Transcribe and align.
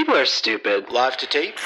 People 0.00 0.16
are 0.16 0.24
stupid. 0.24 0.90
Live 0.90 1.18
to 1.18 1.26
tape. 1.26 1.58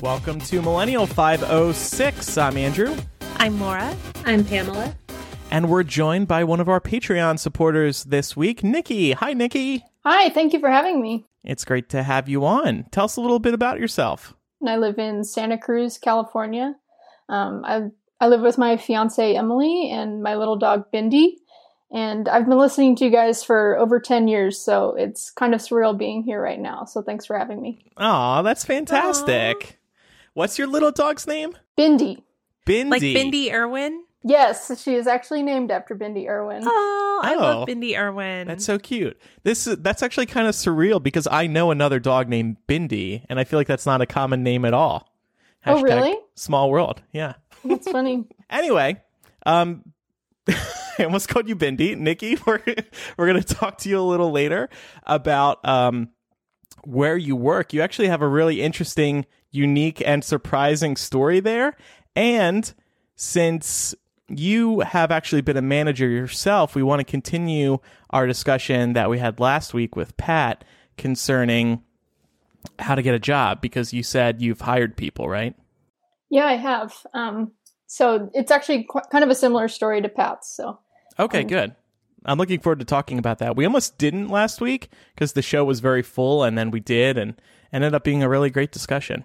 Welcome 0.00 0.40
to 0.42 0.62
Millennial 0.62 1.08
506. 1.08 2.38
I'm 2.38 2.56
Andrew, 2.56 2.96
I'm 3.38 3.60
Laura. 3.60 3.96
I'm 4.24 4.44
Pamela. 4.44 4.94
and 5.50 5.68
we're 5.68 5.82
joined 5.82 6.28
by 6.28 6.44
one 6.44 6.60
of 6.60 6.68
our 6.68 6.80
Patreon 6.80 7.40
supporters 7.40 8.04
this 8.04 8.36
week, 8.36 8.62
Nikki. 8.62 9.10
Hi, 9.10 9.32
Nikki. 9.32 9.82
Hi, 10.04 10.28
thank 10.30 10.52
you 10.52 10.60
for 10.60 10.70
having 10.70 11.02
me. 11.02 11.26
It's 11.44 11.64
great 11.64 11.88
to 11.90 12.02
have 12.02 12.28
you 12.28 12.44
on. 12.44 12.86
Tell 12.90 13.04
us 13.04 13.16
a 13.16 13.20
little 13.20 13.38
bit 13.38 13.54
about 13.54 13.80
yourself. 13.80 14.34
I 14.66 14.76
live 14.76 14.98
in 14.98 15.24
Santa 15.24 15.56
Cruz, 15.56 15.98
California. 15.98 16.74
Um, 17.28 17.62
I 17.64 17.88
I 18.20 18.28
live 18.28 18.42
with 18.42 18.58
my 18.58 18.76
fiance 18.76 19.34
Emily 19.34 19.90
and 19.90 20.22
my 20.22 20.36
little 20.36 20.56
dog 20.56 20.84
Bindi. 20.92 21.36
And 21.92 22.28
I've 22.28 22.46
been 22.46 22.58
listening 22.58 22.94
to 22.96 23.04
you 23.06 23.10
guys 23.10 23.42
for 23.42 23.76
over 23.78 23.98
10 23.98 24.28
years, 24.28 24.60
so 24.60 24.94
it's 24.96 25.30
kind 25.30 25.54
of 25.54 25.60
surreal 25.60 25.96
being 25.96 26.22
here 26.22 26.40
right 26.40 26.60
now. 26.60 26.84
So 26.84 27.02
thanks 27.02 27.26
for 27.26 27.36
having 27.36 27.60
me. 27.60 27.84
Aw, 27.96 28.42
that's 28.42 28.64
fantastic. 28.64 29.80
What's 30.34 30.56
your 30.56 30.68
little 30.68 30.92
dog's 30.92 31.26
name? 31.26 31.56
Bindi. 31.76 32.22
Bindi. 32.64 32.90
Like 32.90 33.02
Bindi 33.02 33.52
Irwin. 33.52 34.04
Yes, 34.22 34.82
she 34.82 34.94
is 34.96 35.06
actually 35.06 35.42
named 35.42 35.70
after 35.70 35.96
Bindi 35.96 36.28
Irwin. 36.28 36.62
Oh, 36.66 37.20
I 37.22 37.34
Oh. 37.34 37.38
love 37.38 37.68
Bindi 37.68 37.98
Irwin. 37.98 38.48
That's 38.48 38.64
so 38.64 38.78
cute. 38.78 39.18
This 39.44 39.66
is 39.66 39.78
that's 39.78 40.02
actually 40.02 40.26
kind 40.26 40.46
of 40.46 40.54
surreal 40.54 41.02
because 41.02 41.26
I 41.30 41.46
know 41.46 41.70
another 41.70 41.98
dog 41.98 42.28
named 42.28 42.58
Bindi, 42.68 43.24
and 43.30 43.40
I 43.40 43.44
feel 43.44 43.58
like 43.58 43.66
that's 43.66 43.86
not 43.86 44.02
a 44.02 44.06
common 44.06 44.42
name 44.42 44.64
at 44.64 44.74
all. 44.74 45.08
Oh, 45.66 45.80
really? 45.82 46.16
Small 46.34 46.70
world. 46.70 47.02
Yeah. 47.12 47.34
That's 47.64 47.90
funny. 47.90 48.24
Anyway, 48.50 49.00
um, 49.46 49.84
I 50.48 51.04
almost 51.04 51.28
called 51.28 51.48
you 51.48 51.54
Bindi, 51.54 51.96
Nikki. 51.96 52.36
We're 52.46 52.60
we're 53.16 53.26
gonna 53.28 53.44
talk 53.44 53.78
to 53.78 53.88
you 53.88 54.00
a 54.00 54.02
little 54.02 54.32
later 54.32 54.68
about 55.04 55.64
um 55.66 56.08
where 56.84 57.16
you 57.16 57.36
work. 57.36 57.72
You 57.72 57.80
actually 57.82 58.08
have 58.08 58.22
a 58.22 58.28
really 58.28 58.60
interesting, 58.60 59.24
unique, 59.52 60.02
and 60.04 60.24
surprising 60.24 60.96
story 60.96 61.38
there. 61.38 61.76
And 62.16 62.72
since 63.14 63.94
you 64.30 64.80
have 64.80 65.10
actually 65.10 65.42
been 65.42 65.56
a 65.56 65.62
manager 65.62 66.08
yourself, 66.08 66.74
we 66.74 66.82
want 66.82 67.00
to 67.00 67.04
continue 67.04 67.78
our 68.10 68.26
discussion 68.26 68.92
that 68.94 69.10
we 69.10 69.18
had 69.18 69.40
last 69.40 69.74
week 69.74 69.96
with 69.96 70.16
Pat 70.16 70.64
concerning 70.96 71.82
how 72.78 72.94
to 72.94 73.02
get 73.02 73.14
a 73.14 73.18
job 73.18 73.60
because 73.60 73.92
you 73.92 74.02
said 74.02 74.40
you've 74.42 74.60
hired 74.60 74.96
people, 74.96 75.28
right? 75.28 75.54
Yeah, 76.28 76.46
I 76.46 76.56
have. 76.56 76.94
Um, 77.14 77.52
so 77.86 78.30
it's 78.34 78.50
actually 78.50 78.84
qu- 78.84 79.00
kind 79.10 79.24
of 79.24 79.30
a 79.30 79.34
similar 79.34 79.68
story 79.68 80.00
to 80.02 80.08
Pat's. 80.08 80.54
So 80.54 80.78
Okay, 81.18 81.42
Um, 81.42 81.46
good. 81.46 81.76
I'm 82.24 82.38
looking 82.38 82.60
forward 82.60 82.80
to 82.80 82.84
talking 82.84 83.18
about 83.18 83.38
that. 83.38 83.56
We 83.56 83.64
almost 83.64 83.96
didn't 83.96 84.28
last 84.28 84.60
week 84.60 84.90
because 85.14 85.32
the 85.32 85.42
show 85.42 85.64
was 85.64 85.80
very 85.80 86.02
full, 86.02 86.44
and 86.44 86.56
then 86.56 86.70
we 86.70 86.78
did, 86.80 87.16
and 87.16 87.40
ended 87.72 87.94
up 87.94 88.04
being 88.04 88.22
a 88.22 88.28
really 88.28 88.50
great 88.50 88.72
discussion. 88.72 89.24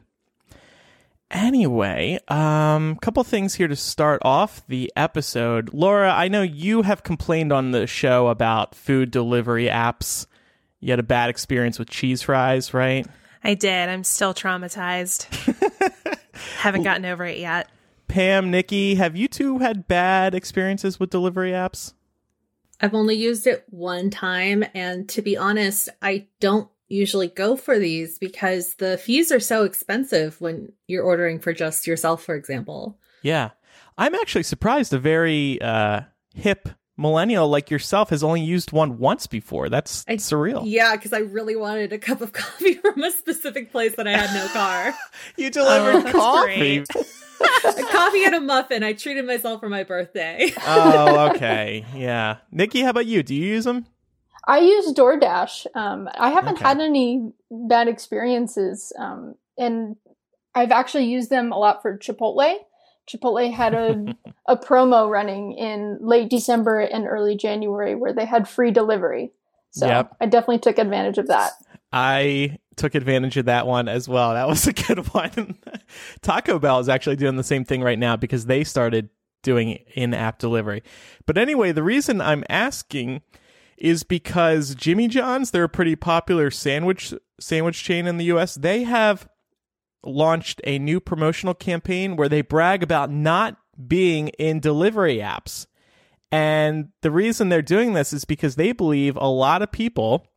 Anyway, 1.31 2.19
um, 2.27 2.91
a 2.91 2.99
couple 3.01 3.23
things 3.23 3.55
here 3.55 3.67
to 3.67 3.75
start 3.75 4.21
off 4.23 4.65
the 4.67 4.91
episode. 4.95 5.73
Laura, 5.73 6.13
I 6.13 6.27
know 6.27 6.43
you 6.43 6.83
have 6.83 7.03
complained 7.03 7.51
on 7.51 7.71
the 7.71 7.87
show 7.87 8.27
about 8.27 8.75
food 8.75 9.09
delivery 9.11 9.65
apps. 9.65 10.27
You 10.79 10.91
had 10.91 10.99
a 10.99 11.03
bad 11.03 11.29
experience 11.29 11.79
with 11.79 11.89
cheese 11.89 12.21
fries, 12.21 12.73
right? 12.73 13.07
I 13.43 13.55
did. 13.55 13.89
I'm 13.89 14.03
still 14.03 14.33
traumatized. 14.33 15.25
Haven't 16.57 16.83
gotten 16.83 17.05
over 17.05 17.25
it 17.25 17.39
yet. 17.39 17.69
Pam, 18.07 18.51
Nikki, 18.51 18.95
have 18.95 19.15
you 19.15 19.27
two 19.27 19.57
had 19.59 19.87
bad 19.87 20.35
experiences 20.35 20.99
with 20.99 21.09
delivery 21.09 21.51
apps? 21.51 21.93
I've 22.79 22.93
only 22.93 23.15
used 23.15 23.47
it 23.47 23.65
one 23.69 24.09
time, 24.09 24.63
and 24.73 25.07
to 25.09 25.21
be 25.21 25.37
honest, 25.37 25.89
I 26.01 26.27
don't 26.39 26.69
usually 26.95 27.27
go 27.27 27.55
for 27.55 27.77
these 27.79 28.17
because 28.19 28.75
the 28.75 28.97
fees 28.97 29.31
are 29.31 29.39
so 29.39 29.63
expensive 29.63 30.39
when 30.41 30.71
you're 30.87 31.03
ordering 31.03 31.39
for 31.39 31.53
just 31.53 31.85
yourself, 31.87 32.23
for 32.23 32.35
example. 32.35 32.97
Yeah. 33.21 33.51
I'm 33.97 34.15
actually 34.15 34.43
surprised 34.43 34.93
a 34.93 34.99
very 34.99 35.61
uh, 35.61 36.01
hip 36.33 36.69
millennial 36.97 37.47
like 37.49 37.69
yourself 37.69 38.09
has 38.09 38.23
only 38.23 38.41
used 38.41 38.71
one 38.71 38.97
once 38.97 39.27
before. 39.27 39.67
That's 39.69 40.03
I- 40.07 40.15
surreal. 40.15 40.63
Yeah, 40.65 40.95
because 40.95 41.13
I 41.13 41.19
really 41.19 41.55
wanted 41.55 41.91
a 41.93 41.97
cup 41.97 42.21
of 42.21 42.31
coffee 42.41 42.75
from 42.75 43.03
a 43.03 43.11
specific 43.11 43.71
place 43.71 43.95
that 43.95 44.07
I 44.07 44.11
had 44.17 44.33
no 44.33 44.47
car. 44.49 44.93
You 45.37 45.49
delivered 45.49 46.07
Oh, 46.07 46.11
coffee. 46.11 46.77
a 47.65 47.83
coffee 47.91 48.23
and 48.25 48.35
a 48.35 48.39
muffin. 48.39 48.83
I 48.83 48.93
treated 48.93 49.25
myself 49.25 49.59
for 49.59 49.67
my 49.69 49.83
birthday. 49.83 50.51
oh, 50.65 51.31
okay. 51.35 51.85
Yeah. 51.95 52.37
Nikki, 52.51 52.81
how 52.81 52.91
about 52.91 53.05
you? 53.05 53.23
Do 53.23 53.33
you 53.35 53.45
use 53.45 53.65
them? 53.65 53.85
I 54.47 54.59
use 54.59 54.93
DoorDash. 54.93 55.67
Um, 55.75 56.07
I 56.15 56.29
haven't 56.29 56.57
Okay. 56.57 56.67
had 56.67 56.79
any 56.79 57.31
bad 57.49 57.87
experiences, 57.87 58.93
um, 58.97 59.35
and 59.57 59.95
I've 60.53 60.71
actually 60.71 61.05
used 61.05 61.29
them 61.29 61.51
a 61.51 61.57
lot 61.57 61.81
for 61.81 61.97
Chipotle. 61.97 62.57
Chipotle 63.09 63.51
had 63.53 63.73
a 63.73 64.15
a 64.47 64.55
promo 64.57 65.09
running 65.09 65.53
in 65.53 65.97
late 66.01 66.29
December 66.29 66.79
and 66.81 67.07
early 67.07 67.35
January 67.35 67.95
where 67.95 68.13
they 68.13 68.25
had 68.25 68.47
free 68.47 68.71
delivery. 68.71 69.31
So 69.71 69.87
Yep. 69.87 70.15
I 70.21 70.25
definitely 70.27 70.59
took 70.59 70.77
advantage 70.77 71.17
of 71.17 71.27
that. 71.27 71.51
I 71.91 72.57
took 72.75 72.93
advantage 72.95 73.37
of 73.37 73.45
that 73.45 73.65
one 73.67 73.87
as 73.87 74.07
well. 74.07 74.33
That 74.33 74.47
was 74.47 74.67
a 74.67 74.73
good 74.73 74.99
one. 75.13 75.57
Taco 76.21 76.59
Bell 76.59 76.79
is 76.79 76.87
actually 76.89 77.15
doing 77.15 77.35
the 77.37 77.43
same 77.43 77.65
thing 77.65 77.81
right 77.81 77.97
now 77.99 78.15
because 78.15 78.45
they 78.45 78.63
started 78.63 79.09
doing 79.43 79.79
in 79.95 80.13
app 80.13 80.37
delivery. 80.39 80.83
But 81.25 81.37
anyway, 81.37 81.71
the 81.71 81.83
reason 81.83 82.21
I'm 82.21 82.43
asking 82.49 83.21
is 83.77 84.03
because 84.03 84.75
Jimmy 84.75 85.07
John's, 85.07 85.51
they're 85.51 85.65
a 85.65 85.69
pretty 85.69 85.95
popular 85.95 86.49
sandwich 86.51 87.13
sandwich 87.39 87.83
chain 87.83 88.07
in 88.07 88.17
the 88.17 88.25
US. 88.25 88.55
They 88.55 88.83
have 88.83 89.27
launched 90.03 90.61
a 90.63 90.79
new 90.79 90.99
promotional 90.99 91.53
campaign 91.53 92.15
where 92.15 92.29
they 92.29 92.41
brag 92.41 92.83
about 92.83 93.11
not 93.11 93.57
being 93.87 94.29
in 94.39 94.59
delivery 94.59 95.17
apps. 95.17 95.67
And 96.31 96.89
the 97.01 97.11
reason 97.11 97.49
they're 97.49 97.61
doing 97.61 97.93
this 97.93 98.13
is 98.13 98.25
because 98.25 98.55
they 98.55 98.71
believe 98.71 99.15
a 99.15 99.27
lot 99.27 99.61
of 99.61 99.71
people 99.71 100.27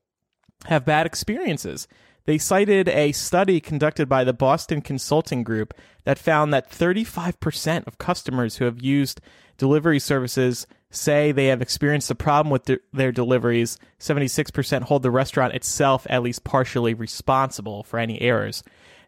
have 0.67 0.85
bad 0.85 1.07
experiences. 1.07 1.87
They 2.25 2.39
cited 2.39 2.89
a 2.89 3.13
study 3.13 3.59
conducted 3.59 4.09
by 4.09 4.23
the 4.23 4.35
Boston 4.35 4.83
Consulting 4.83 5.43
Group 5.43 5.73
that 6.05 6.19
found 6.19 6.53
that 6.53 6.71
35% 6.71 7.87
of 7.87 7.99
customers 7.99 8.57
who 8.57 8.67
have 8.67 8.83
used 8.83 9.21
delivery 9.57 9.99
services 9.99 10.67
say 10.91 11.33
they 11.33 11.47
have 11.47 11.61
experienced 11.61 12.11
a 12.11 12.15
problem 12.15 12.51
with 12.51 12.65
their, 12.65 12.81
their 12.93 13.13
deliveries. 13.13 13.79
76% 13.99 14.83
hold 14.83 15.03
the 15.03 15.11
restaurant 15.11 15.55
itself 15.55 16.07
at 16.09 16.23
least 16.23 16.45
partially 16.45 16.95
responsible 16.95 17.83
for 17.83 17.99
any 17.99 18.21
errors. 18.21 18.63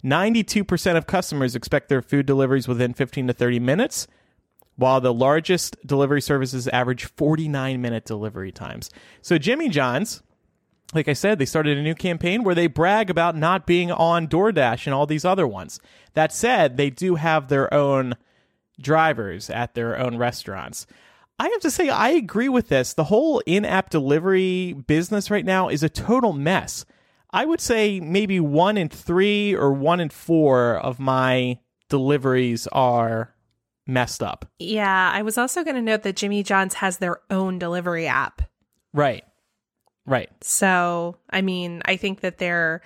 92% 0.04 0.96
of 0.96 1.06
customers 1.06 1.54
expect 1.54 1.88
their 1.88 2.02
food 2.02 2.26
deliveries 2.26 2.68
within 2.68 2.94
15 2.94 3.28
to 3.28 3.32
30 3.32 3.60
minutes, 3.60 4.06
while 4.76 5.00
the 5.00 5.12
largest 5.12 5.76
delivery 5.86 6.22
services 6.22 6.68
average 6.68 7.04
49 7.04 7.80
minute 7.80 8.04
delivery 8.04 8.52
times. 8.52 8.90
So, 9.20 9.36
Jimmy 9.36 9.68
John's, 9.68 10.22
like 10.94 11.08
I 11.08 11.12
said, 11.12 11.38
they 11.38 11.44
started 11.44 11.76
a 11.76 11.82
new 11.82 11.94
campaign 11.94 12.44
where 12.44 12.54
they 12.54 12.66
brag 12.66 13.10
about 13.10 13.36
not 13.36 13.66
being 13.66 13.92
on 13.92 14.26
DoorDash 14.26 14.86
and 14.86 14.94
all 14.94 15.06
these 15.06 15.24
other 15.24 15.46
ones. 15.46 15.80
That 16.14 16.32
said, 16.32 16.76
they 16.76 16.90
do 16.90 17.16
have 17.16 17.48
their 17.48 17.72
own 17.72 18.16
drivers 18.80 19.50
at 19.50 19.74
their 19.74 19.98
own 19.98 20.16
restaurants. 20.16 20.86
I 21.40 21.48
have 21.48 21.60
to 21.62 21.70
say, 21.70 21.88
I 21.88 22.10
agree 22.10 22.50
with 22.50 22.68
this. 22.68 22.92
The 22.92 23.04
whole 23.04 23.42
in 23.46 23.64
app 23.64 23.88
delivery 23.88 24.74
business 24.74 25.30
right 25.30 25.44
now 25.44 25.70
is 25.70 25.82
a 25.82 25.88
total 25.88 26.34
mess. 26.34 26.84
I 27.30 27.46
would 27.46 27.62
say 27.62 27.98
maybe 27.98 28.40
one 28.40 28.76
in 28.76 28.90
three 28.90 29.56
or 29.56 29.72
one 29.72 30.00
in 30.00 30.10
four 30.10 30.76
of 30.76 31.00
my 31.00 31.58
deliveries 31.88 32.66
are 32.66 33.34
messed 33.86 34.22
up. 34.22 34.50
Yeah, 34.58 35.10
I 35.14 35.22
was 35.22 35.38
also 35.38 35.64
going 35.64 35.76
to 35.76 35.82
note 35.82 36.02
that 36.02 36.16
Jimmy 36.16 36.42
John's 36.42 36.74
has 36.74 36.98
their 36.98 37.20
own 37.30 37.58
delivery 37.58 38.06
app. 38.06 38.42
Right. 38.92 39.24
Right. 40.04 40.28
So, 40.42 41.16
I 41.30 41.40
mean, 41.40 41.80
I 41.86 41.96
think 41.96 42.20
that 42.20 42.36
they're 42.36 42.82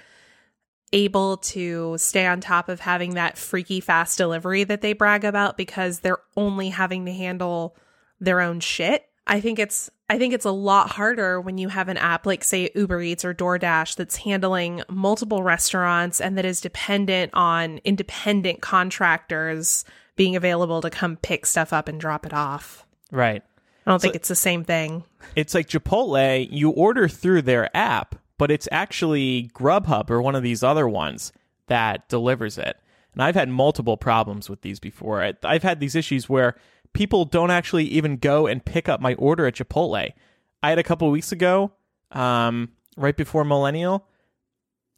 able 0.92 1.38
to 1.38 1.98
stay 1.98 2.24
on 2.24 2.40
top 2.40 2.68
of 2.68 2.78
having 2.78 3.14
that 3.14 3.36
freaky 3.36 3.80
fast 3.80 4.16
delivery 4.16 4.62
that 4.62 4.80
they 4.80 4.92
brag 4.92 5.24
about 5.24 5.56
because 5.56 6.00
they're 6.00 6.22
only 6.36 6.68
having 6.68 7.04
to 7.06 7.12
handle 7.12 7.76
their 8.20 8.40
own 8.40 8.60
shit. 8.60 9.04
I 9.26 9.40
think 9.40 9.58
it's 9.58 9.90
I 10.10 10.18
think 10.18 10.34
it's 10.34 10.44
a 10.44 10.50
lot 10.50 10.90
harder 10.90 11.40
when 11.40 11.56
you 11.56 11.68
have 11.70 11.88
an 11.88 11.96
app 11.96 12.26
like 12.26 12.44
say 12.44 12.70
Uber 12.74 13.00
Eats 13.00 13.24
or 13.24 13.32
DoorDash 13.32 13.96
that's 13.96 14.16
handling 14.16 14.82
multiple 14.90 15.42
restaurants 15.42 16.20
and 16.20 16.36
that 16.36 16.44
is 16.44 16.60
dependent 16.60 17.32
on 17.32 17.78
independent 17.84 18.60
contractors 18.60 19.84
being 20.16 20.36
available 20.36 20.80
to 20.82 20.90
come 20.90 21.16
pick 21.16 21.46
stuff 21.46 21.72
up 21.72 21.88
and 21.88 21.98
drop 22.00 22.26
it 22.26 22.32
off. 22.34 22.86
Right. 23.10 23.42
I 23.86 23.90
don't 23.90 24.00
So- 24.00 24.04
think 24.04 24.14
it's 24.16 24.28
the 24.28 24.34
same 24.36 24.64
thing. 24.64 25.04
It's 25.36 25.54
like 25.54 25.68
Chipotle, 25.68 26.46
you 26.50 26.70
order 26.70 27.08
through 27.08 27.42
their 27.42 27.74
app, 27.76 28.14
but 28.38 28.50
it's 28.50 28.68
actually 28.70 29.50
Grubhub 29.54 30.10
or 30.10 30.20
one 30.22 30.34
of 30.34 30.42
these 30.42 30.62
other 30.62 30.86
ones 30.88 31.32
that 31.66 32.08
delivers 32.08 32.58
it. 32.58 32.76
And 33.14 33.22
I've 33.22 33.34
had 33.34 33.48
multiple 33.48 33.96
problems 33.96 34.50
with 34.50 34.60
these 34.62 34.80
before. 34.80 35.22
I- 35.22 35.34
I've 35.42 35.62
had 35.62 35.80
these 35.80 35.94
issues 35.96 36.28
where 36.28 36.56
people 36.94 37.26
don't 37.26 37.50
actually 37.50 37.84
even 37.84 38.16
go 38.16 38.46
and 38.46 38.64
pick 38.64 38.88
up 38.88 39.00
my 39.00 39.14
order 39.14 39.46
at 39.46 39.56
Chipotle. 39.56 40.12
I 40.62 40.68
had 40.68 40.78
a 40.78 40.82
couple 40.82 41.10
weeks 41.10 41.30
ago, 41.30 41.72
um, 42.10 42.70
right 42.96 43.16
before 43.16 43.44
Millennial, 43.44 44.06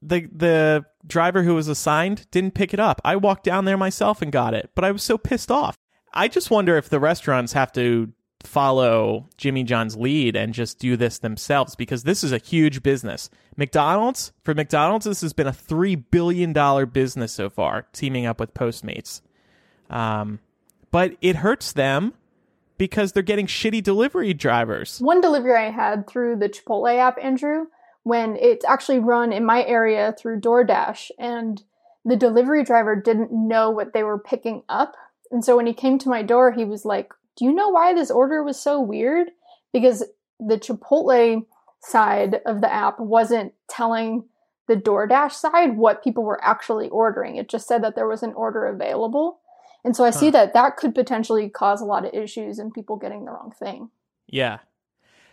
the 0.00 0.28
the 0.32 0.84
driver 1.06 1.42
who 1.42 1.54
was 1.54 1.66
assigned 1.68 2.30
didn't 2.30 2.54
pick 2.54 2.72
it 2.72 2.78
up. 2.78 3.00
I 3.04 3.16
walked 3.16 3.44
down 3.44 3.64
there 3.64 3.76
myself 3.76 4.22
and 4.22 4.30
got 4.30 4.54
it, 4.54 4.70
but 4.74 4.84
I 4.84 4.92
was 4.92 5.02
so 5.02 5.18
pissed 5.18 5.50
off. 5.50 5.76
I 6.12 6.28
just 6.28 6.50
wonder 6.50 6.76
if 6.76 6.88
the 6.88 7.00
restaurants 7.00 7.52
have 7.54 7.72
to 7.72 8.12
follow 8.42 9.28
Jimmy 9.36 9.64
John's 9.64 9.96
lead 9.96 10.36
and 10.36 10.54
just 10.54 10.78
do 10.78 10.96
this 10.96 11.18
themselves 11.18 11.74
because 11.74 12.04
this 12.04 12.22
is 12.22 12.32
a 12.32 12.38
huge 12.38 12.82
business. 12.82 13.28
McDonald's, 13.56 14.32
for 14.44 14.54
McDonald's, 14.54 15.06
this 15.06 15.20
has 15.22 15.32
been 15.32 15.46
a 15.46 15.52
$3 15.52 16.04
billion 16.10 16.52
business 16.90 17.32
so 17.32 17.50
far, 17.50 17.86
teaming 17.92 18.24
up 18.24 18.38
with 18.38 18.54
Postmates. 18.54 19.20
Um, 19.90 20.38
but 20.96 21.14
it 21.20 21.36
hurts 21.36 21.72
them 21.74 22.14
because 22.78 23.12
they're 23.12 23.22
getting 23.22 23.46
shitty 23.46 23.82
delivery 23.82 24.32
drivers. 24.32 24.98
One 24.98 25.20
delivery 25.20 25.54
I 25.54 25.70
had 25.70 26.08
through 26.08 26.36
the 26.36 26.48
Chipotle 26.48 26.96
app, 26.96 27.18
Andrew, 27.22 27.66
when 28.04 28.34
it's 28.36 28.64
actually 28.64 29.00
run 29.00 29.30
in 29.30 29.44
my 29.44 29.62
area 29.62 30.14
through 30.18 30.40
DoorDash, 30.40 31.10
and 31.18 31.62
the 32.06 32.16
delivery 32.16 32.64
driver 32.64 32.96
didn't 32.96 33.30
know 33.30 33.68
what 33.68 33.92
they 33.92 34.04
were 34.04 34.18
picking 34.18 34.62
up. 34.70 34.94
And 35.30 35.44
so 35.44 35.58
when 35.58 35.66
he 35.66 35.74
came 35.74 35.98
to 35.98 36.08
my 36.08 36.22
door, 36.22 36.50
he 36.50 36.64
was 36.64 36.86
like, 36.86 37.12
Do 37.36 37.44
you 37.44 37.52
know 37.52 37.68
why 37.68 37.92
this 37.92 38.10
order 38.10 38.42
was 38.42 38.58
so 38.58 38.80
weird? 38.80 39.28
Because 39.74 40.02
the 40.40 40.56
Chipotle 40.56 41.44
side 41.82 42.40
of 42.46 42.62
the 42.62 42.72
app 42.72 42.98
wasn't 42.98 43.52
telling 43.68 44.24
the 44.66 44.76
DoorDash 44.76 45.32
side 45.32 45.76
what 45.76 46.02
people 46.02 46.24
were 46.24 46.42
actually 46.42 46.88
ordering. 46.88 47.36
It 47.36 47.50
just 47.50 47.68
said 47.68 47.84
that 47.84 47.96
there 47.96 48.08
was 48.08 48.22
an 48.22 48.32
order 48.32 48.64
available. 48.64 49.40
And 49.86 49.94
so 49.94 50.02
I 50.04 50.10
see 50.10 50.30
that 50.30 50.52
that 50.54 50.76
could 50.76 50.96
potentially 50.96 51.48
cause 51.48 51.80
a 51.80 51.84
lot 51.84 52.04
of 52.04 52.12
issues 52.12 52.58
and 52.58 52.74
people 52.74 52.96
getting 52.96 53.24
the 53.24 53.30
wrong 53.30 53.52
thing. 53.56 53.88
Yeah. 54.26 54.58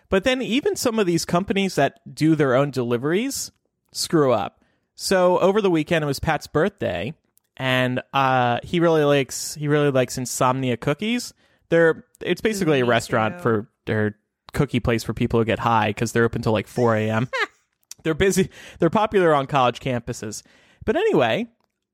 But 0.10 0.26
then 0.26 0.44
even 0.44 0.76
some 0.76 1.00
of 1.00 1.08
these 1.08 1.26
companies 1.26 1.74
that 1.74 2.00
do 2.14 2.36
their 2.36 2.54
own 2.54 2.70
deliveries 2.70 3.52
screw 3.92 4.32
up. 4.32 4.64
So 4.94 5.40
over 5.40 5.60
the 5.60 5.72
weekend 5.72 6.04
it 6.04 6.06
was 6.06 6.20
Pat's 6.20 6.46
birthday 6.46 7.16
and 7.58 8.04
uh 8.14 8.60
he 8.62 8.80
really 8.80 9.04
likes 9.04 9.56
he 9.56 9.68
really 9.68 9.90
likes 9.90 10.20
insomnia 10.20 10.78
cookies. 10.78 11.34
They're 11.70 12.06
it's 12.22 12.42
basically 12.42 12.82
a 12.82 12.86
restaurant 12.86 13.38
too. 13.38 13.42
for 13.42 13.70
their 13.88 14.20
cookie 14.54 14.80
place 14.80 15.04
for 15.04 15.16
people 15.16 15.40
who 15.40 15.46
get 15.46 15.58
high 15.58 15.90
because 15.90 16.12
they're 16.12 16.26
open 16.26 16.44
till 16.44 16.54
like 16.54 16.68
4 16.68 16.96
a.m. 16.98 17.28
they're 18.04 18.14
busy. 18.14 18.52
They're 18.78 18.92
popular 18.92 19.34
on 19.34 19.48
college 19.48 19.80
campuses. 19.80 20.44
But 20.86 20.96
anyway, 20.96 21.48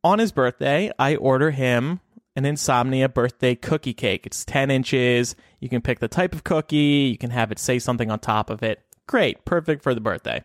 on 0.03 0.19
his 0.19 0.33
birthday, 0.33 0.91
I 0.99 1.15
order 1.15 1.51
him 1.51 2.01
an 2.35 2.45
insomnia 2.45 3.09
birthday 3.09 3.55
cookie 3.55 3.93
cake. 3.93 4.25
It's 4.25 4.45
10 4.45 4.71
inches. 4.71 5.35
You 5.59 5.69
can 5.69 5.81
pick 5.81 5.99
the 5.99 6.07
type 6.07 6.33
of 6.33 6.43
cookie. 6.43 7.09
You 7.11 7.17
can 7.17 7.31
have 7.31 7.51
it 7.51 7.59
say 7.59 7.79
something 7.79 8.09
on 8.09 8.19
top 8.19 8.49
of 8.49 8.63
it. 8.63 8.81
Great. 9.07 9.43
Perfect 9.45 9.83
for 9.83 9.93
the 9.93 10.01
birthday. 10.01 10.43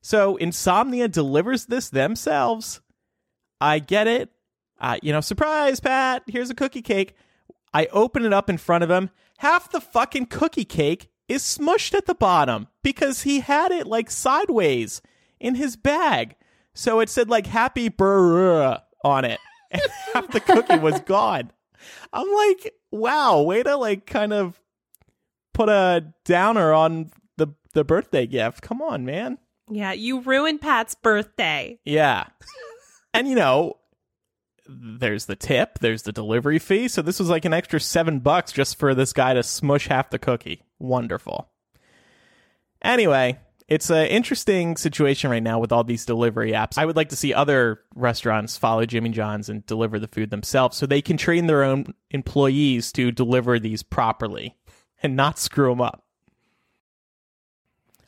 So 0.00 0.36
Insomnia 0.36 1.08
delivers 1.08 1.66
this 1.66 1.90
themselves. 1.90 2.80
I 3.60 3.78
get 3.78 4.08
it. 4.08 4.30
Uh, 4.80 4.96
you 5.02 5.12
know, 5.12 5.20
surprise, 5.20 5.78
Pat. 5.78 6.24
Here's 6.26 6.50
a 6.50 6.54
cookie 6.54 6.82
cake. 6.82 7.14
I 7.72 7.86
open 7.86 8.24
it 8.24 8.32
up 8.32 8.50
in 8.50 8.58
front 8.58 8.82
of 8.82 8.90
him. 8.90 9.10
Half 9.38 9.70
the 9.70 9.80
fucking 9.80 10.26
cookie 10.26 10.64
cake 10.64 11.10
is 11.28 11.42
smushed 11.42 11.94
at 11.94 12.06
the 12.06 12.14
bottom 12.14 12.68
because 12.82 13.22
he 13.22 13.40
had 13.40 13.70
it 13.70 13.86
like 13.86 14.10
sideways 14.10 15.00
in 15.38 15.54
his 15.54 15.76
bag. 15.76 16.36
So 16.74 17.00
it 17.00 17.08
said 17.08 17.28
like 17.28 17.46
happy 17.46 17.88
brr 17.88 18.78
on 19.04 19.24
it. 19.24 19.38
And 19.72 19.82
half 20.14 20.28
the 20.30 20.40
cookie 20.40 20.78
was 20.78 21.00
gone. 21.00 21.50
I'm 22.12 22.30
like, 22.32 22.74
wow, 22.90 23.42
way 23.42 23.62
to 23.62 23.76
like 23.76 24.06
kind 24.06 24.32
of 24.32 24.60
put 25.54 25.68
a 25.68 26.12
downer 26.24 26.72
on 26.72 27.10
the 27.36 27.48
the 27.74 27.84
birthday 27.84 28.26
gift. 28.26 28.62
Come 28.62 28.80
on, 28.82 29.04
man. 29.04 29.38
Yeah, 29.70 29.92
you 29.92 30.20
ruined 30.20 30.60
Pat's 30.60 30.94
birthday. 30.94 31.78
Yeah. 31.84 32.26
and 33.14 33.28
you 33.28 33.34
know, 33.34 33.78
there's 34.68 35.26
the 35.26 35.36
tip, 35.36 35.78
there's 35.80 36.02
the 36.02 36.12
delivery 36.12 36.58
fee. 36.58 36.88
So 36.88 37.02
this 37.02 37.18
was 37.18 37.28
like 37.28 37.44
an 37.44 37.52
extra 37.52 37.80
seven 37.80 38.20
bucks 38.20 38.52
just 38.52 38.78
for 38.78 38.94
this 38.94 39.12
guy 39.12 39.34
to 39.34 39.42
smush 39.42 39.88
half 39.88 40.10
the 40.10 40.18
cookie. 40.18 40.62
Wonderful. 40.78 41.48
Anyway, 42.82 43.38
it's 43.72 43.88
an 43.88 44.06
interesting 44.08 44.76
situation 44.76 45.30
right 45.30 45.42
now 45.42 45.58
with 45.58 45.72
all 45.72 45.82
these 45.82 46.04
delivery 46.04 46.52
apps. 46.52 46.76
I 46.76 46.84
would 46.84 46.94
like 46.94 47.08
to 47.08 47.16
see 47.16 47.32
other 47.32 47.80
restaurants 47.94 48.58
follow 48.58 48.84
Jimmy 48.84 49.08
John's 49.08 49.48
and 49.48 49.64
deliver 49.64 49.98
the 49.98 50.08
food 50.08 50.28
themselves 50.28 50.76
so 50.76 50.84
they 50.84 51.00
can 51.00 51.16
train 51.16 51.46
their 51.46 51.62
own 51.62 51.94
employees 52.10 52.92
to 52.92 53.10
deliver 53.10 53.58
these 53.58 53.82
properly 53.82 54.58
and 55.02 55.16
not 55.16 55.38
screw 55.38 55.70
them 55.70 55.80
up. 55.80 56.04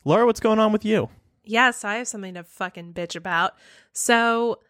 Laura, 0.05 0.26
what's 0.26 0.38
going 0.38 0.58
on 0.58 0.70
with 0.70 0.84
you? 0.84 1.08
Yes, 1.44 1.82
I 1.82 1.94
have 1.94 2.08
something 2.08 2.34
to 2.34 2.44
fucking 2.44 2.93
bitch 2.93 3.17
about. 3.17 3.55
So, 3.94 4.60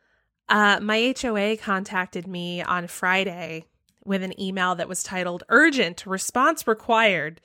uh, 0.48 0.78
my 0.80 1.12
HOA 1.20 1.56
contacted 1.56 2.28
me 2.28 2.62
on 2.62 2.86
Friday 2.86 3.64
with 4.04 4.22
an 4.22 4.40
email 4.40 4.76
that 4.76 4.88
was 4.88 5.02
titled 5.02 5.42
Urgent 5.48 6.06
Response 6.06 6.68
Required. 6.68 7.40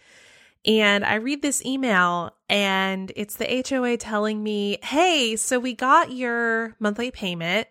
And 0.65 1.05
I 1.05 1.15
read 1.15 1.41
this 1.41 1.65
email, 1.65 2.33
and 2.49 3.11
it's 3.15 3.35
the 3.35 3.63
HOA 3.67 3.97
telling 3.97 4.43
me, 4.43 4.77
Hey, 4.83 5.35
so 5.35 5.59
we 5.59 5.73
got 5.73 6.11
your 6.11 6.75
monthly 6.79 7.11
payment 7.11 7.67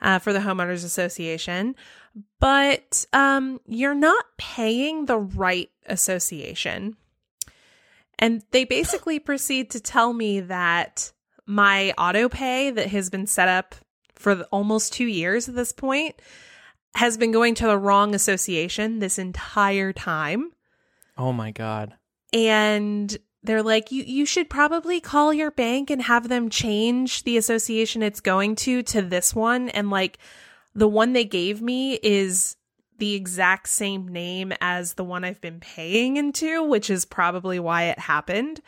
uh, 0.00 0.18
for 0.18 0.32
the 0.32 0.40
Homeowners 0.40 0.84
Association, 0.84 1.74
but 2.40 3.06
um, 3.12 3.60
you're 3.66 3.94
not 3.94 4.24
paying 4.36 5.06
the 5.06 5.18
right 5.18 5.70
association. 5.86 6.96
And 8.18 8.42
they 8.50 8.64
basically 8.64 9.18
proceed 9.18 9.70
to 9.70 9.80
tell 9.80 10.12
me 10.12 10.40
that 10.40 11.12
my 11.46 11.92
auto 11.98 12.28
pay 12.28 12.70
that 12.70 12.88
has 12.88 13.10
been 13.10 13.26
set 13.26 13.48
up 13.48 13.74
for 14.14 14.34
the- 14.34 14.44
almost 14.46 14.92
two 14.92 15.06
years 15.06 15.48
at 15.48 15.54
this 15.54 15.72
point 15.72 16.20
has 16.94 17.16
been 17.16 17.32
going 17.32 17.54
to 17.56 17.66
the 17.66 17.78
wrong 17.78 18.14
association 18.14 19.00
this 19.00 19.18
entire 19.18 19.92
time. 19.92 20.52
Oh 21.18 21.32
my 21.32 21.50
God. 21.50 21.94
And 22.34 23.16
they're 23.44 23.62
like, 23.62 23.92
you, 23.92 24.02
you 24.02 24.26
should 24.26 24.50
probably 24.50 25.00
call 25.00 25.32
your 25.32 25.50
bank 25.50 25.88
and 25.88 26.02
have 26.02 26.28
them 26.28 26.50
change 26.50 27.22
the 27.22 27.36
association 27.36 28.02
it's 28.02 28.20
going 28.20 28.56
to 28.56 28.82
to 28.82 29.02
this 29.02 29.34
one. 29.34 29.68
And 29.68 29.90
like 29.90 30.18
the 30.74 30.88
one 30.88 31.12
they 31.12 31.24
gave 31.24 31.62
me 31.62 31.94
is 32.02 32.56
the 32.98 33.14
exact 33.14 33.68
same 33.68 34.08
name 34.08 34.52
as 34.60 34.94
the 34.94 35.04
one 35.04 35.24
I've 35.24 35.40
been 35.40 35.60
paying 35.60 36.16
into, 36.16 36.62
which 36.62 36.90
is 36.90 37.04
probably 37.04 37.58
why 37.58 37.84
it 37.84 37.98
happened. 37.98 38.60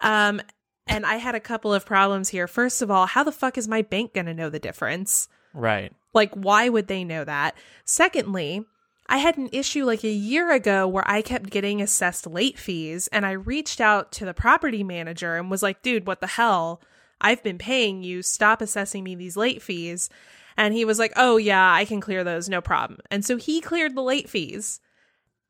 Um, 0.00 0.40
and 0.86 1.06
I 1.06 1.16
had 1.16 1.34
a 1.34 1.40
couple 1.40 1.72
of 1.72 1.86
problems 1.86 2.28
here. 2.28 2.46
First 2.46 2.82
of 2.82 2.90
all, 2.90 3.06
how 3.06 3.24
the 3.24 3.32
fuck 3.32 3.56
is 3.56 3.68
my 3.68 3.82
bank 3.82 4.14
going 4.14 4.26
to 4.26 4.34
know 4.34 4.50
the 4.50 4.58
difference? 4.58 5.28
Right. 5.54 5.92
Like, 6.12 6.32
why 6.34 6.68
would 6.68 6.88
they 6.88 7.04
know 7.04 7.24
that? 7.24 7.56
Secondly, 7.84 8.64
I 9.12 9.18
had 9.18 9.36
an 9.36 9.50
issue 9.52 9.84
like 9.84 10.04
a 10.04 10.10
year 10.10 10.50
ago 10.52 10.88
where 10.88 11.04
I 11.06 11.20
kept 11.20 11.50
getting 11.50 11.82
assessed 11.82 12.26
late 12.26 12.58
fees, 12.58 13.08
and 13.08 13.26
I 13.26 13.32
reached 13.32 13.78
out 13.78 14.10
to 14.12 14.24
the 14.24 14.32
property 14.32 14.82
manager 14.82 15.36
and 15.36 15.50
was 15.50 15.62
like, 15.62 15.82
dude, 15.82 16.06
what 16.06 16.22
the 16.22 16.26
hell? 16.26 16.80
I've 17.20 17.42
been 17.42 17.58
paying 17.58 18.02
you. 18.02 18.22
Stop 18.22 18.62
assessing 18.62 19.04
me 19.04 19.14
these 19.14 19.36
late 19.36 19.60
fees. 19.60 20.08
And 20.56 20.72
he 20.72 20.86
was 20.86 20.98
like, 20.98 21.12
oh, 21.14 21.36
yeah, 21.36 21.74
I 21.74 21.84
can 21.84 22.00
clear 22.00 22.24
those, 22.24 22.48
no 22.48 22.62
problem. 22.62 23.00
And 23.10 23.22
so 23.22 23.36
he 23.36 23.60
cleared 23.60 23.94
the 23.94 24.02
late 24.02 24.30
fees, 24.30 24.80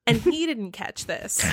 and 0.08 0.16
he 0.16 0.44
didn't 0.46 0.72
catch 0.72 1.06
this. 1.06 1.46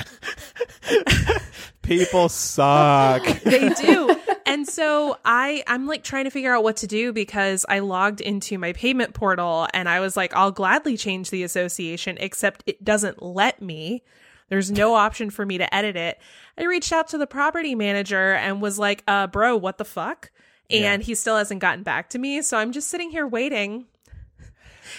People 1.82 2.28
suck. 2.28 3.24
they 3.44 3.68
do 3.68 4.16
and 4.50 4.68
so 4.68 5.16
i 5.24 5.62
i'm 5.66 5.86
like 5.86 6.02
trying 6.02 6.24
to 6.24 6.30
figure 6.30 6.54
out 6.54 6.62
what 6.62 6.76
to 6.76 6.86
do 6.86 7.12
because 7.12 7.64
i 7.68 7.78
logged 7.78 8.20
into 8.20 8.58
my 8.58 8.72
payment 8.72 9.14
portal 9.14 9.66
and 9.72 9.88
i 9.88 10.00
was 10.00 10.16
like 10.16 10.34
i'll 10.34 10.50
gladly 10.50 10.96
change 10.96 11.30
the 11.30 11.42
association 11.42 12.16
except 12.20 12.62
it 12.66 12.82
doesn't 12.84 13.22
let 13.22 13.60
me. 13.62 14.02
There's 14.48 14.70
no 14.70 14.94
option 14.94 15.30
for 15.30 15.46
me 15.46 15.58
to 15.58 15.74
edit 15.74 15.94
it. 15.94 16.18
I 16.58 16.64
reached 16.64 16.92
out 16.92 17.08
to 17.08 17.18
the 17.18 17.26
property 17.26 17.76
manager 17.76 18.34
and 18.34 18.60
was 18.60 18.78
like 18.78 19.02
uh 19.06 19.28
bro 19.28 19.56
what 19.56 19.78
the 19.78 19.84
fuck? 19.84 20.30
And 20.70 21.02
he 21.02 21.14
still 21.14 21.36
hasn't 21.36 21.60
gotten 21.60 21.82
back 21.82 22.10
to 22.10 22.18
me. 22.18 22.42
So 22.42 22.58
i'm 22.58 22.72
just 22.72 22.88
sitting 22.88 23.10
here 23.10 23.26
waiting. 23.26 23.86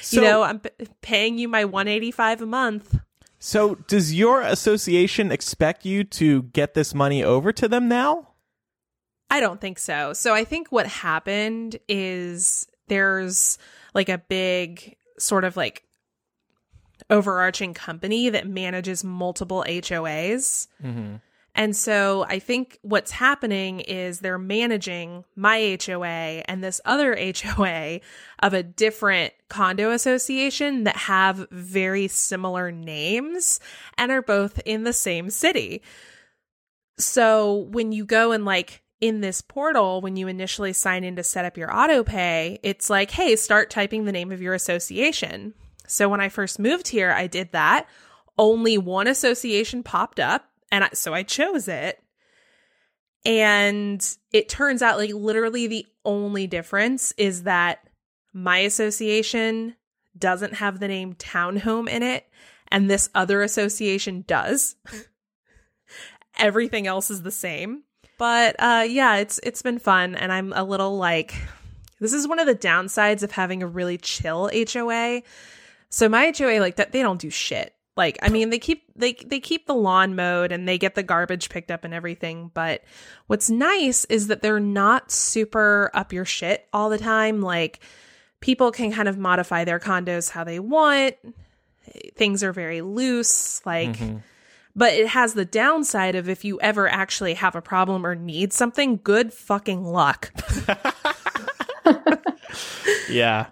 So, 0.02 0.18
you 0.18 0.28
know 0.28 0.44
i'm 0.44 0.60
p- 0.60 0.70
paying 1.02 1.38
you 1.38 1.48
my 1.48 1.66
185 1.66 2.42
a 2.42 2.46
month. 2.46 3.00
So 3.40 3.76
does 3.88 4.14
your 4.14 4.42
association 4.42 5.32
expect 5.32 5.86
you 5.86 6.04
to 6.06 6.44
get 6.44 6.74
this 6.74 6.94
money 6.94 7.24
over 7.24 7.52
to 7.52 7.68
them 7.68 7.88
now? 7.88 8.31
I 9.32 9.40
don't 9.40 9.62
think 9.62 9.80
so. 9.80 10.12
So 10.12 10.34
I 10.34 10.44
think 10.44 10.72
what 10.72 10.86
happened 10.86 11.78
is 11.88 12.68
there's 12.90 13.58
like 13.94 14.10
a 14.10 14.18
big 14.18 14.98
sort 15.18 15.46
of 15.46 15.56
like 15.56 15.84
overarching 17.10 17.74
company 17.74 18.30
that 18.30 18.46
manages 18.46 19.06
multiple 19.06 19.64
HOAs. 19.66 20.68
Mm-hmm. 20.84 21.16
And 21.56 21.76
so 21.76 22.26
I 22.28 22.40
think 22.40 22.78
what's 22.82 23.12
happening 23.12 23.82
is 23.82 24.20
they're 24.20 24.38
managing 24.38 25.26
my 25.36 25.78
HOA 25.86 26.44
and 26.46 26.64
this 26.64 26.80
other 26.84 27.18
HOA 27.18 28.00
of 28.40 28.54
a 28.54 28.64
different 28.64 29.34
condo 29.50 29.92
association 29.92 30.86
that 30.86 30.96
have 30.96 31.48
very 31.52 32.08
similar 32.08 32.72
names 32.72 33.60
and 33.98 34.12
are 34.12 34.22
both 34.22 34.62
in 34.66 34.84
the 34.84 34.94
same 34.94 35.30
city. 35.30 35.82
So 36.98 37.68
when 37.72 37.92
you 37.92 38.06
go 38.06 38.32
and 38.32 38.46
like 38.46 38.81
in 39.02 39.22
this 39.22 39.42
portal, 39.42 40.00
when 40.00 40.16
you 40.16 40.28
initially 40.28 40.74
sign 40.74 41.04
in 41.04 41.16
to 41.16 41.24
set 41.24 41.44
up 41.44 41.58
your 41.58 41.76
auto 41.76 42.04
pay, 42.04 42.60
it's 42.62 42.90
like, 42.90 43.12
hey, 43.12 43.36
start 43.36 43.72
typing 43.72 44.06
the 44.06 44.12
name 44.12 44.32
of 44.32 44.42
your 44.42 44.54
association. 44.54 45.56
So 45.88 46.08
when 46.08 46.22
I 46.22 46.30
first 46.30 46.60
moved 46.60 46.88
here, 46.88 47.12
I 47.12 47.26
did 47.26 47.52
that. 47.52 47.88
Only 48.38 48.78
one 48.78 49.08
association 49.08 49.82
popped 49.82 50.20
up 50.20 50.48
and 50.72 50.86
I, 50.86 50.90
so 50.94 51.14
I 51.14 51.24
chose 51.24 51.68
it. 51.68 52.02
And 53.26 54.08
it 54.32 54.50
turns 54.50 54.82
out 54.82 54.98
like 54.98 55.14
literally 55.14 55.68
the 55.68 55.86
only 56.06 56.48
difference 56.48 57.12
is 57.18 57.44
that 57.44 57.88
my 58.34 58.60
association 58.60 59.76
doesn't 60.18 60.56
have 60.56 60.80
the 60.80 60.88
name 60.88 61.16
townhome 61.16 61.90
in 61.90 62.04
it 62.04 62.28
and 62.70 62.90
this 62.90 63.10
other 63.14 63.42
association 63.42 64.24
does. 64.28 64.76
Everything 66.38 66.88
else 66.88 67.10
is 67.10 67.24
the 67.24 67.32
same. 67.32 67.84
But 68.22 68.56
uh 68.60 68.86
yeah, 68.88 69.16
it's 69.16 69.40
it's 69.42 69.64
been 69.64 69.80
fun 69.80 70.14
and 70.14 70.32
I'm 70.32 70.54
a 70.54 70.64
little 70.64 70.98
like 70.98 71.34
this 72.00 72.14
is 72.14 72.28
one 72.28 72.38
of 72.38 72.46
the 72.46 72.54
downsides 72.54 73.24
of 73.24 73.32
having 73.32 73.64
a 73.64 73.68
really 73.68 73.98
chill 73.98 74.52
HOA. 74.54 75.24
So 75.90 76.08
my 76.08 76.32
HOA 76.38 76.60
like 76.60 76.76
that 76.76 76.92
they 76.92 77.02
don't 77.02 77.20
do 77.20 77.32
shit. 77.32 77.74
Like, 77.98 78.20
I 78.22 78.30
mean, 78.30 78.52
they 78.52 78.60
keep 78.60 78.84
they 78.96 79.14
they 79.14 79.40
keep 79.40 79.66
the 79.66 79.74
lawn 79.74 80.16
mowed 80.16 80.52
and 80.52 80.68
they 80.68 80.78
get 80.78 80.94
the 80.94 81.02
garbage 81.02 81.50
picked 81.50 81.72
up 81.72 81.84
and 81.84 81.96
everything. 81.96 82.52
But 82.54 82.84
what's 83.26 83.50
nice 83.50 84.06
is 84.06 84.28
that 84.28 84.44
they're 84.44 84.60
not 84.60 85.12
super 85.12 85.90
up 85.96 86.14
your 86.14 86.26
shit 86.26 86.68
all 86.72 86.90
the 86.90 87.00
time. 87.00 87.42
Like, 87.42 87.80
people 88.40 88.72
can 88.72 88.94
kind 88.94 89.10
of 89.10 89.18
modify 89.18 89.66
their 89.66 89.80
condos 89.80 90.30
how 90.30 90.44
they 90.44 90.60
want. 90.60 91.16
Things 92.16 92.44
are 92.44 92.54
very 92.54 92.82
loose. 92.82 93.66
Like, 93.66 93.98
Mm-hmm. 93.98 94.18
But 94.76 94.94
it 94.94 95.08
has 95.08 95.34
the 95.34 95.46
downside 95.46 96.16
of 96.16 96.30
if 96.30 96.44
you 96.46 96.60
ever 96.62 96.88
actually 96.90 97.34
have 97.36 97.56
a 97.56 97.62
problem 97.62 98.06
or 98.06 98.16
need 98.16 98.54
something, 98.54 99.00
good 99.04 99.34
fucking 99.34 99.84
luck. 99.84 100.32
Yeah. 103.10 103.48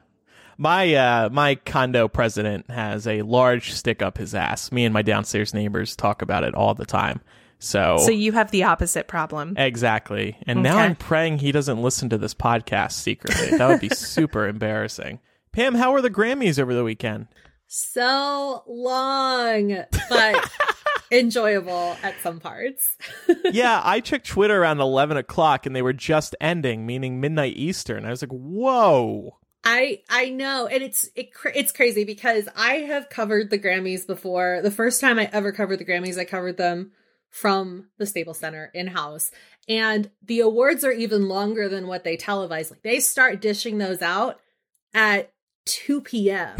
My 0.58 0.94
uh 0.94 1.30
my 1.30 1.56
condo 1.56 2.08
president 2.10 2.70
has 2.70 3.08
a 3.08 3.22
large 3.22 3.72
stick 3.72 4.02
up 4.02 4.18
his 4.18 4.36
ass. 4.36 4.72
Me 4.72 4.84
and 4.86 4.94
my 4.94 5.02
downstairs 5.02 5.54
neighbors 5.54 5.96
talk 5.96 6.22
about 6.22 6.44
it 6.44 6.54
all 6.54 6.74
the 6.76 6.86
time. 6.86 7.22
So, 7.60 7.98
So 8.00 8.12
you 8.12 8.32
have 8.34 8.52
the 8.52 8.64
opposite 8.64 9.08
problem. 9.08 9.54
exactly. 9.58 10.38
And 10.48 10.64
now 10.64 10.78
I'm 10.78 10.96
praying 10.96 11.40
he 11.40 11.52
doesn't 11.52 11.82
listen 11.82 12.10
to 12.10 12.18
this 12.18 12.34
podcast 12.34 12.94
secretly. 12.94 13.58
That 13.58 13.68
would 13.68 13.82
be 13.82 13.90
super 13.94 14.48
embarrassing. 14.48 15.20
Pam, 15.52 15.76
how 15.76 15.92
were 15.92 16.02
the 16.02 16.10
Grammys 16.10 16.60
over 16.60 16.74
the 16.74 16.84
weekend? 16.86 17.28
So 17.68 18.64
long, 18.68 19.84
but 20.10 20.52
enjoyable 21.12 21.98
at 22.04 22.16
some 22.22 22.40
parts. 22.40 22.96
yeah, 23.52 23.82
I 23.84 24.00
checked 24.00 24.28
Twitter 24.28 24.62
around 24.62 24.80
11 24.80 25.18
o'clock 25.18 25.66
and 25.66 25.76
they 25.76 25.82
were 25.82 25.94
just 25.94 26.36
ending, 26.40 26.86
meaning 26.86 27.20
midnight 27.20 27.56
Eastern. 27.56 28.06
I 28.06 28.10
was 28.10 28.22
like, 28.22 28.32
whoa. 28.32 29.38
I 29.64 30.04
I 30.10 30.30
know, 30.30 30.68
and 30.68 30.82
it's 30.82 31.10
it, 31.16 31.32
it's 31.54 31.74
crazy 31.74 32.06
because 32.06 32.48
I 32.56 32.76
have 32.76 33.10
covered 33.10 33.50
the 33.50 33.60
Grammys 33.60 34.08
before. 34.08 34.62
The 34.64 34.72
first 34.72 35.02
time 35.02 35.20
I 35.20 35.30
ever 35.34 35.52
covered 35.52 35.80
the 35.80 35.86
Grammys, 35.86 36.18
I 36.18 36.24
covered 36.24 36.56
them 36.56 36.94
from 37.30 37.90
the 37.98 38.06
Staples 38.06 38.40
Center 38.40 38.72
in 38.74 38.88
house, 38.88 39.32
and 39.68 40.10
the 40.24 40.40
awards 40.40 40.86
are 40.86 40.94
even 40.94 41.28
longer 41.28 41.68
than 41.68 41.88
what 41.88 42.06
they 42.06 42.16
televise. 42.16 42.72
Like 42.72 42.84
they 42.84 43.02
start 43.02 43.42
dishing 43.42 43.80
those 43.80 44.02
out 44.02 44.40
at 44.94 45.34
two 45.66 46.00
p.m. 46.00 46.56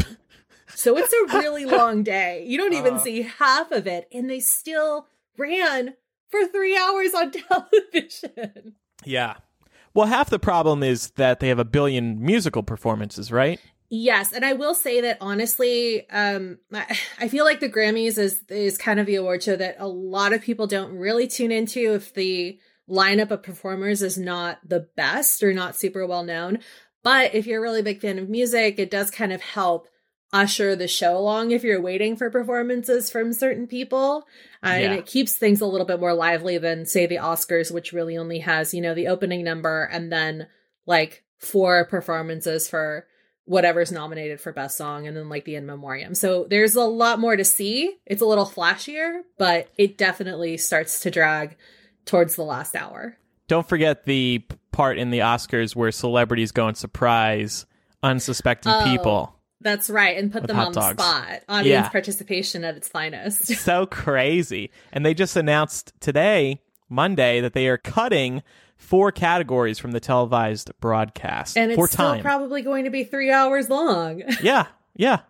So 0.74 0.96
it's 0.96 1.12
a 1.12 1.38
really 1.38 1.64
long 1.78 2.02
day. 2.02 2.44
You 2.46 2.58
don't 2.58 2.74
even 2.74 2.94
Uh. 2.94 2.98
see 3.00 3.22
half 3.22 3.70
of 3.72 3.86
it, 3.86 4.08
and 4.12 4.28
they 4.30 4.40
still 4.40 5.06
ran 5.38 5.94
for 6.30 6.46
three 6.46 6.76
hours 6.76 7.12
on 7.14 7.30
television. 7.92 8.74
Yeah. 9.04 9.34
Well, 9.94 10.06
half 10.06 10.30
the 10.30 10.38
problem 10.38 10.82
is 10.82 11.10
that 11.12 11.40
they 11.40 11.48
have 11.48 11.58
a 11.58 11.64
billion 11.64 12.22
musical 12.24 12.62
performances, 12.62 13.32
right? 13.32 13.58
Yes, 13.92 14.32
and 14.32 14.44
I 14.44 14.52
will 14.52 14.74
say 14.74 15.00
that 15.00 15.18
honestly, 15.20 16.08
um, 16.10 16.58
I 16.72 16.96
I 17.18 17.28
feel 17.28 17.44
like 17.44 17.58
the 17.58 17.68
Grammys 17.68 18.18
is 18.18 18.40
is 18.48 18.78
kind 18.78 19.00
of 19.00 19.06
the 19.06 19.16
award 19.16 19.42
show 19.42 19.56
that 19.56 19.76
a 19.80 19.88
lot 19.88 20.32
of 20.32 20.42
people 20.42 20.68
don't 20.68 20.96
really 20.96 21.26
tune 21.26 21.50
into 21.50 21.94
if 21.94 22.14
the 22.14 22.60
lineup 22.88 23.32
of 23.32 23.42
performers 23.42 24.00
is 24.02 24.16
not 24.16 24.58
the 24.68 24.86
best 24.96 25.42
or 25.42 25.52
not 25.52 25.74
super 25.74 26.06
well 26.06 26.22
known. 26.22 26.58
But 27.02 27.34
if 27.34 27.46
you're 27.48 27.58
a 27.58 27.62
really 27.62 27.82
big 27.82 28.00
fan 28.00 28.18
of 28.20 28.28
music, 28.28 28.78
it 28.78 28.90
does 28.92 29.10
kind 29.10 29.32
of 29.32 29.40
help 29.40 29.88
usher 30.32 30.76
the 30.76 30.86
show 30.88 31.16
along 31.16 31.50
if 31.50 31.64
you're 31.64 31.80
waiting 31.80 32.16
for 32.16 32.30
performances 32.30 33.10
from 33.10 33.32
certain 33.32 33.66
people. 33.66 34.26
Uh, 34.62 34.68
And 34.68 34.92
it 34.94 35.06
keeps 35.06 35.32
things 35.34 35.60
a 35.60 35.66
little 35.66 35.86
bit 35.86 35.98
more 36.00 36.14
lively 36.14 36.58
than, 36.58 36.86
say, 36.86 37.06
the 37.06 37.16
Oscars, 37.16 37.72
which 37.72 37.92
really 37.92 38.16
only 38.16 38.38
has, 38.40 38.72
you 38.72 38.80
know, 38.80 38.94
the 38.94 39.08
opening 39.08 39.42
number 39.42 39.84
and 39.84 40.12
then 40.12 40.46
like 40.86 41.24
four 41.38 41.84
performances 41.86 42.68
for 42.68 43.06
whatever's 43.44 43.90
nominated 43.90 44.40
for 44.40 44.52
best 44.52 44.76
song 44.76 45.08
and 45.08 45.16
then 45.16 45.28
like 45.28 45.44
the 45.44 45.56
in 45.56 45.66
memoriam. 45.66 46.14
So 46.14 46.46
there's 46.48 46.76
a 46.76 46.82
lot 46.84 47.18
more 47.18 47.34
to 47.34 47.44
see. 47.44 47.96
It's 48.06 48.22
a 48.22 48.26
little 48.26 48.46
flashier, 48.46 49.22
but 49.38 49.68
it 49.76 49.98
definitely 49.98 50.56
starts 50.58 51.00
to 51.00 51.10
drag 51.10 51.56
towards 52.04 52.36
the 52.36 52.44
last 52.44 52.76
hour. 52.76 53.16
Don't 53.48 53.68
forget 53.68 54.04
the 54.04 54.44
part 54.70 54.98
in 54.98 55.10
the 55.10 55.18
Oscars 55.20 55.74
where 55.74 55.90
celebrities 55.90 56.52
go 56.52 56.68
and 56.68 56.76
surprise 56.76 57.66
unsuspecting 58.04 58.72
Oh. 58.72 58.84
people. 58.84 59.39
That's 59.60 59.90
right, 59.90 60.16
and 60.16 60.32
put 60.32 60.46
them 60.46 60.58
on 60.58 60.72
the 60.72 60.92
spot. 60.92 61.42
Audience 61.48 61.66
Yeah. 61.86 61.88
participation 61.90 62.64
at 62.64 62.76
its 62.76 62.88
finest. 62.88 63.46
so 63.56 63.84
crazy. 63.86 64.70
And 64.92 65.04
they 65.04 65.12
just 65.14 65.36
announced 65.36 65.92
today, 66.00 66.60
Monday, 66.88 67.40
that 67.40 67.52
they 67.52 67.68
are 67.68 67.76
cutting 67.78 68.42
four 68.78 69.12
categories 69.12 69.78
from 69.78 69.92
the 69.92 70.00
televised 70.00 70.70
broadcast. 70.80 71.58
and 71.58 71.70
it's 71.70 71.92
still 71.92 72.12
time. 72.12 72.22
probably 72.22 72.62
going 72.62 72.84
to 72.84 72.90
be 72.90 73.04
three 73.04 73.30
hours 73.30 73.68
long. 73.68 74.22
yeah, 74.42 74.66
yeah, 74.96 75.20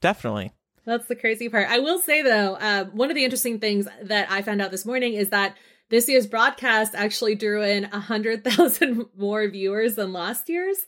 definitely. 0.00 0.52
That's 0.86 1.06
the 1.06 1.14
crazy 1.16 1.48
part. 1.50 1.68
I 1.68 1.78
will 1.78 1.98
say 1.98 2.22
though, 2.22 2.54
uh, 2.54 2.84
one 2.86 3.10
of 3.10 3.14
the 3.14 3.24
interesting 3.24 3.58
things 3.58 3.86
that 4.02 4.30
I 4.30 4.42
found 4.42 4.62
out 4.62 4.70
this 4.70 4.84
morning 4.86 5.14
is 5.14 5.28
that 5.30 5.56
this 5.90 6.08
year's 6.08 6.26
broadcast 6.26 6.94
actually 6.94 7.34
drew 7.34 7.62
in 7.62 7.84
a 7.84 8.00
hundred 8.00 8.44
thousand 8.44 9.04
more 9.16 9.46
viewers 9.48 9.94
than 9.96 10.12
last 10.14 10.48
year's, 10.48 10.78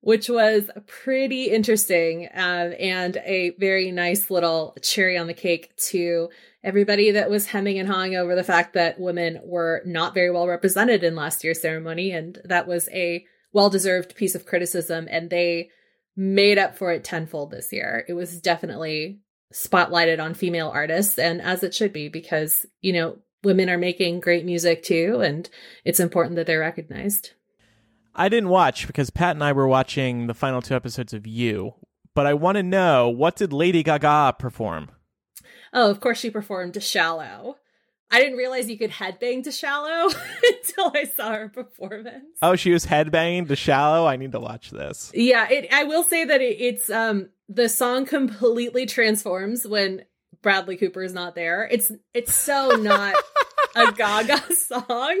which 0.00 0.28
was 0.28 0.70
pretty 0.86 1.44
interesting 1.44 2.28
um, 2.34 2.72
and 2.78 3.16
a 3.24 3.50
very 3.58 3.90
nice 3.90 4.30
little 4.30 4.76
cherry 4.82 5.18
on 5.18 5.26
the 5.26 5.34
cake 5.34 5.74
to 5.76 6.28
everybody 6.62 7.12
that 7.12 7.30
was 7.30 7.46
hemming 7.46 7.78
and 7.78 7.88
hawing 7.88 8.14
over 8.14 8.34
the 8.34 8.44
fact 8.44 8.74
that 8.74 9.00
women 9.00 9.40
were 9.44 9.82
not 9.84 10.14
very 10.14 10.30
well 10.30 10.46
represented 10.46 11.02
in 11.02 11.16
last 11.16 11.42
year's 11.42 11.60
ceremony, 11.60 12.12
and 12.12 12.38
that 12.44 12.66
was 12.66 12.88
a 12.92 13.24
well-deserved 13.52 14.14
piece 14.14 14.34
of 14.34 14.46
criticism, 14.46 15.08
and 15.10 15.30
they 15.30 15.70
made 16.16 16.58
up 16.58 16.76
for 16.76 16.92
it 16.92 17.04
tenfold 17.04 17.50
this 17.50 17.72
year. 17.72 18.04
It 18.08 18.14
was 18.14 18.40
definitely 18.40 19.20
spotlighted 19.52 20.22
on 20.22 20.34
female 20.34 20.68
artists 20.68 21.18
and 21.18 21.40
as 21.40 21.62
it 21.62 21.74
should 21.74 21.92
be 21.92 22.08
because 22.08 22.66
you 22.82 22.92
know 22.92 23.16
women 23.44 23.70
are 23.70 23.78
making 23.78 24.20
great 24.20 24.44
music 24.44 24.82
too 24.82 25.22
and 25.24 25.48
it's 25.86 26.00
important 26.00 26.36
that 26.36 26.46
they're 26.46 26.60
recognized 26.60 27.30
I 28.18 28.28
didn't 28.28 28.48
watch 28.50 28.86
because 28.86 29.10
Pat 29.10 29.36
and 29.36 29.44
I 29.44 29.52
were 29.52 29.68
watching 29.68 30.26
the 30.26 30.34
final 30.34 30.60
two 30.60 30.74
episodes 30.74 31.14
of 31.14 31.26
You, 31.26 31.74
but 32.14 32.26
I 32.26 32.34
want 32.34 32.56
to 32.56 32.62
know 32.62 33.08
what 33.08 33.36
did 33.36 33.52
Lady 33.52 33.82
Gaga 33.82 34.34
perform? 34.38 34.90
oh 35.74 35.90
of 35.90 36.00
course 36.00 36.18
she 36.18 36.30
performed 36.30 36.72
to 36.72 36.80
shallow 36.80 37.58
i 38.10 38.18
didn't 38.18 38.38
realize 38.38 38.70
you 38.70 38.78
could 38.78 38.90
headbang 38.90 39.44
to 39.44 39.52
shallow 39.52 40.06
until 40.48 40.90
i 40.94 41.04
saw 41.04 41.30
her 41.32 41.50
performance 41.50 42.24
Oh, 42.40 42.56
she 42.56 42.70
was 42.70 42.86
headbanging 42.86 43.48
to 43.48 43.54
Shallow. 43.56 44.06
I 44.06 44.16
need 44.16 44.32
to 44.32 44.40
watch 44.40 44.70
this. 44.70 45.12
yeah 45.14 45.46
it, 45.50 45.68
i 45.70 45.84
will 45.84 46.04
say 46.04 46.24
that 46.24 46.40
it, 46.40 46.56
it's 46.58 46.88
um 46.88 47.28
the 47.50 47.68
song 47.68 48.06
completely 48.06 48.86
transforms 48.86 49.66
when 49.66 50.06
bradley 50.40 50.78
cooper 50.78 51.02
is 51.02 51.12
not 51.12 51.34
there 51.34 51.68
it's 51.70 51.92
it's 52.14 52.34
so 52.34 52.70
not 52.70 53.14
a 53.76 53.92
gaga 53.96 54.40
song 54.54 55.20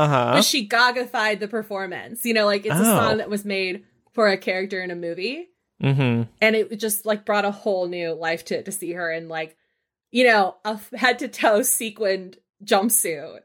Uh 0.00 0.08
huh. 0.08 0.32
but 0.34 0.44
she 0.44 0.68
gagafied 0.68 1.40
the 1.40 1.48
performance. 1.48 2.24
You 2.24 2.34
know, 2.34 2.46
like 2.46 2.64
it's 2.66 2.74
a 2.74 2.78
Oh. 2.80 2.82
song 2.84 3.16
that 3.18 3.30
was 3.30 3.44
made 3.44 3.84
for 4.12 4.28
a 4.28 4.36
character 4.38 4.82
in 4.82 4.90
a 4.90 4.96
movie, 4.96 5.48
Mm-hmm. 5.82 6.22
and 6.42 6.56
it 6.56 6.76
just 6.78 7.06
like 7.06 7.24
brought 7.24 7.44
a 7.44 7.50
whole 7.50 7.86
new 7.88 8.12
life 8.12 8.44
to 8.46 8.58
it 8.58 8.64
to 8.66 8.72
see 8.72 8.92
her 8.92 9.10
in 9.10 9.28
like, 9.28 9.56
you 10.10 10.24
know, 10.24 10.56
a 10.64 10.78
head 10.96 11.18
to 11.20 11.28
toe 11.28 11.62
sequined 11.62 12.36
jumpsuit, 12.64 13.40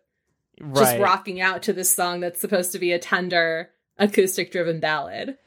Right. 0.60 0.76
just 0.76 1.00
rocking 1.00 1.40
out 1.42 1.62
to 1.64 1.74
this 1.74 1.94
song 1.94 2.20
that's 2.22 2.42
supposed 2.42 2.72
to 2.74 2.80
be 2.80 2.92
a 2.92 3.00
tender 3.00 3.70
acoustic 3.98 4.52
driven 4.52 4.80
ballad. 4.80 5.38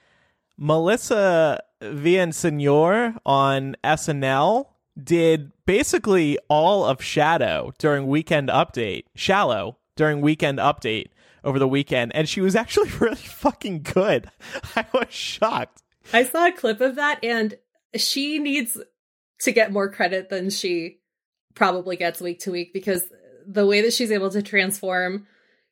Melissa 0.57 1.61
Villaseñor 1.83 3.17
on 3.25 3.77
SNL 3.85 4.67
did 5.03 5.53
basically 5.67 6.39
all 6.49 6.85
of 6.85 7.03
Shadow 7.03 7.73
during 7.79 8.07
Weekend 8.07 8.49
Update, 8.49 9.05
Shallow 9.15 9.77
during 9.99 10.23
Weekend 10.23 10.59
Update 10.59 11.09
over 11.45 11.59
the 11.59 11.69
weekend, 11.69 12.13
and 12.15 12.27
she 12.27 12.41
was 12.41 12.57
actually 12.57 12.89
really 13.01 13.17
fucking 13.17 13.83
good. 13.83 14.31
I 14.75 14.87
was 14.95 15.09
shocked. 15.11 15.83
I 16.15 16.25
saw 16.25 16.47
a 16.47 16.53
clip 16.53 16.81
of 16.81 16.95
that, 16.97 17.23
and 17.23 17.55
she 17.95 18.39
needs 18.39 18.79
to 19.43 19.53
get 19.53 19.71
more 19.73 19.91
credit 19.91 20.31
than 20.31 20.49
she 20.49 21.01
probably 21.55 21.97
gets 21.97 22.21
week 22.21 22.41
to 22.41 22.51
week 22.51 22.73
because 22.73 23.03
the 23.47 23.67
way 23.67 23.81
that 23.83 23.93
she's 23.93 24.11
able 24.11 24.31
to 24.31 24.43
transform 24.43 25.27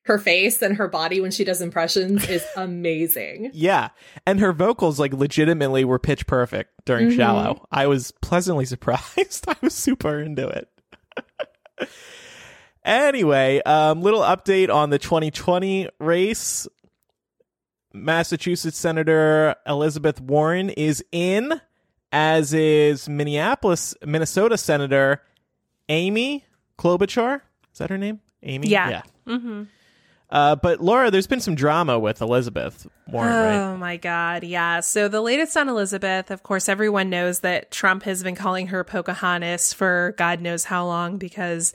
her 0.05 0.19
face 0.19 0.63
and 0.63 0.77
her 0.77 0.87
body 0.89 1.21
when 1.21 1.31
she 1.33 1.43
does 1.45 1.61
impressions 1.61 2.29
is 2.29 2.45
amazing. 2.57 3.51
Yeah. 3.53 3.89
And 4.25 4.39
her 4.41 4.53
vocals 4.53 5.01
like 5.01 5.13
legitimately 5.13 5.85
were 5.85 5.99
pitch 5.99 6.27
perfect 6.29 6.71
during 6.85 7.09
Mhm. 7.09 7.17
Shallow. 7.17 7.67
I 7.73 7.87
was 7.89 8.13
pleasantly 8.23 8.65
surprised. 8.67 9.47
I 9.49 9.57
was 9.63 9.75
super 9.75 10.21
into 10.21 10.47
it. 10.49 10.69
Anyway, 12.87 13.61
um 13.67 14.03
little 14.03 14.21
update 14.21 14.73
on 14.73 14.91
the 14.91 14.99
2020 14.99 15.89
race. 15.99 16.67
Massachusetts 17.93 18.79
Senator 18.79 19.57
Elizabeth 19.67 20.21
Warren 20.21 20.71
is 20.71 21.03
in, 21.13 21.61
as 22.13 22.53
is 22.53 23.09
Minneapolis, 23.09 23.95
Minnesota 24.05 24.59
Senator 24.59 25.23
Amy 25.89 26.45
Klobuchar. 26.79 27.41
Is 27.73 27.79
that 27.79 27.91
her 27.91 27.99
name? 27.99 28.21
Amy? 28.43 28.69
Yeah. 28.69 28.89
Yeah. 28.89 29.03
Mm-hmm. 29.27 29.63
Uh, 30.29 30.57
but 30.57 30.81
Laura, 30.81 31.11
there's 31.11 31.29
been 31.29 31.41
some 31.41 31.55
drama 31.55 31.99
with 31.99 32.21
Elizabeth 32.21 32.87
Warren, 33.07 33.33
right? 33.33 33.57
Oh 33.57 33.77
my 33.77 33.97
God. 33.97 34.43
Yeah. 34.43 34.81
So 34.81 35.07
the 35.09 35.21
latest 35.21 35.57
on 35.57 35.69
Elizabeth, 35.69 36.31
of 36.31 36.43
course, 36.43 36.69
everyone 36.69 37.11
knows 37.11 37.41
that 37.41 37.71
Trump 37.71 38.03
has 38.03 38.23
been 38.25 38.35
calling 38.35 38.69
her 38.69 38.83
Pocahontas 38.83 39.73
for 39.73 40.15
God 40.19 40.41
knows 40.41 40.65
how 40.65 40.85
long 40.85 41.17
because 41.17 41.73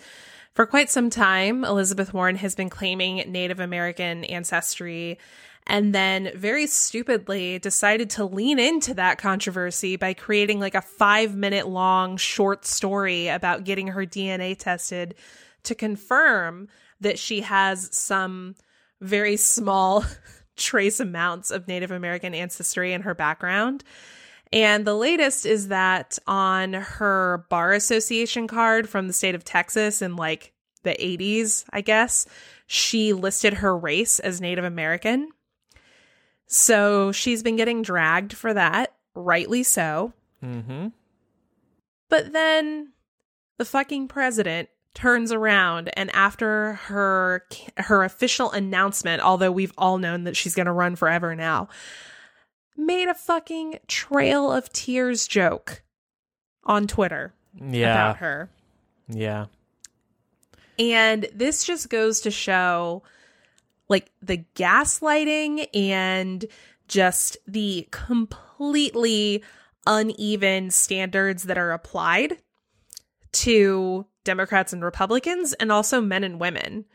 for 0.54 0.66
quite 0.66 0.90
some 0.90 1.10
time, 1.10 1.64
Elizabeth 1.64 2.14
Warren 2.14 2.36
has 2.36 2.56
been 2.56 2.70
claiming 2.70 3.18
Native 3.32 3.60
American 3.60 4.24
ancestry 4.26 5.18
and 5.68 5.94
then 5.94 6.32
very 6.36 6.68
stupidly 6.68 7.60
decided 7.60 8.10
to 8.12 8.26
lean 8.26 8.60
into 8.60 8.94
that 8.96 9.18
controversy 9.18 9.96
by 9.96 10.14
creating 10.14 10.60
like 10.60 10.76
a 10.76 10.82
five 10.82 11.36
minute 11.36 11.68
long 11.68 12.18
short 12.18 12.66
story 12.66 13.28
about 13.28 13.64
getting 13.64 13.88
her 13.88 14.06
DNA 14.06 14.58
tested 14.58 15.16
to 15.64 15.76
confirm 15.76 16.68
that 17.00 17.20
she 17.20 17.42
has 17.42 17.96
some 17.96 18.56
very 19.00 19.38
small 19.38 20.04
trace 20.58 21.00
amounts 21.00 21.52
of 21.52 21.68
Native 21.68 21.92
American 21.92 22.34
ancestry 22.34 22.94
in 22.94 23.02
her 23.04 23.14
background. 23.14 23.84
And 24.54 24.86
the 24.86 24.96
latest 24.96 25.46
is 25.46 25.70
that 25.70 26.20
on 26.28 26.74
her 26.74 27.46
bar 27.50 27.72
association 27.74 28.48
card 28.48 28.90
from 28.90 29.08
the 29.08 29.14
state 29.14 29.36
of 29.36 29.46
Texas 29.46 30.02
in 30.02 30.16
like 30.16 30.54
the 30.84 30.92
80s, 30.92 31.64
I 31.72 31.82
guess, 31.82 32.26
she 32.68 33.14
listed 33.14 33.56
her 33.56 33.78
race 33.78 34.20
as 34.20 34.42
Native 34.42 34.66
American. 34.66 35.30
So 36.48 37.14
she's 37.14 37.44
been 37.44 37.56
getting 37.56 37.82
dragged 37.82 38.34
for 38.34 38.54
that, 38.54 38.94
rightly 39.16 39.64
so. 39.64 40.12
Mm-hmm. 40.44 40.88
But 42.10 42.34
then 42.34 42.92
the 43.58 43.64
fucking 43.64 44.10
president 44.10 44.68
turns 44.94 45.32
around 45.32 45.90
and 45.94 46.14
after 46.14 46.74
her 46.74 47.46
her 47.78 48.04
official 48.04 48.52
announcement, 48.52 49.22
although 49.22 49.52
we've 49.52 49.72
all 49.78 49.98
known 49.98 50.26
that 50.26 50.36
she's 50.36 50.56
going 50.56 50.66
to 50.66 50.74
run 50.74 50.98
forever 50.98 51.36
now, 51.36 51.70
made 52.78 53.08
a 53.08 53.14
fucking 53.14 53.80
trail 53.88 54.52
of 54.52 54.72
tears 54.72 55.28
joke 55.28 55.84
on 56.64 56.88
Twitter 56.88 57.34
Yeah. 57.56 57.94
about 57.94 58.18
her. 58.18 58.50
Yeah. 59.08 59.48
And 60.80 61.28
this 61.34 61.64
just 61.64 61.90
goes 61.90 62.22
to 62.22 62.32
show 62.32 63.04
like 63.90 64.12
the 64.22 64.46
gaslighting 64.56 65.68
and 65.74 66.46
just 66.88 67.38
the 67.48 67.88
completely 67.92 69.44
uneven 69.86 70.72
standards 70.72 71.44
that 71.44 71.58
are 71.58 71.72
applied 71.72 72.38
to 73.34 74.06
Democrats 74.24 74.74
and 74.74 74.84
Republicans 74.84 75.54
and 75.54 75.72
also 75.72 76.02
men 76.02 76.24
and 76.24 76.40
women. 76.40 76.86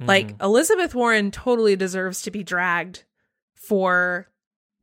Like 0.00 0.28
mm-hmm. 0.28 0.42
Elizabeth 0.44 0.94
Warren 0.94 1.30
totally 1.30 1.76
deserves 1.76 2.22
to 2.22 2.30
be 2.30 2.42
dragged 2.42 3.04
for 3.54 4.28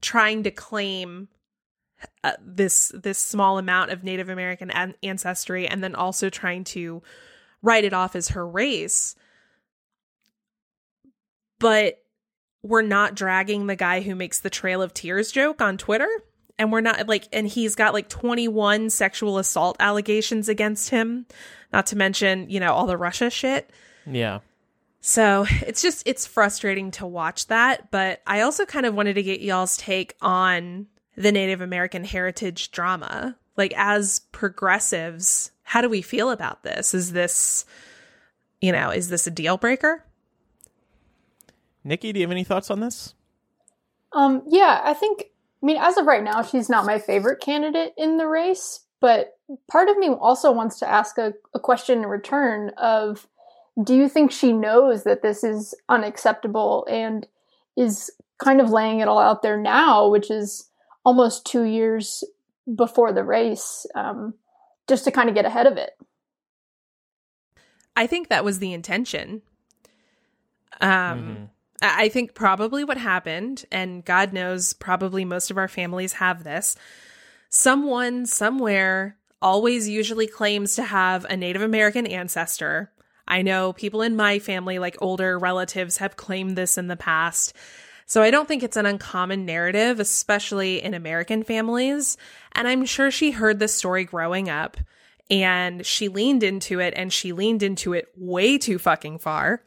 trying 0.01 0.43
to 0.43 0.51
claim 0.51 1.27
uh, 2.23 2.33
this 2.41 2.91
this 2.95 3.19
small 3.19 3.57
amount 3.57 3.91
of 3.91 4.03
Native 4.03 4.29
American 4.29 4.71
an- 4.71 4.95
ancestry 5.03 5.67
and 5.67 5.83
then 5.83 5.95
also 5.95 6.29
trying 6.29 6.63
to 6.65 7.01
write 7.61 7.83
it 7.83 7.93
off 7.93 8.15
as 8.15 8.29
her 8.29 8.47
race. 8.47 9.15
But 11.59 12.01
we're 12.63 12.81
not 12.81 13.15
dragging 13.15 13.67
the 13.67 13.75
guy 13.75 14.01
who 14.01 14.15
makes 14.15 14.39
the 14.39 14.49
Trail 14.49 14.81
of 14.81 14.93
Tears 14.93 15.31
joke 15.31 15.61
on 15.61 15.77
Twitter. 15.77 16.09
And 16.57 16.71
we're 16.71 16.81
not 16.81 17.07
like, 17.07 17.27
and 17.33 17.47
he's 17.47 17.75
got 17.75 17.93
like 17.93 18.07
21 18.07 18.91
sexual 18.91 19.39
assault 19.39 19.77
allegations 19.79 20.47
against 20.47 20.89
him, 20.89 21.25
not 21.73 21.87
to 21.87 21.95
mention, 21.95 22.49
you 22.49 22.59
know, 22.59 22.73
all 22.73 22.85
the 22.85 22.97
Russia 22.97 23.29
shit. 23.31 23.69
yeah. 24.05 24.39
So 25.01 25.45
it's 25.49 25.81
just, 25.81 26.03
it's 26.05 26.27
frustrating 26.27 26.91
to 26.91 27.07
watch 27.07 27.47
that. 27.47 27.91
But 27.91 28.21
I 28.25 28.41
also 28.41 28.65
kind 28.65 28.85
of 28.85 28.93
wanted 28.93 29.15
to 29.15 29.23
get 29.23 29.41
y'all's 29.41 29.75
take 29.77 30.15
on 30.21 30.87
the 31.17 31.31
Native 31.31 31.59
American 31.59 32.03
heritage 32.03 32.71
drama. 32.71 33.35
Like, 33.57 33.73
as 33.75 34.19
progressives, 34.31 35.51
how 35.63 35.81
do 35.81 35.89
we 35.89 36.01
feel 36.01 36.31
about 36.31 36.63
this? 36.63 36.93
Is 36.93 37.11
this, 37.11 37.65
you 38.61 38.71
know, 38.71 38.91
is 38.91 39.09
this 39.09 39.27
a 39.27 39.31
deal 39.31 39.57
breaker? 39.57 40.05
Nikki, 41.83 42.13
do 42.13 42.19
you 42.19 42.25
have 42.25 42.31
any 42.31 42.43
thoughts 42.43 42.69
on 42.69 42.79
this? 42.79 43.13
Um, 44.13 44.43
yeah, 44.47 44.81
I 44.83 44.93
think. 44.93 45.25
I 45.61 45.65
mean, 45.65 45.77
as 45.77 45.97
of 45.97 46.05
right 46.05 46.23
now, 46.23 46.41
she's 46.43 46.69
not 46.69 46.85
my 46.85 46.99
favorite 46.99 47.39
candidate 47.39 47.93
in 47.97 48.17
the 48.17 48.27
race. 48.27 48.81
But 48.99 49.37
part 49.69 49.89
of 49.89 49.97
me 49.97 50.09
also 50.09 50.51
wants 50.51 50.79
to 50.79 50.89
ask 50.89 51.17
a, 51.17 51.33
a 51.53 51.59
question 51.59 51.99
in 51.99 52.05
return: 52.05 52.69
of 52.77 53.27
Do 53.81 53.95
you 53.95 54.09
think 54.09 54.31
she 54.31 54.53
knows 54.53 55.03
that 55.03 55.21
this 55.21 55.43
is 55.43 55.73
unacceptable 55.87 56.85
and 56.89 57.27
is 57.77 58.11
kind 58.43 58.59
of 58.59 58.69
laying 58.69 58.99
it 58.99 59.07
all 59.07 59.19
out 59.19 59.41
there 59.41 59.57
now, 59.57 60.09
which 60.09 60.29
is 60.29 60.69
almost 61.05 61.45
two 61.45 61.63
years 61.63 62.23
before 62.75 63.13
the 63.13 63.23
race, 63.23 63.85
um, 63.95 64.33
just 64.87 65.05
to 65.05 65.11
kind 65.11 65.29
of 65.29 65.35
get 65.35 65.45
ahead 65.45 65.67
of 65.67 65.77
it? 65.77 65.91
I 67.95 68.07
think 68.07 68.29
that 68.29 68.43
was 68.43 68.59
the 68.59 68.73
intention. 68.73 69.41
Um, 70.79 71.49
I 71.81 72.05
I 72.05 72.09
think 72.09 72.33
probably 72.35 72.83
what 72.83 72.97
happened, 72.97 73.65
and 73.71 74.05
God 74.05 74.33
knows, 74.33 74.73
probably 74.73 75.25
most 75.25 75.49
of 75.49 75.57
our 75.57 75.67
families 75.67 76.13
have 76.13 76.43
this. 76.43 76.75
Someone 77.49 78.25
somewhere 78.25 79.17
always 79.41 79.89
usually 79.89 80.27
claims 80.27 80.75
to 80.75 80.83
have 80.83 81.25
a 81.25 81.35
Native 81.35 81.61
American 81.61 82.05
ancestor. 82.05 82.91
I 83.31 83.41
know 83.41 83.71
people 83.71 84.01
in 84.01 84.17
my 84.17 84.39
family, 84.39 84.77
like 84.77 84.97
older 84.99 85.39
relatives, 85.39 85.97
have 85.97 86.17
claimed 86.17 86.57
this 86.57 86.77
in 86.77 86.87
the 86.87 86.97
past. 86.97 87.53
So 88.05 88.21
I 88.21 88.29
don't 88.29 88.45
think 88.45 88.61
it's 88.61 88.75
an 88.75 88.85
uncommon 88.85 89.45
narrative, 89.45 90.01
especially 90.01 90.83
in 90.83 90.93
American 90.93 91.43
families. 91.43 92.17
And 92.51 92.67
I'm 92.67 92.83
sure 92.83 93.09
she 93.09 93.31
heard 93.31 93.57
this 93.57 93.73
story 93.73 94.03
growing 94.03 94.49
up 94.49 94.75
and 95.29 95.85
she 95.85 96.09
leaned 96.09 96.43
into 96.43 96.81
it 96.81 96.93
and 96.97 97.11
she 97.13 97.31
leaned 97.31 97.63
into 97.63 97.93
it 97.93 98.09
way 98.17 98.57
too 98.57 98.77
fucking 98.77 99.19
far. 99.19 99.63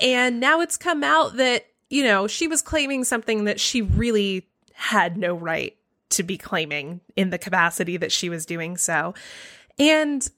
And 0.00 0.38
now 0.38 0.60
it's 0.60 0.76
come 0.76 1.02
out 1.02 1.36
that, 1.38 1.66
you 1.90 2.04
know, 2.04 2.28
she 2.28 2.46
was 2.46 2.62
claiming 2.62 3.02
something 3.02 3.44
that 3.44 3.58
she 3.58 3.82
really 3.82 4.46
had 4.72 5.16
no 5.16 5.34
right 5.34 5.76
to 6.10 6.22
be 6.22 6.38
claiming 6.38 7.00
in 7.16 7.30
the 7.30 7.38
capacity 7.38 7.96
that 7.96 8.12
she 8.12 8.28
was 8.28 8.46
doing 8.46 8.76
so. 8.76 9.14
And 9.80 10.28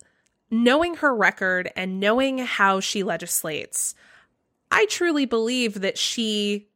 knowing 0.50 0.94
her 0.96 1.14
record 1.14 1.70
and 1.76 2.00
knowing 2.00 2.38
how 2.38 2.80
she 2.80 3.02
legislates, 3.02 3.94
I 4.70 4.86
truly 4.86 5.24
believe 5.26 5.80
that 5.80 5.98
she 5.98 6.66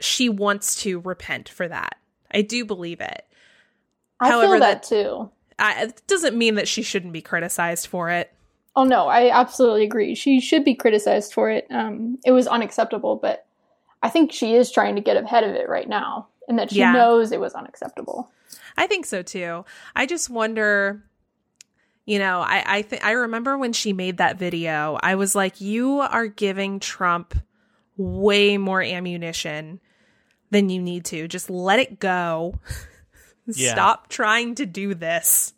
she 0.00 0.28
wants 0.28 0.82
to 0.82 0.98
repent 1.00 1.48
for 1.48 1.68
that. 1.68 1.96
I 2.32 2.42
do 2.42 2.64
believe 2.64 3.00
it. 3.00 3.24
I 4.18 4.30
However, 4.30 4.54
feel 4.54 4.60
that 4.60 4.82
that- 4.82 4.88
too. 4.88 5.30
I, 5.58 5.82
it 5.84 6.02
doesn't 6.08 6.36
mean 6.36 6.56
that 6.56 6.66
she 6.66 6.82
shouldn't 6.82 7.12
be 7.12 7.22
criticized 7.22 7.86
for 7.86 8.10
it. 8.10 8.32
Oh 8.74 8.84
no, 8.84 9.06
I 9.06 9.30
absolutely 9.30 9.84
agree. 9.84 10.14
She 10.14 10.40
should 10.40 10.64
be 10.64 10.74
criticized 10.74 11.32
for 11.34 11.50
it. 11.50 11.66
Um, 11.70 12.18
it 12.24 12.32
was 12.32 12.46
unacceptable, 12.48 13.16
but 13.16 13.46
I 14.02 14.08
think 14.08 14.32
she 14.32 14.54
is 14.54 14.72
trying 14.72 14.96
to 14.96 15.02
get 15.02 15.16
ahead 15.22 15.44
of 15.44 15.54
it 15.54 15.68
right 15.68 15.88
now, 15.88 16.26
and 16.48 16.58
that 16.58 16.70
she 16.72 16.78
Yeah. 16.80 16.92
knows 16.92 17.30
it 17.30 17.38
was 17.40 17.52
unacceptable. 17.54 18.30
I 18.76 18.86
think 18.86 19.04
so 19.06 19.22
too. 19.22 19.64
I 19.94 20.06
just 20.06 20.30
wonder, 20.30 21.04
you 22.06 22.18
know, 22.18 22.40
I 22.40 22.64
I 22.66 22.82
think 22.82 23.04
I 23.04 23.12
remember 23.12 23.58
when 23.58 23.72
she 23.72 23.92
made 23.92 24.18
that 24.18 24.38
video, 24.38 24.98
I 25.02 25.14
was 25.14 25.34
like, 25.34 25.60
you 25.60 26.00
are 26.00 26.26
giving 26.26 26.80
Trump 26.80 27.34
way 27.96 28.58
more 28.58 28.82
ammunition 28.82 29.80
than 30.50 30.68
you 30.68 30.82
need 30.82 31.04
to. 31.06 31.28
Just 31.28 31.50
let 31.50 31.78
it 31.78 32.00
go. 32.00 32.54
Yeah. 33.46 33.72
Stop 33.72 34.08
trying 34.08 34.54
to 34.54 34.66
do 34.66 34.94
this. 34.94 35.52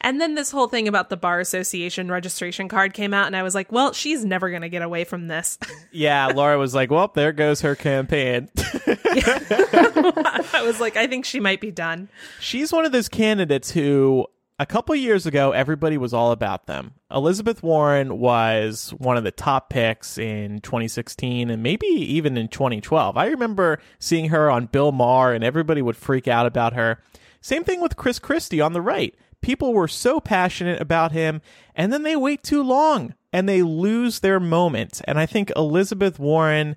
And 0.00 0.18
then 0.18 0.34
this 0.34 0.50
whole 0.50 0.66
thing 0.66 0.88
about 0.88 1.10
the 1.10 1.16
bar 1.18 1.40
association 1.40 2.10
registration 2.10 2.68
card 2.68 2.94
came 2.94 3.12
out, 3.12 3.26
and 3.26 3.36
I 3.36 3.42
was 3.42 3.54
like, 3.54 3.70
well, 3.70 3.92
she's 3.92 4.24
never 4.24 4.48
going 4.48 4.62
to 4.62 4.70
get 4.70 4.80
away 4.80 5.04
from 5.04 5.28
this. 5.28 5.58
Yeah, 5.92 6.28
Laura 6.28 6.58
was 6.58 6.74
like, 6.74 6.90
"Well, 6.90 7.10
there 7.14 7.32
goes 7.32 7.62
her 7.62 7.74
campaign." 7.74 8.48
I 8.56 10.62
was 10.64 10.80
like, 10.80 10.96
I 10.96 11.06
think 11.06 11.24
she 11.24 11.40
might 11.40 11.60
be 11.60 11.70
done. 11.70 12.08
She's 12.40 12.72
one 12.72 12.84
of 12.84 12.92
those 12.92 13.08
candidates 13.08 13.70
who 13.70 14.26
a 14.58 14.66
couple 14.66 14.94
years 14.94 15.26
ago 15.26 15.52
everybody 15.52 15.96
was 15.96 16.12
all 16.12 16.32
about 16.32 16.66
them. 16.66 16.94
Elizabeth 17.10 17.62
Warren 17.62 18.18
was 18.18 18.90
one 18.98 19.16
of 19.16 19.24
the 19.24 19.30
top 19.30 19.70
picks 19.70 20.18
in 20.18 20.60
2016 20.60 21.50
and 21.50 21.62
maybe 21.62 21.86
even 21.86 22.36
in 22.36 22.48
2012. 22.48 23.16
I 23.16 23.26
remember 23.26 23.78
seeing 23.98 24.30
her 24.30 24.50
on 24.50 24.66
Bill 24.66 24.92
Maher 24.92 25.32
and 25.32 25.44
everybody 25.44 25.80
would 25.80 25.96
freak 25.96 26.26
out 26.26 26.46
about 26.46 26.74
her. 26.74 27.00
Same 27.40 27.64
thing 27.64 27.80
with 27.80 27.96
Chris 27.96 28.18
Christie 28.18 28.60
on 28.60 28.72
the 28.72 28.82
right. 28.82 29.14
People 29.40 29.72
were 29.72 29.88
so 29.88 30.18
passionate 30.18 30.80
about 30.80 31.12
him 31.12 31.40
and 31.74 31.92
then 31.92 32.02
they 32.02 32.16
wait 32.16 32.42
too 32.42 32.62
long 32.62 33.14
and 33.32 33.48
they 33.48 33.62
lose 33.62 34.20
their 34.20 34.40
moment. 34.40 35.00
And 35.04 35.18
I 35.18 35.26
think 35.26 35.52
Elizabeth 35.56 36.18
Warren 36.18 36.76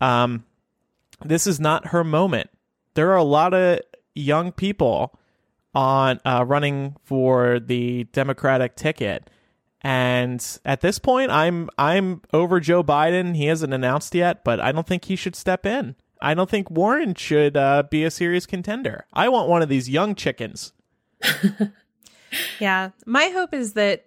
um 0.00 0.44
this 1.22 1.46
is 1.46 1.60
not 1.60 1.88
her 1.88 2.02
moment. 2.02 2.48
There 2.94 3.10
are 3.10 3.16
a 3.16 3.22
lot 3.22 3.52
of 3.52 3.80
young 4.14 4.52
people 4.52 5.19
on 5.74 6.20
uh, 6.24 6.44
running 6.46 6.96
for 7.04 7.60
the 7.60 8.04
Democratic 8.12 8.76
ticket, 8.76 9.30
and 9.82 10.44
at 10.64 10.80
this 10.80 10.98
point, 10.98 11.30
I'm 11.30 11.70
I'm 11.78 12.22
over 12.32 12.60
Joe 12.60 12.82
Biden. 12.82 13.36
He 13.36 13.46
hasn't 13.46 13.74
announced 13.74 14.14
yet, 14.14 14.44
but 14.44 14.60
I 14.60 14.72
don't 14.72 14.86
think 14.86 15.06
he 15.06 15.16
should 15.16 15.36
step 15.36 15.64
in. 15.64 15.96
I 16.22 16.34
don't 16.34 16.50
think 16.50 16.70
Warren 16.70 17.14
should 17.14 17.56
uh, 17.56 17.84
be 17.84 18.04
a 18.04 18.10
serious 18.10 18.44
contender. 18.44 19.06
I 19.12 19.30
want 19.30 19.48
one 19.48 19.62
of 19.62 19.70
these 19.70 19.88
young 19.88 20.14
chickens. 20.14 20.72
Yeah. 22.58 22.90
My 23.06 23.28
hope 23.28 23.54
is 23.54 23.74
that, 23.74 24.06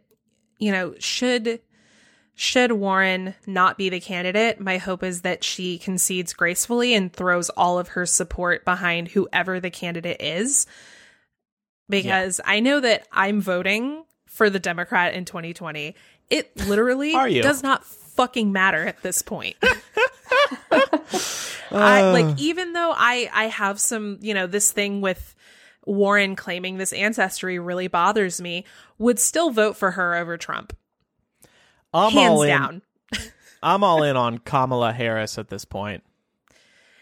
you 0.60 0.72
know, 0.72 0.96
should 1.00 1.60
should 2.36 2.72
Warren 2.72 3.36
not 3.46 3.78
be 3.78 3.90
the 3.90 4.00
candidate, 4.00 4.60
my 4.60 4.78
hope 4.78 5.04
is 5.04 5.22
that 5.22 5.44
she 5.44 5.78
concedes 5.78 6.34
gracefully 6.34 6.96
and 6.96 7.14
throws 7.14 7.50
all 7.52 7.78
of 7.78 7.90
her 7.90 8.08
support 8.08 8.66
behind 8.66 9.10
whoever 9.10 9.60
the 9.60 9.70
candidate 9.70 10.20
is. 10.20 10.66
Because 12.02 12.42
I 12.44 12.60
know 12.60 12.80
that 12.80 13.08
I'm 13.12 13.42
voting 13.42 14.04
for 14.26 14.50
the 14.50 14.60
Democrat 14.60 15.14
in 15.14 15.26
2020. 15.26 15.96
It 16.30 16.68
literally 16.68 17.14
does 17.42 17.62
not 17.62 17.86
fucking 17.86 18.52
matter 18.52 18.86
at 18.86 19.02
this 19.04 19.22
point. 19.22 19.56
I 21.72 22.02
uh. 22.04 22.12
like 22.14 22.40
even 22.40 22.74
though 22.74 22.94
I 22.96 23.30
I 23.34 23.46
have 23.46 23.80
some, 23.80 24.20
you 24.22 24.34
know, 24.34 24.48
this 24.48 24.72
thing 24.72 25.02
with 25.02 25.36
Warren 25.86 26.36
claiming 26.36 26.78
this 26.78 26.94
ancestry 26.94 27.60
really 27.60 27.88
bothers 27.88 28.42
me, 28.42 28.66
would 28.98 29.20
still 29.20 29.50
vote 29.50 29.76
for 29.76 29.92
her 29.92 30.16
over 30.16 30.38
Trump. 30.38 30.76
I'm 31.94 32.12
Hands 32.12 32.32
all 32.32 32.42
in. 32.44 32.48
down. 32.48 32.82
I'm 33.64 33.84
all 33.84 34.04
in 34.04 34.16
on 34.16 34.40
Kamala 34.40 34.94
Harris 34.94 35.38
at 35.38 35.50
this 35.50 35.66
point. 35.66 36.04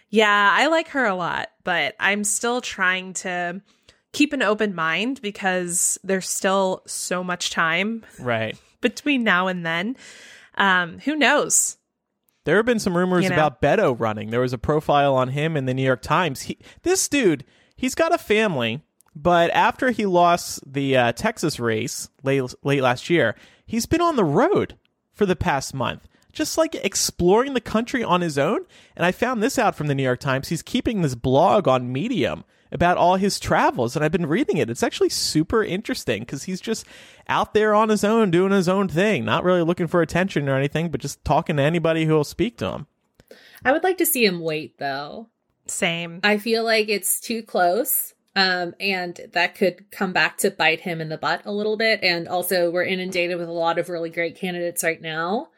Yeah, 0.09 0.49
I 0.51 0.67
like 0.67 0.89
her 0.89 1.05
a 1.05 1.15
lot, 1.15 1.49
but 1.63 1.95
I'm 1.99 2.23
still 2.25 2.59
trying 2.59 3.13
to 3.13 3.61
keep 4.13 4.33
an 4.33 4.41
open 4.41 4.75
mind 4.75 5.21
because 5.21 5.97
there's 6.03 6.27
still 6.29 6.81
so 6.85 7.23
much 7.23 7.49
time 7.49 8.03
Right. 8.19 8.57
between 8.81 9.23
now 9.23 9.47
and 9.47 9.65
then. 9.65 9.95
Um, 10.55 10.99
who 10.99 11.15
knows? 11.15 11.77
There 12.43 12.57
have 12.57 12.65
been 12.65 12.79
some 12.79 12.97
rumors 12.97 13.23
You 13.23 13.29
know? 13.29 13.35
about 13.35 13.61
Beto 13.61 13.97
running. 13.97 14.29
There 14.31 14.41
was 14.41 14.53
a 14.53 14.57
profile 14.57 15.15
on 15.15 15.29
him 15.29 15.55
in 15.55 15.65
the 15.65 15.73
New 15.73 15.83
York 15.83 16.01
Times. 16.01 16.41
He, 16.41 16.57
this 16.83 17.07
dude, 17.07 17.45
he's 17.75 17.93
got 17.95 18.13
a 18.13 18.17
family, 18.17 18.81
but 19.15 19.51
after 19.51 19.91
he 19.91 20.05
lost 20.05 20.59
the 20.65 20.97
uh, 20.97 21.11
Texas 21.13 21.59
race 21.59 22.09
late 22.23 22.43
late 22.63 22.81
last 22.81 23.09
year, 23.09 23.35
he's 23.65 23.85
been 23.85 24.01
on 24.01 24.15
the 24.15 24.23
road 24.23 24.75
for 25.13 25.25
the 25.27 25.35
past 25.35 25.73
month, 25.73 26.07
just 26.33 26.57
like 26.57 26.73
exploring 26.75 27.53
the 27.53 27.61
country 27.61 28.03
on 28.03 28.21
his 28.21 28.37
own. 28.39 28.65
And 28.95 29.05
I 29.05 29.11
found 29.11 29.43
this 29.43 29.59
out 29.59 29.75
from 29.75 29.87
the 29.87 29.95
New 29.95 30.03
York 30.03 30.19
Times. 30.19 30.49
He's 30.49 30.63
keeping 30.63 31.01
this 31.03 31.15
blog 31.15 31.67
on 31.67 31.93
Medium 31.93 32.43
about 32.71 32.97
all 32.97 33.15
his 33.15 33.39
travels, 33.39 33.95
and 33.95 34.03
I've 34.03 34.11
been 34.11 34.25
reading 34.25 34.57
it. 34.57 34.69
It's 34.69 34.83
actually 34.83 35.09
super 35.09 35.63
interesting 35.63 36.21
because 36.21 36.43
he's 36.43 36.61
just 36.61 36.85
out 37.27 37.53
there 37.53 37.75
on 37.75 37.89
his 37.89 38.03
own 38.03 38.31
doing 38.31 38.51
his 38.51 38.69
own 38.69 38.87
thing, 38.87 39.25
not 39.25 39.43
really 39.43 39.61
looking 39.61 39.87
for 39.87 40.01
attention 40.01 40.47
or 40.47 40.57
anything, 40.57 40.89
but 40.89 41.01
just 41.01 41.23
talking 41.25 41.57
to 41.57 41.63
anybody 41.63 42.05
who 42.05 42.13
will 42.13 42.23
speak 42.23 42.57
to 42.57 42.71
him. 42.71 42.87
I 43.63 43.71
would 43.71 43.83
like 43.83 43.97
to 43.97 44.05
see 44.05 44.25
him 44.25 44.39
wait 44.39 44.77
though. 44.79 45.29
Same. 45.67 46.19
I 46.23 46.37
feel 46.37 46.63
like 46.63 46.89
it's 46.89 47.19
too 47.19 47.43
close. 47.43 48.13
Um, 48.33 48.73
and 48.79 49.19
that 49.33 49.55
could 49.55 49.91
come 49.91 50.13
back 50.13 50.37
to 50.39 50.51
bite 50.51 50.79
him 50.79 51.01
in 51.01 51.09
the 51.09 51.17
butt 51.17 51.41
a 51.43 51.51
little 51.51 51.75
bit. 51.75 52.01
And 52.01 52.29
also, 52.29 52.71
we're 52.71 52.85
inundated 52.85 53.37
with 53.37 53.49
a 53.49 53.53
lot 53.53 53.77
of 53.77 53.89
really 53.89 54.09
great 54.09 54.37
candidates 54.37 54.85
right 54.85 55.01
now. 55.01 55.49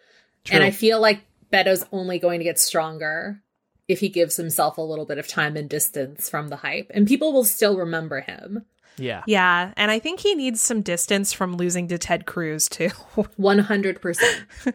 True. 0.43 0.55
And 0.55 0.63
I 0.63 0.71
feel 0.71 0.99
like 0.99 1.21
Beto's 1.51 1.85
only 1.91 2.17
going 2.17 2.39
to 2.39 2.43
get 2.43 2.57
stronger 2.57 3.42
if 3.87 3.99
he 3.99 4.09
gives 4.09 4.37
himself 4.37 4.77
a 4.77 4.81
little 4.81 5.05
bit 5.05 5.17
of 5.17 5.27
time 5.27 5.57
and 5.57 5.69
distance 5.69 6.29
from 6.29 6.47
the 6.47 6.57
hype. 6.57 6.89
And 6.93 7.07
people 7.07 7.33
will 7.33 7.43
still 7.43 7.77
remember 7.77 8.21
him. 8.21 8.65
Yeah. 8.97 9.23
Yeah, 9.25 9.73
and 9.75 9.91
I 9.91 9.99
think 9.99 10.19
he 10.19 10.35
needs 10.35 10.61
some 10.61 10.81
distance 10.81 11.33
from 11.33 11.57
losing 11.57 11.87
to 11.87 11.97
Ted 11.97 12.25
Cruz 12.25 12.69
too. 12.69 12.89
100%. 13.17 14.43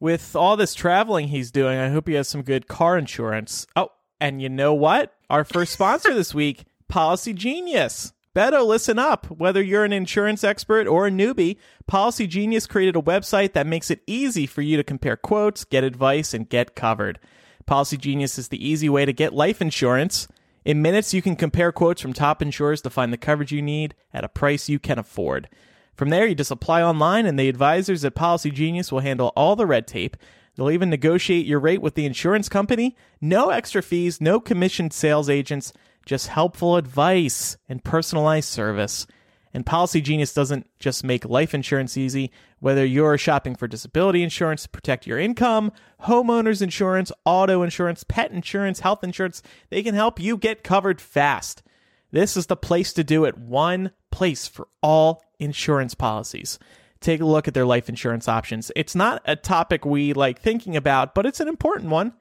With 0.00 0.36
all 0.36 0.56
this 0.56 0.74
traveling 0.74 1.28
he's 1.28 1.50
doing, 1.50 1.78
I 1.78 1.88
hope 1.88 2.08
he 2.08 2.14
has 2.14 2.28
some 2.28 2.42
good 2.42 2.68
car 2.68 2.98
insurance. 2.98 3.66
Oh, 3.74 3.90
and 4.20 4.42
you 4.42 4.48
know 4.48 4.74
what? 4.74 5.14
Our 5.30 5.44
first 5.44 5.72
sponsor 5.72 6.12
this 6.12 6.34
week, 6.34 6.64
Policy 6.88 7.32
Genius. 7.32 8.12
Beto, 8.34 8.66
listen 8.66 8.98
up. 8.98 9.26
Whether 9.30 9.62
you're 9.62 9.84
an 9.84 9.92
insurance 9.92 10.42
expert 10.42 10.88
or 10.88 11.06
a 11.06 11.10
newbie, 11.10 11.56
Policy 11.86 12.26
Genius 12.26 12.66
created 12.66 12.96
a 12.96 13.02
website 13.02 13.52
that 13.52 13.66
makes 13.66 13.92
it 13.92 14.02
easy 14.08 14.44
for 14.44 14.60
you 14.60 14.76
to 14.76 14.82
compare 14.82 15.16
quotes, 15.16 15.64
get 15.64 15.84
advice, 15.84 16.34
and 16.34 16.48
get 16.48 16.74
covered. 16.74 17.20
Policy 17.66 17.96
Genius 17.96 18.38
is 18.38 18.48
the 18.48 18.66
easy 18.66 18.88
way 18.88 19.04
to 19.04 19.12
get 19.12 19.32
life 19.32 19.60
insurance. 19.60 20.28
In 20.64 20.82
minutes, 20.82 21.12
you 21.12 21.22
can 21.22 21.36
compare 21.36 21.72
quotes 21.72 22.00
from 22.00 22.12
top 22.12 22.40
insurers 22.40 22.82
to 22.82 22.90
find 22.90 23.12
the 23.12 23.18
coverage 23.18 23.52
you 23.52 23.62
need 23.62 23.94
at 24.12 24.24
a 24.24 24.28
price 24.28 24.68
you 24.68 24.78
can 24.78 24.98
afford. 24.98 25.48
From 25.94 26.10
there, 26.10 26.26
you 26.26 26.34
just 26.34 26.50
apply 26.50 26.82
online, 26.82 27.26
and 27.26 27.38
the 27.38 27.48
advisors 27.48 28.04
at 28.04 28.14
Policy 28.14 28.50
Genius 28.50 28.90
will 28.90 29.00
handle 29.00 29.32
all 29.36 29.56
the 29.56 29.66
red 29.66 29.86
tape. 29.86 30.16
They'll 30.56 30.70
even 30.70 30.90
negotiate 30.90 31.46
your 31.46 31.60
rate 31.60 31.82
with 31.82 31.94
the 31.94 32.06
insurance 32.06 32.48
company. 32.48 32.96
No 33.20 33.50
extra 33.50 33.82
fees, 33.82 34.20
no 34.20 34.40
commissioned 34.40 34.92
sales 34.92 35.28
agents, 35.28 35.72
just 36.06 36.28
helpful 36.28 36.76
advice 36.76 37.56
and 37.68 37.82
personalized 37.82 38.48
service. 38.48 39.06
And 39.54 39.64
Policy 39.64 40.00
Genius 40.00 40.34
doesn't 40.34 40.68
just 40.80 41.04
make 41.04 41.24
life 41.24 41.54
insurance 41.54 41.96
easy. 41.96 42.32
Whether 42.58 42.84
you're 42.84 43.16
shopping 43.16 43.54
for 43.54 43.68
disability 43.68 44.24
insurance 44.24 44.64
to 44.64 44.68
protect 44.68 45.06
your 45.06 45.20
income, 45.20 45.70
homeowners 46.02 46.60
insurance, 46.60 47.12
auto 47.24 47.62
insurance, 47.62 48.02
pet 48.02 48.32
insurance, 48.32 48.80
health 48.80 49.04
insurance, 49.04 49.42
they 49.70 49.84
can 49.84 49.94
help 49.94 50.18
you 50.18 50.36
get 50.36 50.64
covered 50.64 51.00
fast. 51.00 51.62
This 52.10 52.36
is 52.36 52.46
the 52.46 52.56
place 52.56 52.92
to 52.94 53.04
do 53.04 53.24
it. 53.24 53.38
One 53.38 53.92
place 54.10 54.48
for 54.48 54.66
all 54.82 55.22
insurance 55.38 55.94
policies. 55.94 56.58
Take 57.00 57.20
a 57.20 57.24
look 57.24 57.46
at 57.46 57.54
their 57.54 57.66
life 57.66 57.88
insurance 57.88 58.26
options. 58.26 58.72
It's 58.74 58.94
not 58.96 59.22
a 59.24 59.36
topic 59.36 59.84
we 59.84 60.14
like 60.14 60.40
thinking 60.40 60.76
about, 60.76 61.14
but 61.14 61.26
it's 61.26 61.40
an 61.40 61.48
important 61.48 61.90
one. 61.90 62.12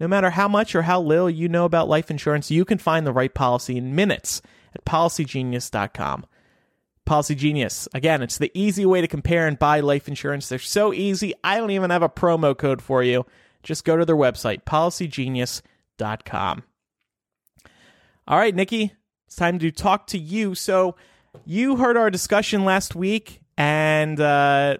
No 0.00 0.08
matter 0.08 0.30
how 0.30 0.48
much 0.48 0.74
or 0.74 0.82
how 0.82 1.00
little 1.00 1.30
you 1.30 1.48
know 1.48 1.64
about 1.64 1.88
life 1.88 2.10
insurance, 2.10 2.50
you 2.50 2.64
can 2.64 2.78
find 2.78 3.06
the 3.06 3.12
right 3.12 3.32
policy 3.32 3.76
in 3.78 3.94
minutes 3.94 4.42
at 4.74 4.84
policygenius.com. 4.84 6.26
Policy 7.04 7.34
Genius. 7.34 7.88
Again, 7.94 8.22
it's 8.22 8.38
the 8.38 8.50
easy 8.54 8.86
way 8.86 9.00
to 9.00 9.08
compare 9.08 9.46
and 9.46 9.58
buy 9.58 9.80
life 9.80 10.08
insurance. 10.08 10.48
They're 10.48 10.58
so 10.58 10.92
easy. 10.92 11.34
I 11.42 11.58
don't 11.58 11.70
even 11.70 11.90
have 11.90 12.02
a 12.02 12.08
promo 12.08 12.56
code 12.56 12.80
for 12.80 13.02
you. 13.02 13.26
Just 13.62 13.84
go 13.84 13.96
to 13.96 14.04
their 14.04 14.16
website, 14.16 14.64
policygenius.com. 14.64 16.62
All 18.26 18.38
right, 18.38 18.54
Nikki, 18.54 18.92
it's 19.26 19.36
time 19.36 19.58
to 19.58 19.70
talk 19.70 20.06
to 20.08 20.18
you. 20.18 20.54
So, 20.54 20.96
you 21.44 21.76
heard 21.76 21.96
our 21.96 22.10
discussion 22.10 22.64
last 22.64 22.94
week, 22.94 23.40
and 23.56 24.18
uh, 24.20 24.78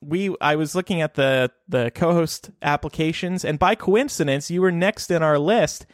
we 0.00 0.34
I 0.40 0.56
was 0.56 0.74
looking 0.74 1.00
at 1.00 1.14
the 1.14 1.50
the 1.68 1.90
co-host 1.94 2.50
applications, 2.60 3.44
and 3.44 3.58
by 3.58 3.74
coincidence, 3.74 4.50
you 4.50 4.60
were 4.60 4.72
next 4.72 5.10
in 5.10 5.22
our 5.22 5.38
list. 5.38 5.86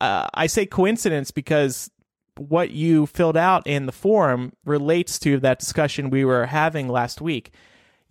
Uh, 0.00 0.28
I 0.34 0.46
say 0.46 0.66
coincidence 0.66 1.30
because 1.30 1.90
what 2.36 2.70
you 2.70 3.06
filled 3.06 3.36
out 3.36 3.66
in 3.66 3.86
the 3.86 3.92
forum 3.92 4.52
relates 4.64 5.18
to 5.20 5.38
that 5.40 5.58
discussion 5.58 6.10
we 6.10 6.24
were 6.24 6.46
having 6.46 6.88
last 6.88 7.20
week. 7.20 7.52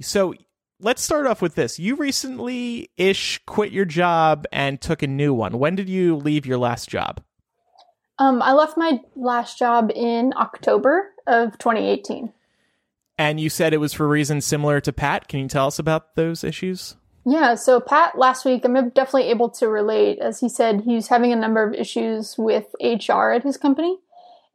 So 0.02 0.34
let's 0.80 1.02
start 1.02 1.26
off 1.26 1.42
with 1.42 1.56
this. 1.56 1.80
You 1.80 1.96
recently 1.96 2.90
ish 2.98 3.40
quit 3.46 3.72
your 3.72 3.86
job 3.86 4.46
and 4.52 4.80
took 4.80 5.02
a 5.02 5.08
new 5.08 5.34
one. 5.34 5.60
When 5.60 5.76
did 5.76 5.90
you 5.90 6.16
leave 6.16 6.46
your 6.46 6.58
last 6.58 6.90
job? 6.90 7.22
Um, 8.20 8.42
I 8.42 8.54
left 8.54 8.78
my 8.78 9.00
last 9.16 9.58
job 9.58 9.92
in 9.94 10.34
October 10.38 11.12
of 11.26 11.58
2018. 11.58 12.32
And 13.18 13.40
you 13.40 13.50
said 13.50 13.74
it 13.74 13.78
was 13.78 13.94
for 13.94 14.08
reasons 14.08 14.46
similar 14.46 14.82
to 14.82 14.94
Pat. 14.94 15.28
Can 15.28 15.40
you 15.40 15.48
tell 15.48 15.68
us 15.68 15.80
about 15.80 16.16
those 16.16 16.44
issues? 16.44 16.96
Yeah, 17.26 17.56
so 17.56 17.80
Pat 17.80 18.18
last 18.18 18.44
week, 18.44 18.66
I'm 18.66 18.74
definitely 18.90 19.30
able 19.30 19.50
to 19.52 19.68
relate. 19.68 20.20
As 20.20 20.40
he 20.40 20.50
said, 20.50 20.82
he's 20.82 21.08
having 21.08 21.32
a 21.32 21.38
number 21.38 21.64
of 21.64 21.74
issues 21.74 22.36
with 22.38 22.66
HR 22.82 23.32
at 23.32 23.44
his 23.44 23.56
company. 23.56 23.98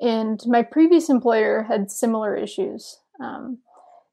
And 0.01 0.41
my 0.47 0.63
previous 0.63 1.09
employer 1.09 1.65
had 1.65 1.91
similar 1.91 2.37
issues. 2.37 2.99
Um, 3.21 3.59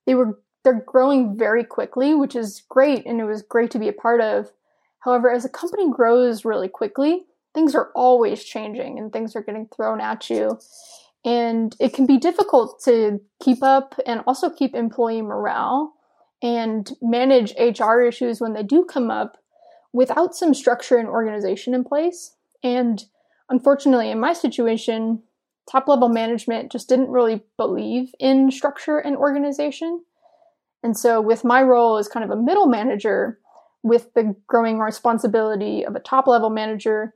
they 0.06 0.16
were 0.16 0.40
they're 0.64 0.84
growing 0.86 1.38
very 1.38 1.64
quickly, 1.64 2.16
which 2.16 2.36
is 2.36 2.64
great, 2.68 3.06
and 3.06 3.22
it 3.22 3.26
was 3.26 3.44
great 3.44 3.70
to 3.72 3.80
be 3.80 3.88
a 3.88 3.94
part 3.94 4.20
of. 4.20 4.52
However, 5.00 5.32
as 5.32 5.46
a 5.46 5.50
company 5.50 5.92
grows 5.92 6.44
really 6.44 6.68
quickly, 6.68 7.26
things 7.54 7.76
are 7.76 7.92
always 7.96 8.44
changing 8.44 8.98
and 8.98 9.14
things 9.14 9.36
are 9.36 9.44
getting 9.44 9.68
thrown 9.68 10.02
at 10.02 10.28
you. 10.30 10.60
And 11.24 11.76
it 11.80 11.94
can 11.94 12.08
be 12.08 12.18
difficult 12.18 12.82
to 12.86 13.22
keep 13.42 13.62
up 13.62 13.96
and 14.08 14.24
also 14.26 14.50
keep 14.50 14.76
employee 14.76 15.22
morale 15.22 15.94
and 16.42 16.92
manage 17.02 17.54
HR 17.58 18.02
issues 18.02 18.42
when 18.42 18.54
they 18.54 18.64
do 18.64 18.84
come 18.84 19.12
up 19.12 19.38
without 19.94 20.36
some 20.36 20.54
structure 20.54 20.98
and 20.98 21.08
organization 21.08 21.74
in 21.74 21.84
place. 21.84 22.36
And 22.64 23.04
unfortunately, 23.50 24.12
in 24.12 24.20
my 24.20 24.34
situation, 24.34 25.24
top 25.70 25.88
level 25.88 26.10
management 26.10 26.72
just 26.72 26.90
didn't 26.90 27.10
really 27.10 27.42
believe 27.58 28.14
in 28.20 28.52
structure 28.52 28.98
and 29.00 29.16
organization. 29.16 30.04
And 30.84 30.98
so, 30.98 31.20
with 31.20 31.44
my 31.44 31.64
role 31.64 31.98
as 31.98 32.08
kind 32.08 32.24
of 32.24 32.30
a 32.30 32.42
middle 32.42 32.68
manager, 32.68 33.40
with 33.86 34.14
the 34.16 34.36
growing 34.48 34.80
responsibility 34.80 35.84
of 35.84 35.96
a 35.96 36.00
top 36.00 36.28
level 36.28 36.50
manager, 36.50 37.14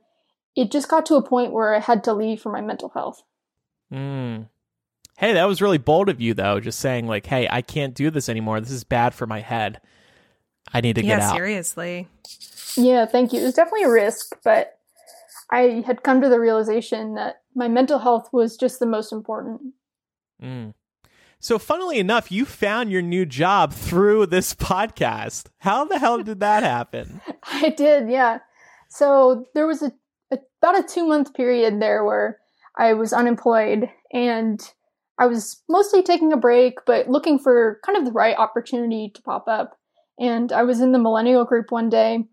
it 0.54 0.70
just 0.70 0.88
got 0.88 1.04
to 1.06 1.16
a 1.16 1.22
point 1.22 1.52
where 1.52 1.74
I 1.74 1.80
had 1.80 2.04
to 2.04 2.14
leave 2.14 2.40
for 2.40 2.52
my 2.52 2.60
mental 2.60 2.90
health. 2.90 3.22
Mm. 3.92 4.48
Hey, 5.18 5.32
that 5.32 5.48
was 5.48 5.60
really 5.60 5.78
bold 5.78 6.08
of 6.08 6.20
you, 6.20 6.32
though, 6.32 6.60
just 6.60 6.78
saying, 6.78 7.06
like, 7.06 7.26
hey, 7.26 7.48
I 7.50 7.60
can't 7.60 7.94
do 7.94 8.10
this 8.10 8.28
anymore. 8.28 8.60
This 8.60 8.70
is 8.70 8.84
bad 8.84 9.14
for 9.14 9.26
my 9.26 9.40
head. 9.40 9.80
I 10.72 10.80
need 10.80 10.94
to 10.94 11.04
yeah, 11.04 11.16
get 11.16 11.22
out. 11.22 11.34
seriously. 11.34 12.08
Yeah, 12.76 13.06
thank 13.06 13.32
you. 13.32 13.40
It 13.40 13.44
was 13.44 13.54
definitely 13.54 13.84
a 13.84 13.90
risk, 13.90 14.36
but 14.44 14.78
I 15.50 15.82
had 15.86 16.02
come 16.02 16.20
to 16.20 16.28
the 16.28 16.40
realization 16.40 17.14
that 17.14 17.39
my 17.54 17.68
mental 17.68 17.98
health 17.98 18.28
was 18.32 18.56
just 18.56 18.78
the 18.78 18.86
most 18.86 19.12
important. 19.12 19.74
Mm. 20.42 20.74
So, 21.42 21.58
funnily 21.58 21.98
enough, 21.98 22.30
you 22.30 22.44
found 22.44 22.90
your 22.90 23.02
new 23.02 23.24
job 23.24 23.72
through 23.72 24.26
this 24.26 24.54
podcast. 24.54 25.46
How 25.58 25.84
the 25.84 25.98
hell 25.98 26.22
did 26.22 26.40
that 26.40 26.62
happen? 26.62 27.20
I 27.44 27.70
did, 27.70 28.10
yeah. 28.10 28.38
So, 28.88 29.46
there 29.54 29.66
was 29.66 29.82
a, 29.82 29.92
a 30.30 30.38
about 30.62 30.78
a 30.78 30.86
two 30.86 31.06
month 31.06 31.34
period 31.34 31.80
there 31.80 32.04
where 32.04 32.38
I 32.76 32.92
was 32.92 33.12
unemployed 33.12 33.88
and 34.12 34.60
I 35.18 35.26
was 35.26 35.62
mostly 35.68 36.02
taking 36.02 36.32
a 36.32 36.38
break, 36.38 36.78
but 36.86 37.08
looking 37.08 37.38
for 37.38 37.78
kind 37.84 37.98
of 37.98 38.04
the 38.04 38.12
right 38.12 38.36
opportunity 38.36 39.10
to 39.14 39.22
pop 39.22 39.48
up. 39.48 39.78
And 40.18 40.52
I 40.52 40.62
was 40.62 40.80
in 40.80 40.92
the 40.92 40.98
millennial 40.98 41.44
group 41.44 41.70
one 41.70 41.88
day, 41.88 42.24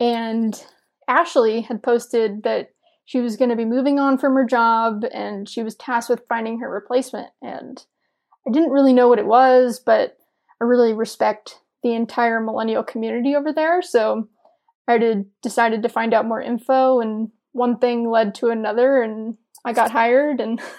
and 0.00 0.62
Ashley 1.08 1.62
had 1.62 1.82
posted 1.82 2.42
that 2.42 2.73
she 3.04 3.20
was 3.20 3.36
going 3.36 3.50
to 3.50 3.56
be 3.56 3.64
moving 3.64 3.98
on 3.98 4.18
from 4.18 4.34
her 4.34 4.44
job 4.44 5.04
and 5.12 5.48
she 5.48 5.62
was 5.62 5.74
tasked 5.74 6.10
with 6.10 6.26
finding 6.28 6.60
her 6.60 6.70
replacement. 6.70 7.28
And 7.42 7.84
I 8.46 8.50
didn't 8.50 8.70
really 8.70 8.92
know 8.92 9.08
what 9.08 9.18
it 9.18 9.26
was, 9.26 9.80
but 9.84 10.16
I 10.60 10.64
really 10.64 10.94
respect 10.94 11.58
the 11.82 11.94
entire 11.94 12.40
millennial 12.40 12.82
community 12.82 13.34
over 13.34 13.52
there. 13.52 13.82
So 13.82 14.28
I 14.88 14.98
did, 14.98 15.26
decided 15.42 15.82
to 15.82 15.88
find 15.88 16.14
out 16.14 16.26
more 16.26 16.40
info, 16.40 17.00
and 17.00 17.30
one 17.52 17.78
thing 17.78 18.10
led 18.10 18.34
to 18.36 18.48
another, 18.48 19.02
and 19.02 19.36
I 19.64 19.72
got 19.72 19.90
hired. 19.90 20.40
And 20.40 20.60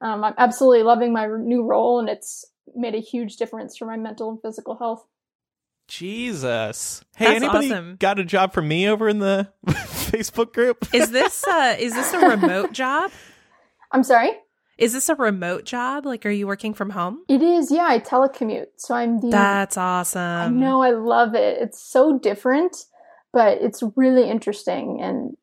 um, 0.00 0.24
I'm 0.24 0.34
absolutely 0.38 0.82
loving 0.82 1.12
my 1.12 1.26
new 1.26 1.64
role, 1.64 1.98
and 1.98 2.08
it's 2.08 2.44
made 2.74 2.94
a 2.94 3.00
huge 3.00 3.36
difference 3.36 3.76
for 3.76 3.86
my 3.86 3.96
mental 3.96 4.30
and 4.30 4.40
physical 4.40 4.76
health. 4.76 5.04
Jesus. 5.88 7.04
Hey, 7.16 7.26
That's 7.26 7.44
anybody 7.44 7.72
awesome. 7.72 7.96
got 7.96 8.18
a 8.18 8.24
job 8.24 8.52
for 8.52 8.62
me 8.62 8.88
over 8.88 9.08
in 9.08 9.20
the 9.20 9.52
Facebook 10.10 10.52
group? 10.52 10.86
Is 10.94 11.10
this 11.10 11.46
uh 11.46 11.76
is 11.78 11.94
this 11.94 12.12
a 12.12 12.28
remote 12.28 12.72
job? 12.72 13.10
I'm 13.92 14.02
sorry? 14.02 14.30
Is 14.78 14.92
this 14.92 15.08
a 15.08 15.14
remote 15.14 15.64
job? 15.64 16.04
Like 16.04 16.26
are 16.26 16.30
you 16.30 16.46
working 16.46 16.74
from 16.74 16.90
home? 16.90 17.22
It 17.28 17.42
is, 17.42 17.70
yeah, 17.70 17.86
I 17.88 17.98
telecommute. 17.98 18.66
So 18.76 18.94
I'm 18.94 19.20
the 19.20 19.30
That's 19.30 19.76
awesome. 19.76 20.20
I 20.20 20.48
know 20.48 20.82
I 20.82 20.90
love 20.90 21.34
it. 21.34 21.58
It's 21.60 21.82
so 21.82 22.18
different, 22.18 22.76
but 23.32 23.58
it's 23.62 23.82
really 23.96 24.28
interesting 24.28 25.00
and 25.00 25.36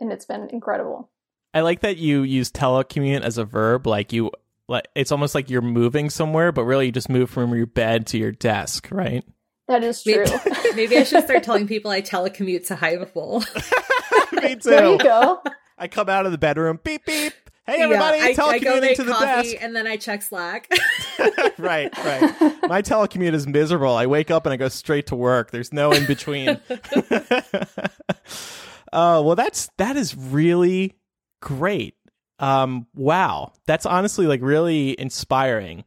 and 0.00 0.12
it's 0.12 0.24
been 0.24 0.48
incredible. 0.50 1.10
I 1.52 1.60
like 1.60 1.80
that 1.80 1.96
you 1.96 2.22
use 2.22 2.50
telecommute 2.50 3.22
as 3.22 3.38
a 3.38 3.44
verb. 3.44 3.86
Like 3.86 4.12
you, 4.12 4.30
like 4.68 4.86
it's 4.94 5.12
almost 5.12 5.34
like 5.34 5.50
you're 5.50 5.62
moving 5.62 6.10
somewhere, 6.10 6.52
but 6.52 6.64
really 6.64 6.86
you 6.86 6.92
just 6.92 7.08
move 7.08 7.30
from 7.30 7.54
your 7.54 7.66
bed 7.66 8.06
to 8.08 8.18
your 8.18 8.32
desk, 8.32 8.88
right? 8.90 9.24
That 9.70 9.84
is 9.84 10.02
true. 10.02 10.24
Maybe, 10.24 10.74
maybe 10.74 10.96
I 10.98 11.04
should 11.04 11.22
start 11.22 11.44
telling 11.44 11.68
people 11.68 11.92
I 11.92 12.02
telecommute 12.02 12.66
to 12.66 12.74
Hiveful. 12.76 13.40
Me 14.32 14.56
too. 14.56 14.68
there 14.68 14.90
you 14.90 14.98
too. 14.98 15.04
go. 15.04 15.40
I 15.78 15.86
come 15.86 16.08
out 16.08 16.26
of 16.26 16.32
the 16.32 16.38
bedroom, 16.38 16.80
beep 16.82 17.06
beep. 17.06 17.32
Hey 17.66 17.80
everybody, 17.80 18.18
yeah, 18.18 18.24
I, 18.24 18.28
I 18.28 18.34
go 18.34 18.42
telecommuting 18.50 18.80
make 18.80 18.96
to 18.96 19.04
the 19.04 19.12
coffee 19.12 19.52
desk. 19.52 19.56
and 19.62 19.76
then 19.76 19.86
I 19.86 19.96
check 19.96 20.22
Slack. 20.22 20.68
right, 21.58 21.96
right. 21.98 22.58
My 22.68 22.82
telecommute 22.82 23.32
is 23.32 23.46
miserable. 23.46 23.94
I 23.94 24.06
wake 24.06 24.28
up 24.32 24.44
and 24.44 24.52
I 24.52 24.56
go 24.56 24.68
straight 24.68 25.06
to 25.06 25.14
work. 25.14 25.52
There's 25.52 25.72
no 25.72 25.92
in 25.92 26.04
between. 26.06 26.48
uh, 26.48 27.86
well, 28.92 29.36
that's 29.36 29.70
that 29.78 29.94
is 29.96 30.16
really 30.16 30.96
great. 31.40 31.94
Um, 32.40 32.88
wow, 32.96 33.52
that's 33.66 33.86
honestly 33.86 34.26
like 34.26 34.40
really 34.42 34.98
inspiring. 34.98 35.84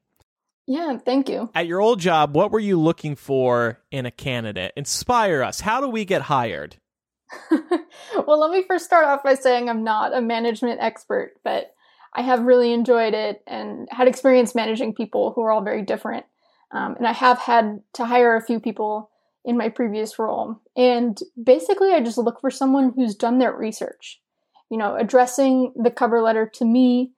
Yeah, 0.65 0.97
thank 0.97 1.27
you. 1.27 1.49
At 1.53 1.67
your 1.67 1.81
old 1.81 1.99
job, 1.99 2.35
what 2.35 2.51
were 2.51 2.59
you 2.59 2.79
looking 2.79 3.15
for 3.15 3.79
in 3.91 4.05
a 4.05 4.11
candidate? 4.11 4.71
Inspire 4.77 5.43
us. 5.43 5.59
How 5.59 5.81
do 5.81 5.89
we 5.89 6.05
get 6.05 6.23
hired? 6.23 6.77
well, 7.51 8.39
let 8.39 8.51
me 8.51 8.63
first 8.63 8.85
start 8.85 9.05
off 9.05 9.23
by 9.23 9.35
saying 9.35 9.69
I'm 9.69 9.83
not 9.83 10.15
a 10.15 10.21
management 10.21 10.79
expert, 10.81 11.33
but 11.43 11.73
I 12.13 12.21
have 12.21 12.43
really 12.43 12.71
enjoyed 12.71 13.13
it 13.13 13.43
and 13.47 13.87
had 13.91 14.07
experience 14.07 14.55
managing 14.55 14.93
people 14.93 15.31
who 15.31 15.41
are 15.41 15.51
all 15.51 15.63
very 15.63 15.81
different. 15.81 16.25
Um, 16.71 16.95
and 16.95 17.07
I 17.07 17.11
have 17.11 17.39
had 17.39 17.81
to 17.93 18.05
hire 18.05 18.35
a 18.35 18.45
few 18.45 18.59
people 18.59 19.09
in 19.43 19.57
my 19.57 19.69
previous 19.69 20.17
role. 20.17 20.61
And 20.75 21.19
basically, 21.41 21.91
I 21.91 22.01
just 22.01 22.17
look 22.17 22.39
for 22.39 22.51
someone 22.51 22.93
who's 22.95 23.15
done 23.15 23.39
their 23.39 23.51
research, 23.53 24.21
you 24.69 24.77
know, 24.77 24.95
addressing 24.95 25.73
the 25.75 25.91
cover 25.91 26.21
letter 26.21 26.49
to 26.55 26.65
me 26.65 27.11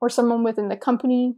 or 0.00 0.08
someone 0.08 0.44
within 0.44 0.68
the 0.68 0.76
company, 0.76 1.36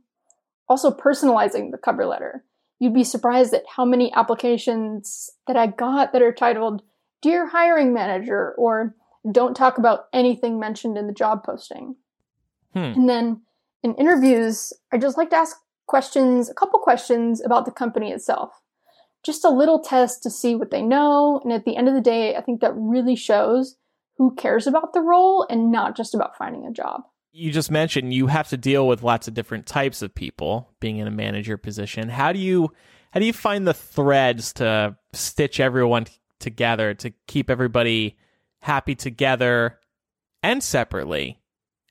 also 0.68 0.90
personalizing 0.90 1.70
the 1.70 1.78
cover 1.78 2.06
letter. 2.06 2.44
You'd 2.78 2.94
be 2.94 3.04
surprised 3.04 3.54
at 3.54 3.64
how 3.76 3.84
many 3.84 4.12
applications 4.14 5.30
that 5.46 5.56
I 5.56 5.68
got 5.68 6.12
that 6.12 6.22
are 6.22 6.32
titled, 6.32 6.82
Dear 7.22 7.48
Hiring 7.48 7.92
Manager, 7.94 8.54
or 8.58 8.94
Don't 9.30 9.56
Talk 9.56 9.78
About 9.78 10.06
Anything 10.12 10.58
Mentioned 10.58 10.98
in 10.98 11.06
the 11.06 11.12
Job 11.12 11.44
Posting. 11.44 11.96
Hmm. 12.72 12.78
And 12.78 13.08
then 13.08 13.42
in 13.82 13.94
interviews, 13.94 14.72
I 14.92 14.98
just 14.98 15.16
like 15.16 15.30
to 15.30 15.36
ask 15.36 15.56
questions, 15.86 16.50
a 16.50 16.54
couple 16.54 16.78
questions 16.80 17.42
about 17.44 17.64
the 17.64 17.70
company 17.70 18.10
itself. 18.10 18.50
Just 19.22 19.44
a 19.44 19.50
little 19.50 19.78
test 19.78 20.22
to 20.22 20.30
see 20.30 20.54
what 20.54 20.70
they 20.70 20.82
know. 20.82 21.40
And 21.44 21.52
at 21.52 21.64
the 21.64 21.76
end 21.76 21.88
of 21.88 21.94
the 21.94 22.00
day, 22.00 22.36
I 22.36 22.42
think 22.42 22.60
that 22.60 22.74
really 22.74 23.16
shows 23.16 23.76
who 24.16 24.34
cares 24.34 24.66
about 24.66 24.92
the 24.92 25.00
role 25.00 25.46
and 25.48 25.72
not 25.72 25.96
just 25.96 26.14
about 26.14 26.36
finding 26.36 26.66
a 26.66 26.72
job. 26.72 27.02
You 27.36 27.50
just 27.50 27.68
mentioned 27.68 28.14
you 28.14 28.28
have 28.28 28.48
to 28.50 28.56
deal 28.56 28.86
with 28.86 29.02
lots 29.02 29.26
of 29.26 29.34
different 29.34 29.66
types 29.66 30.02
of 30.02 30.14
people 30.14 30.70
being 30.78 30.98
in 30.98 31.08
a 31.08 31.10
manager 31.10 31.56
position. 31.56 32.08
How 32.08 32.32
do 32.32 32.38
you 32.38 32.72
how 33.10 33.18
do 33.18 33.26
you 33.26 33.32
find 33.32 33.66
the 33.66 33.74
threads 33.74 34.52
to 34.54 34.96
stitch 35.12 35.58
everyone 35.58 36.06
together 36.38 36.94
to 36.94 37.12
keep 37.26 37.50
everybody 37.50 38.16
happy 38.60 38.94
together 38.94 39.80
and 40.44 40.62
separately? 40.62 41.40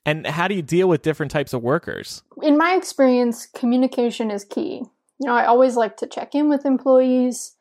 And 0.06 0.26
how 0.26 0.48
do 0.48 0.56
you 0.56 0.62
deal 0.62 0.88
with 0.88 1.02
different 1.02 1.34
types 1.34 1.52
of 1.52 1.62
workers? 1.62 2.24
In 2.42 2.58
my 2.58 2.76
experience, 2.76 3.46
communication 3.46 4.32
is 4.32 4.46
key. 4.46 4.84
You 5.20 5.28
know, 5.28 5.34
I 5.34 5.46
always 5.46 5.76
like 5.76 5.98
to 5.98 6.08
check 6.08 6.36
in 6.36 6.48
with 6.48 6.66
employees, 6.66 7.56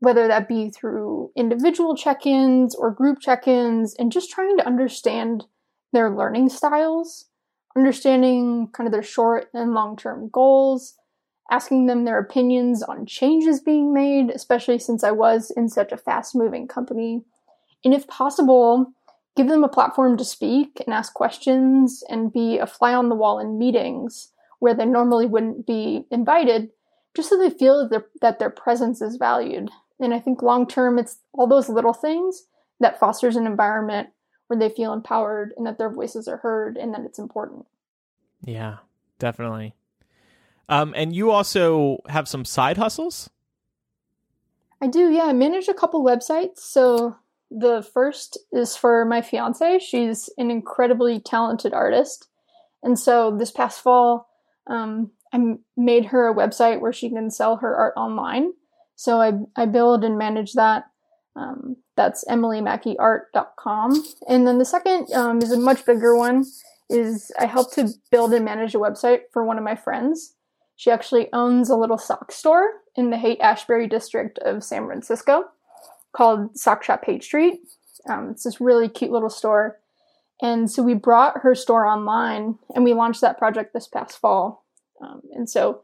whether 0.00 0.26
that 0.26 0.48
be 0.48 0.70
through 0.70 1.30
individual 1.36 1.96
check 1.96 2.26
ins 2.26 2.74
or 2.74 2.90
group 2.90 3.20
check 3.20 3.46
ins, 3.46 3.94
and 3.94 4.10
just 4.10 4.30
trying 4.30 4.56
to 4.56 4.66
understand 4.66 5.44
their 5.96 6.10
learning 6.10 6.50
styles, 6.50 7.24
understanding 7.74 8.68
kind 8.74 8.86
of 8.86 8.92
their 8.92 9.02
short 9.02 9.48
and 9.54 9.72
long 9.72 9.96
term 9.96 10.28
goals, 10.30 10.94
asking 11.50 11.86
them 11.86 12.04
their 12.04 12.18
opinions 12.18 12.82
on 12.82 13.06
changes 13.06 13.60
being 13.60 13.94
made, 13.94 14.28
especially 14.28 14.78
since 14.78 15.02
I 15.02 15.12
was 15.12 15.50
in 15.50 15.70
such 15.70 15.92
a 15.92 15.96
fast 15.96 16.34
moving 16.34 16.68
company. 16.68 17.22
And 17.82 17.94
if 17.94 18.06
possible, 18.08 18.92
give 19.38 19.48
them 19.48 19.64
a 19.64 19.68
platform 19.68 20.18
to 20.18 20.24
speak 20.24 20.82
and 20.84 20.92
ask 20.92 21.14
questions 21.14 22.04
and 22.10 22.30
be 22.30 22.58
a 22.58 22.66
fly 22.66 22.92
on 22.92 23.08
the 23.08 23.14
wall 23.14 23.38
in 23.38 23.58
meetings 23.58 24.32
where 24.58 24.74
they 24.74 24.84
normally 24.84 25.24
wouldn't 25.24 25.66
be 25.66 26.04
invited, 26.10 26.68
just 27.14 27.30
so 27.30 27.38
they 27.38 27.48
feel 27.48 27.80
that 27.80 27.90
their, 27.90 28.06
that 28.20 28.38
their 28.38 28.50
presence 28.50 29.00
is 29.00 29.16
valued. 29.16 29.70
And 29.98 30.12
I 30.12 30.20
think 30.20 30.42
long 30.42 30.66
term, 30.66 30.98
it's 30.98 31.20
all 31.32 31.46
those 31.46 31.70
little 31.70 31.94
things 31.94 32.42
that 32.80 33.00
fosters 33.00 33.36
an 33.36 33.46
environment 33.46 34.10
where 34.46 34.58
they 34.58 34.68
feel 34.68 34.92
empowered 34.92 35.52
and 35.56 35.66
that 35.66 35.78
their 35.78 35.90
voices 35.90 36.28
are 36.28 36.38
heard 36.38 36.76
and 36.76 36.94
that 36.94 37.04
it's 37.04 37.18
important. 37.18 37.66
Yeah, 38.44 38.78
definitely. 39.18 39.74
Um, 40.68 40.92
and 40.96 41.14
you 41.14 41.30
also 41.30 41.98
have 42.08 42.28
some 42.28 42.44
side 42.44 42.76
hustles? 42.76 43.30
I 44.80 44.88
do, 44.88 45.10
yeah. 45.10 45.24
I 45.24 45.32
manage 45.32 45.68
a 45.68 45.74
couple 45.74 46.04
websites. 46.04 46.58
So 46.58 47.16
the 47.50 47.82
first 47.94 48.38
is 48.52 48.76
for 48.76 49.04
my 49.04 49.22
fiance. 49.22 49.78
She's 49.78 50.28
an 50.36 50.50
incredibly 50.50 51.20
talented 51.20 51.72
artist. 51.72 52.28
And 52.82 52.98
so 52.98 53.36
this 53.36 53.50
past 53.50 53.80
fall, 53.80 54.28
um, 54.66 55.10
I 55.32 55.54
made 55.76 56.06
her 56.06 56.28
a 56.28 56.34
website 56.34 56.80
where 56.80 56.92
she 56.92 57.08
can 57.10 57.30
sell 57.30 57.56
her 57.56 57.76
art 57.76 57.94
online. 57.96 58.52
So 58.96 59.20
I, 59.20 59.32
I 59.54 59.66
build 59.66 60.04
and 60.04 60.18
manage 60.18 60.54
that. 60.54 60.84
Um, 61.36 61.76
that's 61.96 62.24
emilymackeyart.com. 62.24 64.04
And 64.28 64.46
then 64.46 64.58
the 64.58 64.64
second 64.64 65.12
um, 65.12 65.38
is 65.38 65.52
a 65.52 65.58
much 65.58 65.84
bigger 65.84 66.16
one. 66.16 66.44
Is 66.88 67.32
I 67.38 67.46
helped 67.46 67.74
to 67.74 67.88
build 68.12 68.32
and 68.32 68.44
manage 68.44 68.74
a 68.74 68.78
website 68.78 69.22
for 69.32 69.44
one 69.44 69.58
of 69.58 69.64
my 69.64 69.74
friends. 69.74 70.34
She 70.76 70.90
actually 70.90 71.32
owns 71.32 71.68
a 71.68 71.76
little 71.76 71.98
sock 71.98 72.30
store 72.30 72.68
in 72.94 73.10
the 73.10 73.16
Haight 73.16 73.40
Ashbury 73.40 73.88
district 73.88 74.38
of 74.38 74.62
San 74.62 74.86
Francisco 74.86 75.44
called 76.14 76.56
Sock 76.56 76.84
Shop 76.84 77.04
Haight 77.04 77.24
Street. 77.24 77.60
Um, 78.08 78.30
it's 78.30 78.44
this 78.44 78.60
really 78.60 78.88
cute 78.88 79.10
little 79.10 79.30
store. 79.30 79.78
And 80.40 80.70
so 80.70 80.82
we 80.82 80.94
brought 80.94 81.40
her 81.40 81.54
store 81.54 81.86
online 81.86 82.58
and 82.74 82.84
we 82.84 82.94
launched 82.94 83.22
that 83.22 83.38
project 83.38 83.72
this 83.72 83.88
past 83.88 84.18
fall. 84.18 84.64
Um, 85.00 85.22
and 85.32 85.48
so, 85.48 85.82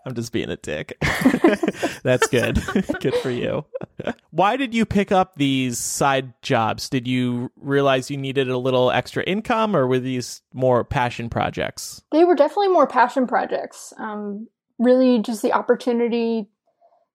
I'm 0.08 0.14
just 0.14 0.32
being 0.32 0.48
a 0.48 0.56
dick. 0.56 0.96
That's 2.02 2.26
good. 2.28 2.62
good 3.00 3.14
for 3.16 3.30
you. 3.30 3.66
Why 4.30 4.56
did 4.56 4.74
you 4.74 4.86
pick 4.86 5.12
up 5.12 5.36
these 5.36 5.78
side 5.78 6.32
jobs? 6.40 6.88
Did 6.88 7.06
you 7.06 7.52
realize 7.56 8.10
you 8.10 8.16
needed 8.16 8.48
a 8.48 8.56
little 8.56 8.90
extra 8.90 9.22
income 9.24 9.76
or 9.76 9.86
were 9.86 9.98
these 9.98 10.40
more 10.54 10.82
passion 10.82 11.28
projects? 11.28 12.02
They 12.10 12.24
were 12.24 12.34
definitely 12.34 12.68
more 12.68 12.86
passion 12.86 13.26
projects. 13.26 13.92
Um, 13.98 14.48
really 14.78 15.18
just 15.18 15.42
the 15.42 15.52
opportunity 15.52 16.48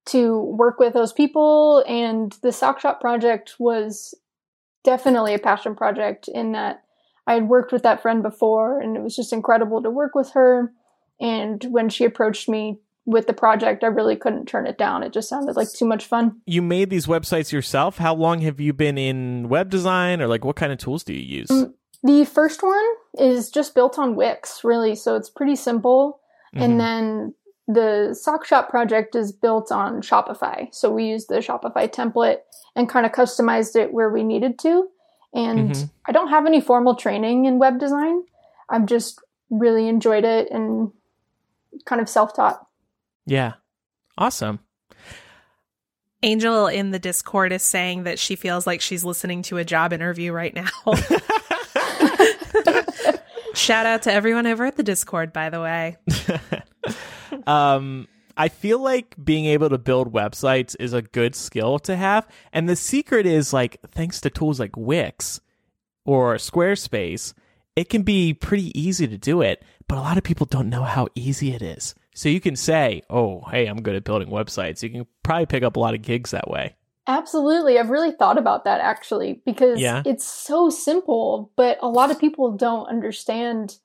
to 0.06 0.39
work 0.39 0.79
with 0.79 0.93
those 0.93 1.13
people 1.13 1.84
and 1.88 2.38
the 2.43 2.51
sock 2.51 2.79
shop 2.79 3.01
project 3.01 3.56
was 3.58 4.13
definitely 4.84 5.34
a 5.34 5.39
passion 5.39 5.75
project 5.75 6.27
in 6.27 6.51
that 6.51 6.84
I 7.25 7.36
had 7.36 7.47
worked 7.47 7.71
with 7.71 7.84
that 7.84 8.01
friend 8.01 8.21
before 8.21 8.79
and 8.79 8.95
it 8.95 9.01
was 9.01 9.15
just 9.15 9.34
incredible 9.34 9.82
to 9.82 9.89
work 9.89 10.13
with 10.13 10.32
her. 10.34 10.73
And 11.19 11.63
when 11.65 11.89
she 11.89 12.06
approached 12.06 12.49
me 12.49 12.80
with 13.06 13.28
the 13.28 13.34
project, 13.34 13.84
I 13.84 13.88
really 13.88 14.15
couldn't 14.15 14.45
turn 14.45 14.65
it 14.65 14.78
down. 14.78 15.04
It 15.04 15.13
just 15.13 15.30
sounded 15.30 15.56
like 15.56 15.71
too 15.71 15.86
much 15.86 16.06
fun. 16.06 16.41
You 16.45 16.62
made 16.62 16.89
these 16.89 17.06
websites 17.06 17.52
yourself. 17.52 17.97
How 17.97 18.13
long 18.15 18.41
have 18.41 18.60
you 18.60 18.73
been 18.73 18.97
in 18.97 19.49
web 19.49 19.69
design 19.69 20.21
or 20.21 20.28
like 20.28 20.45
what 20.45 20.56
kind 20.56 20.71
of 20.71 20.78
tools 20.78 21.04
do 21.04 21.13
you 21.13 21.39
use? 21.39 21.49
Mm. 21.49 21.73
The 22.04 22.26
first 22.26 22.63
one 22.63 22.84
is 23.17 23.49
just 23.49 23.76
built 23.76 23.97
on 23.97 24.15
Wix, 24.15 24.63
really. 24.63 24.95
So 24.95 25.15
it's 25.15 25.30
pretty 25.30 25.56
simple. 25.56 26.19
Mhm. 26.56 26.62
And 26.62 26.80
then 26.80 27.34
the 27.67 28.13
sock 28.13 28.45
shop 28.45 28.69
project 28.69 29.15
is 29.15 29.32
built 29.32 29.71
on 29.71 30.02
Shopify. 30.02 30.73
So 30.73 30.91
we 30.91 31.06
used 31.06 31.30
the 31.30 31.36
Shopify 31.36 31.88
template 31.89 32.39
and 32.76 32.89
kind 32.89 33.06
of 33.06 33.13
customized 33.13 33.78
it 33.78 33.93
where 33.93 34.10
we 34.10 34.23
needed 34.23 34.60
to. 34.60 34.88
And 35.34 35.71
Mhm. 35.71 35.89
I 36.06 36.12
don't 36.12 36.28
have 36.28 36.45
any 36.45 36.60
formal 36.60 36.95
training 36.95 37.45
in 37.45 37.58
web 37.58 37.80
design. 37.80 38.23
I've 38.69 38.86
just 38.86 39.19
really 39.49 39.88
enjoyed 39.88 40.26
it 40.26 40.49
and 40.52 40.91
kind 41.86 42.01
of 42.01 42.09
self 42.09 42.36
taught. 42.36 42.65
yeah. 43.25 43.53
Awesome. 44.17 44.59
Angel 46.21 46.67
in 46.67 46.91
the 46.91 46.99
Discord 46.99 47.51
is 47.51 47.63
saying 47.63 48.03
that 48.03 48.19
she 48.19 48.36
feels 48.36 48.67
like 48.67 48.79
she's 48.79 49.03
listening 49.03 49.41
to 49.43 49.57
a 49.57 49.65
job 49.65 49.91
interview 49.91 50.31
right 50.31 50.53
now. 50.55 50.69
Shout 53.55 53.86
out 53.86 54.03
to 54.03 54.13
everyone 54.13 54.47
over 54.47 54.65
at 54.65 54.77
the 54.77 54.83
Discord, 54.83 55.33
by 55.33 55.49
the 55.49 55.59
way. 55.62 55.97
um 57.47 58.07
I 58.36 58.49
feel 58.49 58.79
like 58.79 59.15
being 59.23 59.45
able 59.45 59.69
to 59.69 59.77
build 59.77 60.12
websites 60.13 60.75
is 60.79 60.93
a 60.93 61.01
good 61.03 61.36
skill 61.36 61.77
to 61.79 61.95
have. 61.95 62.27
And 62.51 62.67
the 62.67 62.75
secret 62.75 63.25
is 63.27 63.53
like 63.53 63.77
thanks 63.89 64.21
to 64.21 64.29
tools 64.29 64.59
like 64.59 64.75
Wix 64.75 65.39
or 66.05 66.36
Squarespace, 66.36 67.33
it 67.75 67.89
can 67.89 68.03
be 68.03 68.33
pretty 68.33 68.77
easy 68.79 69.07
to 69.07 69.17
do 69.17 69.41
it, 69.41 69.63
but 69.88 69.97
a 69.97 70.01
lot 70.01 70.17
of 70.17 70.23
people 70.23 70.45
don't 70.45 70.69
know 70.69 70.83
how 70.83 71.07
easy 71.15 71.53
it 71.53 71.62
is. 71.62 71.95
So 72.15 72.29
you 72.29 72.39
can 72.39 72.55
say, 72.55 73.01
"Oh, 73.09 73.41
hey, 73.49 73.65
I'm 73.65 73.81
good 73.81 73.95
at 73.95 74.03
building 74.03 74.29
websites." 74.29 74.83
You 74.83 74.89
can 74.89 75.07
probably 75.23 75.47
pick 75.47 75.63
up 75.63 75.75
a 75.75 75.79
lot 75.79 75.95
of 75.95 76.01
gigs 76.01 76.31
that 76.31 76.49
way. 76.49 76.75
Absolutely. 77.07 77.77
I've 77.77 77.89
really 77.89 78.12
thought 78.12 78.38
about 78.38 78.63
that 78.63 78.79
actually 78.79 79.41
because 79.45 79.79
Yeah. 79.79 80.03
it's 80.05 80.23
so 80.25 80.69
simple, 80.69 81.51
but 81.55 81.77
a 81.81 81.88
lot 81.89 82.12
of 82.12 82.19
people 82.19 82.51
don't 82.51 82.88
understand 82.88 83.77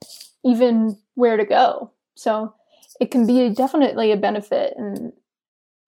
even 0.44 0.96
where 1.14 1.36
to 1.36 1.44
go. 1.44 1.90
So 2.14 2.54
it 3.00 3.10
can 3.10 3.26
be 3.26 3.48
definitely 3.50 4.12
a 4.12 4.16
benefit. 4.16 4.74
And 4.76 5.12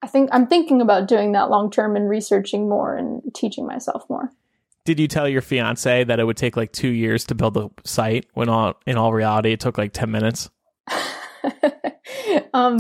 I 0.03 0.07
think 0.09 0.31
I'm 0.33 0.47
thinking 0.47 0.81
about 0.81 1.07
doing 1.09 1.33
that 1.33 1.51
long 1.51 1.71
term 1.71 1.95
and 1.95 2.09
researching 2.09 2.69
more 2.69 2.97
and 2.97 3.23
teaching 3.35 3.67
myself 3.67 4.09
more. 4.09 4.33
Did 4.85 4.99
you 4.99 5.09
tell 5.09 5.29
your 5.29 5.43
fiance 5.43 6.05
that 6.05 6.19
it 6.21 6.25
would 6.25 6.37
take 6.37 6.57
like 6.57 6.73
2 6.73 6.89
years 6.89 7.25
to 7.27 7.35
build 7.35 7.55
the 7.55 7.69
site 7.85 8.27
when 8.35 8.49
all 8.49 8.75
in 8.87 8.97
all 8.97 9.13
reality 9.13 9.53
it 9.53 9.61
took 9.61 9.77
like 9.79 9.93
10 9.93 10.11
minutes? 10.11 10.51
um, 12.55 12.79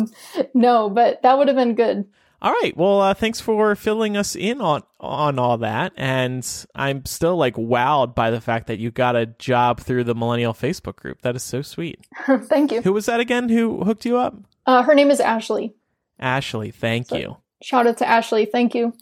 no, 0.55 0.91
but 0.91 1.23
that 1.23 1.39
would 1.39 1.49
have 1.49 1.57
been 1.57 1.75
good. 1.75 2.07
All 2.43 2.53
right. 2.53 2.75
Well, 2.75 3.01
uh, 3.03 3.13
thanks 3.15 3.39
for 3.41 3.75
filling 3.77 4.17
us 4.17 4.35
in 4.35 4.63
on 4.63 4.83
on 4.99 5.39
all 5.39 5.59
that, 5.59 5.93
and 5.97 6.47
I'm 6.75 7.05
still 7.05 7.37
like 7.37 7.55
wowed 7.57 8.15
by 8.15 8.31
the 8.31 8.41
fact 8.41 8.67
that 8.69 8.79
you 8.79 8.91
got 8.91 9.15
a 9.15 9.27
job 9.27 9.81
through 9.81 10.05
the 10.05 10.15
Millennial 10.15 10.55
Facebook 10.55 10.97
group. 10.97 11.21
That 11.21 11.37
is 11.37 11.43
so 11.43 11.61
sweet. 11.61 12.01
Thank 12.27 12.73
you. 12.73 12.81
Who 12.81 12.95
was 12.95 13.07
that 13.07 13.21
again? 13.21 13.51
Who 13.51 13.85
hooked 13.85 14.07
you 14.07 14.17
up? 14.17 14.37
Uh, 14.65 14.83
her 14.83 14.95
name 14.95 15.11
is 15.11 15.21
Ashley. 15.21 15.75
Ashley. 16.19 16.71
Thank 16.71 17.09
So- 17.09 17.17
you. 17.17 17.37
Shout 17.63 17.87
out 17.87 17.99
to 17.99 18.09
Ashley. 18.09 18.47
Thank 18.47 18.75
you. 18.75 18.95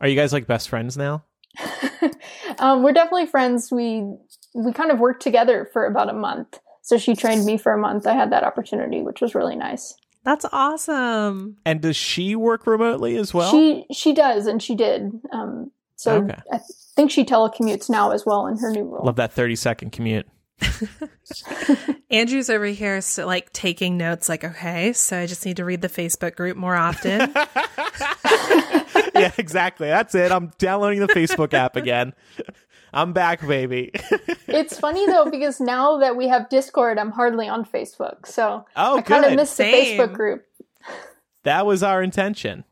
Are 0.00 0.08
you 0.08 0.16
guys 0.16 0.32
like 0.32 0.46
best 0.46 0.70
friends 0.70 0.96
now? 0.96 1.22
um, 2.58 2.82
we're 2.82 2.92
definitely 2.92 3.26
friends. 3.26 3.70
We 3.70 4.04
we 4.54 4.72
kind 4.72 4.90
of 4.90 4.98
worked 4.98 5.22
together 5.22 5.68
for 5.72 5.86
about 5.86 6.08
a 6.08 6.14
month. 6.14 6.58
So 6.82 6.98
she 6.98 7.14
trained 7.16 7.44
me 7.44 7.58
for 7.58 7.72
a 7.72 7.78
month. 7.78 8.06
I 8.06 8.14
had 8.14 8.30
that 8.30 8.44
opportunity, 8.44 9.02
which 9.02 9.20
was 9.20 9.34
really 9.34 9.56
nice. 9.56 9.94
That's 10.22 10.46
awesome. 10.52 11.56
And 11.64 11.80
does 11.80 11.96
she 11.96 12.34
work 12.36 12.66
remotely 12.66 13.16
as 13.16 13.32
well? 13.34 13.50
she 13.50 13.86
she 13.92 14.12
does, 14.12 14.46
and 14.46 14.62
she 14.62 14.74
did. 14.74 15.12
Um, 15.32 15.70
so 15.96 16.16
Okay. 16.24 16.38
I 16.52 16.58
think 16.94 17.10
she 17.10 17.24
telecommutes 17.24 17.88
now 17.88 18.10
as 18.10 18.24
well 18.26 18.46
in 18.46 18.58
her 18.58 18.70
new 18.70 18.84
role. 18.84 19.04
Love 19.04 19.16
that 19.16 19.32
30 19.32 19.56
second 19.56 19.92
commute. 19.92 20.26
Andrew's 22.10 22.50
over 22.50 22.66
here, 22.66 23.00
so 23.00 23.26
like 23.26 23.52
taking 23.52 23.96
notes, 23.96 24.28
like, 24.28 24.44
okay, 24.44 24.92
so 24.92 25.18
I 25.18 25.26
just 25.26 25.44
need 25.44 25.56
to 25.58 25.64
read 25.64 25.82
the 25.82 25.88
Facebook 25.88 26.36
group 26.36 26.56
more 26.56 26.74
often. 26.74 27.20
yeah, 29.14 29.32
exactly. 29.36 29.88
That's 29.88 30.14
it. 30.14 30.32
I'm 30.32 30.52
downloading 30.58 31.00
the 31.00 31.08
Facebook 31.08 31.54
app 31.54 31.76
again. 31.76 32.14
I'm 32.92 33.12
back, 33.12 33.46
baby. 33.46 33.92
It's 34.48 34.78
funny 34.78 35.04
though 35.06 35.28
because 35.28 35.60
now 35.60 35.98
that 35.98 36.16
we 36.16 36.28
have 36.28 36.48
Discord, 36.48 36.98
I'm 36.98 37.10
hardly 37.10 37.46
on 37.46 37.64
Facebook, 37.64 38.26
so 38.26 38.64
oh, 38.74 38.98
I 38.98 39.02
kind 39.02 39.24
of 39.24 39.32
good. 39.32 39.36
miss 39.36 39.54
the 39.56 39.64
Facebook 39.64 40.14
group. 40.14 40.46
that 41.42 41.66
was 41.66 41.82
our 41.82 42.02
intention. 42.02 42.64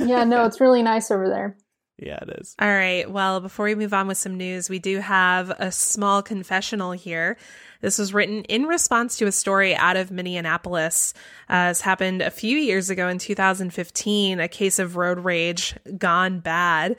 Yeah, 0.00 0.24
no, 0.24 0.46
it's 0.46 0.60
really 0.60 0.82
nice 0.82 1.12
over 1.12 1.28
there. 1.28 1.56
Yeah, 1.98 2.18
it 2.22 2.40
is. 2.40 2.54
All 2.60 2.68
right. 2.68 3.10
Well, 3.10 3.40
before 3.40 3.64
we 3.64 3.74
move 3.74 3.92
on 3.92 4.06
with 4.06 4.18
some 4.18 4.36
news, 4.36 4.70
we 4.70 4.78
do 4.78 5.00
have 5.00 5.50
a 5.50 5.72
small 5.72 6.22
confessional 6.22 6.92
here. 6.92 7.36
This 7.80 7.98
was 7.98 8.14
written 8.14 8.44
in 8.44 8.64
response 8.64 9.16
to 9.18 9.26
a 9.26 9.32
story 9.32 9.74
out 9.74 9.96
of 9.96 10.10
Minneapolis. 10.10 11.12
Uh, 11.48 11.68
this 11.68 11.80
happened 11.80 12.22
a 12.22 12.30
few 12.30 12.56
years 12.56 12.88
ago 12.90 13.08
in 13.08 13.18
2015, 13.18 14.40
a 14.40 14.48
case 14.48 14.78
of 14.78 14.96
road 14.96 15.18
rage 15.20 15.74
gone 15.96 16.40
bad. 16.40 16.96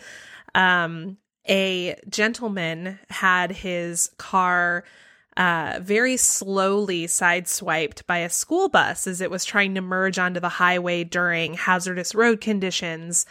Um, 0.54 1.18
a 1.48 1.96
gentleman 2.10 3.00
had 3.10 3.52
his 3.52 4.12
car 4.18 4.84
uh, 5.38 5.80
very 5.82 6.18
slowly 6.18 7.08
sideswiped 7.08 8.06
by 8.06 8.20
a 8.20 8.30
school 8.30 8.68
bus 8.68 9.08
as 9.08 9.22
it 9.22 9.32
was 9.32 9.46
trying 9.46 9.76
to 9.76 9.82
merge 9.82 10.20
onto 10.20 10.40
the 10.40 10.50
highway 10.50 11.04
during 11.04 11.54
hazardous 11.54 12.14
road 12.14 12.42
conditions. 12.42 13.26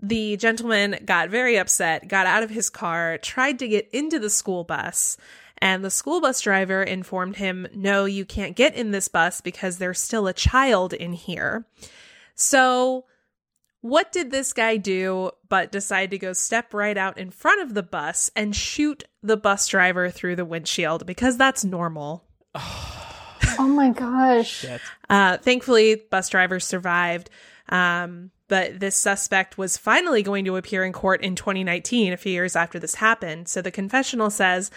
The 0.00 0.36
gentleman 0.36 1.00
got 1.04 1.28
very 1.28 1.56
upset, 1.56 2.06
got 2.06 2.26
out 2.26 2.42
of 2.42 2.50
his 2.50 2.70
car, 2.70 3.18
tried 3.18 3.58
to 3.58 3.68
get 3.68 3.88
into 3.92 4.18
the 4.18 4.30
school 4.30 4.62
bus, 4.62 5.16
and 5.58 5.84
the 5.84 5.90
school 5.90 6.20
bus 6.20 6.40
driver 6.40 6.82
informed 6.82 7.36
him, 7.36 7.66
No, 7.74 8.04
you 8.04 8.24
can't 8.24 8.54
get 8.54 8.74
in 8.74 8.92
this 8.92 9.08
bus 9.08 9.40
because 9.40 9.78
there's 9.78 10.00
still 10.00 10.28
a 10.28 10.32
child 10.32 10.92
in 10.92 11.12
here. 11.12 11.66
So, 12.36 13.06
what 13.80 14.12
did 14.12 14.30
this 14.30 14.52
guy 14.52 14.76
do 14.76 15.32
but 15.48 15.72
decide 15.72 16.10
to 16.10 16.18
go 16.18 16.32
step 16.32 16.74
right 16.74 16.96
out 16.96 17.18
in 17.18 17.30
front 17.30 17.62
of 17.62 17.74
the 17.74 17.82
bus 17.82 18.30
and 18.36 18.54
shoot 18.54 19.04
the 19.22 19.36
bus 19.36 19.66
driver 19.66 20.10
through 20.10 20.36
the 20.36 20.44
windshield 20.44 21.06
because 21.06 21.36
that's 21.36 21.64
normal? 21.64 22.24
Oh 23.58 23.66
my 23.66 23.90
gosh. 23.90 24.64
Uh, 25.10 25.36
thankfully, 25.38 25.96
bus 25.96 26.28
drivers 26.28 26.64
survived. 26.64 27.30
Um, 27.68 28.30
but 28.48 28.80
this 28.80 28.96
suspect 28.96 29.58
was 29.58 29.76
finally 29.76 30.22
going 30.22 30.44
to 30.46 30.56
appear 30.56 30.84
in 30.84 30.92
court 30.92 31.22
in 31.22 31.36
2019, 31.36 32.12
a 32.12 32.16
few 32.16 32.32
years 32.32 32.56
after 32.56 32.78
this 32.78 32.96
happened. 32.96 33.48
So 33.48 33.62
the 33.62 33.70
confessional 33.70 34.30
says, 34.30 34.70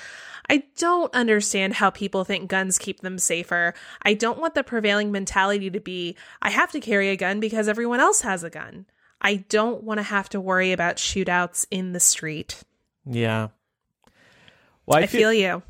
I 0.50 0.64
don't 0.78 1.14
understand 1.14 1.76
how 1.76 1.90
people 1.90 2.26
think 2.26 2.50
guns 2.50 2.78
keep 2.78 3.00
them 3.00 3.18
safer. 3.18 3.74
I 4.02 4.14
don't 4.14 4.40
want 4.40 4.54
the 4.54 4.64
prevailing 4.64 5.12
mentality 5.12 5.70
to 5.70 5.80
be, 5.80 6.18
I 6.42 6.50
have 6.50 6.72
to 6.72 6.80
carry 6.82 7.10
a 7.10 7.16
gun 7.16 7.40
because 7.40 7.70
everyone 7.70 8.02
else 8.02 8.22
has 8.22 8.44
a 8.44 8.50
gun. 8.50 8.86
I 9.22 9.46
don't 9.48 9.84
want 9.84 10.00
to 10.00 10.04
have 10.04 10.30
to 10.30 10.42
worry 10.42 10.72
about 10.72 10.98
shootouts 10.98 11.66
in 11.72 11.94
the 11.94 12.00
street. 12.00 12.64
Yeah. 13.06 13.50
Well, 14.86 15.00
I, 15.00 15.06
feel 15.06 15.32
you. 15.32 15.64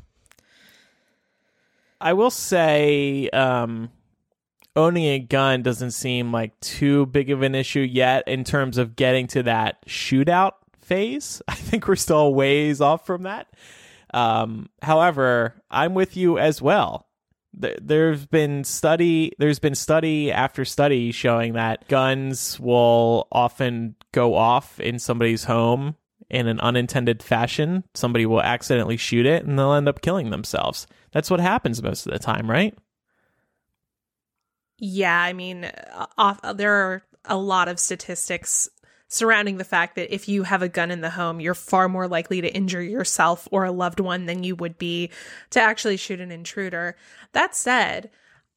I 2.00 2.14
will 2.14 2.30
say, 2.30 3.28
um, 3.28 3.90
owning 4.76 5.04
a 5.04 5.18
gun 5.18 5.62
doesn't 5.62 5.92
seem 5.92 6.32
like 6.32 6.58
too 6.60 7.06
big 7.06 7.30
of 7.30 7.42
an 7.42 7.54
issue 7.54 7.80
yet 7.80 8.26
in 8.26 8.44
terms 8.44 8.78
of 8.78 8.96
getting 8.96 9.26
to 9.28 9.42
that 9.44 9.84
shootout 9.86 10.52
phase. 10.80 11.42
I 11.48 11.54
think 11.54 11.86
we're 11.88 11.96
still 11.96 12.34
ways 12.34 12.80
off 12.80 13.06
from 13.06 13.24
that. 13.24 13.48
Um, 14.14 14.68
however, 14.82 15.54
I'm 15.70 15.94
with 15.94 16.16
you 16.16 16.38
as 16.38 16.60
well. 16.60 17.06
There's 17.54 18.24
been 18.24 18.64
study. 18.64 19.32
There's 19.38 19.58
been 19.58 19.74
study 19.74 20.32
after 20.32 20.64
study 20.64 21.12
showing 21.12 21.52
that 21.52 21.86
guns 21.86 22.58
will 22.58 23.28
often 23.30 23.94
go 24.12 24.34
off 24.34 24.80
in 24.80 24.98
somebody's 24.98 25.44
home 25.44 25.96
in 26.30 26.48
an 26.48 26.58
unintended 26.60 27.22
fashion. 27.22 27.84
Somebody 27.94 28.24
will 28.24 28.40
accidentally 28.40 28.96
shoot 28.96 29.26
it, 29.26 29.44
and 29.44 29.58
they'll 29.58 29.74
end 29.74 29.86
up 29.86 30.00
killing 30.00 30.30
themselves. 30.30 30.86
That's 31.12 31.30
what 31.30 31.40
happens 31.40 31.82
most 31.82 32.06
of 32.06 32.12
the 32.14 32.18
time, 32.18 32.50
right? 32.50 32.74
Yeah, 34.84 35.16
I 35.16 35.32
mean, 35.32 35.64
uh, 35.64 36.06
off, 36.18 36.40
there 36.56 36.74
are 36.74 37.02
a 37.26 37.36
lot 37.36 37.68
of 37.68 37.78
statistics 37.78 38.68
surrounding 39.06 39.58
the 39.58 39.64
fact 39.64 39.94
that 39.94 40.12
if 40.12 40.28
you 40.28 40.42
have 40.42 40.60
a 40.60 40.68
gun 40.68 40.90
in 40.90 41.02
the 41.02 41.10
home, 41.10 41.38
you're 41.38 41.54
far 41.54 41.88
more 41.88 42.08
likely 42.08 42.40
to 42.40 42.52
injure 42.52 42.82
yourself 42.82 43.46
or 43.52 43.64
a 43.64 43.70
loved 43.70 44.00
one 44.00 44.26
than 44.26 44.42
you 44.42 44.56
would 44.56 44.78
be 44.78 45.08
to 45.50 45.60
actually 45.60 45.96
shoot 45.96 46.20
an 46.20 46.32
intruder. 46.32 46.96
That 47.30 47.54
said, 47.54 48.10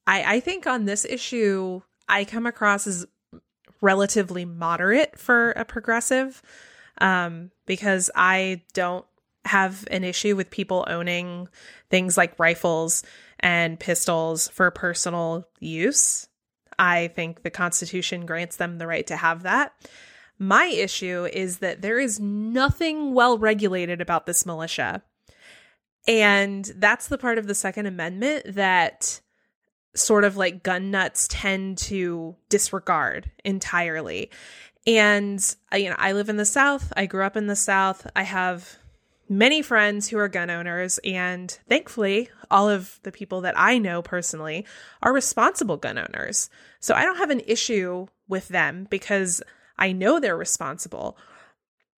I, 0.07 0.38
I 0.38 0.39
think 0.39 0.65
on 0.65 0.86
this 0.86 1.05
issue, 1.05 1.82
I 2.09 2.26
come 2.26 2.47
across 2.47 2.88
as 2.88 3.05
relatively 3.80 4.45
moderate 4.45 5.19
for 5.19 5.51
a 5.51 5.63
progressive 5.63 6.41
um, 6.97 7.51
because 7.67 8.09
I 8.15 8.63
don't 8.73 9.05
have 9.43 9.88
an 9.91 10.03
issue 10.03 10.36
with 10.36 10.49
people 10.49 10.88
owning 10.88 11.49
things 11.91 12.17
like 12.17 12.39
rifles 12.39 13.03
and 13.39 13.79
pistols 13.79 14.47
for 14.49 14.69
personal 14.71 15.47
use. 15.59 16.27
I 16.77 17.07
think 17.09 17.43
the 17.43 17.49
Constitution 17.49 18.25
grants 18.25 18.57
them 18.57 18.77
the 18.77 18.88
right 18.88 19.05
to 19.07 19.15
have 19.15 19.43
that. 19.43 19.73
My 20.38 20.65
issue 20.65 21.27
is 21.31 21.59
that 21.59 21.81
there 21.81 21.99
is 21.99 22.19
nothing 22.19 23.13
well 23.13 23.38
regulated 23.38 24.01
about 24.01 24.25
this 24.25 24.45
militia. 24.45 25.01
And 26.07 26.65
that's 26.75 27.07
the 27.07 27.17
part 27.17 27.38
of 27.38 27.47
the 27.47 27.55
Second 27.55 27.86
Amendment 27.86 28.55
that 28.55 29.21
sort 29.95 30.25
of 30.25 30.36
like 30.36 30.61
gun 30.61 30.91
nuts 30.91 31.27
tend 31.29 31.77
to 31.77 32.36
disregard 32.49 33.31
entirely. 33.43 34.29
And 34.86 35.41
you 35.73 35.89
know, 35.89 35.95
I 35.97 36.11
live 36.11 36.29
in 36.29 36.38
the 36.38 36.45
South. 36.45 36.91
I 36.95 37.05
grew 37.05 37.23
up 37.23 37.38
in 37.38 37.47
the 37.47 37.55
South. 37.55 38.05
I 38.15 38.23
have 38.23 38.77
many 39.30 39.61
friends 39.61 40.09
who 40.09 40.17
are 40.17 40.28
gun 40.28 40.49
owners, 40.49 40.99
and 41.03 41.57
thankfully, 41.67 42.30
all 42.51 42.69
of 42.69 42.99
the 43.03 43.11
people 43.11 43.41
that 43.41 43.57
I 43.57 43.78
know 43.78 44.01
personally 44.01 44.65
are 45.01 45.13
responsible 45.13 45.78
gun 45.78 45.97
owners. 45.97 46.49
So 46.80 46.93
I 46.93 47.03
don't 47.03 47.17
have 47.17 47.30
an 47.30 47.41
issue 47.47 48.07
with 48.28 48.47
them 48.47 48.88
because 48.89 49.41
I 49.78 49.91
know 49.91 50.19
they're 50.19 50.38
responsible. 50.38 51.17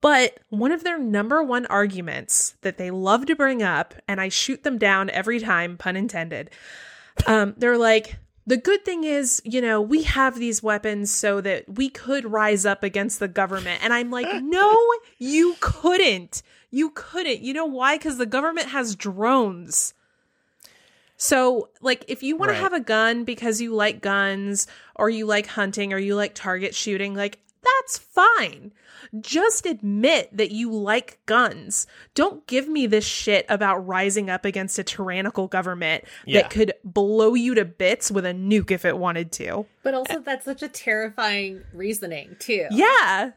But 0.01 0.39
one 0.49 0.71
of 0.71 0.83
their 0.83 0.99
number 0.99 1.43
one 1.43 1.65
arguments 1.65 2.55
that 2.61 2.77
they 2.77 2.91
love 2.91 3.25
to 3.25 3.35
bring 3.35 3.63
up, 3.63 3.95
and 4.07 4.21
I 4.21 4.29
shoot 4.29 4.63
them 4.63 4.77
down 4.77 5.09
every 5.09 5.39
time, 5.39 5.77
pun 5.77 5.95
intended, 5.95 6.51
um, 7.25 7.55
they're 7.57 7.77
like, 7.77 8.17
the 8.45 8.57
good 8.57 8.85
thing 8.85 9.03
is, 9.03 9.41
you 9.43 9.59
know, 9.59 9.81
we 9.81 10.03
have 10.03 10.39
these 10.39 10.63
weapons 10.63 11.11
so 11.11 11.41
that 11.41 11.67
we 11.67 11.89
could 11.89 12.25
rise 12.25 12.65
up 12.65 12.83
against 12.83 13.19
the 13.19 13.27
government. 13.27 13.83
And 13.83 13.91
I'm 13.91 14.09
like, 14.09 14.27
no, 14.43 14.77
you 15.17 15.55
couldn't. 15.59 16.41
You 16.71 16.91
couldn't. 16.91 17.41
You 17.41 17.53
know 17.53 17.65
why? 17.65 17.97
Because 17.97 18.17
the 18.17 18.25
government 18.25 18.67
has 18.69 18.95
drones. 18.95 19.93
So, 21.19 21.69
like, 21.81 22.05
if 22.07 22.21
you 22.21 22.35
want 22.35 22.49
Right. 22.51 22.57
to 22.57 22.61
have 22.63 22.73
a 22.73 22.79
gun 22.79 23.23
because 23.23 23.59
you 23.59 23.73
like 23.73 24.01
guns 24.01 24.67
or 24.95 25.09
you 25.09 25.25
like 25.25 25.47
hunting 25.47 25.91
or 25.93 25.97
you 25.97 26.15
like 26.15 26.35
target 26.35 26.75
shooting, 26.75 27.15
like, 27.15 27.39
that's 27.63 27.97
fine. 27.97 28.71
Just 29.19 29.65
admit 29.65 30.29
that 30.35 30.51
you 30.51 30.71
like 30.71 31.17
guns. 31.25 31.87
Don't 32.13 32.45
give 32.45 32.67
me 32.67 32.85
this 32.85 33.03
shit 33.05 33.45
about 33.49 33.77
rising 33.87 34.29
up 34.29 34.45
against 34.45 34.77
a 34.77 34.83
tyrannical 34.83 35.47
government 35.47 36.03
Yeah. 36.25 36.41
that 36.41 36.51
could 36.51 36.73
blow 36.83 37.33
you 37.33 37.55
to 37.55 37.65
bits 37.65 38.11
with 38.11 38.25
a 38.25 38.33
nuke 38.33 38.69
if 38.71 38.85
it 38.85 38.97
wanted 38.97 39.31
to. 39.33 39.65
But 39.83 39.95
also, 39.95 40.19
that's 40.19 40.45
such 40.45 40.61
a 40.61 40.67
terrifying 40.69 41.63
reasoning 41.73 42.35
too. 42.39 42.67
Yeah. 42.69 43.31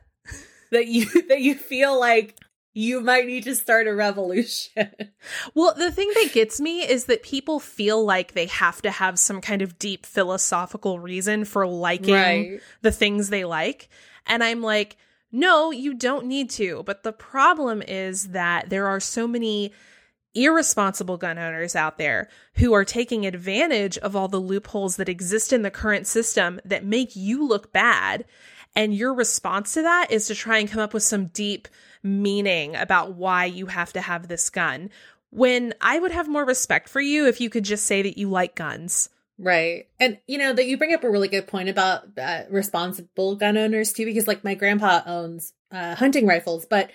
that 0.70 0.86
you 0.86 1.06
that 1.28 1.40
you 1.40 1.54
feel 1.54 1.98
like 1.98 2.36
you 2.72 3.00
might 3.00 3.26
need 3.26 3.44
to 3.44 3.54
start 3.54 3.86
a 3.86 3.94
revolution. 3.94 4.90
Well, 5.54 5.74
the 5.74 5.90
thing 5.90 6.10
that 6.14 6.32
gets 6.32 6.60
me 6.60 6.80
is 6.80 7.04
that 7.06 7.22
people 7.22 7.60
feel 7.60 8.04
like 8.04 8.32
they 8.32 8.46
have 8.46 8.80
to 8.82 8.90
have 8.90 9.18
some 9.18 9.40
kind 9.40 9.60
of 9.62 9.78
deep 9.78 10.06
philosophical 10.06 10.98
reason 10.98 11.44
for 11.44 11.66
liking 11.66 12.14
Right. 12.14 12.60
the 12.82 12.92
things 12.92 13.28
they 13.28 13.44
like. 13.44 13.88
And 14.26 14.42
I'm 14.42 14.62
like, 14.62 14.96
no, 15.32 15.70
you 15.70 15.94
don't 15.94 16.26
need 16.26 16.50
to. 16.50 16.82
But 16.84 17.02
the 17.02 17.12
problem 17.12 17.82
is 17.82 18.28
that 18.28 18.70
there 18.70 18.86
are 18.86 19.00
so 19.00 19.26
many 19.26 19.72
irresponsible 20.34 21.16
gun 21.16 21.38
owners 21.38 21.74
out 21.74 21.98
there 21.98 22.28
who 22.54 22.72
are 22.72 22.84
taking 22.84 23.26
advantage 23.26 23.98
of 23.98 24.14
all 24.14 24.28
the 24.28 24.38
loopholes 24.38 24.96
that 24.96 25.08
exist 25.08 25.52
in 25.52 25.62
the 25.62 25.70
current 25.70 26.06
system 26.06 26.60
that 26.64 26.84
make 26.84 27.16
you 27.16 27.46
look 27.46 27.72
bad. 27.72 28.24
And 28.76 28.94
your 28.94 29.12
response 29.12 29.74
to 29.74 29.82
that 29.82 30.10
is 30.10 30.26
to 30.28 30.34
try 30.34 30.58
and 30.58 30.70
come 30.70 30.80
up 30.80 30.94
with 30.94 31.02
some 31.02 31.26
deep 31.26 31.66
meaning 32.02 32.76
about 32.76 33.14
why 33.14 33.44
you 33.44 33.66
have 33.66 33.92
to 33.92 34.00
have 34.00 34.28
this 34.28 34.48
gun. 34.50 34.90
When 35.30 35.74
I 35.80 35.98
would 35.98 36.10
have 36.12 36.28
more 36.28 36.44
respect 36.44 36.88
for 36.88 37.00
you 37.00 37.26
if 37.26 37.40
you 37.40 37.50
could 37.50 37.64
just 37.64 37.84
say 37.84 38.02
that 38.02 38.18
you 38.18 38.28
like 38.28 38.54
guns. 38.54 39.10
Right. 39.38 39.86
And 39.98 40.18
you 40.26 40.36
know 40.38 40.52
that 40.52 40.66
you 40.66 40.76
bring 40.76 40.92
up 40.92 41.02
a 41.04 41.10
really 41.10 41.28
good 41.28 41.46
point 41.46 41.68
about 41.68 42.18
uh, 42.18 42.42
responsible 42.50 43.36
gun 43.36 43.56
owners 43.56 43.92
too 43.92 44.04
because 44.04 44.26
like 44.26 44.44
my 44.44 44.54
grandpa 44.54 45.02
owns 45.06 45.52
uh, 45.70 45.94
hunting 45.94 46.26
rifles, 46.26 46.66
but 46.66 46.90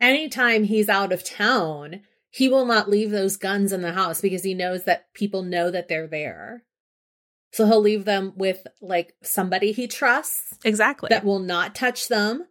anytime 0.00 0.64
he's 0.64 0.88
out 0.88 1.12
of 1.12 1.24
town, 1.24 2.02
he 2.30 2.48
will 2.48 2.66
not 2.66 2.90
leave 2.90 3.10
those 3.10 3.36
guns 3.36 3.72
in 3.72 3.82
the 3.82 3.92
house 3.92 4.20
because 4.20 4.44
he 4.44 4.54
knows 4.54 4.84
that 4.84 5.12
people 5.14 5.42
know 5.42 5.70
that 5.70 5.88
they're 5.88 6.06
there. 6.06 6.62
So 7.52 7.66
he'll 7.66 7.80
leave 7.80 8.04
them 8.04 8.34
with 8.36 8.66
like 8.80 9.14
somebody 9.22 9.72
he 9.72 9.86
trusts 9.86 10.58
Exactly. 10.64 11.08
that 11.08 11.24
will 11.24 11.38
not 11.38 11.74
touch 11.74 12.08
them, 12.08 12.46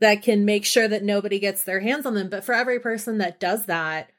that 0.00 0.22
can 0.22 0.44
make 0.44 0.64
sure 0.64 0.88
that 0.88 1.02
nobody 1.02 1.38
gets 1.38 1.64
their 1.64 1.80
hands 1.80 2.06
on 2.06 2.14
them. 2.14 2.28
But 2.28 2.44
for 2.44 2.54
every 2.54 2.78
person 2.78 3.18
that 3.18 3.40
does 3.40 3.66
that, 3.66 4.10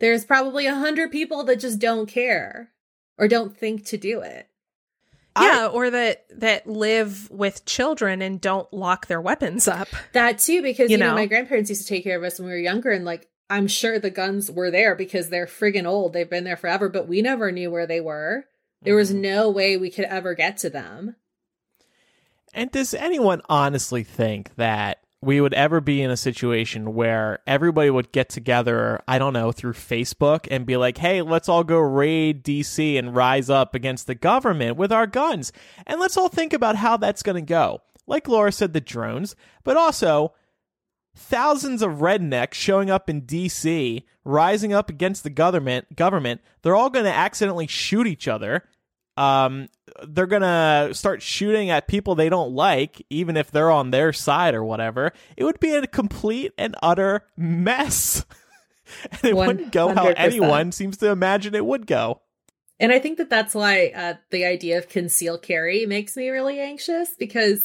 there's 0.00 0.24
probably 0.24 0.66
a 0.66 0.74
hundred 0.74 1.10
people 1.12 1.44
that 1.44 1.60
just 1.60 1.78
don't 1.78 2.06
care 2.06 2.70
or 3.18 3.28
don't 3.28 3.56
think 3.56 3.84
to 3.86 3.96
do 3.96 4.20
it. 4.20 4.48
yeah, 5.38 5.68
or 5.72 5.90
that 5.90 6.26
that 6.38 6.66
live 6.66 7.30
with 7.30 7.64
children 7.64 8.20
and 8.20 8.40
don't 8.40 8.70
lock 8.72 9.06
their 9.06 9.20
weapons 9.20 9.68
up. 9.68 9.88
That 10.12 10.38
too, 10.38 10.60
because 10.62 10.90
You 10.90 10.96
you, 10.96 10.98
know, 10.98 11.10
know? 11.10 11.14
my 11.14 11.26
grandparents 11.26 11.70
used 11.70 11.82
to 11.82 11.88
take 11.88 12.04
care 12.04 12.18
of 12.18 12.24
us 12.24 12.38
when 12.38 12.46
we 12.46 12.52
were 12.52 12.58
younger, 12.58 12.90
and 12.90 13.04
like 13.04 13.28
I'm 13.48 13.68
sure 13.68 13.98
the 13.98 14.10
guns 14.10 14.50
were 14.50 14.70
there 14.70 14.94
because 14.94 15.28
they're 15.28 15.46
friggin' 15.46 15.86
old. 15.86 16.12
They've 16.12 16.28
been 16.28 16.44
there 16.44 16.56
forever, 16.56 16.88
but 16.88 17.06
we 17.08 17.22
never 17.22 17.52
knew 17.52 17.70
where 17.70 17.86
they 17.86 18.00
were. 18.00 18.44
There 18.82 18.96
was 18.96 19.12
mm. 19.12 19.20
no 19.20 19.50
way 19.50 19.76
we 19.76 19.90
could 19.90 20.06
ever 20.06 20.34
get 20.34 20.56
to 20.58 20.70
them. 20.70 21.16
And 22.52 22.70
does 22.70 22.94
anyone 22.94 23.40
honestly 23.48 24.02
think 24.04 24.54
that 24.56 24.98
we 25.22 25.40
would 25.40 25.54
ever 25.54 25.80
be 25.80 26.02
in 26.02 26.10
a 26.10 26.16
situation 26.16 26.94
where 26.94 27.38
everybody 27.46 27.88
would 27.88 28.10
get 28.10 28.28
together, 28.28 29.00
I 29.06 29.18
don't 29.18 29.32
know, 29.32 29.52
through 29.52 29.74
Facebook 29.74 30.48
and 30.50 30.66
be 30.66 30.76
like, 30.76 30.98
hey, 30.98 31.22
let's 31.22 31.48
all 31.48 31.62
go 31.62 31.78
raid 31.78 32.42
DC 32.44 32.98
and 32.98 33.14
rise 33.14 33.48
up 33.48 33.74
against 33.74 34.08
the 34.08 34.16
government 34.16 34.76
with 34.76 34.90
our 34.90 35.06
guns? 35.06 35.52
And 35.86 36.00
let's 36.00 36.16
all 36.16 36.28
think 36.28 36.52
about 36.52 36.74
how 36.74 36.96
that's 36.96 37.22
going 37.22 37.36
to 37.36 37.48
go. 37.48 37.82
Like 38.06 38.26
Laura 38.26 38.50
said, 38.50 38.72
the 38.72 38.80
drones, 38.80 39.36
but 39.62 39.76
also 39.76 40.34
thousands 41.14 41.82
of 41.82 41.98
rednecks 41.98 42.54
showing 42.54 42.90
up 42.90 43.08
in 43.08 43.22
DC, 43.22 44.02
rising 44.24 44.72
up 44.72 44.90
against 44.90 45.22
the 45.22 45.30
government. 45.30 45.94
Government, 45.94 46.40
they're 46.62 46.76
all 46.76 46.90
going 46.90 47.04
to 47.04 47.14
accidentally 47.14 47.68
shoot 47.68 48.08
each 48.08 48.26
other. 48.26 48.64
Um, 49.16 49.68
they're 50.08 50.26
going 50.26 50.42
to 50.42 50.90
start 50.94 51.22
shooting 51.22 51.70
at 51.70 51.88
people 51.88 52.14
they 52.14 52.28
don't 52.28 52.52
like, 52.52 53.04
even 53.10 53.36
if 53.36 53.50
they're 53.50 53.70
on 53.70 53.90
their 53.90 54.12
side 54.12 54.54
or 54.54 54.64
whatever. 54.64 55.12
It 55.36 55.44
would 55.44 55.60
be 55.60 55.74
a 55.74 55.86
complete 55.86 56.52
and 56.58 56.76
utter 56.82 57.24
mess. 57.36 58.24
and 59.12 59.24
it 59.24 59.36
wouldn't 59.36 59.72
go 59.72 59.94
how 59.94 60.08
anyone 60.08 60.72
seems 60.72 60.96
to 60.98 61.10
imagine 61.10 61.54
it 61.54 61.64
would 61.64 61.86
go. 61.86 62.20
And 62.80 62.92
I 62.92 62.98
think 62.98 63.18
that 63.18 63.30
that's 63.30 63.54
why 63.54 63.92
uh, 63.94 64.14
the 64.30 64.44
idea 64.44 64.78
of 64.78 64.88
conceal 64.88 65.38
carry 65.38 65.86
makes 65.86 66.16
me 66.16 66.28
really 66.30 66.58
anxious 66.58 67.10
because 67.16 67.64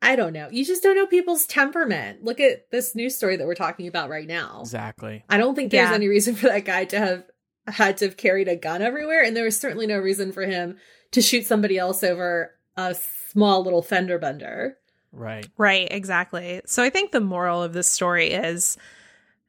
I 0.00 0.16
don't 0.16 0.32
know. 0.32 0.48
You 0.50 0.64
just 0.64 0.82
don't 0.82 0.96
know 0.96 1.06
people's 1.06 1.46
temperament. 1.46 2.22
Look 2.24 2.40
at 2.40 2.70
this 2.70 2.94
news 2.94 3.16
story 3.16 3.36
that 3.36 3.46
we're 3.46 3.54
talking 3.54 3.88
about 3.88 4.08
right 4.08 4.26
now. 4.26 4.60
Exactly. 4.60 5.24
I 5.28 5.36
don't 5.38 5.54
think 5.54 5.70
there's 5.70 5.90
Yeah. 5.90 5.94
any 5.94 6.08
reason 6.08 6.34
for 6.34 6.46
that 6.48 6.64
guy 6.64 6.84
to 6.86 6.98
have 6.98 7.24
had 7.66 7.96
to 7.98 8.06
have 8.06 8.16
carried 8.16 8.48
a 8.48 8.56
gun 8.56 8.80
everywhere. 8.82 9.22
And 9.22 9.36
there 9.36 9.44
was 9.44 9.58
certainly 9.58 9.86
no 9.86 9.98
reason 9.98 10.32
for 10.32 10.42
him 10.44 10.78
to 11.12 11.22
shoot 11.22 11.46
somebody 11.46 11.78
else 11.78 12.02
over 12.02 12.54
a 12.76 12.94
small 12.94 13.62
little 13.62 13.82
fender 13.82 14.18
bender. 14.18 14.76
Right. 15.12 15.46
Right, 15.56 15.88
exactly. 15.90 16.60
So 16.66 16.82
I 16.82 16.90
think 16.90 17.12
the 17.12 17.20
moral 17.20 17.62
of 17.62 17.72
this 17.72 17.88
story 17.88 18.32
is, 18.32 18.76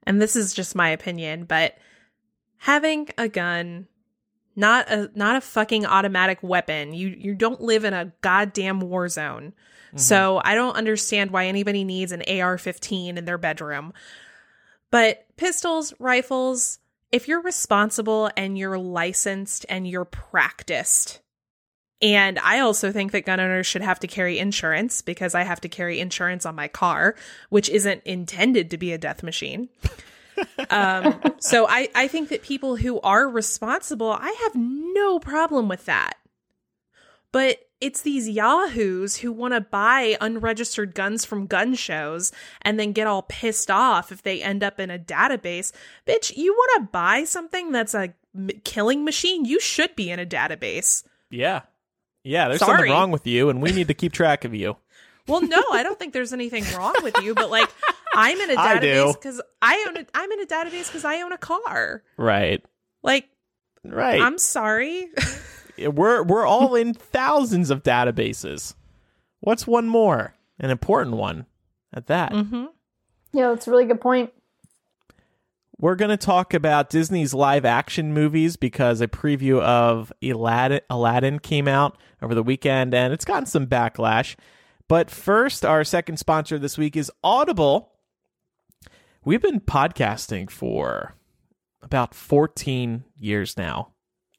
and 0.03 0.22
this 0.22 0.36
is 0.36 0.53
just 0.53 0.76
my 0.76 0.89
opinion, 0.89 1.43
but 1.43 1.78
having 2.58 3.10
a 3.18 3.28
gun, 3.28 3.88
not 4.55 4.89
a 4.89 5.12
not 5.14 5.36
a 5.36 5.41
fucking 5.41 5.86
automatic 5.86 6.41
weapon. 6.41 6.93
You 6.93 7.10
you 7.10 7.36
don't 7.36 7.62
live 7.62 7.84
in 7.84 7.93
a 7.93 8.12
goddamn 8.22 8.80
war 8.80 9.08
zone. 9.10 9.53
Mm-hmm. 9.88 9.97
So 9.97 10.41
I 10.43 10.55
don't 10.55 10.76
understand 10.76 11.32
why 11.32 11.45
anybody 11.45 11.84
needs 11.84 12.12
an 12.12 12.22
AR-15 12.22 13.18
in 13.18 13.26
their 13.26 13.38
bedroom. 13.38 13.93
But 14.89 15.26
pistols, 15.38 15.93
rifles, 15.99 16.80
if 17.12 17.28
you're 17.28 17.41
responsible 17.41 18.30
and 18.36 18.58
you're 18.58 18.78
licensed 18.78 19.66
and 19.70 19.88
you're 19.88 20.05
practiced, 20.05 21.22
and 22.01 22.37
I 22.39 22.59
also 22.59 22.91
think 22.91 23.11
that 23.11 23.25
gun 23.25 23.39
owners 23.39 23.65
should 23.65 23.81
have 23.81 23.99
to 24.01 24.07
carry 24.07 24.37
insurance 24.37 25.01
because 25.01 25.33
I 25.33 25.43
have 25.43 25.61
to 25.61 25.69
carry 25.69 25.99
insurance 25.99 26.45
on 26.45 26.55
my 26.55 26.67
car, 26.67 27.15
which 27.49 27.69
isn't 27.69 28.03
intended 28.05 28.69
to 28.71 28.77
be 28.77 28.93
a 28.93 28.97
death 28.97 29.23
machine. 29.23 29.69
um, 30.69 31.19
so 31.39 31.67
I, 31.67 31.89
I 31.95 32.07
think 32.07 32.29
that 32.29 32.43
people 32.43 32.75
who 32.75 32.99
are 33.01 33.27
responsible, 33.27 34.11
I 34.11 34.35
have 34.43 34.55
no 34.55 35.17
problem 35.17 35.67
with 35.67 35.85
that. 35.85 36.17
But 37.31 37.59
it's 37.81 38.01
these 38.01 38.29
yahoos 38.29 39.17
who 39.17 39.31
want 39.31 39.53
to 39.53 39.61
buy 39.61 40.17
unregistered 40.21 40.95
guns 40.95 41.25
from 41.25 41.45
gun 41.45 41.75
shows 41.75 42.31
and 42.61 42.79
then 42.79 42.91
get 42.91 43.07
all 43.07 43.23
pissed 43.23 43.69
off 43.69 44.11
if 44.11 44.23
they 44.23 44.41
end 44.41 44.63
up 44.63 44.79
in 44.79 44.89
a 44.89 44.97
database. 44.99 45.71
Bitch, 46.07 46.35
you 46.35 46.53
want 46.53 46.85
to 46.85 46.91
buy 46.91 47.23
something 47.23 47.71
that's 47.71 47.93
a 47.93 48.13
m- 48.35 48.49
killing 48.63 49.03
machine? 49.03 49.45
You 49.45 49.59
should 49.59 49.95
be 49.95 50.09
in 50.09 50.19
a 50.19 50.25
database. 50.25 51.03
Yeah. 51.29 51.61
Yeah, 52.24 52.47
there's 52.49 52.59
Sorry. 52.59 52.78
something 52.78 52.91
wrong 52.91 53.11
with 53.11 53.26
you, 53.28 53.49
and 53.49 53.61
we 53.61 53.72
need 53.72 53.88
to 53.88 53.93
keep 53.93 54.11
track 54.13 54.45
of 54.45 54.53
you. 54.53 54.78
Well, 55.28 55.41
no, 55.41 55.61
I 55.74 55.84
don't 55.84 55.99
think 55.99 56.13
there's 56.13 56.32
anything 56.32 56.63
wrong 56.78 56.95
with 57.03 57.22
you, 57.22 57.36
but 57.36 57.49
like 57.49 57.70
I'm 58.15 58.39
in 58.39 58.49
a 58.49 58.53
I 58.57 58.80
do. 58.80 58.88
database 58.88 59.13
because 59.15 59.41
I 59.61 59.86
own 59.89 59.97
a 59.97 60.05
I'm 60.15 60.32
in 60.32 60.39
a 60.39 60.45
database 60.45 60.88
because 60.88 61.03
I 61.03 61.22
own 61.22 61.34
a 61.34 61.38
car. 61.38 62.01
Right. 62.15 62.63
Like, 63.03 63.28
Right. 63.84 64.22
I'm 64.22 64.38
sorry. 64.38 65.09
we're 65.78 66.24
we're 66.24 66.45
all 66.45 66.76
in 66.76 66.93
thousands 66.93 67.72
of 67.72 67.84
databases. 67.84 68.74
What's 69.41 69.68
one 69.68 69.89
more? 69.89 70.34
An 70.61 70.70
important 70.70 71.18
one 71.18 71.45
at 71.93 72.07
that. 72.07 72.32
Mm-hmm. 72.32 72.68
Yeah, 73.34 73.49
that's 73.49 73.68
a 73.68 73.72
really 73.72 73.84
good 73.86 73.99
point. 73.99 74.32
We're 75.80 75.95
going 75.95 76.09
to 76.09 76.17
talk 76.17 76.55
about 76.55 76.89
Disney's 76.89 77.36
live 77.36 77.63
action 77.63 78.11
movies 78.11 78.55
because 78.55 78.99
a 78.99 79.07
preview 79.07 79.61
of 79.61 80.11
Aladdin, 80.23 80.82
Aladdin 80.89 81.38
came 81.38 81.67
out 81.67 81.95
over 82.19 82.34
the 82.34 82.41
weekend 82.41 82.95
and 82.95 83.13
it's 83.13 83.25
gotten 83.25 83.45
some 83.45 83.67
backlash. 83.67 84.36
But 84.88 85.11
first, 85.11 85.63
our 85.63 85.84
second 85.84 86.17
sponsor 86.17 86.57
this 86.57 86.80
week 86.80 86.95
is 86.95 87.11
Audible. 87.23 87.91
We've 89.23 89.41
been 89.41 89.59
podcasting 89.59 90.49
for 90.49 91.13
about 91.84 92.15
14 92.15 93.03
years 93.19 93.55
now. 93.55 93.91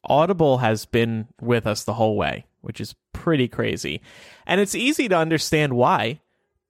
Audible 0.03 0.57
has 0.57 0.85
been 0.85 1.29
with 1.39 1.65
us 1.65 1.85
the 1.85 1.93
whole 1.93 2.17
way, 2.17 2.47
which 2.59 2.81
is 2.81 2.95
pretty 3.13 3.47
crazy. 3.47 4.01
And 4.45 4.59
it's 4.59 4.75
easy 4.75 5.07
to 5.07 5.15
understand 5.15 5.71
why. 5.71 6.19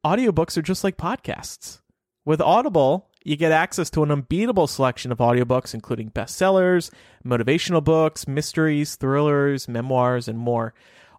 Audiobooks 0.05 0.57
are 0.57 0.61
just 0.61 0.83
like 0.83 0.95
podcasts. 0.95 1.81
With 2.23 2.39
Audible, 2.39 3.08
you 3.23 3.35
get 3.35 3.51
access 3.51 3.89
to 3.91 4.03
an 4.03 4.11
unbeatable 4.11 4.67
selection 4.67 5.11
of 5.11 5.17
audiobooks, 5.17 5.73
including 5.73 6.11
bestsellers, 6.11 6.91
motivational 7.25 7.83
books, 7.83 8.27
mysteries, 8.27 8.95
thrillers, 8.95 9.67
memoirs, 9.67 10.27
and 10.27 10.37
more. 10.37 10.73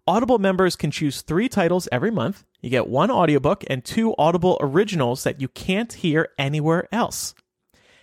Audible 0.06 0.38
members 0.38 0.76
can 0.76 0.90
choose 0.90 1.22
three 1.22 1.48
titles 1.48 1.88
every 1.92 2.10
month. 2.10 2.44
You 2.60 2.70
get 2.70 2.88
one 2.88 3.10
audiobook 3.10 3.64
and 3.68 3.84
two 3.84 4.14
Audible 4.18 4.58
originals 4.60 5.24
that 5.24 5.40
you 5.40 5.48
can't 5.48 5.92
hear 5.92 6.30
anywhere 6.38 6.88
else. 6.90 7.34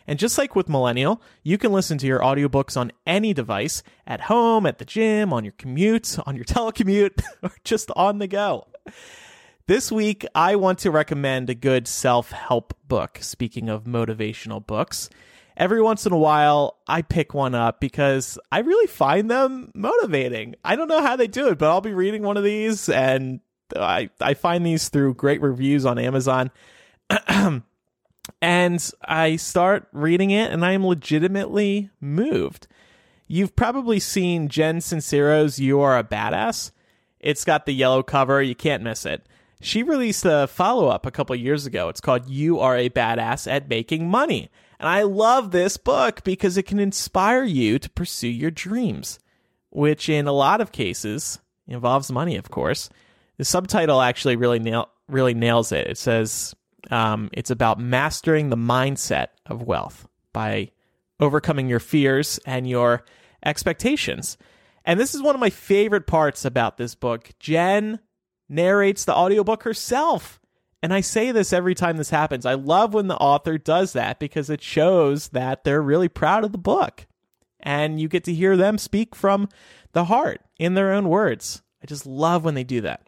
And 0.07 0.17
just 0.17 0.37
like 0.37 0.55
with 0.55 0.69
Millennial, 0.69 1.21
you 1.43 1.57
can 1.57 1.73
listen 1.73 1.97
to 1.97 2.07
your 2.07 2.19
audiobooks 2.19 2.77
on 2.77 2.93
any 3.05 3.33
device 3.33 3.83
at 4.05 4.21
home, 4.21 4.65
at 4.65 4.77
the 4.77 4.85
gym, 4.85 5.33
on 5.33 5.43
your 5.43 5.53
commute, 5.57 6.17
on 6.25 6.35
your 6.35 6.45
telecommute, 6.45 7.21
or 7.43 7.51
just 7.65 7.91
on 7.95 8.19
the 8.19 8.27
go. 8.27 8.67
This 9.67 9.91
week, 9.91 10.25
I 10.33 10.55
want 10.55 10.79
to 10.79 10.91
recommend 10.91 11.49
a 11.49 11.53
good 11.53 11.89
self 11.89 12.31
help 12.31 12.73
book. 12.87 13.17
Speaking 13.19 13.67
of 13.67 13.83
motivational 13.83 14.65
books, 14.65 15.09
every 15.57 15.81
once 15.81 16.05
in 16.05 16.13
a 16.13 16.17
while, 16.17 16.77
I 16.87 17.01
pick 17.01 17.33
one 17.33 17.53
up 17.53 17.81
because 17.81 18.39
I 18.49 18.59
really 18.59 18.87
find 18.87 19.29
them 19.29 19.73
motivating. 19.75 20.55
I 20.63 20.77
don't 20.77 20.87
know 20.87 21.01
how 21.01 21.17
they 21.17 21.27
do 21.27 21.49
it, 21.49 21.57
but 21.57 21.69
I'll 21.69 21.81
be 21.81 21.93
reading 21.93 22.23
one 22.23 22.37
of 22.37 22.45
these 22.45 22.87
and 22.87 23.41
I, 23.75 24.09
I 24.21 24.35
find 24.35 24.65
these 24.65 24.87
through 24.87 25.15
great 25.15 25.41
reviews 25.41 25.85
on 25.85 25.99
Amazon. 25.99 26.49
and 28.41 28.91
I 29.03 29.35
start 29.35 29.89
reading 29.91 30.31
it 30.31 30.49
and 30.49 30.63
I 30.63 30.71
am 30.71 30.87
legitimately 30.87 31.89
moved. 31.99 32.67
You've 33.27 33.57
probably 33.57 33.99
seen 33.99 34.47
Jen 34.47 34.79
Sincero's 34.79 35.59
You 35.59 35.81
Are 35.81 35.97
a 35.97 36.05
Badass. 36.05 36.71
It's 37.19 37.43
got 37.43 37.65
the 37.65 37.73
yellow 37.73 38.01
cover, 38.01 38.41
you 38.41 38.55
can't 38.55 38.81
miss 38.81 39.05
it. 39.05 39.27
She 39.59 39.83
released 39.83 40.25
a 40.25 40.47
follow 40.47 40.87
up 40.87 41.05
a 41.05 41.11
couple 41.11 41.35
years 41.35 41.65
ago. 41.65 41.89
It's 41.89 42.01
called 42.01 42.29
You 42.29 42.59
Are 42.59 42.77
a 42.77 42.89
Badass 42.89 43.51
at 43.51 43.69
Making 43.69 44.09
Money. 44.09 44.49
And 44.79 44.87
I 44.87 45.01
love 45.01 45.51
this 45.51 45.77
book 45.77 46.23
because 46.23 46.57
it 46.57 46.63
can 46.63 46.79
inspire 46.79 47.43
you 47.43 47.79
to 47.79 47.89
pursue 47.89 48.27
your 48.27 48.51
dreams, 48.51 49.19
which 49.71 50.09
in 50.09 50.27
a 50.27 50.31
lot 50.31 50.61
of 50.61 50.71
cases 50.71 51.39
involves 51.67 52.11
money, 52.11 52.35
of 52.35 52.51
course. 52.51 52.89
The 53.37 53.45
subtitle 53.45 54.01
actually 54.01 54.35
really 54.35 54.59
nail, 54.59 54.89
really 55.07 55.33
nails 55.33 55.71
it. 55.71 55.87
It 55.87 55.97
says 55.97 56.55
um, 56.91 57.29
it's 57.33 57.51
about 57.51 57.79
mastering 57.79 58.49
the 58.49 58.55
mindset 58.55 59.27
of 59.47 59.63
wealth 59.63 60.07
by 60.33 60.71
overcoming 61.19 61.67
your 61.67 61.79
fears 61.79 62.39
and 62.45 62.69
your 62.69 63.03
expectations. 63.43 64.37
And 64.85 64.99
this 64.99 65.15
is 65.15 65.21
one 65.21 65.35
of 65.35 65.41
my 65.41 65.49
favorite 65.49 66.07
parts 66.07 66.45
about 66.45 66.77
this 66.77 66.95
book. 66.95 67.31
Jen 67.39 67.99
narrates 68.49 69.05
the 69.05 69.15
audiobook 69.15 69.63
herself. 69.63 70.39
And 70.81 70.93
I 70.93 71.01
say 71.01 71.31
this 71.31 71.53
every 71.53 71.75
time 71.75 71.97
this 71.97 72.11
happens. 72.11 72.45
I 72.45 72.53
love 72.53 72.93
when 72.93 73.07
the 73.07 73.17
author 73.17 73.57
does 73.57 73.93
that 73.93 74.19
because 74.19 74.49
it 74.49 74.61
shows 74.61 75.29
that 75.29 75.63
they're 75.63 75.81
really 75.81 76.09
proud 76.09 76.43
of 76.43 76.51
the 76.51 76.57
book. 76.57 77.07
And 77.59 77.99
you 77.99 78.07
get 78.07 78.23
to 78.25 78.33
hear 78.33 78.55
them 78.55 78.77
speak 78.77 79.15
from 79.15 79.49
the 79.93 80.05
heart 80.05 80.41
in 80.59 80.75
their 80.75 80.93
own 80.93 81.09
words. 81.09 81.61
I 81.81 81.87
just 81.87 82.05
love 82.05 82.43
when 82.43 82.53
they 82.53 82.63
do 82.63 82.81
that. 82.81 83.07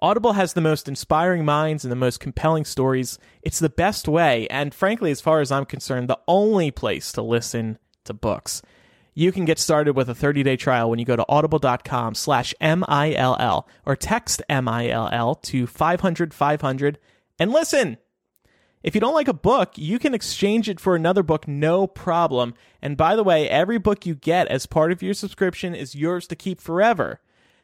Audible 0.00 0.32
has 0.32 0.52
the 0.52 0.60
most 0.60 0.88
inspiring 0.88 1.44
minds 1.44 1.84
and 1.84 1.92
the 1.92 1.96
most 1.96 2.18
compelling 2.18 2.64
stories. 2.64 3.20
It's 3.40 3.60
the 3.60 3.68
best 3.68 4.08
way, 4.08 4.48
and 4.48 4.74
frankly, 4.74 5.12
as 5.12 5.20
far 5.20 5.40
as 5.40 5.52
I'm 5.52 5.64
concerned, 5.64 6.08
the 6.08 6.18
only 6.26 6.72
place 6.72 7.12
to 7.12 7.22
listen 7.22 7.78
to 8.04 8.12
books. 8.12 8.62
You 9.14 9.30
can 9.30 9.44
get 9.44 9.58
started 9.58 9.94
with 9.94 10.08
a 10.08 10.14
30-day 10.14 10.56
trial 10.56 10.88
when 10.88 10.98
you 10.98 11.04
go 11.04 11.16
to 11.16 11.24
audible.com 11.28 12.14
slash 12.14 12.54
M-I-L-L 12.60 13.68
or 13.84 13.96
text 13.96 14.42
M-I-L-L 14.48 15.34
to 15.34 15.66
500-500 15.66 16.96
and 17.38 17.52
listen. 17.52 17.98
If 18.82 18.94
you 18.94 19.00
don't 19.00 19.14
like 19.14 19.28
a 19.28 19.34
book, 19.34 19.72
you 19.76 19.98
can 19.98 20.14
exchange 20.14 20.68
it 20.68 20.80
for 20.80 20.96
another 20.96 21.22
book, 21.22 21.46
no 21.46 21.86
problem. 21.86 22.54
And 22.80 22.96
by 22.96 23.14
the 23.14 23.22
way, 23.22 23.48
every 23.48 23.78
book 23.78 24.06
you 24.06 24.14
get 24.14 24.48
as 24.48 24.66
part 24.66 24.92
of 24.92 25.02
your 25.02 25.14
subscription 25.14 25.74
is 25.74 25.94
yours 25.94 26.26
to 26.28 26.36
keep 26.36 26.60
forever. 26.60 27.20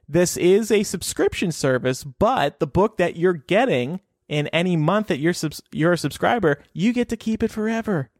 This 0.08 0.36
is 0.36 0.70
a 0.70 0.84
subscription 0.84 1.50
service, 1.50 2.04
but 2.04 2.60
the 2.60 2.66
book 2.66 2.98
that 2.98 3.16
you're 3.16 3.32
getting 3.32 4.00
in 4.28 4.46
any 4.48 4.76
month 4.76 5.08
that 5.08 5.18
you're, 5.18 5.32
subs- 5.32 5.62
you're 5.72 5.92
a 5.92 5.98
subscriber, 5.98 6.62
you 6.72 6.92
get 6.92 7.08
to 7.08 7.16
keep 7.16 7.42
it 7.42 7.50
forever. 7.50 8.10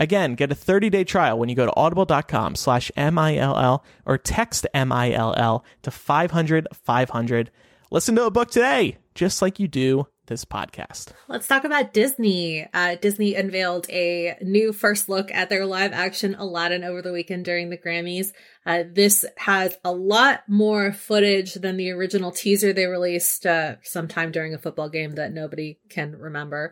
Again, 0.00 0.34
get 0.34 0.50
a 0.50 0.54
30-day 0.54 1.04
trial 1.04 1.38
when 1.38 1.50
you 1.50 1.54
go 1.54 1.66
to 1.66 1.76
audible.com 1.76 2.56
slash 2.56 2.90
M-I-L-L 2.96 3.84
or 4.06 4.18
text 4.18 4.66
M-I-L-L 4.72 5.64
to 5.82 5.90
500-500. 5.90 7.48
Listen 7.90 8.16
to 8.16 8.24
a 8.24 8.30
book 8.30 8.50
today, 8.50 8.96
just 9.14 9.42
like 9.42 9.60
you 9.60 9.68
do 9.68 10.06
this 10.30 10.46
podcast. 10.46 11.08
Let's 11.28 11.46
talk 11.46 11.64
about 11.64 11.92
Disney. 11.92 12.66
Uh, 12.72 12.94
Disney 12.94 13.34
unveiled 13.34 13.90
a 13.90 14.38
new 14.40 14.72
first 14.72 15.10
look 15.10 15.30
at 15.30 15.50
their 15.50 15.66
live 15.66 15.92
action 15.92 16.34
Aladdin 16.36 16.84
over 16.84 17.02
the 17.02 17.12
weekend 17.12 17.44
during 17.44 17.68
the 17.68 17.76
Grammys. 17.76 18.32
Uh, 18.64 18.84
this 18.92 19.24
has 19.36 19.76
a 19.84 19.90
lot 19.90 20.42
more 20.46 20.92
footage 20.92 21.54
than 21.54 21.76
the 21.76 21.90
original 21.90 22.30
teaser 22.30 22.72
they 22.72 22.84
released 22.84 23.46
uh, 23.46 23.76
sometime 23.82 24.30
during 24.30 24.54
a 24.54 24.58
football 24.58 24.88
game 24.88 25.12
that 25.12 25.32
nobody 25.32 25.78
can 25.88 26.16
remember. 26.16 26.70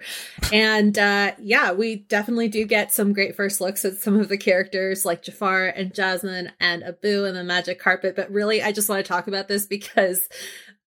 And 0.53 0.97
uh, 0.99 1.33
yeah, 1.39 1.73
we 1.73 1.97
definitely 1.97 2.49
do 2.49 2.65
get 2.67 2.93
some 2.93 3.15
great 3.15 3.37
first 3.37 3.61
looks 3.61 3.85
at 3.85 3.97
some 3.97 4.21
of 4.21 4.29
the 4.29 4.37
characters 4.37 5.05
like 5.05 5.23
Jafar 5.23 5.67
and 5.67 5.95
Jasmine 5.95 6.53
and 6.61 6.85
Abu 6.85 7.25
and 7.25 7.37
the 7.37 7.43
magic 7.43 7.81
carpet. 7.81 8.15
But 8.15 8.31
really, 8.31 8.63
I 8.63 8.71
just 8.71 8.89
want 8.89 9.05
to 9.05 9.09
talk 9.09 9.27
about 9.27 9.49
this 9.49 9.67
because 9.67 10.29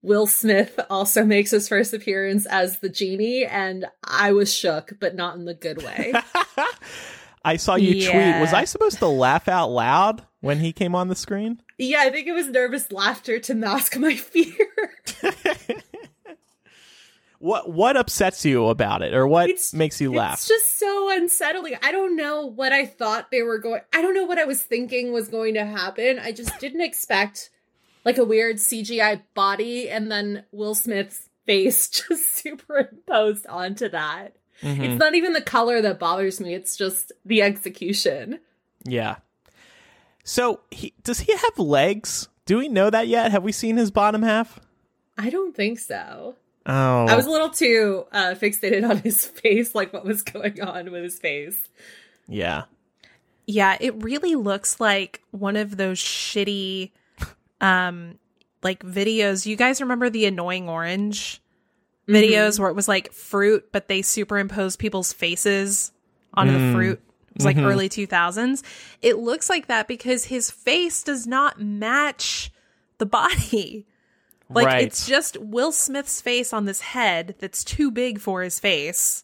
Will 0.06 0.28
Smith 0.28 0.80
also 0.90 1.26
makes 1.26 1.50
his 1.52 1.68
first 1.68 1.94
appearance 1.94 2.46
as 2.46 2.80
the 2.80 2.90
genie, 2.90 3.44
and 3.46 3.86
I 4.04 4.32
was 4.34 4.54
shook, 4.54 4.94
but 5.00 5.16
not 5.16 5.36
in 5.36 5.46
the 5.46 5.54
good 5.56 5.82
way. 5.84 6.14
I 7.44 7.58
saw 7.58 7.76
you 7.76 7.94
Yeah. 7.96 8.12
tweet. 8.12 8.42
Was 8.42 8.54
I 8.54 8.66
supposed 8.66 9.00
to 9.00 9.08
laugh 9.08 9.48
out 9.48 9.68
loud 9.72 10.24
when 10.42 10.60
he 10.60 10.72
came 10.74 10.94
on 10.96 11.08
the 11.08 11.16
screen? 11.16 11.62
yeah, 11.78 12.00
I 12.02 12.10
think 12.10 12.28
it 12.28 12.32
was 12.34 12.48
nervous 12.48 12.92
laughter 12.92 13.40
to 13.40 13.54
mask 13.56 13.98
my 13.98 14.16
fear. 14.16 14.54
What 17.40 17.70
what 17.72 17.98
upsets 17.98 18.46
you 18.46 18.68
about 18.68 19.02
it, 19.02 19.14
or 19.14 19.28
what 19.28 19.50
It's- 19.50 19.74
makes 19.74 20.00
you 20.00 20.12
laugh? 20.12 20.36
It's 20.36 20.48
just 20.48 20.80
so 20.80 21.10
unsettling. 21.16 21.76
I 21.84 21.92
don't 21.92 22.16
know 22.16 22.46
what 22.46 22.72
I 22.72 22.86
thought 22.86 23.30
they 23.30 23.44
were 23.44 23.60
going. 23.60 23.82
I 23.94 24.02
don't 24.02 24.16
know 24.16 24.24
what 24.26 24.40
I 24.40 24.46
was 24.46 24.62
thinking 24.64 25.12
was 25.12 25.28
going 25.28 25.54
to 25.56 25.66
happen. 25.66 26.18
I 26.18 26.32
just 26.32 26.58
didn't 26.60 26.82
expect 26.82 27.50
like 28.06 28.18
a 28.18 28.24
weird 28.26 28.58
CGI 28.58 29.22
body 29.34 29.90
and 29.90 30.10
then 30.12 30.44
Will 30.52 30.76
Smith's 30.76 31.28
face 31.46 31.90
just 32.08 32.34
superimposed 32.36 33.46
onto 33.48 33.90
that. 33.90 34.36
Mhm. 34.62 34.80
It's 34.80 35.00
not 35.00 35.16
even 35.16 35.34
the 35.34 35.42
color 35.42 35.82
that 35.82 36.00
bothers 36.00 36.40
me. 36.40 36.54
It's 36.54 36.78
just 36.78 37.12
the 37.26 37.42
execution. 37.42 38.40
Yeah. 38.86 39.18
So 40.24 40.62
he 40.72 40.94
does 41.04 41.20
he 41.22 41.34
have 41.34 41.60
legs? 41.60 42.30
Do 42.46 42.58
we 42.60 42.68
know 42.70 42.90
that 42.90 43.08
yet? 43.08 43.32
Have 43.32 43.44
we 43.44 43.52
seen 43.52 43.78
his 43.78 43.92
bottom 43.92 44.22
half? 44.24 44.60
I 45.18 45.30
don't 45.30 45.56
think 45.56 45.80
so. 45.80 46.36
Oh, 46.68 47.06
I 47.06 47.16
was 47.16 47.26
a 47.28 47.30
little 47.30 47.50
too 47.52 48.06
uh, 48.12 48.34
fixated 48.36 48.88
on 48.90 48.98
his 49.00 49.26
face, 49.42 49.76
like 49.76 49.94
what 49.94 50.04
was 50.06 50.22
going 50.24 50.60
on 50.62 50.92
with 50.92 51.04
his 51.04 51.20
face. 51.20 51.60
yeah. 52.28 52.64
Yeah, 53.48 53.78
it 53.80 54.04
really 54.04 54.34
looks 54.34 54.80
like 54.80 55.22
one 55.30 55.56
of 55.56 55.78
those 55.78 56.00
shitty 56.00 56.90
um 57.62 58.18
like 58.64 58.84
videos. 58.84 59.46
You 59.46 59.56
guys 59.56 59.82
remember 59.82 60.10
the 60.10 60.26
annoying 60.26 60.68
orange 60.70 61.42
videos 62.08 62.60
where 62.60 62.70
it 62.70 62.76
was 62.76 62.88
like 62.88 63.12
fruit 63.14 63.68
but 63.72 63.88
they 63.88 64.02
superimposed 64.02 64.78
people's 64.80 65.12
faces 65.14 65.92
onto 66.34 66.54
Mm. 66.54 66.68
the 66.72 66.74
fruit. 66.78 67.00
It 67.30 67.36
was 67.38 67.46
like 67.46 67.58
Mhm. 67.58 67.66
early 67.66 67.90
2000s. 67.90 68.64
It 69.02 69.18
looks 69.18 69.50
like 69.50 69.68
that 69.68 69.88
because 69.88 70.26
his 70.26 70.50
face 70.52 71.04
does 71.04 71.26
not 71.28 71.60
match 71.62 72.52
the 72.98 73.06
body. 73.06 73.86
Like 74.48 74.68
right. 74.68 74.84
it's 74.86 75.08
just 75.08 75.38
Will 75.38 75.72
Smith's 75.72 76.22
face 76.22 76.54
on 76.54 76.66
this 76.66 76.80
head 76.80 77.34
that's 77.40 77.64
too 77.64 77.90
big 77.90 78.20
for 78.20 78.44
his 78.44 78.60
face 78.60 79.24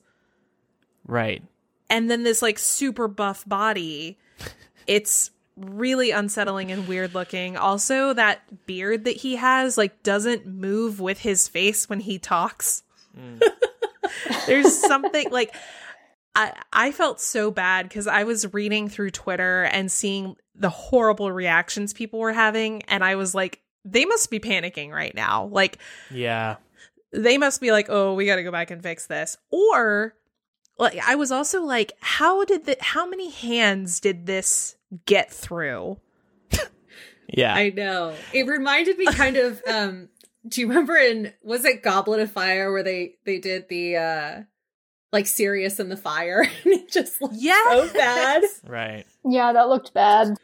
right. 1.06 1.44
and 1.92 2.10
then 2.10 2.24
this 2.24 2.42
like 2.42 2.58
super 2.58 3.08
buff 3.08 3.48
body. 3.48 4.18
It's 4.88 5.30
really 5.62 6.12
unsettling 6.12 6.72
and 6.72 6.88
weird 6.88 7.14
looking. 7.14 7.58
Also, 7.58 8.14
that 8.14 8.66
beard 8.66 9.06
that 9.06 9.18
he 9.18 9.36
has 9.38 9.78
like 9.78 10.04
doesn't 10.04 10.46
move 10.46 11.00
with 11.00 11.20
his 11.20 11.48
face 11.48 11.90
when 11.90 12.00
he 12.02 12.20
talks. 12.20 12.84
There's 14.48 14.78
something 14.78 15.30
like 15.32 15.56
I 16.36 16.54
I 16.72 16.92
felt 16.92 17.20
so 17.22 17.52
bad 17.52 17.88
because 17.88 18.08
I 18.08 18.24
was 18.24 18.54
reading 18.54 18.90
through 18.90 19.12
Twitter 19.12 19.64
and 19.64 19.92
seeing 19.92 20.36
the 20.56 20.70
horrible 20.70 21.32
reactions 21.32 21.94
people 21.94 22.20
were 22.20 22.34
having, 22.34 22.84
and 22.84 23.04
I 23.04 23.16
was 23.16 23.34
like, 23.34 23.62
they 23.86 24.06
must 24.06 24.30
be 24.30 24.40
panicking 24.40 24.92
right 24.92 25.16
now. 25.16 25.46
Like 25.46 25.78
Yeah. 26.10 26.58
they 27.12 27.38
must 27.38 27.62
be 27.62 27.72
like, 27.72 27.88
oh, 27.90 28.14
we 28.14 28.26
got 28.26 28.36
to 28.38 28.44
go 28.44 28.52
back 28.52 28.72
and 28.72 28.82
fix 28.84 29.08
this. 29.08 29.38
Or 29.50 30.14
like 30.78 30.98
I 31.08 31.16
was 31.16 31.32
also 31.32 31.64
like, 31.64 31.94
how 32.00 32.44
did 32.46 32.66
the 32.66 32.78
how 32.80 33.08
many 33.08 33.30
hands 33.30 34.00
did 34.00 34.26
this 34.26 34.76
get 35.06 35.32
through? 35.32 36.00
Yeah. 37.34 37.54
I 37.56 37.70
know. 37.70 38.14
It 38.34 38.46
reminded 38.48 38.98
me 38.98 39.06
kind 39.06 39.38
of 39.38 39.62
um 39.72 40.10
do 40.48 40.60
you 40.60 40.68
remember 40.68 40.98
in 40.98 41.32
was 41.42 41.64
it 41.64 41.82
Goblet 41.82 42.20
of 42.20 42.32
Fire 42.32 42.72
where 42.74 42.84
they 42.84 43.16
they 43.26 43.40
did 43.40 43.70
the 43.70 43.96
uh 43.96 44.42
like 45.14 45.28
Sirius 45.28 45.80
in 45.80 45.88
the 45.90 45.96
fire 45.98 46.42
and 46.64 46.74
it 46.74 46.92
just 46.92 47.22
looked 47.22 47.36
Yes. 47.38 47.88
so 47.90 47.94
bad. 47.98 48.44
right. 48.68 49.06
Yeah, 49.24 49.54
that 49.54 49.70
looked 49.70 49.94
bad. 49.94 50.36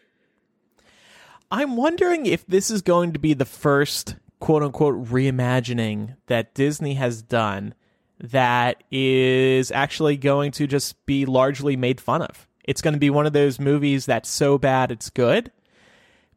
I'm 1.50 1.78
wondering 1.78 2.26
if 2.26 2.45
this 2.45 2.70
is 2.70 2.82
going 2.82 3.14
to 3.14 3.20
be 3.20 3.34
the 3.34 3.45
first 3.45 4.16
quote 4.39 4.64
unquote 4.64 5.06
reimagining 5.06 6.16
that 6.28 6.54
Disney 6.54 6.93
has 6.95 7.22
done 7.22 7.74
that 8.20 8.84
is 8.91 9.72
actually 9.72 10.18
going 10.18 10.52
to 10.52 10.68
just 10.68 11.06
be 11.06 11.26
largely 11.26 11.76
made 11.76 12.02
fun 12.02 12.22
of. 12.22 12.48
It's 12.68 12.82
going 12.82 12.93
to 12.93 12.99
be 12.99 13.09
one 13.09 13.26
of 13.26 13.34
those 13.34 13.59
movies 13.59 14.05
that's 14.05 14.30
so 14.30 14.57
bad 14.57 14.91
it's 14.91 15.09
good. 15.09 15.51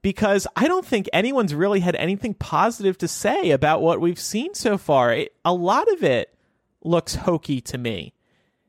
Because 0.02 0.46
I 0.56 0.66
don't 0.66 0.86
think 0.86 1.10
anyone's 1.12 1.54
really 1.54 1.80
had 1.80 1.94
anything 1.96 2.32
positive 2.32 2.96
to 2.98 3.08
say 3.08 3.50
about 3.50 3.82
what 3.82 4.00
we've 4.00 4.18
seen 4.18 4.54
so 4.54 4.78
far. 4.78 5.12
It, 5.12 5.34
a 5.44 5.52
lot 5.52 5.92
of 5.92 6.02
it 6.02 6.34
looks 6.82 7.16
hokey 7.16 7.60
to 7.62 7.76
me. 7.76 8.14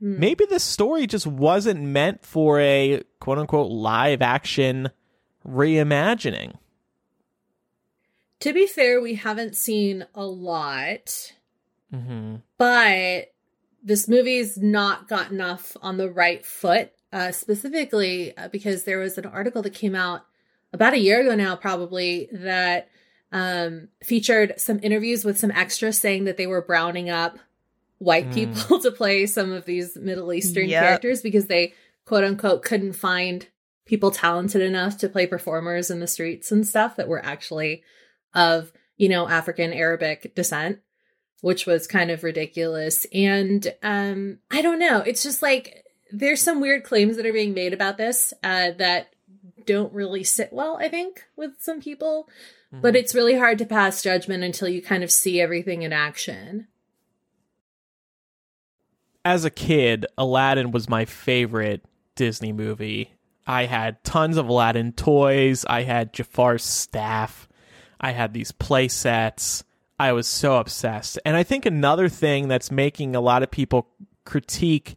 Maybe 0.04 0.44
the 0.46 0.58
story 0.58 1.06
just 1.06 1.28
wasn't 1.28 1.80
meant 1.80 2.26
for 2.26 2.58
a 2.58 3.02
quote 3.20 3.38
unquote 3.38 3.70
live 3.70 4.20
action 4.20 4.90
reimagining. 5.46 6.54
To 8.40 8.52
be 8.52 8.66
fair, 8.66 9.00
we 9.00 9.14
haven't 9.14 9.56
seen 9.56 10.04
a 10.14 10.24
lot, 10.26 11.32
Mm-hmm. 11.94 12.36
but 12.58 13.32
this 13.82 14.08
movie's 14.08 14.56
not 14.58 15.06
gotten 15.08 15.40
off 15.40 15.76
on 15.82 15.98
the 15.98 16.10
right 16.10 16.44
foot. 16.44 16.90
Uh, 17.12 17.30
specifically 17.30 18.34
uh, 18.38 18.48
because 18.48 18.84
there 18.84 18.98
was 18.98 19.18
an 19.18 19.26
article 19.26 19.60
that 19.62 19.74
came 19.74 19.94
out 19.94 20.24
about 20.72 20.94
a 20.94 20.98
year 20.98 21.20
ago 21.20 21.34
now, 21.34 21.54
probably 21.54 22.28
that 22.32 22.88
um, 23.32 23.88
featured 24.02 24.54
some 24.58 24.80
interviews 24.82 25.24
with 25.24 25.38
some 25.38 25.50
extras 25.50 25.98
saying 25.98 26.24
that 26.24 26.36
they 26.38 26.46
were 26.46 26.62
browning 26.62 27.10
up 27.10 27.38
white 27.98 28.30
Mm. 28.30 28.34
people 28.34 28.80
to 28.80 28.90
play 28.90 29.26
some 29.26 29.52
of 29.52 29.64
these 29.66 29.96
Middle 29.96 30.32
Eastern 30.32 30.68
Yep. 30.68 30.82
characters 30.82 31.22
because 31.22 31.46
they 31.46 31.74
quote 32.06 32.24
unquote 32.24 32.62
couldn't 32.62 32.94
find 32.94 33.46
people 33.84 34.10
talented 34.10 34.62
enough 34.62 34.96
to 34.98 35.08
play 35.08 35.26
performers 35.26 35.90
in 35.90 36.00
the 36.00 36.06
streets 36.06 36.50
and 36.50 36.66
stuff 36.66 36.96
that 36.96 37.08
were 37.08 37.24
actually 37.24 37.82
of, 38.34 38.72
you 38.96 39.08
know, 39.08 39.28
African 39.28 39.72
Arabic 39.72 40.34
descent, 40.34 40.78
which 41.42 41.66
was 41.66 41.86
kind 41.86 42.10
of 42.10 42.24
ridiculous. 42.24 43.06
And 43.12 43.72
um 43.82 44.38
I 44.50 44.62
don't 44.62 44.78
know, 44.78 44.98
it's 45.00 45.22
just 45.22 45.42
like 45.42 45.81
there's 46.12 46.42
some 46.42 46.60
weird 46.60 46.84
claims 46.84 47.16
that 47.16 47.26
are 47.26 47.32
being 47.32 47.54
made 47.54 47.72
about 47.72 47.96
this 47.96 48.32
uh 48.44 48.70
that 48.78 49.12
don't 49.66 49.92
really 49.92 50.24
sit 50.24 50.52
well, 50.52 50.76
I 50.80 50.88
think, 50.88 51.24
with 51.36 51.52
some 51.60 51.80
people. 51.80 52.28
But 52.74 52.96
it's 52.96 53.14
really 53.14 53.36
hard 53.36 53.58
to 53.58 53.66
pass 53.66 54.02
judgment 54.02 54.42
until 54.42 54.66
you 54.66 54.80
kind 54.80 55.04
of 55.04 55.10
see 55.10 55.40
everything 55.42 55.82
in 55.82 55.92
action. 55.92 56.68
as 59.24 59.44
a 59.44 59.50
kid, 59.50 60.06
Aladdin 60.18 60.70
was 60.70 60.88
my 60.88 61.04
favorite 61.04 61.84
Disney 62.16 62.52
movie. 62.52 63.14
I 63.46 63.66
had 63.66 64.02
tons 64.04 64.36
of 64.36 64.48
Aladdin 64.48 64.92
toys. 64.92 65.64
I 65.68 65.82
had 65.82 66.12
Jafar's 66.12 66.64
staff. 66.64 67.48
I 68.00 68.12
had 68.12 68.32
these 68.32 68.52
play 68.52 68.88
sets. 68.88 69.64
I 69.98 70.12
was 70.12 70.26
so 70.26 70.56
obsessed. 70.56 71.18
And 71.24 71.36
I 71.36 71.42
think 71.42 71.66
another 71.66 72.08
thing 72.08 72.48
that's 72.48 72.70
making 72.70 73.14
a 73.14 73.20
lot 73.20 73.42
of 73.42 73.50
people 73.50 73.88
critique 74.24 74.96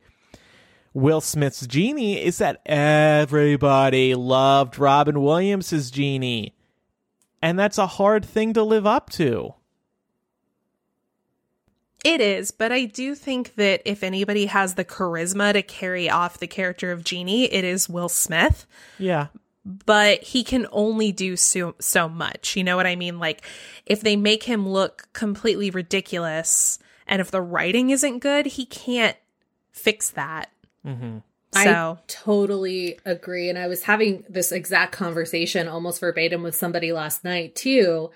Will 0.95 1.19
Smith's 1.19 1.67
Genie 1.67 2.23
is 2.23 2.37
that 2.37 2.61
everybody 2.65 4.15
loved 4.15 4.79
Robin 4.79 5.21
Williams' 5.21 5.91
Genie. 5.91 6.55
And 7.41 7.59
that's 7.59 7.77
a 7.77 7.85
hard 7.85 8.23
thing 8.23 8.53
to 8.53 8.63
live 8.63 8.87
up 8.87 9.09
to. 9.11 9.55
It 12.05 12.21
is, 12.21 12.51
but 12.51 12.71
I 12.71 12.85
do 12.85 13.13
think 13.13 13.55
that 13.55 13.81
if 13.83 14.03
anybody 14.03 14.45
has 14.45 14.75
the 14.75 14.85
charisma 14.85 15.51
to 15.51 15.61
carry 15.61 16.09
off 16.09 16.37
the 16.37 16.47
character 16.47 16.93
of 16.93 17.03
Genie, 17.03 17.51
it 17.51 17.65
is 17.65 17.89
Will 17.89 18.07
Smith. 18.07 18.65
Yeah. 18.97 19.27
But 19.65 20.23
he 20.23 20.45
can 20.45 20.65
only 20.71 21.11
do 21.11 21.35
so 21.35 21.75
so 21.77 22.07
much. 22.07 22.55
You 22.55 22.63
know 22.63 22.77
what 22.77 22.87
I 22.87 22.95
mean? 22.95 23.19
Like 23.19 23.45
if 23.85 23.99
they 23.99 24.15
make 24.15 24.43
him 24.43 24.69
look 24.69 25.09
completely 25.11 25.71
ridiculous 25.71 26.79
and 27.05 27.19
if 27.19 27.31
the 27.31 27.41
writing 27.41 27.89
isn't 27.89 28.19
good, 28.19 28.45
he 28.45 28.65
can't 28.65 29.17
fix 29.73 30.09
that. 30.11 30.51
Mm-hmm. 30.85 31.17
I 31.53 31.63
So 31.63 31.99
totally 32.07 32.99
agree. 33.05 33.49
And 33.49 33.57
I 33.57 33.67
was 33.67 33.83
having 33.83 34.25
this 34.29 34.51
exact 34.51 34.91
conversation 34.91 35.67
almost 35.67 36.01
verbatim 36.01 36.43
with 36.43 36.55
somebody 36.55 36.91
last 36.91 37.23
night 37.23 37.55
too. 37.55 38.11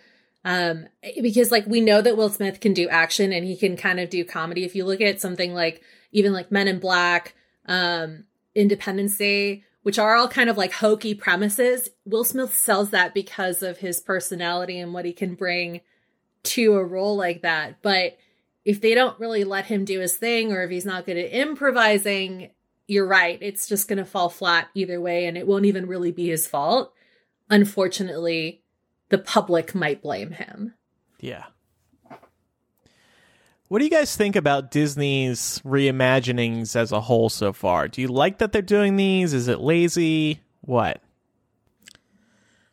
Um, 0.45 0.88
because 1.22 1.51
like 1.51 1.65
we 1.65 1.82
know 1.82 2.01
that 2.01 2.17
Will 2.17 2.30
Smith 2.30 2.59
can 2.59 2.74
do 2.74 2.89
action 2.89 3.32
and 3.34 3.45
he 3.45 3.55
can 3.55 3.78
kind 3.78 3.99
of 3.99 4.09
do 4.09 4.26
comedy. 4.26 4.63
If 4.63 4.76
you 4.76 4.86
look 4.86 5.01
at 5.01 5.22
something 5.22 5.53
like 5.53 5.82
even 6.11 6.34
like 6.34 6.51
Men 6.51 6.67
in 6.67 6.80
Black, 6.80 7.34
um, 7.65 8.26
Independence 8.55 9.17
Day, 9.17 9.63
which 9.84 9.99
are 9.99 10.15
all 10.15 10.28
kind 10.28 10.49
of 10.49 10.57
like 10.57 10.74
hokey 10.74 11.13
premises, 11.13 11.89
Will 12.05 12.24
Smith 12.24 12.55
sells 12.55 12.89
that 12.89 13.13
because 13.13 13.63
of 13.63 13.78
his 13.78 14.01
personality 14.01 14.80
and 14.80 14.93
what 14.93 15.05
he 15.05 15.13
can 15.13 15.36
bring 15.36 15.82
to 16.43 16.74
a 16.76 16.84
role 16.84 17.15
like 17.15 17.41
that. 17.43 17.82
But 17.82 18.17
if 18.65 18.82
they 18.82 18.93
don't 18.93 19.20
really 19.20 19.43
let 19.43 19.65
him 19.65 19.86
do 19.86 19.99
his 19.99 20.17
thing 20.17 20.51
or 20.51 20.63
if 20.63 20.70
he's 20.70 20.86
not 20.86 21.05
good 21.05 21.17
at 21.17 21.34
improvising, 21.34 22.51
you're 22.89 23.07
right. 23.07 23.37
It's 23.41 23.67
just 23.67 23.87
going 23.87 23.97
to 23.97 24.05
fall 24.05 24.29
flat 24.29 24.69
either 24.73 24.99
way 24.99 25.25
and 25.25 25.37
it 25.37 25.47
won't 25.47 25.65
even 25.65 25.87
really 25.87 26.11
be 26.11 26.29
his 26.29 26.47
fault. 26.47 26.93
Unfortunately, 27.49 28.63
the 29.09 29.17
public 29.17 29.75
might 29.75 30.01
blame 30.01 30.31
him. 30.31 30.73
Yeah. 31.19 31.45
What 33.67 33.79
do 33.79 33.85
you 33.85 33.91
guys 33.91 34.15
think 34.15 34.35
about 34.35 34.71
Disney's 34.71 35.61
reimaginings 35.63 36.75
as 36.75 36.91
a 36.91 37.01
whole 37.01 37.29
so 37.29 37.53
far? 37.53 37.87
Do 37.87 38.01
you 38.01 38.07
like 38.07 38.39
that 38.39 38.51
they're 38.51 38.63
doing 38.63 38.95
these? 38.95 39.33
Is 39.33 39.47
it 39.47 39.59
lazy? 39.59 40.41
What? 40.61 41.01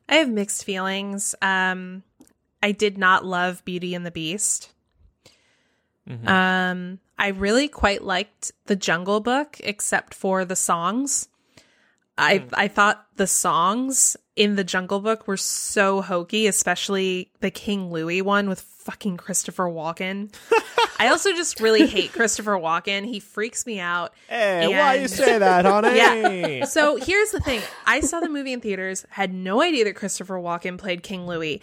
I 0.08 0.16
have 0.16 0.30
mixed 0.30 0.64
feelings. 0.64 1.34
Um, 1.42 2.02
I 2.62 2.72
did 2.72 2.96
not 2.96 3.26
love 3.26 3.62
Beauty 3.66 3.94
and 3.94 4.06
the 4.06 4.10
Beast. 4.10 4.72
Mhm. 6.08 6.28
Um, 6.28 6.98
I 7.18 7.28
really 7.28 7.68
quite 7.68 8.02
liked 8.04 8.52
the 8.66 8.76
Jungle 8.76 9.20
Book, 9.20 9.56
except 9.64 10.14
for 10.14 10.44
the 10.44 10.56
songs. 10.56 11.28
I 12.18 12.44
I 12.54 12.68
thought 12.68 13.06
the 13.16 13.26
songs 13.26 14.16
in 14.36 14.56
the 14.56 14.64
Jungle 14.64 15.00
Book 15.00 15.26
were 15.26 15.36
so 15.36 16.00
hokey, 16.02 16.46
especially 16.46 17.30
the 17.40 17.50
King 17.50 17.90
Louie 17.90 18.22
one 18.22 18.48
with 18.48 18.60
fucking 18.60 19.16
Christopher 19.16 19.64
Walken. 19.64 20.32
I 20.98 21.08
also 21.08 21.32
just 21.32 21.60
really 21.60 21.86
hate 21.86 22.12
Christopher 22.12 22.52
Walken. 22.56 23.04
He 23.04 23.20
freaks 23.20 23.66
me 23.66 23.80
out. 23.80 24.14
Hey, 24.28 24.66
why 24.68 24.94
you 24.94 25.00
And- 25.02 25.10
say 25.10 25.38
that, 25.38 25.64
honey? 25.66 25.96
Yeah. 25.96 26.64
So 26.64 26.96
here's 26.96 27.32
the 27.32 27.40
thing. 27.40 27.60
I 27.86 28.00
saw 28.00 28.20
the 28.20 28.30
movie 28.30 28.52
in 28.54 28.60
theaters, 28.62 29.04
had 29.10 29.34
no 29.34 29.60
idea 29.60 29.84
that 29.84 29.96
Christopher 29.96 30.36
Walken 30.38 30.78
played 30.78 31.02
King 31.02 31.26
Louie. 31.26 31.60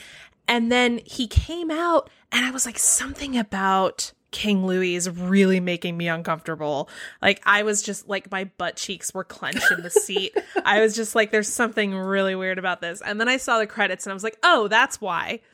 And 0.48 0.72
then 0.72 1.00
he 1.06 1.26
came 1.28 1.72
out 1.72 2.10
and 2.32 2.46
I 2.46 2.52
was 2.52 2.66
like, 2.68 2.78
something 2.78 3.36
about 3.38 4.12
King 4.34 4.66
Louie 4.66 4.96
is 4.96 5.10
really 5.10 5.62
making 5.62 5.96
me 5.96 6.10
uncomfortable. 6.10 6.90
Like 7.22 7.42
I 7.46 7.64
was 7.64 7.82
just 7.82 8.10
like 8.10 8.30
my 8.30 8.44
butt 8.58 8.76
cheeks 8.76 9.14
were 9.14 9.24
clenched 9.24 9.72
in 9.72 9.82
the 9.84 9.90
seat. 9.92 10.36
I 10.66 10.82
was 10.82 10.96
just 10.96 11.16
like, 11.16 11.32
there's 11.32 11.48
something 11.48 11.96
really 11.96 12.36
weird 12.36 12.60
about 12.60 12.82
this. 12.82 13.02
And 13.02 13.22
then 13.22 13.30
I 13.30 13.38
saw 13.38 13.60
the 13.60 13.68
credits 13.68 14.06
and 14.06 14.12
I 14.12 14.14
was 14.14 14.24
like, 14.24 14.38
oh, 14.44 14.68
that's 14.68 15.00
why. 15.00 15.40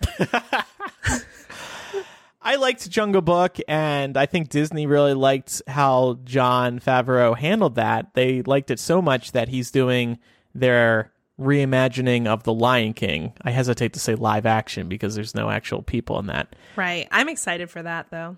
I 2.41 2.55
liked 2.55 2.89
Jungle 2.89 3.21
Book, 3.21 3.57
and 3.67 4.15
I 4.15 4.25
think 4.25 4.47
Disney 4.47 4.87
really 4.87 5.13
liked 5.13 5.61
how 5.67 6.19
Jon 6.23 6.79
Favreau 6.79 7.37
handled 7.37 7.75
that. 7.75 8.13
They 8.13 8.41
liked 8.43 8.71
it 8.71 8.79
so 8.79 9.01
much 9.01 9.33
that 9.33 9.49
he's 9.49 9.71
doing 9.71 10.19
their 10.55 11.11
reimagining 11.39 12.27
of 12.27 12.43
The 12.43 12.53
Lion 12.53 12.93
King. 12.93 13.33
I 13.41 13.51
hesitate 13.51 13.93
to 13.93 13.99
say 13.99 14.15
live 14.15 14.45
action 14.45 14.87
because 14.89 15.15
there's 15.15 15.33
no 15.33 15.49
actual 15.49 15.81
people 15.81 16.19
in 16.19 16.27
that. 16.27 16.55
Right. 16.75 17.07
I'm 17.11 17.29
excited 17.29 17.69
for 17.69 17.81
that 17.81 18.07
though. 18.11 18.37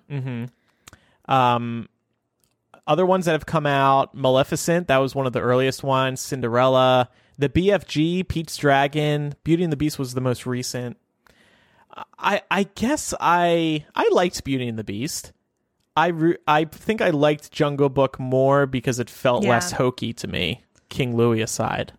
Um, 1.28 1.90
other 2.88 3.06
ones 3.06 3.26
that 3.26 3.32
have 3.34 3.46
come 3.46 3.66
out 3.66 4.14
Maleficent, 4.16 4.88
that 4.88 4.98
was 4.98 5.16
one 5.16 5.28
of 5.28 5.34
the 5.34 5.40
earliest 5.42 5.84
ones. 5.84 6.20
Cinderella, 6.20 7.10
the 7.38 7.50
BFG, 7.50 8.28
Pete's 8.28 8.58
Dragon, 8.58 9.34
Beauty 9.44 9.64
and 9.64 9.72
the 9.72 9.78
Beast 9.78 9.98
was 10.00 10.14
the 10.14 10.22
most 10.22 10.46
recent. 10.46 10.98
I 12.18 12.42
I 12.50 12.64
guess 12.76 13.14
I 13.20 13.86
I 13.96 14.08
liked 14.14 14.44
Beauty 14.44 14.68
and 14.68 14.80
the 14.80 14.84
Beast. 14.84 15.34
I 15.96 16.08
re- 16.08 16.38
I 16.48 16.64
think 16.66 17.02
I 17.02 17.10
liked 17.10 17.52
Jungle 17.52 17.90
Book 17.90 18.18
more 18.20 18.66
because 18.66 18.98
it 19.00 19.10
felt 19.10 19.44
Yeah. 19.44 19.50
less 19.52 19.74
hokey 19.74 20.14
to 20.14 20.28
me. 20.28 20.64
King 20.90 21.16
Louie 21.18 21.42
aside, 21.42 21.94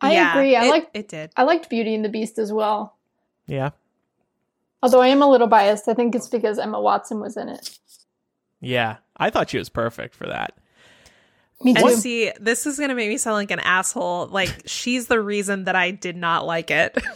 I 0.00 0.12
Yeah, 0.14 0.32
agree. 0.32 0.56
I 0.56 0.64
it- 0.66 0.70
like 0.70 0.90
it 0.94 1.08
did. 1.08 1.32
I 1.36 1.42
liked 1.44 1.70
Beauty 1.70 1.94
and 1.94 2.04
the 2.04 2.08
Beast 2.08 2.38
as 2.38 2.52
well. 2.52 2.96
yeah, 3.46 3.70
Although 4.82 5.00
I 5.00 5.08
am 5.08 5.22
a 5.22 5.28
little 5.28 5.46
biased. 5.48 5.88
I 5.88 5.94
think 5.94 6.14
it's 6.14 6.28
because 6.28 6.58
Emma 6.58 6.80
Watson 6.80 7.18
was 7.20 7.36
in 7.36 7.48
it. 7.48 7.78
yeah. 8.60 8.96
I 9.16 9.30
thought 9.30 9.48
she 9.50 9.56
was 9.58 9.70
perfect 9.70 10.14
for 10.14 10.26
that. 10.26 10.52
Me 11.62 11.72
too. 11.72 11.86
And 11.86 11.96
see, 11.98 12.30
this 12.38 12.66
is 12.66 12.76
going 12.76 12.90
to 12.90 12.94
make 12.94 13.08
me 13.08 13.16
sound 13.16 13.36
like 13.36 13.50
an 13.50 13.60
asshole. 13.60 14.26
Like, 14.26 14.54
she's 14.66 15.06
the 15.06 15.18
reason 15.20 15.64
that 15.64 15.74
I 15.74 15.90
did 15.90 16.16
not 16.16 16.44
like 16.46 16.70
it. 16.70 16.96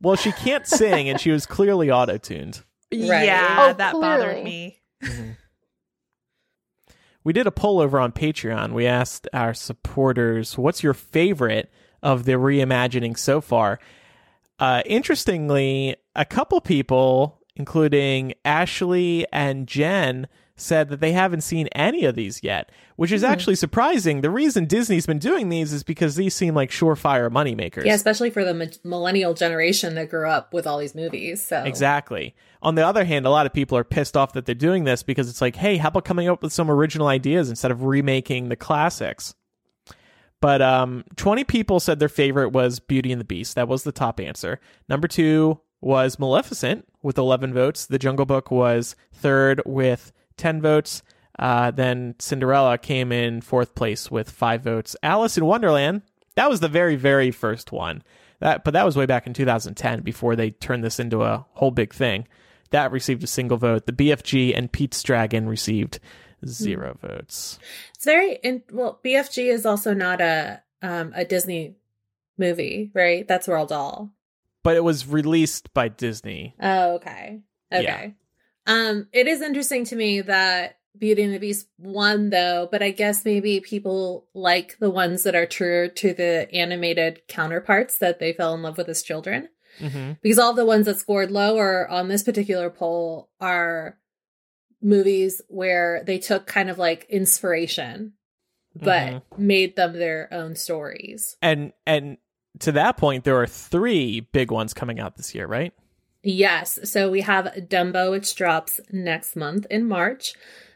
Well, 0.00 0.16
she 0.16 0.32
can't 0.32 0.66
sing, 0.66 1.08
and 1.08 1.20
she 1.20 1.30
was 1.30 1.46
clearly 1.46 1.88
auto 1.88 2.18
tuned. 2.18 2.62
Right. 2.92 3.24
Yeah, 3.24 3.56
Oh, 3.70 3.72
that 3.74 3.92
clearly. 3.92 4.00
bothered 4.18 4.44
me. 4.44 4.80
Mm-hmm. 5.00 5.30
We 7.24 7.32
did 7.32 7.46
a 7.46 7.52
poll 7.52 7.80
over 7.80 8.00
on 8.00 8.10
Patreon. 8.12 8.72
We 8.72 8.84
asked 8.86 9.28
our 9.32 9.54
supporters, 9.54 10.58
what's 10.58 10.82
your 10.82 10.94
favorite 10.94 11.70
of 12.02 12.24
the 12.24 12.32
reimagining 12.32 13.16
so 13.18 13.40
far? 13.40 13.78
Uh, 14.58 14.82
interestingly, 14.86 15.96
a 16.14 16.24
couple 16.24 16.60
people, 16.60 17.40
including 17.56 18.34
Ashley 18.44 19.26
and 19.32 19.66
Jen, 19.66 20.28
said 20.56 20.88
that 20.90 21.00
they 21.00 21.12
haven't 21.12 21.40
seen 21.40 21.66
any 21.68 22.04
of 22.04 22.14
these 22.14 22.42
yet, 22.42 22.70
which 22.96 23.10
is 23.10 23.24
actually 23.24 23.56
surprising. 23.56 24.20
The 24.20 24.30
reason 24.30 24.66
Disney's 24.66 25.06
been 25.06 25.18
doing 25.18 25.48
these 25.48 25.72
is 25.72 25.82
because 25.82 26.14
these 26.14 26.34
seem 26.34 26.54
like 26.54 26.70
surefire 26.70 27.30
moneymakers. 27.30 27.84
Yeah, 27.84 27.94
especially 27.94 28.30
for 28.30 28.44
the 28.44 28.54
mi- 28.54 28.70
millennial 28.84 29.34
generation 29.34 29.94
that 29.96 30.08
grew 30.10 30.28
up 30.28 30.52
with 30.52 30.66
all 30.66 30.78
these 30.78 30.94
movies. 30.94 31.42
So 31.42 31.62
Exactly. 31.64 32.34
On 32.60 32.74
the 32.76 32.86
other 32.86 33.04
hand, 33.04 33.26
a 33.26 33.30
lot 33.30 33.46
of 33.46 33.52
people 33.52 33.76
are 33.76 33.84
pissed 33.84 34.16
off 34.16 34.34
that 34.34 34.46
they're 34.46 34.54
doing 34.54 34.84
this 34.84 35.02
because 35.02 35.28
it's 35.28 35.40
like, 35.40 35.56
hey, 35.56 35.78
how 35.78 35.88
about 35.88 36.04
coming 36.04 36.28
up 36.28 36.42
with 36.42 36.52
some 36.52 36.70
original 36.70 37.08
ideas 37.08 37.50
instead 37.50 37.70
of 37.70 37.82
remaking 37.82 38.48
the 38.48 38.56
classics? 38.56 39.34
But 40.42 40.60
um, 40.60 41.04
20 41.14 41.44
people 41.44 41.78
said 41.78 42.00
their 42.00 42.08
favorite 42.08 42.48
was 42.48 42.80
Beauty 42.80 43.12
and 43.12 43.20
the 43.20 43.24
Beast. 43.24 43.54
That 43.54 43.68
was 43.68 43.84
the 43.84 43.92
top 43.92 44.18
answer. 44.18 44.58
Number 44.88 45.06
two 45.06 45.60
was 45.80 46.18
Maleficent 46.18 46.84
with 47.00 47.16
11 47.16 47.54
votes. 47.54 47.86
The 47.86 47.98
Jungle 47.98 48.26
Book 48.26 48.50
was 48.50 48.96
third 49.12 49.62
with 49.64 50.12
10 50.38 50.60
votes. 50.60 51.04
Uh, 51.38 51.70
then 51.70 52.16
Cinderella 52.18 52.76
came 52.76 53.12
in 53.12 53.40
fourth 53.40 53.76
place 53.76 54.10
with 54.10 54.28
five 54.28 54.62
votes. 54.62 54.96
Alice 55.00 55.38
in 55.38 55.46
Wonderland, 55.46 56.02
that 56.34 56.50
was 56.50 56.58
the 56.58 56.68
very, 56.68 56.96
very 56.96 57.30
first 57.30 57.70
one. 57.70 58.02
That, 58.40 58.64
but 58.64 58.72
that 58.72 58.84
was 58.84 58.96
way 58.96 59.06
back 59.06 59.28
in 59.28 59.34
2010 59.34 60.00
before 60.00 60.34
they 60.34 60.50
turned 60.50 60.82
this 60.82 60.98
into 60.98 61.22
a 61.22 61.46
whole 61.52 61.70
big 61.70 61.94
thing. 61.94 62.26
That 62.70 62.90
received 62.90 63.22
a 63.22 63.28
single 63.28 63.58
vote. 63.58 63.86
The 63.86 63.92
BFG 63.92 64.58
and 64.58 64.72
Pete's 64.72 65.00
Dragon 65.04 65.48
received 65.48 66.00
zero 66.46 66.96
votes. 67.00 67.58
it's 67.94 68.04
very 68.04 68.34
in, 68.42 68.62
well. 68.72 69.00
BFG 69.04 69.52
is 69.52 69.66
also 69.66 69.94
not 69.94 70.20
a 70.20 70.62
um 70.82 71.12
a 71.14 71.24
Disney 71.24 71.76
movie, 72.38 72.90
right? 72.94 73.26
That's 73.26 73.46
Roald 73.46 73.68
Dahl. 73.68 74.12
But 74.62 74.76
it 74.76 74.84
was 74.84 75.06
released 75.06 75.74
by 75.74 75.88
Disney. 75.88 76.54
Oh, 76.60 76.94
okay. 76.94 77.40
Okay. 77.72 78.14
Um, 78.66 79.08
it 79.12 79.26
is 79.26 79.40
interesting 79.40 79.84
to 79.86 79.96
me 79.96 80.20
that 80.20 80.78
Beauty 80.96 81.22
and 81.22 81.34
the 81.34 81.38
Beast 81.38 81.66
won 81.78 82.30
though, 82.30 82.68
but 82.70 82.82
I 82.82 82.90
guess 82.90 83.24
maybe 83.24 83.60
people 83.60 84.26
like 84.34 84.78
the 84.78 84.90
ones 84.90 85.22
that 85.24 85.34
are 85.34 85.46
true 85.46 85.88
to 85.88 86.12
the 86.12 86.48
animated 86.52 87.22
counterparts 87.28 87.98
that 87.98 88.18
they 88.18 88.32
fell 88.32 88.54
in 88.54 88.62
love 88.62 88.76
with 88.78 88.88
as 88.88 89.02
children. 89.02 89.48
hmm 89.78 90.12
Because 90.22 90.38
all 90.38 90.52
the 90.52 90.66
ones 90.66 90.86
that 90.86 90.98
scored 90.98 91.30
lower 91.30 91.88
on 91.88 92.08
this 92.08 92.22
particular 92.22 92.70
poll 92.70 93.30
are 93.40 93.98
movies 94.82 95.40
where 95.48 96.02
they 96.04 96.18
took 96.18 96.46
kind 96.46 96.68
of 96.68 96.78
like 96.78 97.06
inspiration, 97.08 98.12
but 98.74 99.12
Mhm. 99.12 99.22
made 99.38 99.76
them 99.76 99.92
their 99.94 100.28
own 100.32 100.54
stories. 100.56 101.36
And 101.40 101.72
and 101.86 102.18
to 102.60 102.72
that 102.72 102.96
point, 102.96 103.24
there 103.24 103.40
are 103.40 103.46
three 103.46 104.20
big 104.20 104.50
ones 104.50 104.74
coming 104.74 105.00
out 105.00 105.16
this 105.16 105.34
year, 105.34 105.46
right? 105.46 105.72
Yes. 106.22 106.78
So 106.84 107.10
we 107.10 107.22
have 107.22 107.46
Dumbo, 107.68 108.10
which 108.10 108.34
drops 108.34 108.80
next 108.90 109.36
month 109.36 109.66
in 109.70 109.88
March. 109.88 110.34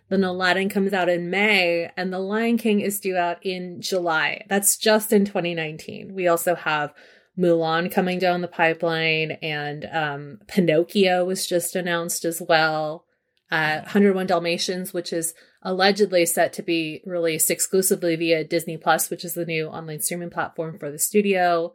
Then 0.08 0.24
Aladdin 0.24 0.68
comes 0.68 0.92
out 0.92 1.08
in 1.08 1.30
May, 1.30 1.90
and 1.96 2.12
The 2.12 2.18
Lion 2.18 2.58
King 2.58 2.80
is 2.80 3.00
due 3.00 3.16
out 3.16 3.38
in 3.44 3.80
July. 3.80 4.44
That's 4.48 4.76
just 4.76 5.12
in 5.12 5.24
2019. 5.24 6.14
We 6.14 6.28
also 6.28 6.54
have 6.54 6.94
Mulan 7.38 7.90
coming 7.92 8.18
down 8.18 8.40
the 8.40 8.48
pipeline, 8.48 9.32
and 9.42 9.88
um, 9.92 10.38
Pinocchio 10.46 11.24
was 11.24 11.46
just 11.46 11.74
announced 11.76 12.24
as 12.24 12.40
well. 12.40 13.04
Uh, 13.50 13.80
101 13.82 14.26
Dalmatians, 14.26 14.92
which 14.92 15.12
is 15.12 15.32
allegedly 15.62 16.26
set 16.26 16.52
to 16.54 16.62
be 16.62 17.00
released 17.06 17.50
exclusively 17.50 18.16
via 18.16 18.42
Disney 18.42 18.76
Plus, 18.76 19.08
which 19.10 19.24
is 19.24 19.34
the 19.34 19.44
new 19.46 19.66
online 19.68 20.00
streaming 20.00 20.30
platform 20.30 20.78
for 20.78 20.90
the 20.90 20.98
studio. 20.98 21.72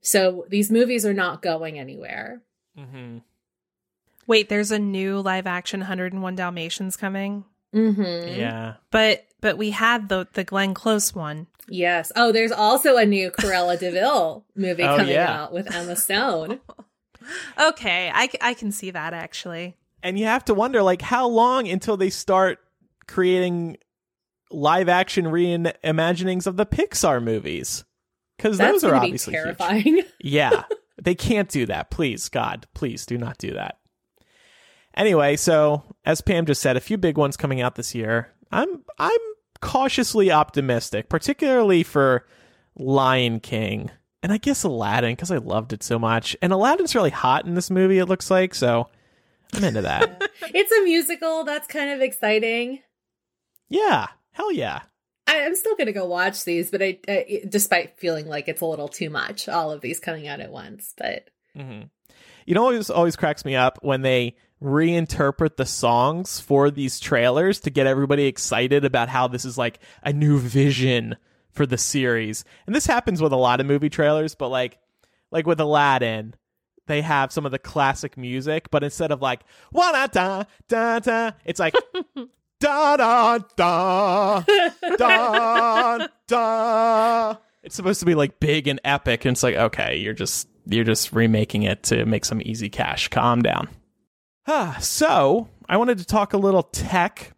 So 0.00 0.44
these 0.48 0.70
movies 0.70 1.06
are 1.06 1.14
not 1.14 1.40
going 1.40 1.78
anywhere. 1.78 2.42
Mm-hmm. 2.78 3.18
Wait, 4.26 4.48
there's 4.48 4.70
a 4.72 4.78
new 4.78 5.20
live 5.20 5.46
action 5.46 5.80
101 5.80 6.34
Dalmatians 6.36 6.96
coming, 6.96 7.44
Mm-hmm. 7.74 8.38
Yeah. 8.40 8.74
but 8.90 9.24
but 9.40 9.58
we 9.58 9.70
had 9.70 10.08
the 10.08 10.26
the 10.34 10.44
Glenn 10.44 10.74
Close 10.74 11.14
one. 11.14 11.46
Yes. 11.68 12.12
Oh, 12.16 12.30
there's 12.32 12.52
also 12.52 12.96
a 12.96 13.04
new 13.06 13.30
Cruella 13.30 13.78
de 13.78 13.90
Vil 13.90 14.44
movie 14.56 14.82
Oh, 14.84 14.96
coming 14.96 15.12
yeah. 15.14 15.42
out 15.44 15.52
with 15.52 15.72
Emma 15.74 15.96
Stone. 15.96 16.60
Okay, 17.58 18.10
I 18.14 18.28
I 18.42 18.52
can 18.52 18.70
see 18.70 18.90
that 18.90 19.14
actually. 19.14 19.76
And 20.04 20.18
you 20.18 20.26
have 20.26 20.44
to 20.44 20.54
wonder 20.54 20.82
like 20.82 21.02
how 21.02 21.26
long 21.26 21.66
until 21.66 21.96
they 21.96 22.10
start 22.10 22.58
creating 23.08 23.78
live 24.50 24.88
action 24.88 25.24
reimaginings 25.24 26.46
of 26.46 26.56
the 26.56 26.66
Pixar 26.66 27.22
movies 27.22 27.84
because 28.36 28.58
those 28.58 28.84
are 28.84 28.90
going 28.90 29.00
to 29.00 29.06
be 29.06 29.06
obviously 29.08 29.32
huge. 29.32 29.42
terrifying. 29.42 30.02
Yeah, 30.20 30.64
they 31.02 31.14
can't 31.14 31.48
do 31.48 31.66
that. 31.66 31.90
Please, 31.90 32.28
God, 32.28 32.66
please 32.74 33.06
do 33.06 33.18
not 33.18 33.38
do 33.38 33.54
that. 33.54 33.78
Anyway, 34.96 35.36
so 35.36 35.82
as 36.04 36.20
Pam 36.20 36.46
just 36.46 36.62
said, 36.62 36.76
a 36.76 36.80
few 36.80 36.96
big 36.96 37.18
ones 37.18 37.36
coming 37.36 37.60
out 37.60 37.74
this 37.74 37.94
year. 37.94 38.32
I'm 38.52 38.84
I'm 38.98 39.18
cautiously 39.60 40.30
optimistic, 40.30 41.08
particularly 41.08 41.82
for 41.82 42.26
Lion 42.76 43.40
King 43.40 43.90
and 44.24 44.32
I 44.32 44.38
guess 44.38 44.62
Aladdin 44.62 45.12
because 45.12 45.30
I 45.30 45.36
loved 45.36 45.74
it 45.74 45.82
so 45.82 45.98
much. 45.98 46.34
And 46.40 46.50
Aladdin's 46.50 46.94
really 46.94 47.10
hot 47.10 47.44
in 47.44 47.54
this 47.54 47.70
movie. 47.70 47.98
It 47.98 48.06
looks 48.06 48.30
like 48.30 48.54
so. 48.54 48.88
I'm 49.54 49.64
into 49.64 49.82
that. 49.82 50.30
it's 50.42 50.72
a 50.72 50.82
musical. 50.82 51.44
That's 51.44 51.66
kind 51.66 51.90
of 51.90 52.00
exciting. 52.00 52.80
yeah, 53.68 54.08
hell 54.32 54.52
yeah. 54.52 54.82
I, 55.26 55.44
I'm 55.44 55.54
still 55.56 55.74
going 55.76 55.86
to 55.86 55.92
go 55.92 56.04
watch 56.06 56.44
these, 56.44 56.70
but 56.70 56.82
I, 56.82 56.98
I, 57.08 57.42
despite 57.48 57.98
feeling 57.98 58.26
like 58.28 58.48
it's 58.48 58.60
a 58.60 58.66
little 58.66 58.88
too 58.88 59.08
much, 59.10 59.48
all 59.48 59.70
of 59.70 59.80
these 59.80 60.00
coming 60.00 60.28
out 60.28 60.40
at 60.40 60.50
once. 60.52 60.92
But 60.96 61.28
hmm 61.56 61.82
You 62.44 62.54
know, 62.54 62.62
always 62.64 62.90
always 62.90 63.16
cracks 63.16 63.44
me 63.44 63.56
up 63.56 63.78
when 63.82 64.02
they 64.02 64.36
reinterpret 64.62 65.56
the 65.56 65.66
songs 65.66 66.40
for 66.40 66.70
these 66.70 66.98
trailers 67.00 67.60
to 67.60 67.70
get 67.70 67.86
everybody 67.86 68.24
excited 68.26 68.84
about 68.84 69.08
how 69.08 69.28
this 69.28 69.44
is 69.44 69.58
like 69.58 69.78
a 70.02 70.12
new 70.12 70.38
vision 70.38 71.16
for 71.50 71.66
the 71.66 71.78
series. 71.78 72.44
And 72.66 72.74
this 72.74 72.86
happens 72.86 73.20
with 73.22 73.32
a 73.32 73.36
lot 73.36 73.60
of 73.60 73.66
movie 73.66 73.90
trailers, 73.90 74.34
but 74.34 74.48
like 74.48 74.78
like 75.30 75.46
with 75.46 75.60
Aladdin, 75.60 76.34
they 76.86 77.02
have 77.02 77.32
some 77.32 77.46
of 77.46 77.52
the 77.52 77.58
classic 77.58 78.16
music, 78.16 78.70
but 78.70 78.84
instead 78.84 79.10
of 79.10 79.22
like 79.22 79.40
wa 79.72 79.92
da 79.92 80.06
da 80.06 80.44
da 80.68 80.98
da, 80.98 81.30
it's 81.44 81.60
like 81.60 81.74
da 82.60 82.96
da 82.96 83.38
da 83.56 84.42
da 84.96 86.06
da. 86.26 87.36
It's 87.62 87.74
supposed 87.74 88.00
to 88.00 88.06
be 88.06 88.14
like 88.14 88.40
big 88.40 88.68
and 88.68 88.80
epic, 88.84 89.24
and 89.24 89.34
it's 89.34 89.42
like 89.42 89.54
okay, 89.56 89.96
you're 89.96 90.14
just 90.14 90.48
you're 90.66 90.84
just 90.84 91.12
remaking 91.12 91.62
it 91.62 91.82
to 91.84 92.04
make 92.04 92.24
some 92.24 92.40
easy 92.44 92.68
cash. 92.68 93.08
Calm 93.08 93.42
down. 93.42 93.68
Ah, 94.46 94.76
so 94.80 95.48
I 95.68 95.76
wanted 95.78 95.98
to 95.98 96.04
talk 96.04 96.32
a 96.32 96.38
little 96.38 96.62
tech. 96.62 97.32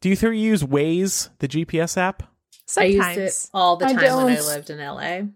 Do 0.00 0.08
you 0.08 0.16
three 0.16 0.38
use 0.38 0.62
Waze, 0.62 1.30
the 1.38 1.48
GPS 1.48 1.96
app? 1.96 2.22
Sometimes. 2.66 3.00
I 3.00 3.12
used 3.12 3.46
it 3.46 3.50
all 3.54 3.76
the 3.76 3.86
I 3.86 3.92
time 3.92 4.24
when 4.24 4.36
I 4.36 4.40
lived 4.40 4.70
in 4.70 4.78
LA. 4.78 5.28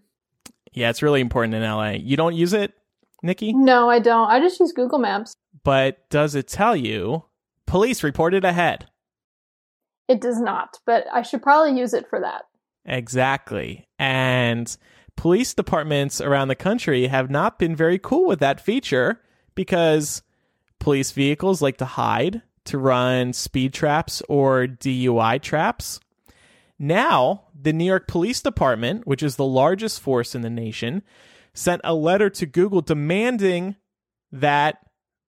Yeah, 0.73 0.89
it's 0.89 1.01
really 1.01 1.21
important 1.21 1.53
in 1.55 1.63
LA. 1.63 1.91
You 1.91 2.17
don't 2.17 2.35
use 2.35 2.53
it, 2.53 2.73
Nicki? 3.21 3.53
No, 3.53 3.89
I 3.89 3.99
don't. 3.99 4.29
I 4.29 4.39
just 4.39 4.59
use 4.59 4.71
Google 4.71 4.99
Maps. 4.99 5.33
But 5.63 6.09
does 6.09 6.35
it 6.35 6.47
tell 6.47 6.75
you 6.75 7.25
police 7.65 8.03
reported 8.03 8.43
ahead? 8.43 8.87
It 10.07 10.21
does 10.21 10.39
not, 10.41 10.79
but 10.85 11.05
I 11.13 11.21
should 11.21 11.41
probably 11.41 11.79
use 11.79 11.93
it 11.93 12.09
for 12.09 12.19
that. 12.19 12.43
Exactly. 12.85 13.87
And 13.99 14.75
police 15.15 15.53
departments 15.53 16.19
around 16.19 16.47
the 16.47 16.55
country 16.55 17.07
have 17.07 17.29
not 17.29 17.59
been 17.59 17.75
very 17.75 17.99
cool 17.99 18.27
with 18.27 18.39
that 18.39 18.59
feature 18.59 19.21
because 19.55 20.23
police 20.79 21.11
vehicles 21.11 21.61
like 21.61 21.77
to 21.77 21.85
hide 21.85 22.41
to 22.65 22.77
run 22.77 23.33
speed 23.33 23.73
traps 23.73 24.21
or 24.27 24.67
DUI 24.67 25.41
traps. 25.41 25.99
Now, 26.77 27.43
the 27.59 27.73
New 27.73 27.85
York 27.85 28.07
Police 28.07 28.41
Department, 28.41 29.05
which 29.05 29.21
is 29.21 29.35
the 29.35 29.45
largest 29.45 30.01
force 30.01 30.33
in 30.33 30.41
the 30.41 30.49
nation, 30.49 31.03
sent 31.53 31.81
a 31.83 31.93
letter 31.93 32.29
to 32.29 32.45
Google 32.45 32.81
demanding 32.81 33.75
that 34.31 34.77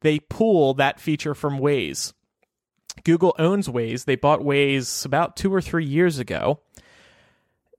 they 0.01 0.19
pull 0.19 0.73
that 0.75 0.99
feature 0.99 1.35
from 1.35 1.59
Waze. 1.59 2.13
Google 3.03 3.35
owns 3.39 3.67
Waze. 3.67 4.05
They 4.05 4.15
bought 4.15 4.41
Waze 4.41 5.05
about 5.05 5.35
two 5.35 5.53
or 5.53 5.61
three 5.61 5.85
years 5.85 6.19
ago. 6.19 6.59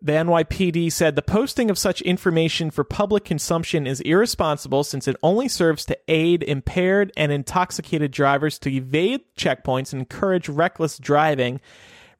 The 0.03 0.13
NYPD 0.13 0.93
said 0.93 1.17
the 1.17 1.23
posting 1.23 1.71
of 1.71 1.79
such 1.79 2.03
information 2.03 2.71
for 2.71 2.85
public 2.85 3.25
consumption 3.25 3.87
is 3.87 4.03
irresponsible 4.03 4.85
since 4.85 5.09
it 5.09 5.17
only 5.23 5.49
serves 5.49 5.87
to 5.87 5.99
aid 6.09 6.43
impaired 6.43 7.11
and 7.17 7.33
intoxicated 7.33 8.11
drivers 8.11 8.59
to 8.61 8.71
evade 8.71 9.23
checkpoints 9.35 9.95
and 9.95 10.03
encourage 10.03 10.49
reckless 10.49 10.99
driving. 10.99 11.59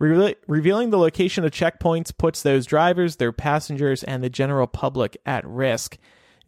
Reve- 0.05 0.37
revealing 0.47 0.91
the 0.91 0.99
location 0.99 1.45
of 1.45 1.51
checkpoints 1.53 2.17
puts 2.17 2.43
those 2.43 2.67
drivers, 2.67 3.17
their 3.17 3.33
passengers, 3.33 4.05
and 4.05 4.23
the 4.23 4.31
general 4.31 4.67
public 4.67 5.17
at 5.25 5.47
risk. 5.47 5.99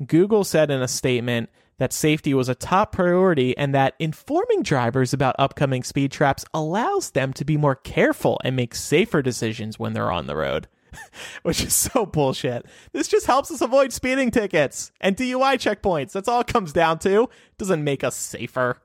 Google 0.05 0.45
said 0.45 0.71
in 0.71 0.83
a 0.83 0.89
statement 0.89 1.49
that 1.79 1.93
safety 1.93 2.35
was 2.35 2.49
a 2.49 2.55
top 2.55 2.93
priority 2.93 3.57
and 3.57 3.75
that 3.75 3.95
informing 3.99 4.63
drivers 4.63 5.13
about 5.13 5.37
upcoming 5.39 5.83
speed 5.83 6.11
traps 6.11 6.45
allows 6.55 7.11
them 7.11 7.33
to 7.35 7.45
be 7.45 7.57
more 7.57 7.75
careful 7.75 8.41
and 8.45 8.57
make 8.57 8.75
safer 8.75 9.23
decisions 9.23 9.79
when 9.79 9.93
they're 9.93 10.13
on 10.13 10.27
the 10.27 10.37
road. 10.37 10.69
Which 11.43 11.63
is 11.63 11.75
so 11.75 12.07
bullshit. 12.07 12.65
This 12.93 13.09
just 13.09 13.27
helps 13.27 13.51
us 13.51 13.61
avoid 13.61 13.93
speeding 13.93 14.31
tickets 14.31 14.91
and 15.01 15.17
DUI 15.17 15.57
checkpoints. 15.57 16.13
That's 16.13 16.29
all 16.29 16.41
it 16.41 16.47
comes 16.47 16.73
down 16.73 16.99
to. 17.01 17.25
It 17.25 17.59
doesn't 17.59 17.85
make 17.85 18.03
us 18.03 18.17
safer. 18.17 18.81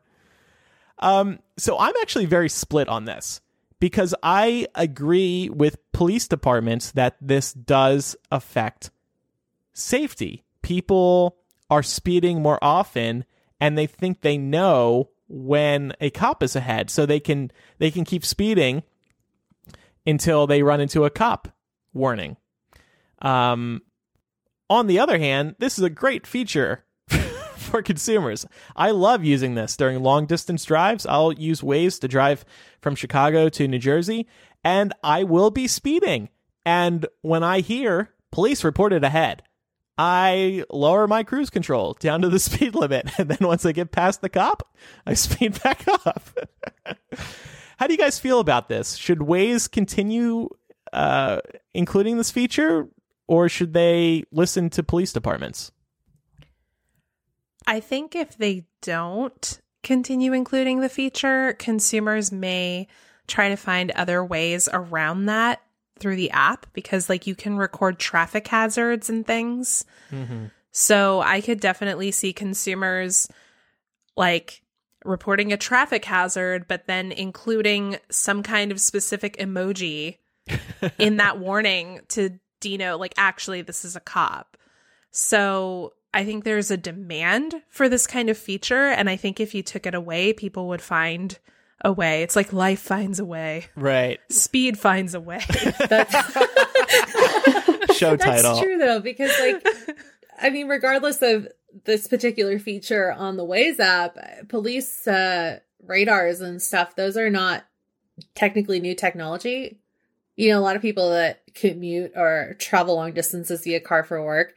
Um, 0.99 1.39
so 1.57 1.79
I'm 1.79 1.95
actually 2.01 2.25
very 2.25 2.49
split 2.49 2.87
on 2.89 3.05
this 3.05 3.41
because 3.81 4.13
I 4.21 4.67
agree 4.75 5.49
with 5.49 5.91
police 5.91 6.27
departments 6.27 6.91
that 6.91 7.17
this 7.19 7.51
does 7.51 8.15
affect 8.31 8.91
safety. 9.73 10.45
People 10.61 11.37
are 11.69 11.81
speeding 11.81 12.43
more 12.43 12.59
often 12.61 13.25
and 13.59 13.75
they 13.75 13.87
think 13.87 14.21
they 14.21 14.37
know 14.37 15.09
when 15.27 15.93
a 15.99 16.11
cop 16.11 16.43
is 16.43 16.55
ahead 16.55 16.91
so 16.91 17.05
they 17.05 17.19
can 17.19 17.51
they 17.79 17.89
can 17.89 18.05
keep 18.05 18.23
speeding 18.23 18.83
until 20.05 20.45
they 20.45 20.61
run 20.61 20.79
into 20.79 21.03
a 21.03 21.09
cop 21.09 21.47
warning. 21.91 22.37
Um 23.19 23.81
on 24.69 24.87
the 24.87 24.99
other 24.99 25.17
hand, 25.17 25.55
this 25.57 25.77
is 25.79 25.83
a 25.83 25.89
great 25.89 26.27
feature 26.27 26.85
for 27.71 27.81
consumers. 27.81 28.45
I 28.75 28.91
love 28.91 29.23
using 29.23 29.55
this 29.55 29.75
during 29.75 30.03
long 30.03 30.25
distance 30.25 30.63
drives. 30.65 31.05
I'll 31.05 31.33
use 31.33 31.61
Waze 31.61 31.99
to 32.01 32.07
drive 32.07 32.45
from 32.81 32.95
Chicago 32.95 33.49
to 33.49 33.67
New 33.67 33.79
Jersey, 33.79 34.27
and 34.63 34.93
I 35.03 35.23
will 35.23 35.49
be 35.49 35.67
speeding. 35.67 36.29
And 36.65 37.07
when 37.21 37.43
I 37.43 37.61
hear 37.61 38.11
police 38.31 38.63
reported 38.63 39.03
ahead, 39.03 39.43
I 39.97 40.63
lower 40.69 41.07
my 41.07 41.23
cruise 41.23 41.49
control 41.49 41.93
down 41.99 42.21
to 42.21 42.29
the 42.29 42.39
speed 42.47 42.75
limit. 42.75 43.09
And 43.17 43.29
then 43.29 43.47
once 43.47 43.65
I 43.65 43.71
get 43.71 43.91
past 43.91 44.21
the 44.21 44.29
cop, 44.29 44.67
I 45.05 45.13
speed 45.15 45.61
back 45.63 45.87
up. 45.87 46.29
How 47.77 47.87
do 47.87 47.93
you 47.93 47.97
guys 47.97 48.19
feel 48.19 48.39
about 48.39 48.69
this? 48.69 48.95
Should 48.95 49.19
Waze 49.19 49.71
continue 49.71 50.49
uh, 50.93 51.39
including 51.73 52.17
this 52.17 52.31
feature, 52.31 52.87
or 53.27 53.49
should 53.49 53.73
they 53.73 54.23
listen 54.31 54.69
to 54.71 54.83
police 54.83 55.13
departments? 55.13 55.71
I 57.71 57.79
think 57.79 58.17
if 58.17 58.37
they 58.37 58.65
don't 58.81 59.61
continue 59.81 60.33
including 60.33 60.81
the 60.81 60.89
feature, 60.89 61.53
consumers 61.53 62.29
may 62.29 62.87
try 63.27 63.47
to 63.47 63.55
find 63.55 63.91
other 63.91 64.25
ways 64.25 64.67
around 64.73 65.27
that 65.27 65.61
through 65.97 66.17
the 66.17 66.31
app 66.31 66.65
because, 66.73 67.07
like, 67.07 67.27
you 67.27 67.33
can 67.33 67.55
record 67.55 67.97
traffic 67.97 68.45
hazards 68.45 69.09
and 69.09 69.25
things. 69.25 69.85
Mm-hmm. 70.11 70.47
So 70.73 71.21
I 71.21 71.39
could 71.39 71.61
definitely 71.61 72.11
see 72.11 72.33
consumers 72.33 73.29
like 74.17 74.61
reporting 75.05 75.53
a 75.53 75.57
traffic 75.57 76.03
hazard, 76.03 76.67
but 76.67 76.87
then 76.87 77.13
including 77.13 77.95
some 78.09 78.43
kind 78.43 78.73
of 78.73 78.81
specific 78.81 79.37
emoji 79.37 80.17
in 80.99 81.15
that 81.17 81.39
warning 81.39 82.01
to 82.09 82.37
denote, 82.59 82.99
like, 82.99 83.13
actually, 83.15 83.61
this 83.61 83.85
is 83.85 83.95
a 83.95 84.01
cop. 84.01 84.57
So 85.11 85.93
I 86.13 86.25
think 86.25 86.43
there's 86.43 86.69
a 86.71 86.77
demand 86.77 87.61
for 87.69 87.87
this 87.87 88.05
kind 88.07 88.29
of 88.29 88.37
feature. 88.37 88.87
And 88.87 89.09
I 89.09 89.15
think 89.15 89.39
if 89.39 89.55
you 89.55 89.63
took 89.63 89.85
it 89.85 89.95
away, 89.95 90.33
people 90.33 90.67
would 90.67 90.81
find 90.81 91.37
a 91.83 91.91
way. 91.91 92.21
It's 92.23 92.35
like 92.35 92.51
life 92.53 92.79
finds 92.81 93.19
a 93.19 93.25
way, 93.25 93.65
Right. 93.75 94.19
speed 94.29 94.77
finds 94.77 95.13
a 95.15 95.19
way. 95.19 95.39
Show 97.93 98.15
That's 98.15 98.23
title. 98.43 98.61
true 98.61 98.77
though, 98.77 98.99
because 98.99 99.31
like, 99.39 99.65
I 100.39 100.49
mean, 100.49 100.67
regardless 100.67 101.21
of 101.21 101.47
this 101.85 102.07
particular 102.07 102.59
feature 102.59 103.11
on 103.11 103.37
the 103.37 103.45
Waze 103.45 103.79
app, 103.79 104.17
police 104.49 105.07
uh, 105.07 105.59
radars 105.83 106.41
and 106.41 106.61
stuff, 106.61 106.95
those 106.95 107.17
are 107.17 107.29
not 107.29 107.65
technically 108.35 108.79
new 108.79 108.93
technology. 108.95 109.79
You 110.35 110.49
know, 110.51 110.59
a 110.59 110.61
lot 110.61 110.75
of 110.75 110.81
people 110.81 111.11
that 111.11 111.41
commute 111.53 112.11
or 112.15 112.55
travel 112.59 112.95
long 112.95 113.13
distances 113.13 113.63
via 113.63 113.79
car 113.79 114.03
for 114.03 114.23
work, 114.23 114.55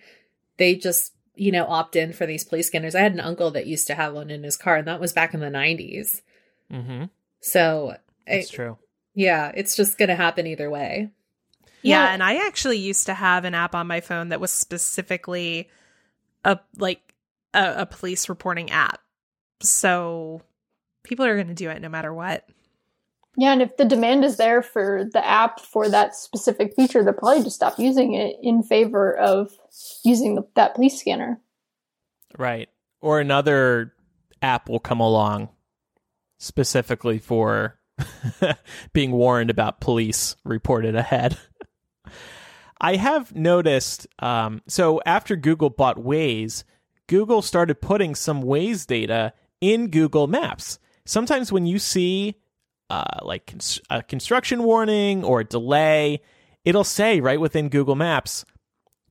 they 0.59 0.74
just 0.74 1.12
you 1.35 1.51
know 1.53 1.64
opt 1.66 1.97
in 1.97 2.12
for 2.12 2.26
these 2.26 2.45
police 2.45 2.66
scanners. 2.68 2.95
I 2.95 3.01
had 3.01 3.12
an 3.12 3.20
uncle 3.20 3.51
that 3.53 3.66
used 3.66 3.87
to 3.89 3.95
have 3.95 4.14
one 4.14 4.30
in 4.30 4.43
his 4.43 4.57
car, 4.57 4.76
and 4.76 4.87
that 4.89 5.01
was 5.01 5.12
back 5.12 5.35
in 5.35 5.41
the 5.41 5.47
'90s. 5.47 6.22
Mm-hmm. 6.72 7.05
So, 7.41 7.97
That's 8.26 8.51
I- 8.53 8.55
true. 8.55 8.78
yeah, 9.14 9.53
it's 9.55 9.76
just 9.76 9.99
going 9.99 10.09
to 10.09 10.14
happen 10.14 10.47
either 10.47 10.70
way. 10.70 11.11
Yeah, 11.82 12.05
Well- 12.05 12.12
and 12.14 12.22
I 12.22 12.47
actually 12.47 12.78
used 12.78 13.07
to 13.07 13.14
have 13.14 13.45
an 13.45 13.55
app 13.55 13.74
on 13.74 13.87
my 13.87 14.01
phone 14.01 14.30
that 14.30 14.41
was 14.41 14.51
specifically 14.51 15.68
a 16.45 16.59
like 16.78 17.14
a, 17.53 17.82
a 17.82 17.87
police 17.87 18.28
reporting 18.28 18.70
app. 18.70 19.01
So 19.61 20.43
people 21.03 21.24
are 21.26 21.35
going 21.35 21.49
to 21.49 21.55
do 21.55 21.70
it 21.70 21.80
no 21.82 21.89
matter 21.89 22.12
what. 22.12 22.49
Yeah, 23.37 23.53
and 23.53 23.62
if 23.62 23.76
the 23.76 23.85
demand 23.85 24.24
is 24.24 24.37
there 24.37 24.62
for 24.62 25.09
the 25.12 25.24
app 25.26 25.61
for 25.61 25.89
that 25.89 26.14
specific 26.14 26.74
feature, 26.74 27.03
they'll 27.03 27.14
probably 27.14 27.43
just 27.43 27.57
stop 27.57 27.78
using 27.78 28.14
it 28.14 28.37
in 28.43 28.62
favor 28.62 29.16
of 29.16 29.51
using 30.05 30.37
the, 30.37 30.43
that 30.55 30.76
police 30.76 31.01
scanner. 31.01 31.41
Right. 32.39 32.68
Or 33.01 33.20
another 33.20 33.93
app 34.41 34.68
will 34.68 34.78
come 34.78 35.01
along 35.01 35.49
specifically 36.39 37.18
for 37.18 37.78
being 38.93 39.11
warned 39.11 39.51
about 39.51 39.80
police 39.80 40.37
reported 40.45 40.95
ahead. 40.95 41.37
I 42.80 42.97
have 42.97 43.35
noticed, 43.35 44.07
um, 44.18 44.62
so 44.68 45.01
after 45.07 45.37
Google 45.37 45.70
bought 45.70 45.97
Waze, 45.97 46.64
Google 47.07 47.43
started 47.43 47.80
putting 47.80 48.14
some 48.14 48.43
Waze 48.43 48.87
data 48.87 49.32
in 49.61 49.89
Google 49.89 50.26
Maps. 50.26 50.78
Sometimes 51.05 51.51
when 51.51 51.66
you 51.66 51.78
see 51.78 52.37
uh, 52.91 53.20
like 53.22 53.47
cons- 53.47 53.80
a 53.91 54.03
construction 54.03 54.62
warning 54.62 55.24
or 55.24 55.45
delay, 55.45 56.20
it'll 56.64 56.85
say 56.85 57.20
right 57.20 57.41
within 57.41 57.68
Google 57.68 57.95
Maps, 57.95 58.45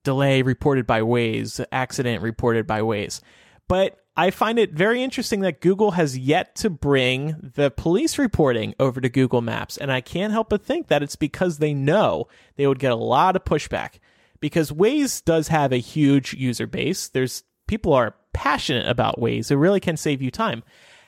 delay 0.03 0.41
reported 0.41 0.86
by 0.86 1.01
Waze, 1.01 1.63
accident 1.71 2.21
reported 2.21 2.67
by 2.67 2.82
Waze. 2.82 3.21
But 3.67 3.97
I 4.15 4.30
find 4.30 4.59
it 4.59 4.74
very 4.74 5.01
interesting 5.01 5.39
that 5.41 5.61
Google 5.61 5.91
has 5.91 6.17
yet 6.17 6.55
to 6.57 6.69
bring 6.69 7.51
the 7.55 7.71
police 7.71 8.19
reporting 8.19 8.76
over 8.80 9.01
to 9.01 9.09
Google 9.09 9.41
Maps. 9.41 9.76
And 9.78 9.91
I 9.91 10.01
can't 10.01 10.32
help 10.34 10.49
but 10.49 10.63
think 10.63 10.88
that 10.88 11.01
it's 11.01 11.15
because 11.15 11.57
they 11.57 11.74
know 11.74 12.28
they 12.55 12.67
would 12.67 12.80
get 12.80 12.91
a 12.91 12.95
lot 12.95 13.36
of 13.36 13.43
pushback. 13.43 13.95
Because 14.39 14.71
Waze 14.71 15.24
does 15.24 15.47
have 15.47 15.71
a 15.71 15.78
huge 15.78 16.34
user 16.34 16.67
base. 16.67 17.07
There's 17.07 17.43
people 17.67 17.93
are 17.93 18.15
passionate 18.34 18.88
about 18.88 19.19
Waze. 19.19 19.49
It 19.49 19.57
really 19.57 19.80
can 19.80 19.97
save 19.97 20.21
you 20.21 20.30
time. 20.30 20.63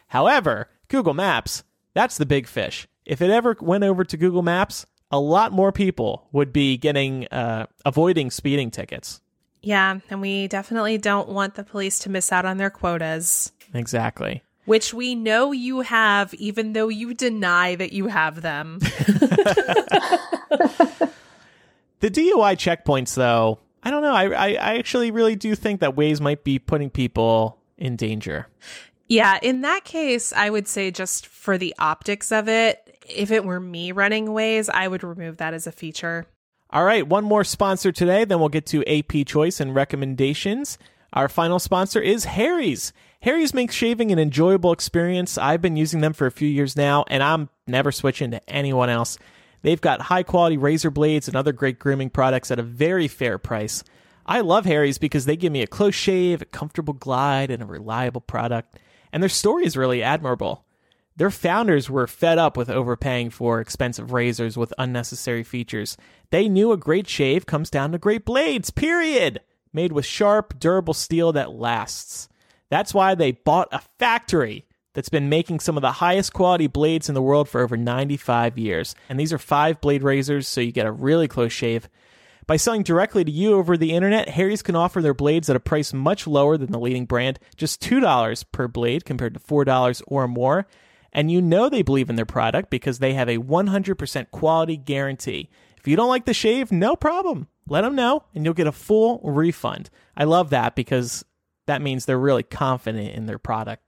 However, 0.08 0.70
Google 0.88 1.14
Maps, 1.14 1.64
that's 1.96 2.18
the 2.20 2.28
big 2.28 2.46
fish. 2.46 2.88
If 3.06 3.24
it 3.24 3.32
ever 3.32 3.58
went 3.60 3.84
over 3.84 4.04
to 4.04 4.16
Google 4.18 4.44
Maps, 4.44 4.86
a 5.10 5.20
lot 5.20 5.52
more 5.52 5.72
people 5.72 6.28
would 6.32 6.54
be 6.54 6.78
getting 6.78 7.28
uh, 7.30 7.66
avoiding 7.84 8.30
speeding 8.30 8.70
tickets. 8.70 9.22
Yeah, 9.64 9.98
and 10.12 10.22
we 10.22 10.48
definitely 10.48 11.00
don't 11.00 11.30
want 11.30 11.56
the 11.56 11.64
police 11.64 11.98
to 12.00 12.12
miss 12.12 12.32
out 12.32 12.46
on 12.46 12.58
their 12.58 12.70
quotas, 12.70 13.52
Exactly. 13.74 14.44
which 14.66 14.94
we 14.94 15.16
know 15.16 15.52
you 15.52 15.82
have, 15.82 16.36
even 16.36 16.74
though 16.74 16.90
you 16.90 17.16
deny 17.16 17.74
that 17.74 17.92
you 17.92 18.06
have 18.08 18.44
them. 18.44 18.80
The 22.02 22.12
DUI 22.12 22.56
checkpoints, 22.56 23.16
though, 23.16 23.58
I 23.82 23.90
don't 23.90 24.04
know. 24.04 24.14
I, 24.14 24.26
I, 24.26 24.48
I 24.50 24.78
actually 24.78 25.10
really 25.12 25.36
do 25.36 25.56
think 25.56 25.80
that 25.80 25.96
Waze 25.96 26.20
might 26.22 26.44
be 26.44 26.60
putting 26.60 26.90
people 26.92 27.58
in 27.78 27.96
danger. 27.96 28.48
Yeah, 29.08 29.40
in 29.42 29.62
that 29.62 29.84
case, 29.84 30.34
I 30.34 30.50
would 30.50 30.68
say 30.68 30.92
just 30.92 31.28
for 31.28 31.58
the 31.58 31.76
optics 31.78 32.32
of 32.32 32.48
it, 32.48 32.82
if 33.08 33.32
it 33.32 33.46
were 33.46 33.60
me 33.60 33.92
running 33.92 34.28
Waze, 34.28 34.70
I 34.70 34.88
would 34.88 35.04
remove 35.04 35.38
that 35.38 35.54
as 35.54 35.68
a 35.68 35.72
feature. 35.72 36.26
All 36.72 36.84
right, 36.84 37.08
one 37.08 37.24
more 37.24 37.44
sponsor 37.44 37.92
today, 37.92 38.26
then 38.26 38.40
we'll 38.40 38.50
get 38.50 38.66
to 38.68 38.84
AP 38.88 39.28
choice 39.28 39.60
and 39.60 39.76
recommendations. 39.76 40.78
Our 41.14 41.30
final 41.30 41.60
sponsor 41.60 42.02
is 42.02 42.26
Harry's. 42.26 42.92
Harry's 43.22 43.54
makes 43.54 43.76
shaving 43.76 44.12
an 44.12 44.20
enjoyable 44.20 44.74
experience. 44.74 45.38
I've 45.38 45.62
been 45.62 45.78
using 45.78 46.02
them 46.02 46.14
for 46.14 46.28
a 46.28 46.32
few 46.32 46.48
years 46.48 46.76
now, 46.76 47.06
and 47.08 47.24
I'm 47.24 47.50
never 47.68 47.92
switching 47.92 48.32
to 48.32 48.50
anyone 48.50 48.90
else. 48.90 49.18
They've 49.62 49.80
got 49.80 50.02
high 50.02 50.24
quality 50.24 50.58
razor 50.58 50.92
blades 50.92 51.28
and 51.28 51.38
other 51.38 51.54
great 51.54 51.80
grooming 51.80 52.10
products 52.10 52.52
at 52.52 52.60
a 52.60 52.64
very 52.64 53.08
fair 53.08 53.38
price. 53.38 53.84
I 54.26 54.42
love 54.42 54.66
Harry's 54.66 54.98
because 54.98 55.26
they 55.26 55.38
give 55.38 55.52
me 55.52 55.62
a 55.62 55.68
close 55.68 55.96
shave, 55.96 56.42
a 56.42 56.46
comfortable 56.46 56.94
glide, 56.94 57.52
and 57.52 57.64
a 57.64 57.66
reliable 57.66 58.22
product. 58.22 58.80
And 59.12 59.22
their 59.22 59.30
story 59.30 59.66
is 59.66 59.78
really 59.78 60.04
admirable. 60.04 60.66
Their 61.18 61.32
founders 61.32 61.90
were 61.90 62.08
fed 62.08 62.38
up 62.38 62.58
with 62.58 62.70
overpaying 62.70 63.30
for 63.30 63.62
expensive 63.62 64.12
razors 64.12 64.58
with 64.58 64.74
unnecessary 64.78 65.44
features. 65.44 65.96
They 66.30 66.50
knew 66.50 66.72
a 66.72 66.78
great 66.78 67.08
shave 67.08 67.46
comes 67.46 67.70
down 67.70 67.94
to 67.94 67.98
great 67.98 68.26
blades, 68.26 68.70
period. 68.70 69.40
Made 69.72 69.94
with 69.94 70.06
sharp, 70.06 70.60
durable 70.60 70.94
steel 70.94 71.32
that 71.34 71.52
lasts. 71.52 72.28
That's 72.70 72.94
why 72.94 73.16
they 73.16 73.32
bought 73.32 73.70
a 73.72 73.82
factory 74.00 74.66
that's 74.94 75.10
been 75.10 75.30
making 75.30 75.60
some 75.60 75.78
of 75.78 75.82
the 75.82 75.92
highest 75.92 76.34
quality 76.34 76.68
blades 76.68 77.08
in 77.10 77.16
the 77.16 77.22
world 77.22 77.48
for 77.48 77.62
over 77.62 77.78
95 77.78 78.58
years. 78.58 78.96
And 79.10 79.20
these 79.20 79.34
are 79.34 79.38
five 79.38 79.80
blade 79.82 80.04
razors, 80.04 80.48
so 80.48 80.62
you 80.62 80.72
get 80.72 80.88
a 80.88 80.92
really 80.92 81.28
close 81.28 81.54
shave. 81.54 81.88
By 82.48 82.58
selling 82.58 82.84
directly 82.84 83.24
to 83.24 83.32
you 83.32 83.56
over 83.56 83.76
the 83.76 83.94
internet, 83.94 84.30
Harry's 84.30 84.62
can 84.62 84.76
offer 84.76 85.02
their 85.02 85.16
blades 85.16 85.50
at 85.50 85.56
a 85.56 85.60
price 85.60 85.94
much 85.94 86.28
lower 86.28 86.58
than 86.58 86.72
the 86.72 86.80
leading 86.80 87.06
brand, 87.06 87.40
just 87.56 87.82
$2 87.82 88.46
per 88.52 88.68
blade 88.68 89.04
compared 89.04 89.34
to 89.34 89.40
$4 89.40 90.02
or 90.08 90.28
more. 90.28 90.68
And 91.12 91.32
you 91.32 91.42
know 91.42 91.70
they 91.70 91.82
believe 91.82 92.10
in 92.10 92.18
their 92.18 92.26
product 92.26 92.70
because 92.70 93.00
they 93.00 93.14
have 93.14 93.30
a 93.30 93.38
100% 93.38 94.32
quality 94.32 94.78
guarantee. 94.78 95.50
If 95.78 95.88
you 95.88 95.96
don't 95.96 96.10
like 96.10 96.26
the 96.26 96.34
shave, 96.34 96.72
no 96.72 96.96
problem. 96.96 97.48
Let 97.68 97.82
them 97.82 97.96
know 97.96 98.24
and 98.36 98.46
you'll 98.46 98.54
get 98.54 98.68
a 98.68 98.72
full 98.72 99.22
refund. 99.24 99.90
I 100.16 100.26
love 100.26 100.52
that 100.52 100.76
because 100.76 101.26
that 101.66 101.82
means 101.82 102.06
they're 102.06 102.20
really 102.20 102.44
confident 102.44 103.16
in 103.16 103.26
their 103.26 103.40
product. 103.40 103.82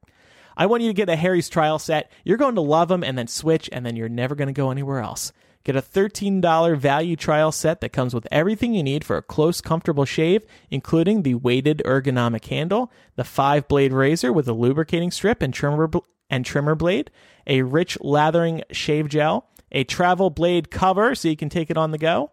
I 0.55 0.65
want 0.65 0.81
you 0.81 0.89
to 0.89 0.95
get 0.95 1.09
a 1.09 1.15
Harry's 1.15 1.49
trial 1.49 1.77
set. 1.77 2.11
You're 2.23 2.37
going 2.37 2.55
to 2.55 2.61
love 2.61 2.87
them 2.87 3.03
and 3.03 3.15
then 3.15 3.27
switch, 3.27 3.69
and 3.71 3.85
then 3.85 3.95
you're 3.95 4.09
never 4.09 4.33
going 4.33 4.47
to 4.47 4.53
go 4.53 4.71
anywhere 4.71 4.99
else. 4.99 5.31
Get 5.63 5.75
a 5.75 5.81
$13 5.81 6.77
value 6.77 7.15
trial 7.15 7.51
set 7.51 7.81
that 7.81 7.91
comes 7.91 8.13
with 8.13 8.27
everything 8.31 8.73
you 8.73 8.83
need 8.83 9.03
for 9.03 9.17
a 9.17 9.21
close, 9.21 9.59
comfortable 9.59 10.05
shave, 10.05 10.43
including 10.71 11.23
the 11.23 11.35
weighted 11.35 11.81
ergonomic 11.85 12.45
handle, 12.45 12.91
the 13.15 13.23
five 13.23 13.67
blade 13.67 13.91
razor 13.91 14.31
with 14.31 14.47
a 14.47 14.53
lubricating 14.53 15.11
strip 15.11 15.41
and 15.41 15.53
trimmer, 15.53 15.87
bl- 15.87 15.99
and 16.29 16.45
trimmer 16.45 16.75
blade, 16.75 17.11
a 17.45 17.63
rich 17.63 17.97
lathering 18.01 18.63
shave 18.71 19.09
gel, 19.09 19.49
a 19.71 19.83
travel 19.83 20.29
blade 20.29 20.71
cover 20.71 21.15
so 21.15 21.27
you 21.27 21.35
can 21.35 21.49
take 21.49 21.69
it 21.69 21.77
on 21.77 21.91
the 21.91 21.97
go. 21.97 22.31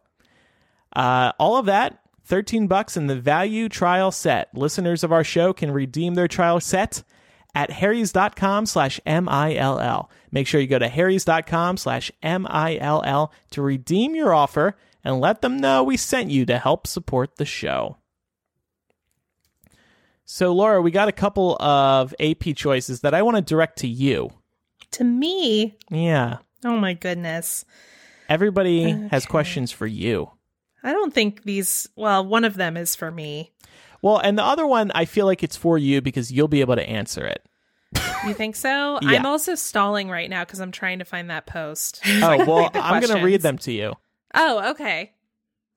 Uh, 0.95 1.33
all 1.39 1.57
of 1.57 1.67
that, 1.67 1.99
13 2.25 2.67
bucks 2.67 2.97
in 2.97 3.07
the 3.07 3.17
value 3.17 3.69
trial 3.69 4.11
set. 4.11 4.49
Listeners 4.55 5.05
of 5.05 5.13
our 5.13 5.25
show 5.25 5.53
can 5.53 5.71
redeem 5.71 6.15
their 6.15 6.29
trial 6.29 6.61
set 6.61 7.03
at 7.55 7.71
harrys.com 7.71 8.67
slash 8.67 9.01
M-I-L-L. 9.07 10.11
Make 10.33 10.47
sure 10.47 10.61
you 10.61 10.67
go 10.67 10.79
to 10.79 10.89
harrys.com 10.89 11.77
slash 11.77 12.11
M-I-L-L 12.23 13.33
to 13.51 13.63
redeem 13.63 14.15
your 14.15 14.35
offer 14.35 14.77
and 15.05 15.21
let 15.21 15.43
them 15.43 15.59
know 15.59 15.85
we 15.85 15.97
sent 15.97 16.31
you 16.31 16.45
to 16.47 16.59
help 16.59 16.87
support 16.87 17.37
the 17.37 17.45
show. 17.45 17.99
So, 20.25 20.53
Laura, 20.53 20.81
we 20.81 20.91
got 20.91 21.09
a 21.09 21.13
couple 21.13 21.57
of 21.63 22.15
AP 22.19 22.57
choices 22.57 23.01
that 23.01 23.15
I 23.15 23.23
want 23.23 23.37
to 23.37 23.43
direct 23.43 23.79
to 23.81 23.89
you. 23.89 24.31
To 24.93 25.05
me, 25.05 25.77
Yeah. 25.91 26.39
oh 26.65 26.77
my 26.79 26.95
goodness. 26.95 27.65
Everybody 28.29 28.91
has 29.11 29.27
questions 29.27 29.71
for 29.71 29.87
you. 29.87 30.31
I 30.83 30.93
don't 30.93 31.13
think 31.13 31.43
these, 31.45 31.89
well, 31.97 32.25
one 32.25 32.45
of 32.45 32.55
them 32.55 32.77
is 32.77 32.95
for 32.97 33.11
me. 33.11 33.53
Well, 34.05 34.19
and 34.19 34.37
the 34.39 34.45
other 34.45 34.67
one, 34.67 34.93
I 34.95 35.07
feel 35.07 35.25
like 35.25 35.43
it's 35.43 35.57
for 35.57 35.79
you 35.79 36.03
because 36.03 36.31
you'll 36.31 36.47
be 36.49 36.61
able 36.61 36.77
to 36.77 36.87
answer 36.87 37.25
it. 37.27 37.43
You 38.27 38.35
think 38.35 38.55
so? 38.55 38.99
Yeah. 39.03 39.11
I'm 39.13 39.25
also 39.27 39.55
stalling 39.55 40.11
right 40.11 40.29
now 40.29 40.45
because 40.45 40.61
I'm 40.61 40.73
trying 40.73 40.99
to 40.99 41.05
find 41.07 41.31
that 41.31 41.47
post. 41.47 42.01
Oh, 42.07 42.45
well, 42.47 42.71
I'm 42.75 43.01
going 43.03 43.17
to 43.17 43.25
read 43.25 43.41
them 43.41 43.57
to 43.59 43.73
you. 43.73 43.95
Oh, 44.35 44.73
okay. 44.73 45.13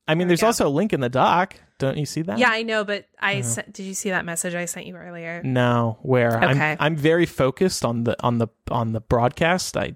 I 0.10 0.16
mean, 0.16 0.28
There 0.28 0.28
there's 0.30 0.42
go. 0.42 0.48
also 0.48 0.68
a 0.68 0.70
link 0.70 0.92
in 0.92 1.00
the 1.00 1.10
doc. 1.10 1.56
Don't 1.80 1.98
you 1.98 2.06
see 2.06 2.22
that? 2.24 2.38
Yeah, 2.38 2.50
I 2.50 2.64
know, 2.64 2.84
but 2.84 3.06
I 3.20 3.36
Uh-huh. 3.36 3.44
sent, 3.44 3.72
did 3.74 3.84
you 3.84 3.94
see 3.94 4.10
that 4.10 4.26
message 4.26 4.56
I 4.56 4.66
sent 4.66 4.88
you 4.88 4.96
earlier? 4.98 5.42
No, 5.46 5.98
where? 6.02 6.36
Okay. 6.44 6.72
I'm 6.72 6.78
I'm 6.80 6.96
very 6.98 7.26
focused 7.26 7.86
on 7.86 8.04
the 8.04 8.22
on 8.24 8.40
the 8.40 8.48
on 8.72 8.92
the 8.94 9.00
broadcast. 9.02 9.78
I 9.78 9.96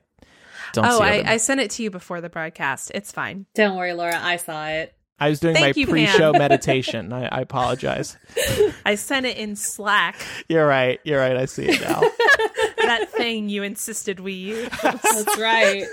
don't 0.73 0.85
Oh, 0.85 0.99
see 0.99 1.03
I, 1.03 1.19
other- 1.19 1.29
I 1.29 1.37
sent 1.37 1.59
it 1.59 1.71
to 1.71 1.83
you 1.83 1.89
before 1.91 2.21
the 2.21 2.29
broadcast. 2.29 2.91
It's 2.93 3.11
fine. 3.11 3.45
Don't 3.55 3.75
worry, 3.77 3.93
Laura. 3.93 4.17
I 4.21 4.37
saw 4.37 4.67
it. 4.67 4.93
I 5.21 5.29
was 5.29 5.39
doing 5.39 5.53
Thank 5.53 5.77
my 5.77 5.79
you, 5.79 5.85
pre-show 5.85 6.31
Pam. 6.31 6.39
meditation. 6.39 7.13
I, 7.13 7.27
I 7.27 7.41
apologize. 7.41 8.17
I 8.85 8.95
sent 8.95 9.27
it 9.27 9.37
in 9.37 9.55
Slack. 9.55 10.15
You're 10.49 10.65
right. 10.65 10.99
You're 11.03 11.19
right. 11.19 11.37
I 11.37 11.45
see 11.45 11.65
it 11.65 11.79
now. 11.79 11.99
that 12.77 13.07
thing 13.11 13.47
you 13.47 13.61
insisted 13.61 14.19
we 14.19 14.33
use. 14.33 14.69
That's 14.81 15.37
right. 15.37 15.85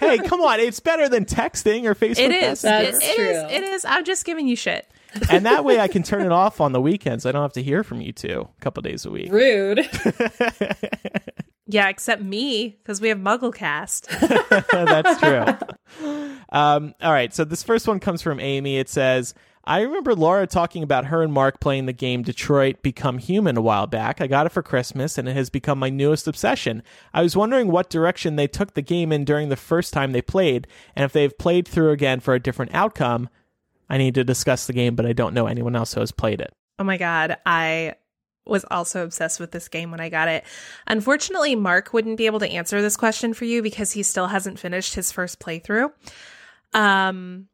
hey, 0.00 0.18
come 0.20 0.40
on! 0.40 0.58
It's 0.58 0.80
better 0.80 1.06
than 1.06 1.26
texting 1.26 1.84
or 1.84 1.94
Facebook. 1.94 2.18
It 2.18 2.30
is. 2.32 2.64
It, 2.64 2.68
Messenger. 2.68 2.92
That's 2.92 3.04
it 3.04 3.08
is. 3.10 3.14
true. 3.14 3.56
It 3.56 3.62
is. 3.62 3.84
I'm 3.84 4.04
just 4.06 4.24
giving 4.24 4.48
you 4.48 4.56
shit. 4.56 4.88
And 5.30 5.46
that 5.46 5.64
way 5.64 5.80
I 5.80 5.88
can 5.88 6.02
turn 6.02 6.24
it 6.24 6.32
off 6.32 6.60
on 6.60 6.72
the 6.72 6.80
weekends. 6.80 7.26
I 7.26 7.32
don't 7.32 7.42
have 7.42 7.52
to 7.54 7.62
hear 7.62 7.82
from 7.82 8.00
you 8.00 8.12
two 8.12 8.48
a 8.56 8.60
couple 8.60 8.82
days 8.82 9.04
a 9.06 9.10
week. 9.10 9.30
Rude. 9.32 9.88
Yeah, 11.68 11.88
except 11.88 12.22
me 12.22 12.76
because 12.82 13.00
we 13.00 13.08
have 13.08 13.18
MuggleCast. 13.18 14.06
That's 14.70 15.18
true. 15.18 16.36
Um, 16.50 16.94
all 17.02 17.12
right, 17.12 17.34
so 17.34 17.44
this 17.44 17.64
first 17.64 17.88
one 17.88 17.98
comes 17.98 18.22
from 18.22 18.38
Amy. 18.38 18.78
It 18.78 18.88
says, 18.88 19.34
I 19.64 19.80
remember 19.80 20.14
Laura 20.14 20.46
talking 20.46 20.84
about 20.84 21.06
her 21.06 21.22
and 21.22 21.32
Mark 21.32 21.58
playing 21.58 21.86
the 21.86 21.92
game 21.92 22.22
Detroit 22.22 22.82
Become 22.82 23.18
Human 23.18 23.56
a 23.56 23.60
while 23.60 23.88
back. 23.88 24.20
I 24.20 24.28
got 24.28 24.46
it 24.46 24.52
for 24.52 24.62
Christmas, 24.62 25.18
and 25.18 25.28
it 25.28 25.34
has 25.34 25.50
become 25.50 25.80
my 25.80 25.90
newest 25.90 26.28
obsession. 26.28 26.84
I 27.12 27.22
was 27.22 27.36
wondering 27.36 27.66
what 27.66 27.90
direction 27.90 28.36
they 28.36 28.46
took 28.46 28.74
the 28.74 28.82
game 28.82 29.10
in 29.10 29.24
during 29.24 29.48
the 29.48 29.56
first 29.56 29.92
time 29.92 30.12
they 30.12 30.22
played, 30.22 30.68
and 30.94 31.04
if 31.04 31.12
they've 31.12 31.36
played 31.36 31.66
through 31.66 31.90
again 31.90 32.20
for 32.20 32.32
a 32.34 32.40
different 32.40 32.74
outcome. 32.74 33.28
I 33.88 33.98
need 33.98 34.14
to 34.14 34.24
discuss 34.24 34.66
the 34.66 34.72
game, 34.72 34.96
but 34.96 35.06
I 35.06 35.12
don't 35.12 35.34
know 35.34 35.46
anyone 35.46 35.76
else 35.76 35.94
who 35.94 36.00
has 36.00 36.12
played 36.12 36.40
it. 36.40 36.52
Oh 36.78 36.84
my 36.84 36.96
god, 36.96 37.36
I 37.46 37.94
was 38.46 38.64
also 38.70 39.02
obsessed 39.02 39.40
with 39.40 39.50
this 39.50 39.68
game 39.68 39.90
when 39.90 40.00
I 40.00 40.08
got 40.08 40.28
it. 40.28 40.44
Unfortunately, 40.86 41.54
Mark 41.54 41.92
wouldn't 41.92 42.16
be 42.16 42.26
able 42.26 42.38
to 42.40 42.50
answer 42.50 42.80
this 42.80 42.96
question 42.96 43.34
for 43.34 43.44
you 43.44 43.62
because 43.62 43.92
he 43.92 44.02
still 44.02 44.28
hasn't 44.28 44.58
finished 44.58 44.94
his 44.94 45.10
first 45.10 45.40
playthrough. 45.40 45.92
Um, 46.72 47.48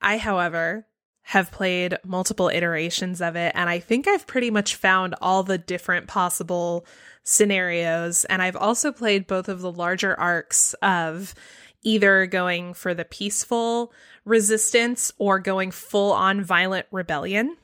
I, 0.00 0.18
however, 0.18 0.86
have 1.22 1.50
played 1.50 1.98
multiple 2.04 2.48
iterations 2.48 3.20
of 3.20 3.34
it, 3.34 3.52
and 3.56 3.68
I 3.68 3.80
think 3.80 4.06
I've 4.06 4.26
pretty 4.26 4.50
much 4.50 4.76
found 4.76 5.16
all 5.20 5.42
the 5.42 5.58
different 5.58 6.06
possible 6.06 6.86
scenarios. 7.24 8.24
And 8.26 8.40
I've 8.40 8.56
also 8.56 8.92
played 8.92 9.26
both 9.26 9.48
of 9.48 9.60
the 9.60 9.72
larger 9.72 10.18
arcs 10.18 10.74
of 10.74 11.34
either 11.82 12.26
going 12.26 12.74
for 12.74 12.94
the 12.94 13.04
peaceful 13.04 13.92
resistance 14.24 15.12
or 15.18 15.38
going 15.38 15.70
full 15.70 16.12
on 16.12 16.42
violent 16.42 16.86
rebellion. 16.90 17.56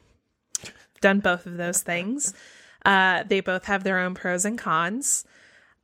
Done 1.00 1.20
both 1.20 1.46
of 1.46 1.56
those 1.56 1.82
things. 1.82 2.32
Uh, 2.84 3.24
they 3.24 3.40
both 3.40 3.66
have 3.66 3.84
their 3.84 3.98
own 3.98 4.14
pros 4.14 4.44
and 4.44 4.58
cons. 4.58 5.24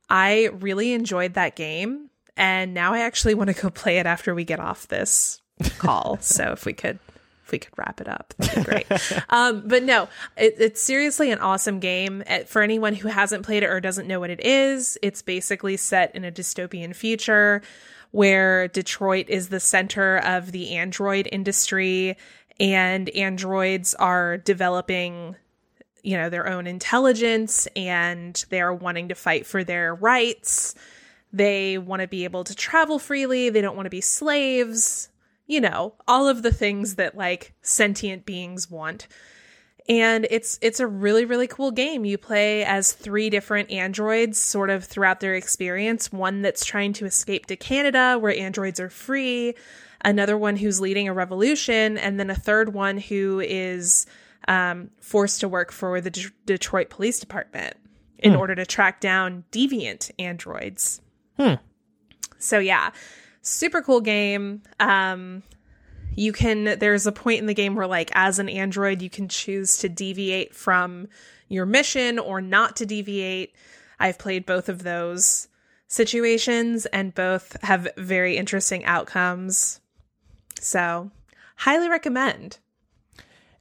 I 0.09 0.49
really 0.59 0.93
enjoyed 0.93 1.35
that 1.35 1.55
game, 1.55 2.09
and 2.35 2.73
now 2.73 2.93
I 2.93 3.01
actually 3.01 3.35
want 3.35 3.49
to 3.49 3.61
go 3.61 3.69
play 3.69 3.99
it 3.99 4.05
after 4.05 4.33
we 4.33 4.43
get 4.43 4.59
off 4.59 4.87
this 4.87 5.41
call. 5.77 6.17
so 6.21 6.51
if 6.51 6.65
we 6.65 6.73
could 6.73 6.99
if 7.45 7.51
we 7.51 7.59
could 7.59 7.77
wrap 7.77 7.99
it 7.99 8.07
up, 8.07 8.33
that'd 8.37 8.63
be 8.63 8.71
great. 8.71 8.87
um, 9.29 9.63
but 9.65 9.83
no, 9.83 10.07
it, 10.37 10.55
it's 10.59 10.81
seriously 10.81 11.31
an 11.31 11.39
awesome 11.39 11.79
game. 11.79 12.23
For 12.47 12.61
anyone 12.61 12.93
who 12.93 13.07
hasn't 13.07 13.43
played 13.43 13.63
it 13.63 13.67
or 13.67 13.79
doesn't 13.79 14.07
know 14.07 14.19
what 14.19 14.29
it 14.29 14.39
is, 14.39 14.97
it's 15.01 15.21
basically 15.21 15.75
set 15.75 16.15
in 16.15 16.23
a 16.23 16.31
dystopian 16.31 16.95
future 16.95 17.61
where 18.11 18.67
Detroit 18.67 19.29
is 19.29 19.49
the 19.49 19.59
center 19.59 20.17
of 20.17 20.51
the 20.51 20.75
android 20.75 21.27
industry 21.31 22.17
and 22.59 23.09
androids 23.09 23.93
are 23.95 24.37
developing 24.37 25.35
you 26.03 26.17
know 26.17 26.29
their 26.29 26.47
own 26.47 26.67
intelligence 26.67 27.67
and 27.75 28.45
they're 28.49 28.73
wanting 28.73 29.09
to 29.09 29.15
fight 29.15 29.45
for 29.45 29.63
their 29.63 29.95
rights. 29.95 30.75
They 31.31 31.77
want 31.77 32.01
to 32.01 32.07
be 32.07 32.23
able 32.23 32.43
to 32.45 32.55
travel 32.55 32.97
freely. 32.97 33.49
They 33.49 33.61
don't 33.61 33.75
want 33.75 33.85
to 33.85 33.91
be 33.91 34.01
slaves. 34.01 35.09
You 35.47 35.61
know 35.61 35.95
all 36.07 36.27
of 36.27 36.41
the 36.41 36.53
things 36.53 36.95
that 36.95 37.15
like 37.17 37.53
sentient 37.61 38.25
beings 38.25 38.69
want 38.69 39.07
and 39.89 40.27
it's 40.29 40.57
it's 40.61 40.79
a 40.79 40.85
really 40.87 41.25
really 41.25 41.47
cool 41.47 41.71
game 41.71 42.05
you 42.05 42.17
play 42.17 42.63
as 42.63 42.93
three 42.93 43.29
different 43.29 43.69
androids 43.71 44.37
sort 44.37 44.69
of 44.69 44.85
throughout 44.85 45.19
their 45.19 45.33
experience 45.33 46.11
one 46.13 46.41
that's 46.43 46.63
trying 46.63 46.93
to 46.93 47.05
escape 47.05 47.47
to 47.47 47.55
canada 47.55 48.17
where 48.19 48.33
androids 48.37 48.79
are 48.79 48.89
free 48.89 49.55
another 50.05 50.37
one 50.37 50.55
who's 50.55 50.79
leading 50.79 51.07
a 51.07 51.13
revolution 51.13 51.97
and 51.97 52.19
then 52.19 52.29
a 52.29 52.35
third 52.35 52.73
one 52.73 52.97
who 52.97 53.39
is 53.41 54.05
um, 54.47 54.89
forced 55.01 55.41
to 55.41 55.49
work 55.49 55.71
for 55.71 55.99
the 55.99 56.09
D- 56.09 56.27
detroit 56.45 56.89
police 56.89 57.19
department 57.19 57.75
in 58.19 58.33
Hmm. 58.33 58.39
order 58.39 58.55
to 58.55 58.65
track 58.65 58.99
down 59.01 59.43
deviant 59.51 60.11
androids 60.19 61.01
Hmm. 61.37 61.55
so 62.37 62.59
yeah 62.59 62.91
super 63.41 63.81
cool 63.81 64.01
game 64.01 64.61
um 64.79 65.41
you 66.19 66.33
can 66.33 66.77
there's 66.79 67.07
a 67.07 67.13
point 67.13 67.39
in 67.39 67.45
the 67.45 67.53
game 67.53 67.75
where 67.75 67.87
like 67.87 68.11
as 68.13 68.39
an 68.39 68.49
android 68.49 69.01
you 69.01 69.09
can 69.09 69.29
choose 69.29 69.77
to 69.77 69.87
deviate 69.87 70.53
from 70.53 71.07
your 71.47 71.65
mission 71.65 72.19
or 72.19 72.41
not 72.41 72.75
to 72.75 72.85
deviate. 72.85 73.55
I've 73.99 74.19
played 74.19 74.45
both 74.45 74.69
of 74.69 74.83
those 74.83 75.47
situations 75.87 76.85
and 76.87 77.15
both 77.15 77.57
have 77.63 77.87
very 77.97 78.37
interesting 78.37 78.85
outcomes. 78.85 79.79
So 80.59 81.09
highly 81.55 81.89
recommend 81.89 82.59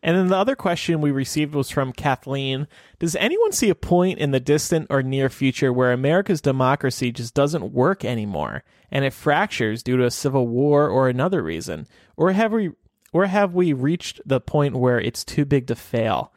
And 0.02 0.16
then 0.16 0.28
the 0.28 0.36
other 0.36 0.54
question 0.54 1.00
we 1.00 1.10
received 1.10 1.54
was 1.54 1.70
from 1.70 1.92
Kathleen. 1.92 2.68
Does 2.98 3.16
anyone 3.16 3.52
see 3.52 3.68
a 3.68 3.74
point 3.74 4.18
in 4.18 4.30
the 4.30 4.40
distant 4.40 4.86
or 4.90 5.02
near 5.02 5.28
future 5.28 5.72
where 5.72 5.92
America's 5.92 6.40
democracy 6.40 7.10
just 7.10 7.34
doesn't 7.34 7.72
work 7.72 8.04
anymore 8.04 8.62
and 8.90 9.04
it 9.04 9.12
fractures 9.12 9.82
due 9.82 9.96
to 9.96 10.04
a 10.04 10.10
civil 10.10 10.46
war 10.46 10.88
or 10.88 11.08
another 11.08 11.42
reason? 11.42 11.86
Or 12.16 12.32
have 12.32 12.52
we 12.52 12.70
or 13.12 13.26
have 13.26 13.54
we 13.54 13.72
reached 13.72 14.20
the 14.26 14.40
point 14.40 14.76
where 14.76 15.00
it's 15.00 15.24
too 15.24 15.44
big 15.44 15.66
to 15.68 15.74
fail? 15.74 16.32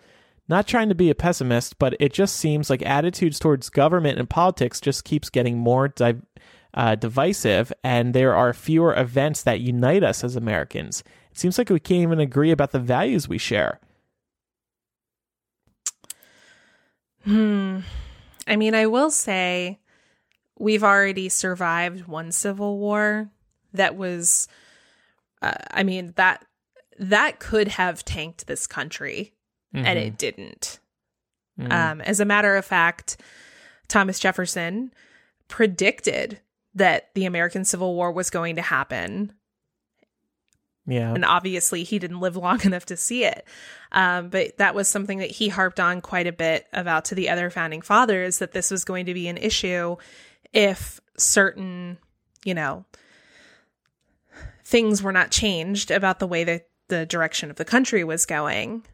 Not 0.48 0.68
trying 0.68 0.90
to 0.90 0.96
be 0.96 1.10
a 1.10 1.16
pessimist, 1.16 1.78
but 1.80 1.96
it 2.00 2.14
just 2.14 2.36
seems 2.36 2.70
like 2.70 2.82
attitudes 2.82 3.40
towards 3.40 3.70
government 3.70 4.20
and 4.20 4.30
politics 4.30 4.82
just 4.82 5.06
keeps 5.06 5.30
getting 5.30 5.58
more 5.58 5.88
di- 5.88 6.16
uh, 6.74 6.96
divisive, 6.96 7.74
and 7.84 8.14
there 8.14 8.36
are 8.36 8.54
fewer 8.54 8.96
events 8.96 9.44
that 9.44 9.60
unite 9.60 10.04
us 10.04 10.24
as 10.24 10.36
Americans. 10.36 11.04
It 11.32 11.38
seems 11.38 11.58
like 11.58 11.70
we 11.70 11.80
can't 11.80 12.02
even 12.02 12.20
agree 12.20 12.52
about 12.52 12.72
the 12.72 12.80
values 12.80 13.28
we 13.28 13.38
share. 13.38 13.80
Hmm. 17.24 17.80
I 18.48 18.56
mean, 18.56 18.74
I 18.74 18.88
will 18.88 19.12
say 19.12 19.80
we've 20.58 20.84
already 20.84 21.30
survived 21.30 22.08
one 22.08 22.32
civil 22.32 22.78
war 22.80 23.30
that 23.74 23.96
was 23.96 24.48
uh, 25.42 25.54
I 25.72 25.84
mean, 25.84 26.14
that 26.18 26.46
that 27.00 27.40
could 27.40 27.68
have 27.68 28.06
tanked 28.06 28.48
this 28.48 28.68
country 28.68 29.34
and 29.74 29.98
it 29.98 30.18
didn't. 30.18 30.80
Mhm. 31.60 31.72
Um 31.72 32.02
as 32.02 32.20
a 32.20 32.26
matter 32.26 32.56
of 32.56 32.66
fact, 32.66 33.18
Thomas 33.88 34.20
Jefferson 34.20 34.94
predicted 35.48 36.40
that 36.76 37.10
the 37.16 37.26
American 37.26 37.66
Civil 37.66 37.96
War 37.96 38.12
was 38.12 38.30
going 38.30 38.56
to 38.56 38.62
happen 38.62 39.34
yeah. 40.88 41.14
and 41.14 41.24
obviously 41.24 41.84
he 41.84 42.00
didn't 42.00 42.20
live 42.20 42.36
long 42.36 42.62
enough 42.66 42.86
to 42.88 42.98
see 42.98 43.24
it. 43.24 43.46
Um, 43.92 44.30
but 44.30 44.58
that 44.58 44.76
was 44.76 44.88
something 44.88 45.20
that 45.20 45.32
he 45.32 45.50
harped 45.50 45.80
on 45.80 46.02
quite 46.02 46.28
a 46.28 46.32
bit 46.32 46.68
about 46.74 47.06
to 47.06 47.16
the 47.16 47.30
other 47.30 47.50
founding 47.50 47.82
fathers 47.82 48.40
that 48.40 48.52
this 48.52 48.72
was 48.72 48.84
going 48.84 49.06
to 49.06 49.14
be 49.14 49.28
an 49.28 49.38
issue 49.38 49.96
if 50.54 51.00
certain, 51.18 51.98
you 52.44 52.54
know, 52.54 52.86
things 54.64 55.04
were 55.04 55.12
not 55.12 55.32
changed 55.32 55.92
about 55.92 56.20
the 56.20 56.28
way 56.28 56.44
that 56.44 56.68
the 56.88 57.06
direction 57.06 57.50
of 57.50 57.58
the 57.58 57.66
country 57.66 58.04
was 58.04 58.26
going. 58.26 58.86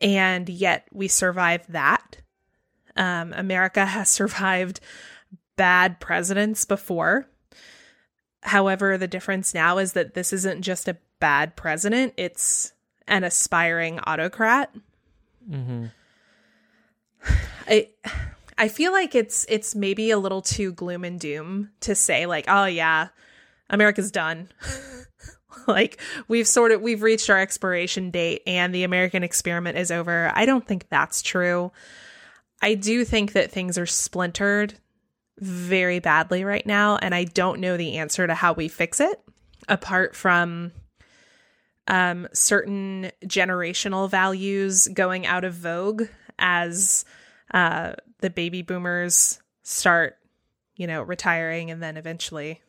And 0.00 0.48
yet 0.48 0.86
we 0.92 1.08
survived 1.08 1.72
that. 1.72 2.18
Um, 2.96 3.32
America 3.32 3.84
has 3.84 4.08
survived 4.10 4.80
bad 5.56 6.00
presidents 6.00 6.64
before. 6.64 7.26
However, 8.42 8.98
the 8.98 9.08
difference 9.08 9.54
now 9.54 9.78
is 9.78 9.94
that 9.94 10.14
this 10.14 10.32
isn't 10.32 10.62
just 10.62 10.88
a 10.88 10.98
bad 11.20 11.56
president, 11.56 12.14
it's 12.16 12.72
an 13.06 13.24
aspiring 13.24 14.00
autocrat. 14.00 14.74
hmm 15.48 15.86
I 17.66 17.88
I 18.58 18.68
feel 18.68 18.92
like 18.92 19.14
it's 19.14 19.46
it's 19.48 19.74
maybe 19.74 20.10
a 20.10 20.18
little 20.18 20.42
too 20.42 20.72
gloom 20.72 21.04
and 21.04 21.18
doom 21.18 21.70
to 21.80 21.94
say 21.94 22.26
like, 22.26 22.44
"Oh 22.48 22.66
yeah, 22.66 23.08
America's 23.70 24.10
done." 24.10 24.48
like 25.66 26.00
we've 26.28 26.46
sort 26.46 26.72
of 26.72 26.82
we've 26.82 27.02
reached 27.02 27.30
our 27.30 27.38
expiration 27.38 28.10
date 28.10 28.42
and 28.46 28.74
the 28.74 28.84
American 28.84 29.22
experiment 29.22 29.78
is 29.78 29.90
over. 29.90 30.30
I 30.34 30.46
don't 30.46 30.66
think 30.66 30.88
that's 30.88 31.22
true. 31.22 31.72
I 32.62 32.74
do 32.74 33.04
think 33.04 33.32
that 33.32 33.50
things 33.50 33.76
are 33.78 33.86
splintered 33.86 34.74
very 35.38 35.98
badly 35.98 36.44
right 36.44 36.66
now 36.66 36.96
and 36.96 37.14
I 37.14 37.24
don't 37.24 37.60
know 37.60 37.76
the 37.76 37.98
answer 37.98 38.26
to 38.26 38.34
how 38.34 38.52
we 38.52 38.68
fix 38.68 39.00
it 39.00 39.20
apart 39.68 40.14
from 40.14 40.72
um 41.88 42.28
certain 42.32 43.10
generational 43.24 44.08
values 44.08 44.86
going 44.88 45.26
out 45.26 45.44
of 45.44 45.54
vogue 45.54 46.04
as 46.38 47.04
uh 47.52 47.94
the 48.20 48.30
baby 48.30 48.62
boomers 48.62 49.40
start 49.62 50.16
you 50.76 50.86
know 50.86 51.02
retiring 51.02 51.70
and 51.70 51.82
then 51.82 51.96
eventually 51.96 52.60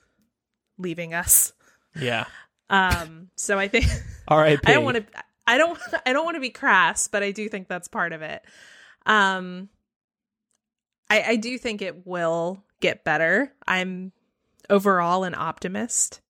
leaving 0.77 1.13
us 1.13 1.53
Yeah. 1.95 2.25
um 2.69 3.29
so 3.37 3.57
i 3.57 3.67
think 3.67 3.85
All 4.27 4.37
right. 4.37 4.59
i 4.65 4.73
don't 4.73 4.83
want 4.83 4.97
to 4.97 5.05
i 5.47 5.57
don't 5.57 5.79
i 6.05 6.11
don't 6.13 6.25
want 6.25 6.35
to 6.35 6.41
be 6.41 6.49
crass 6.49 7.07
but 7.07 7.23
i 7.23 7.31
do 7.31 7.47
think 7.47 7.67
that's 7.67 7.87
part 7.87 8.11
of 8.11 8.21
it 8.21 8.43
um 9.05 9.69
i 11.09 11.21
i 11.21 11.35
do 11.35 11.57
think 11.57 11.81
it 11.81 12.05
will 12.05 12.63
get 12.79 13.03
better 13.03 13.51
i'm 13.67 14.11
overall 14.69 15.23
an 15.23 15.35
optimist 15.35 16.21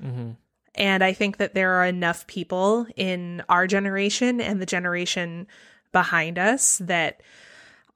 hmm 0.00 0.32
and 0.74 1.04
I 1.04 1.12
think 1.12 1.36
that 1.36 1.54
there 1.54 1.74
are 1.74 1.84
enough 1.84 2.26
people 2.26 2.86
in 2.96 3.42
our 3.48 3.66
generation 3.66 4.40
and 4.40 4.60
the 4.60 4.66
generation 4.66 5.46
behind 5.92 6.38
us 6.38 6.78
that 6.78 7.22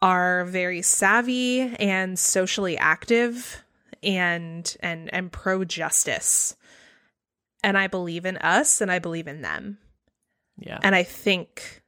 are 0.03 0.45
very 0.45 0.83
savvy 0.83 1.61
and 1.61 2.19
socially 2.19 2.77
active 2.77 3.63
and 4.03 4.77
and 4.81 5.13
and 5.13 5.33
pro 5.33 5.65
justice. 5.65 6.55
And 7.65 7.79
I 7.79 7.87
believe 7.87 8.27
in 8.27 8.37
us 8.37 8.81
and 8.81 8.93
I 8.93 8.99
believe 8.99 9.27
in 9.27 9.41
them. 9.41 9.79
Yeah. 10.59 10.79
And 10.83 10.95
I 10.95 11.03
think 11.03 11.83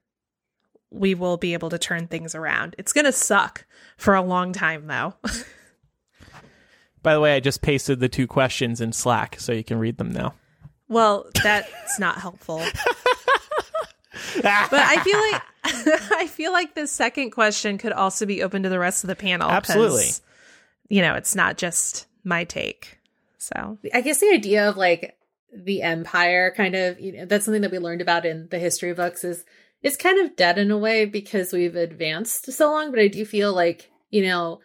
we 0.91 1.15
will 1.15 1.37
be 1.37 1.53
able 1.53 1.71
to 1.71 1.79
turn 1.79 2.07
things 2.07 2.35
around. 2.35 2.75
It's 2.79 2.93
going 2.93 3.05
to 3.05 3.13
suck 3.13 3.65
for 3.97 4.15
a 4.15 4.23
long 4.23 4.53
time 4.53 4.87
though. 4.87 5.15
By 7.03 7.15
the 7.15 7.21
way, 7.21 7.35
I 7.37 7.41
just 7.41 7.63
pasted 7.63 8.01
the 8.01 8.09
two 8.09 8.27
questions 8.27 8.81
in 8.81 8.93
Slack 8.93 9.37
so 9.39 9.53
you 9.53 9.65
can 9.65 9.79
read 9.79 9.99
them 9.99 10.11
now. 10.11 10.35
Well, 10.89 11.27
that's 11.43 11.99
not 11.99 12.19
helpful. 12.19 12.59
but 14.43 14.73
I 14.73 15.03
feel 15.03 15.19
like 15.19 15.43
I 16.13 16.27
feel 16.27 16.53
like 16.53 16.75
the 16.75 16.87
second 16.87 17.31
question 17.31 17.79
could 17.79 17.93
also 17.93 18.27
be 18.27 18.43
open 18.43 18.63
to 18.63 18.69
the 18.69 18.79
rest 18.79 19.05
of 19.05 19.09
the 19.09 19.17
panel. 19.17 19.51
Absolutely. 19.51 20.07
You 20.89 21.03
know, 21.03 21.15
it's 21.15 21.35
not 21.35 21.59
just 21.59 22.07
my 22.25 22.45
take. 22.45 22.99
So 23.39 23.79
I 23.93 24.01
guess 24.01 24.21
the 24.21 24.31
idea 24.31 24.69
of 24.69 24.77
like 24.77 25.17
the 25.53 25.83
empire 25.83 26.53
kind 26.57 26.75
of 26.75 27.01
you 27.01 27.13
know, 27.13 27.25
that's 27.27 27.45
something 27.45 27.63
that 27.63 27.71
we 27.71 27.79
learned 27.79 28.01
about 28.01 28.25
in 28.25 28.49
the 28.51 28.59
history 28.59 28.93
books 28.93 29.25
is 29.25 29.45
is 29.83 29.97
kind 29.97 30.19
of 30.19 30.37
dead 30.37 30.59
in 30.59 30.71
a 30.71 30.79
way 30.79 31.05
because 31.05 31.53
we've 31.53 31.77
advanced 31.77 32.53
so 32.53 32.71
long, 32.71 32.91
but 32.91 33.01
I 33.01 33.09
do 33.09 33.25
feel 33.25 33.53
like, 33.53 33.91
you 34.11 34.23
know, 34.23 34.61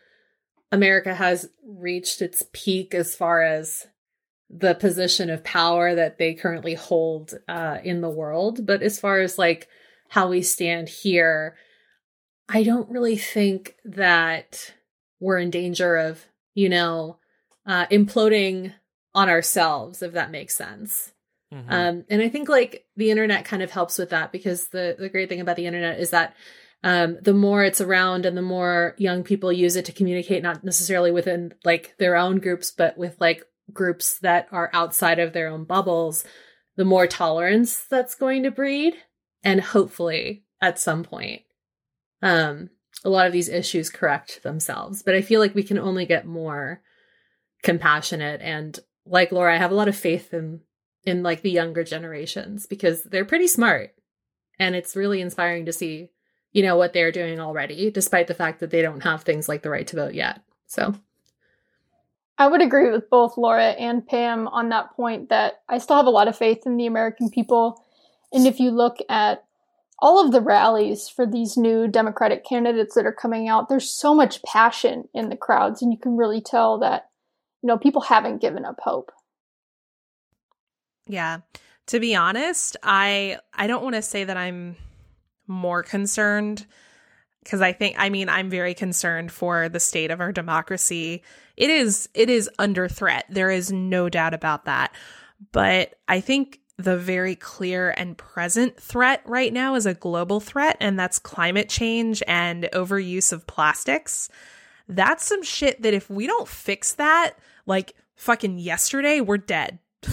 America 0.71 1.13
has 1.13 1.49
reached 1.65 2.21
its 2.21 2.43
peak 2.51 2.95
as 2.95 3.15
far 3.15 3.43
as 3.43 3.87
the 4.49 4.73
position 4.73 5.29
of 5.29 5.43
power 5.43 5.95
that 5.95 6.17
they 6.17 6.33
currently 6.33 6.73
hold 6.73 7.33
uh, 7.47 7.77
in 7.83 8.01
the 8.01 8.09
world. 8.09 8.65
But 8.65 8.81
as 8.81 8.99
far 8.99 9.19
as 9.19 9.37
like 9.37 9.67
how 10.09 10.29
we 10.29 10.41
stand 10.41 10.89
here, 10.89 11.55
I 12.49 12.63
don't 12.63 12.89
really 12.89 13.17
think 13.17 13.75
that 13.85 14.73
we're 15.19 15.39
in 15.39 15.49
danger 15.49 15.95
of, 15.95 16.25
you 16.53 16.69
know, 16.69 17.17
uh, 17.65 17.85
imploding 17.87 18.73
on 19.15 19.29
ourselves, 19.29 20.01
if 20.01 20.13
that 20.13 20.31
makes 20.31 20.55
sense. 20.55 21.12
Mhm. 21.53 21.65
Um, 21.71 22.05
and 22.09 22.21
I 22.21 22.29
think 22.29 22.49
like 22.49 22.85
the 22.95 23.11
internet 23.11 23.45
kind 23.45 23.61
of 23.61 23.71
helps 23.71 23.97
with 23.97 24.09
that 24.09 24.31
because 24.31 24.69
the 24.69 24.95
the 24.97 25.09
great 25.09 25.29
thing 25.29 25.41
about 25.41 25.55
the 25.55 25.67
internet 25.67 25.99
is 25.99 26.09
that 26.09 26.35
um, 26.83 27.17
the 27.21 27.33
more 27.33 27.63
it's 27.63 27.79
around 27.79 28.25
and 28.25 28.35
the 28.35 28.41
more 28.41 28.95
young 28.97 29.23
people 29.23 29.53
use 29.53 29.75
it 29.75 29.85
to 29.85 29.93
communicate, 29.93 30.43
not 30.43 30.63
necessarily 30.63 31.11
within 31.11 31.53
like 31.63 31.95
their 31.97 32.15
own 32.15 32.39
groups, 32.39 32.71
but 32.71 32.97
with 32.97 33.15
like 33.21 33.45
groups 33.71 34.19
that 34.19 34.47
are 34.51 34.69
outside 34.73 35.19
of 35.19 35.31
their 35.31 35.47
own 35.47 35.63
bubbles, 35.63 36.25
the 36.75 36.83
more 36.83 37.07
tolerance 37.07 37.85
that's 37.85 38.15
going 38.15 38.43
to 38.43 38.51
breed, 38.51 38.95
and 39.43 39.61
hopefully 39.61 40.43
at 40.59 40.79
some 40.79 41.03
point, 41.03 41.43
um, 42.21 42.69
a 43.05 43.09
lot 43.09 43.27
of 43.27 43.33
these 43.33 43.49
issues 43.49 43.89
correct 43.89 44.43
themselves. 44.43 45.03
But 45.03 45.15
I 45.15 45.21
feel 45.21 45.39
like 45.39 45.55
we 45.55 45.63
can 45.63 45.79
only 45.79 46.05
get 46.05 46.25
more 46.25 46.81
compassionate 47.61 48.41
and 48.41 48.77
like 49.05 49.31
Laura, 49.31 49.53
I 49.53 49.57
have 49.57 49.71
a 49.71 49.75
lot 49.75 49.87
of 49.87 49.95
faith 49.95 50.33
in 50.33 50.61
in 51.05 51.23
like 51.23 51.41
the 51.41 51.51
younger 51.51 51.83
generations 51.83 52.65
because 52.65 53.03
they're 53.03 53.25
pretty 53.25 53.47
smart 53.47 53.93
and 54.59 54.75
it's 54.75 54.95
really 54.95 55.21
inspiring 55.21 55.65
to 55.65 55.73
see 55.73 56.09
you 56.51 56.63
know 56.63 56.77
what 56.77 56.93
they're 56.93 57.11
doing 57.11 57.39
already 57.39 57.89
despite 57.91 58.27
the 58.27 58.33
fact 58.33 58.59
that 58.59 58.69
they 58.69 58.81
don't 58.81 59.03
have 59.03 59.23
things 59.23 59.49
like 59.49 59.63
the 59.63 59.69
right 59.69 59.87
to 59.87 59.95
vote 59.95 60.13
yet 60.13 60.41
so 60.65 60.93
I 62.37 62.47
would 62.47 62.61
agree 62.61 62.89
with 62.89 63.09
both 63.09 63.37
Laura 63.37 63.69
and 63.69 64.05
Pam 64.05 64.47
on 64.47 64.69
that 64.69 64.95
point 64.95 65.29
that 65.29 65.61
I 65.69 65.77
still 65.77 65.97
have 65.97 66.07
a 66.07 66.11
lot 66.11 66.27
of 66.27 66.37
faith 66.37 66.65
in 66.65 66.77
the 66.77 66.87
American 66.87 67.29
people. 67.29 67.83
And 68.31 68.47
if 68.47 68.59
you 68.59 68.71
look 68.71 68.97
at 69.07 69.43
all 69.99 70.23
of 70.23 70.31
the 70.31 70.41
rallies 70.41 71.07
for 71.07 71.25
these 71.25 71.55
new 71.55 71.87
Democratic 71.87 72.43
candidates 72.43 72.95
that 72.95 73.05
are 73.05 73.13
coming 73.13 73.47
out, 73.47 73.69
there's 73.69 73.89
so 73.89 74.13
much 74.15 74.43
passion 74.43 75.07
in 75.13 75.29
the 75.29 75.37
crowds, 75.37 75.81
and 75.81 75.91
you 75.93 75.97
can 75.97 76.17
really 76.17 76.41
tell 76.41 76.79
that, 76.79 77.09
you 77.61 77.67
know, 77.67 77.77
people 77.77 78.01
haven't 78.01 78.41
given 78.41 78.65
up 78.65 78.79
hope. 78.81 79.11
Yeah. 81.07 81.39
To 81.87 81.99
be 81.99 82.15
honest, 82.15 82.77
I 82.83 83.39
I 83.53 83.67
don't 83.67 83.83
want 83.83 83.95
to 83.95 84.01
say 84.01 84.23
that 84.23 84.37
I'm 84.37 84.75
more 85.47 85.83
concerned 85.83 86.65
because 87.43 87.61
I 87.61 87.73
think 87.73 87.95
I 87.99 88.09
mean 88.09 88.29
I'm 88.29 88.49
very 88.49 88.73
concerned 88.73 89.31
for 89.31 89.69
the 89.69 89.79
state 89.79 90.11
of 90.11 90.21
our 90.21 90.31
democracy. 90.31 91.23
It 91.57 91.69
is 91.69 92.09
it 92.13 92.29
is 92.29 92.49
under 92.57 92.87
threat. 92.87 93.25
There 93.29 93.51
is 93.51 93.71
no 93.71 94.09
doubt 94.09 94.33
about 94.33 94.65
that. 94.65 94.95
But 95.51 95.95
I 96.07 96.21
think 96.21 96.59
the 96.77 96.97
very 96.97 97.35
clear 97.35 97.93
and 97.97 98.17
present 98.17 98.79
threat 98.79 99.21
right 99.25 99.53
now 99.53 99.75
is 99.75 99.85
a 99.85 99.93
global 99.93 100.39
threat 100.39 100.77
and 100.79 100.97
that's 100.97 101.19
climate 101.19 101.69
change 101.69 102.23
and 102.27 102.67
overuse 102.73 103.31
of 103.31 103.45
plastics. 103.45 104.29
That's 104.87 105.25
some 105.25 105.43
shit 105.43 105.81
that 105.83 105.93
if 105.93 106.09
we 106.09 106.27
don't 106.27 106.47
fix 106.47 106.93
that 106.95 107.33
like 107.65 107.93
fucking 108.15 108.57
yesterday, 108.59 109.21
we're 109.21 109.37
dead. 109.37 109.79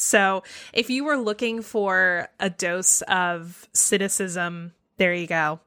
So, 0.00 0.42
if 0.72 0.88
you 0.90 1.04
were 1.04 1.16
looking 1.18 1.60
for 1.62 2.28
a 2.40 2.48
dose 2.50 3.02
of 3.02 3.68
cynicism, 3.74 4.72
there 4.96 5.12
you 5.14 5.26
go. 5.26 5.60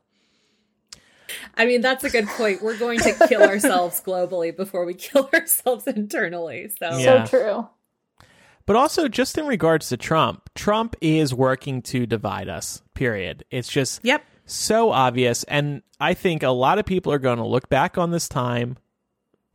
i 1.55 1.65
mean 1.65 1.81
that's 1.81 2.03
a 2.03 2.09
good 2.09 2.27
point 2.27 2.61
we're 2.61 2.77
going 2.77 2.99
to 2.99 3.13
kill 3.27 3.41
ourselves 3.53 4.01
globally 4.05 4.55
before 4.55 4.85
we 4.85 4.93
kill 4.93 5.29
ourselves 5.33 5.87
internally 5.87 6.69
so 6.79 6.97
Yeah. 6.97 7.25
So 7.25 7.29
true. 7.29 7.69
But 8.65 8.77
also, 8.77 9.09
just 9.09 9.37
in 9.37 9.45
regards 9.45 9.89
to 9.89 9.97
Trump, 9.97 10.49
Trump 10.55 10.95
is 11.01 11.33
working 11.33 11.81
to 11.81 12.05
divide 12.05 12.47
us, 12.47 12.81
period. 12.93 13.43
It's 13.51 13.67
just 13.67 13.99
Yep. 14.05 14.23
so 14.45 14.91
obvious. 14.91 15.43
And 15.45 15.81
I 15.99 16.13
think 16.13 16.43
a 16.43 16.49
lot 16.49 16.79
of 16.79 16.85
people 16.85 17.11
are 17.11 17.19
going 17.19 17.39
to 17.39 17.45
look 17.45 17.67
back 17.67 17.97
on 17.97 18.11
this 18.11 18.29
time 18.29 18.77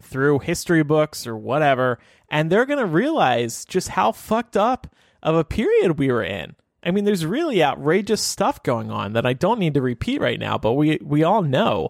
through 0.00 0.40
history 0.40 0.82
books 0.82 1.26
or 1.26 1.36
whatever, 1.36 1.98
and 2.28 2.50
they're 2.50 2.66
going 2.66 2.78
to 2.78 2.86
realize 2.86 3.64
just 3.64 3.88
how 3.88 4.12
fucked 4.12 4.56
up 4.56 4.86
of 5.22 5.34
a 5.34 5.44
period 5.44 5.98
we 5.98 6.10
were 6.10 6.22
in. 6.22 6.54
I 6.82 6.90
mean, 6.90 7.04
there's 7.04 7.26
really 7.26 7.62
outrageous 7.62 8.22
stuff 8.22 8.62
going 8.62 8.90
on 8.90 9.12
that 9.14 9.26
I 9.26 9.32
don't 9.32 9.58
need 9.58 9.74
to 9.74 9.82
repeat 9.82 10.20
right 10.20 10.38
now, 10.38 10.58
but 10.58 10.74
we, 10.74 10.98
we 11.02 11.24
all 11.24 11.42
know. 11.42 11.88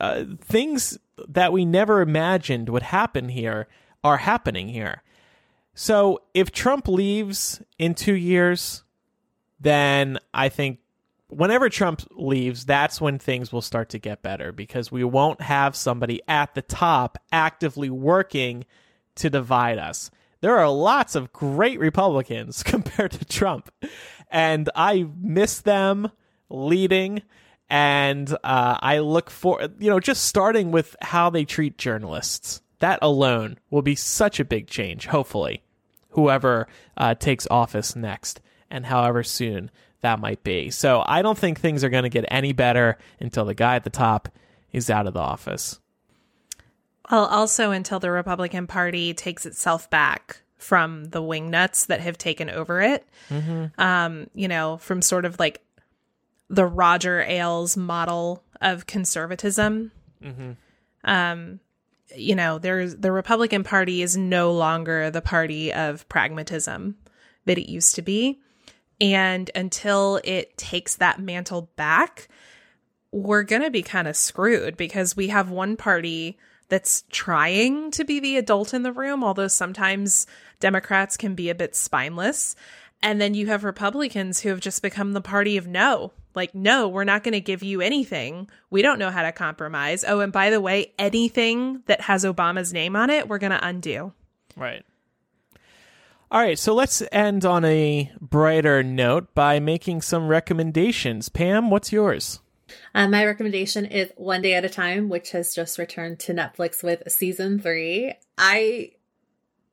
Uh, 0.00 0.24
things 0.40 0.98
that 1.28 1.52
we 1.52 1.64
never 1.64 2.00
imagined 2.00 2.68
would 2.68 2.82
happen 2.82 3.28
here 3.30 3.66
are 4.04 4.18
happening 4.18 4.68
here. 4.68 5.02
So 5.74 6.20
if 6.34 6.52
Trump 6.52 6.88
leaves 6.88 7.62
in 7.78 7.94
two 7.94 8.14
years, 8.14 8.82
then 9.58 10.18
I 10.34 10.48
think 10.48 10.79
whenever 11.30 11.68
Trump 11.68 12.02
leaves, 12.12 12.64
that's 12.64 13.00
when 13.00 13.18
things 13.18 13.52
will 13.52 13.62
start 13.62 13.88
to 13.90 13.98
get 13.98 14.22
better 14.22 14.52
because 14.52 14.92
we 14.92 15.04
won't 15.04 15.40
have 15.40 15.74
somebody 15.74 16.20
at 16.28 16.54
the 16.54 16.62
top 16.62 17.18
actively 17.32 17.90
working 17.90 18.64
to 19.16 19.30
divide 19.30 19.78
us. 19.78 20.10
There 20.40 20.58
are 20.58 20.70
lots 20.70 21.14
of 21.14 21.32
great 21.32 21.78
Republicans 21.78 22.62
compared 22.64 23.12
to 23.12 23.24
Trump, 23.24 23.70
and 24.30 24.68
I 24.74 25.06
miss 25.20 25.60
them 25.60 26.10
leading. 26.48 27.22
And 27.68 28.30
uh, 28.42 28.78
I 28.80 28.98
look 28.98 29.30
for, 29.30 29.68
you 29.78 29.90
know, 29.90 30.00
just 30.00 30.24
starting 30.24 30.72
with 30.72 30.96
how 31.00 31.30
they 31.30 31.44
treat 31.44 31.78
journalists. 31.78 32.62
That 32.80 32.98
alone 33.00 33.58
will 33.70 33.82
be 33.82 33.94
such 33.94 34.40
a 34.40 34.44
big 34.44 34.66
change, 34.66 35.06
hopefully 35.06 35.62
whoever 36.10 36.66
uh, 36.96 37.14
takes 37.14 37.46
office 37.50 37.96
next 37.96 38.40
and 38.70 38.86
however 38.86 39.22
soon 39.22 39.70
that 40.02 40.20
might 40.20 40.42
be. 40.42 40.70
So 40.70 41.02
I 41.06 41.22
don't 41.22 41.38
think 41.38 41.60
things 41.60 41.84
are 41.84 41.90
going 41.90 42.04
to 42.04 42.08
get 42.08 42.24
any 42.28 42.52
better 42.52 42.98
until 43.20 43.44
the 43.44 43.54
guy 43.54 43.76
at 43.76 43.84
the 43.84 43.90
top 43.90 44.28
is 44.72 44.88
out 44.90 45.06
of 45.06 45.14
the 45.14 45.20
office. 45.20 45.78
Well, 47.10 47.26
also 47.26 47.70
until 47.72 47.98
the 48.00 48.10
Republican 48.10 48.66
Party 48.66 49.14
takes 49.14 49.44
itself 49.44 49.90
back 49.90 50.42
from 50.58 51.04
the 51.06 51.20
wingnuts 51.22 51.86
that 51.86 52.00
have 52.00 52.16
taken 52.18 52.48
over 52.50 52.80
it. 52.80 53.06
Um, 53.78 54.28
you 54.34 54.46
know, 54.48 54.76
from 54.76 55.02
sort 55.02 55.24
of 55.24 55.38
like 55.38 55.62
the 56.48 56.66
Roger 56.66 57.20
Ailes 57.22 57.76
model 57.76 58.42
of 58.60 58.86
conservatism. 58.86 59.90
Um, 61.04 61.60
you 62.16 62.34
know, 62.34 62.58
there's 62.58 62.96
the 62.96 63.12
Republican 63.12 63.64
Party 63.64 64.02
is 64.02 64.16
no 64.16 64.52
longer 64.52 65.10
the 65.10 65.22
party 65.22 65.72
of 65.72 66.08
pragmatism 66.08 66.96
that 67.46 67.56
it 67.58 67.70
used 67.70 67.94
to 67.94 68.02
be. 68.02 68.40
And 69.00 69.50
until 69.54 70.20
it 70.24 70.56
takes 70.58 70.96
that 70.96 71.20
mantle 71.20 71.70
back, 71.76 72.28
we're 73.12 73.42
going 73.42 73.62
to 73.62 73.70
be 73.70 73.82
kind 73.82 74.06
of 74.06 74.16
screwed 74.16 74.76
because 74.76 75.16
we 75.16 75.28
have 75.28 75.50
one 75.50 75.76
party 75.76 76.38
that's 76.68 77.04
trying 77.10 77.90
to 77.90 78.04
be 78.04 78.20
the 78.20 78.36
adult 78.36 78.72
in 78.72 78.82
the 78.82 78.92
room, 78.92 79.24
although 79.24 79.48
sometimes 79.48 80.26
Democrats 80.60 81.16
can 81.16 81.34
be 81.34 81.50
a 81.50 81.54
bit 81.54 81.74
spineless. 81.74 82.54
And 83.02 83.20
then 83.20 83.34
you 83.34 83.46
have 83.46 83.64
Republicans 83.64 84.40
who 84.40 84.50
have 84.50 84.60
just 84.60 84.82
become 84.82 85.12
the 85.12 85.20
party 85.20 85.56
of 85.56 85.66
no. 85.66 86.12
Like, 86.34 86.54
no, 86.54 86.86
we're 86.86 87.04
not 87.04 87.24
going 87.24 87.32
to 87.32 87.40
give 87.40 87.62
you 87.62 87.80
anything. 87.80 88.48
We 88.70 88.82
don't 88.82 88.98
know 88.98 89.10
how 89.10 89.22
to 89.22 89.32
compromise. 89.32 90.04
Oh, 90.06 90.20
and 90.20 90.32
by 90.32 90.50
the 90.50 90.60
way, 90.60 90.92
anything 90.98 91.82
that 91.86 92.02
has 92.02 92.24
Obama's 92.24 92.72
name 92.72 92.94
on 92.94 93.10
it, 93.10 93.26
we're 93.26 93.38
going 93.38 93.50
to 93.50 93.66
undo. 93.66 94.12
Right. 94.56 94.84
All 96.32 96.40
right, 96.40 96.56
so 96.56 96.74
let's 96.74 97.02
end 97.10 97.44
on 97.44 97.64
a 97.64 98.08
brighter 98.20 98.84
note 98.84 99.34
by 99.34 99.58
making 99.58 100.02
some 100.02 100.28
recommendations. 100.28 101.28
Pam, 101.28 101.70
what's 101.70 101.90
yours? 101.90 102.38
Uh, 102.94 103.08
my 103.08 103.26
recommendation 103.26 103.84
is 103.84 104.12
One 104.16 104.40
Day 104.40 104.54
at 104.54 104.64
a 104.64 104.68
Time, 104.68 105.08
which 105.08 105.32
has 105.32 105.52
just 105.52 105.76
returned 105.76 106.20
to 106.20 106.32
Netflix 106.32 106.84
with 106.84 107.02
season 107.10 107.58
three. 107.58 108.14
I 108.38 108.92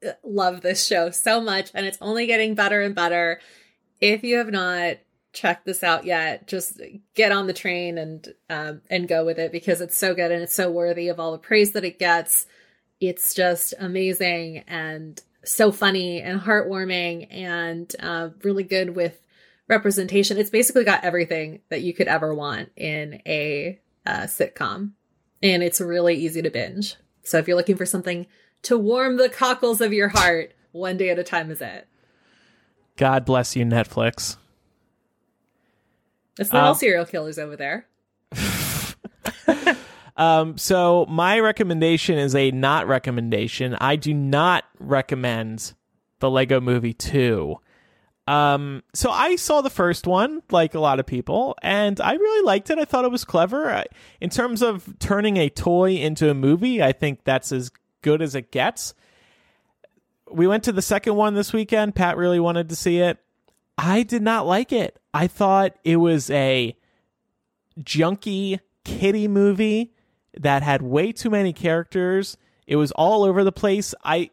uh, 0.04 0.14
love 0.24 0.62
this 0.62 0.84
show 0.84 1.12
so 1.12 1.40
much, 1.40 1.70
and 1.76 1.86
it's 1.86 2.00
only 2.02 2.26
getting 2.26 2.56
better 2.56 2.82
and 2.82 2.96
better. 2.96 3.40
If 4.02 4.24
you 4.24 4.38
have 4.38 4.50
not 4.50 4.98
checked 5.34 5.68
this 5.68 5.84
out 5.84 6.06
yet, 6.06 6.48
just 6.48 6.82
get 7.14 7.32
on 7.32 7.46
the 7.46 7.54
train 7.54 8.00
and 8.00 8.34
um, 8.50 8.82
and 8.90 9.08
go 9.08 9.24
with 9.24 9.38
it 9.38 9.52
because 9.52 9.80
it's 9.80 9.96
so 9.96 10.16
good 10.16 10.32
and 10.32 10.42
it's 10.42 10.56
so 10.56 10.72
worthy 10.72 11.10
of 11.10 11.20
all 11.20 11.34
the 11.34 11.38
praise 11.38 11.74
that 11.74 11.86
it 11.86 12.00
gets. 12.00 12.48
It's 13.00 13.36
just 13.36 13.76
amazing 13.78 14.64
and 14.68 15.22
so 15.48 15.72
funny 15.72 16.22
and 16.22 16.42
heartwarming 16.42 17.28
and 17.32 17.94
uh, 18.00 18.30
really 18.44 18.64
good 18.64 18.96
with 18.96 19.22
representation. 19.68 20.38
It's 20.38 20.50
basically 20.50 20.84
got 20.84 21.04
everything 21.04 21.62
that 21.70 21.82
you 21.82 21.94
could 21.94 22.08
ever 22.08 22.34
want 22.34 22.70
in 22.76 23.22
a 23.26 23.80
uh, 24.06 24.22
sitcom, 24.22 24.92
and 25.42 25.64
it's 25.64 25.82
really 25.82 26.16
easy 26.16 26.42
to 26.42 26.50
binge. 26.50 26.96
So 27.24 27.38
if 27.38 27.48
you're 27.48 27.58
looking 27.58 27.78
for 27.78 27.86
something 27.86 28.28
to 28.64 28.78
warm 28.78 29.18
the 29.18 29.30
cockles 29.30 29.82
of 29.82 29.94
your 29.94 30.10
heart, 30.10 30.54
one 30.72 30.98
day 30.98 31.10
at 31.10 31.20
a 31.20 31.24
time 31.24 31.52
is 31.52 31.62
it. 31.62 31.88
God 32.96 33.26
bless 33.26 33.56
you, 33.56 33.66
Netflix. 33.66 34.38
It's 36.40 36.54
not 36.54 36.64
all 36.64 36.72
Um, 36.72 36.78
serial 36.78 37.06
killers 37.06 37.38
over 37.40 37.56
there. 37.56 37.86
Um, 40.18 40.58
so 40.58 41.06
my 41.08 41.40
recommendation 41.40 42.18
is 42.18 42.36
a 42.36 42.52
not 42.52 42.88
recommendation. 42.88 43.76
I 43.80 43.96
do 43.96 44.14
not 44.14 44.66
recommend 44.80 45.74
the 46.20 46.30
Lego 46.30 46.60
Movie 46.60 46.94
2. 46.94 47.56
Um, 48.28 48.84
so 48.94 49.10
I 49.10 49.38
saw 49.38 49.62
the 49.62 49.70
first 49.70 50.06
one, 50.06 50.42
like 50.52 50.74
a 50.74 50.80
lot 50.80 51.00
of 51.00 51.06
people, 51.06 51.56
and 51.62 52.02
I 52.02 52.14
really 52.14 52.46
liked 52.46 52.70
it. 52.70 52.80
I 52.80 52.84
thought 52.84 53.06
it 53.06 53.12
was 53.12 53.24
clever. 53.24 53.72
I, 53.72 53.86
in 54.20 54.30
terms 54.30 54.62
of 54.62 55.00
turning 55.00 55.38
a 55.38 55.50
toy 55.50 55.96
into 55.96 56.30
a 56.30 56.34
movie, 56.34 56.84
I 56.84 56.92
think 56.92 57.24
that's 57.24 57.52
as 57.54 57.72
good 58.02 58.22
as 58.22 58.36
it 58.36 58.52
gets. 58.52 58.94
We 60.30 60.46
went 60.46 60.64
to 60.66 60.74
the 60.74 60.82
second 60.82 61.16
one 61.16 61.36
this 61.36 61.54
weekend. 61.54 61.96
Pat 61.96 62.18
really 62.18 62.40
wanted 62.40 62.68
to 62.70 62.76
see 62.76 63.00
it. 63.00 63.18
I 63.78 64.04
did 64.04 64.24
not 64.24 64.46
like 64.46 64.74
it. 64.74 65.00
I 65.14 65.28
thought 65.28 65.76
it 65.86 65.98
was 65.98 66.30
a 66.30 66.76
junky 67.80 68.60
kitty 68.84 69.28
movie 69.30 69.94
that 70.42 70.64
had 70.64 70.82
way 70.82 71.12
too 71.12 71.30
many 71.30 71.54
characters. 71.54 72.38
It 72.66 72.76
was 72.76 72.92
all 72.92 73.24
over 73.24 73.44
the 73.44 73.52
place. 73.52 73.94
I 74.04 74.30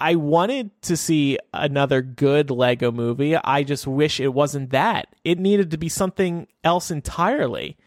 I 0.00 0.16
wanted 0.16 0.70
to 0.82 0.96
see 0.96 1.38
another 1.54 2.02
good 2.02 2.50
Lego 2.50 2.92
movie. 2.92 3.34
I 3.36 3.62
just 3.62 3.86
wish 3.86 4.20
it 4.20 4.34
wasn't 4.34 4.70
that. 4.70 5.08
It 5.24 5.38
needed 5.38 5.70
to 5.70 5.78
be 5.78 5.88
something 5.88 6.48
else 6.62 6.90
entirely. 6.90 7.78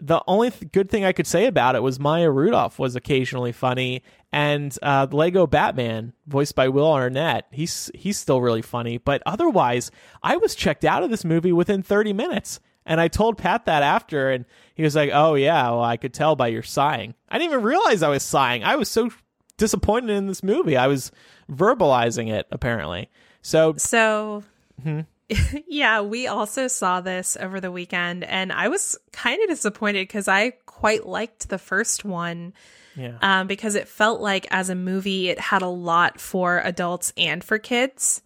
The 0.00 0.22
only 0.26 0.50
th- 0.50 0.72
good 0.72 0.90
thing 0.90 1.04
I 1.04 1.12
could 1.12 1.26
say 1.26 1.46
about 1.46 1.76
it 1.76 1.82
was 1.82 2.00
Maya 2.00 2.30
Rudolph 2.30 2.78
was 2.78 2.96
occasionally 2.96 3.52
funny, 3.52 4.02
and 4.32 4.76
uh, 4.82 5.06
Lego 5.10 5.46
Batman, 5.46 6.14
voiced 6.26 6.54
by 6.54 6.68
Will 6.68 6.90
Arnett, 6.90 7.46
he's 7.50 7.90
he's 7.94 8.18
still 8.18 8.40
really 8.40 8.62
funny. 8.62 8.96
But 8.96 9.22
otherwise, 9.26 9.90
I 10.22 10.38
was 10.38 10.54
checked 10.54 10.84
out 10.84 11.02
of 11.02 11.10
this 11.10 11.24
movie 11.24 11.52
within 11.52 11.82
30 11.82 12.14
minutes. 12.14 12.60
And 12.84 13.00
I 13.00 13.08
told 13.08 13.38
Pat 13.38 13.66
that 13.66 13.82
after, 13.82 14.30
and 14.30 14.44
he 14.74 14.82
was 14.82 14.96
like, 14.96 15.10
"Oh 15.12 15.34
yeah, 15.34 15.70
well, 15.70 15.82
I 15.84 15.96
could 15.96 16.12
tell 16.12 16.34
by 16.36 16.48
your 16.48 16.62
sighing. 16.62 17.14
I 17.28 17.38
didn't 17.38 17.52
even 17.52 17.64
realize 17.64 18.02
I 18.02 18.08
was 18.08 18.22
sighing. 18.22 18.64
I 18.64 18.76
was 18.76 18.88
so 18.88 19.10
disappointed 19.56 20.10
in 20.10 20.26
this 20.26 20.42
movie. 20.42 20.76
I 20.76 20.88
was 20.88 21.12
verbalizing 21.50 22.32
it 22.32 22.46
apparently. 22.50 23.08
So 23.42 23.74
So, 23.76 24.42
Mhm. 24.84 25.06
yeah, 25.68 26.00
we 26.00 26.26
also 26.26 26.68
saw 26.68 27.00
this 27.00 27.36
over 27.40 27.60
the 27.60 27.70
weekend, 27.72 28.24
and 28.24 28.52
I 28.52 28.68
was 28.68 28.98
kind 29.12 29.40
of 29.42 29.48
disappointed 29.48 30.06
because 30.08 30.28
I 30.28 30.50
quite 30.66 31.06
liked 31.06 31.48
the 31.48 31.58
first 31.58 32.04
one 32.04 32.52
yeah, 32.96 33.16
um, 33.22 33.46
because 33.46 33.74
it 33.74 33.88
felt 33.88 34.20
like 34.20 34.46
as 34.50 34.68
a 34.68 34.74
movie, 34.74 35.28
it 35.30 35.38
had 35.38 35.62
a 35.62 35.68
lot 35.68 36.20
for 36.20 36.60
adults 36.64 37.12
and 37.16 37.42
for 37.42 37.58
kids. 37.58 38.22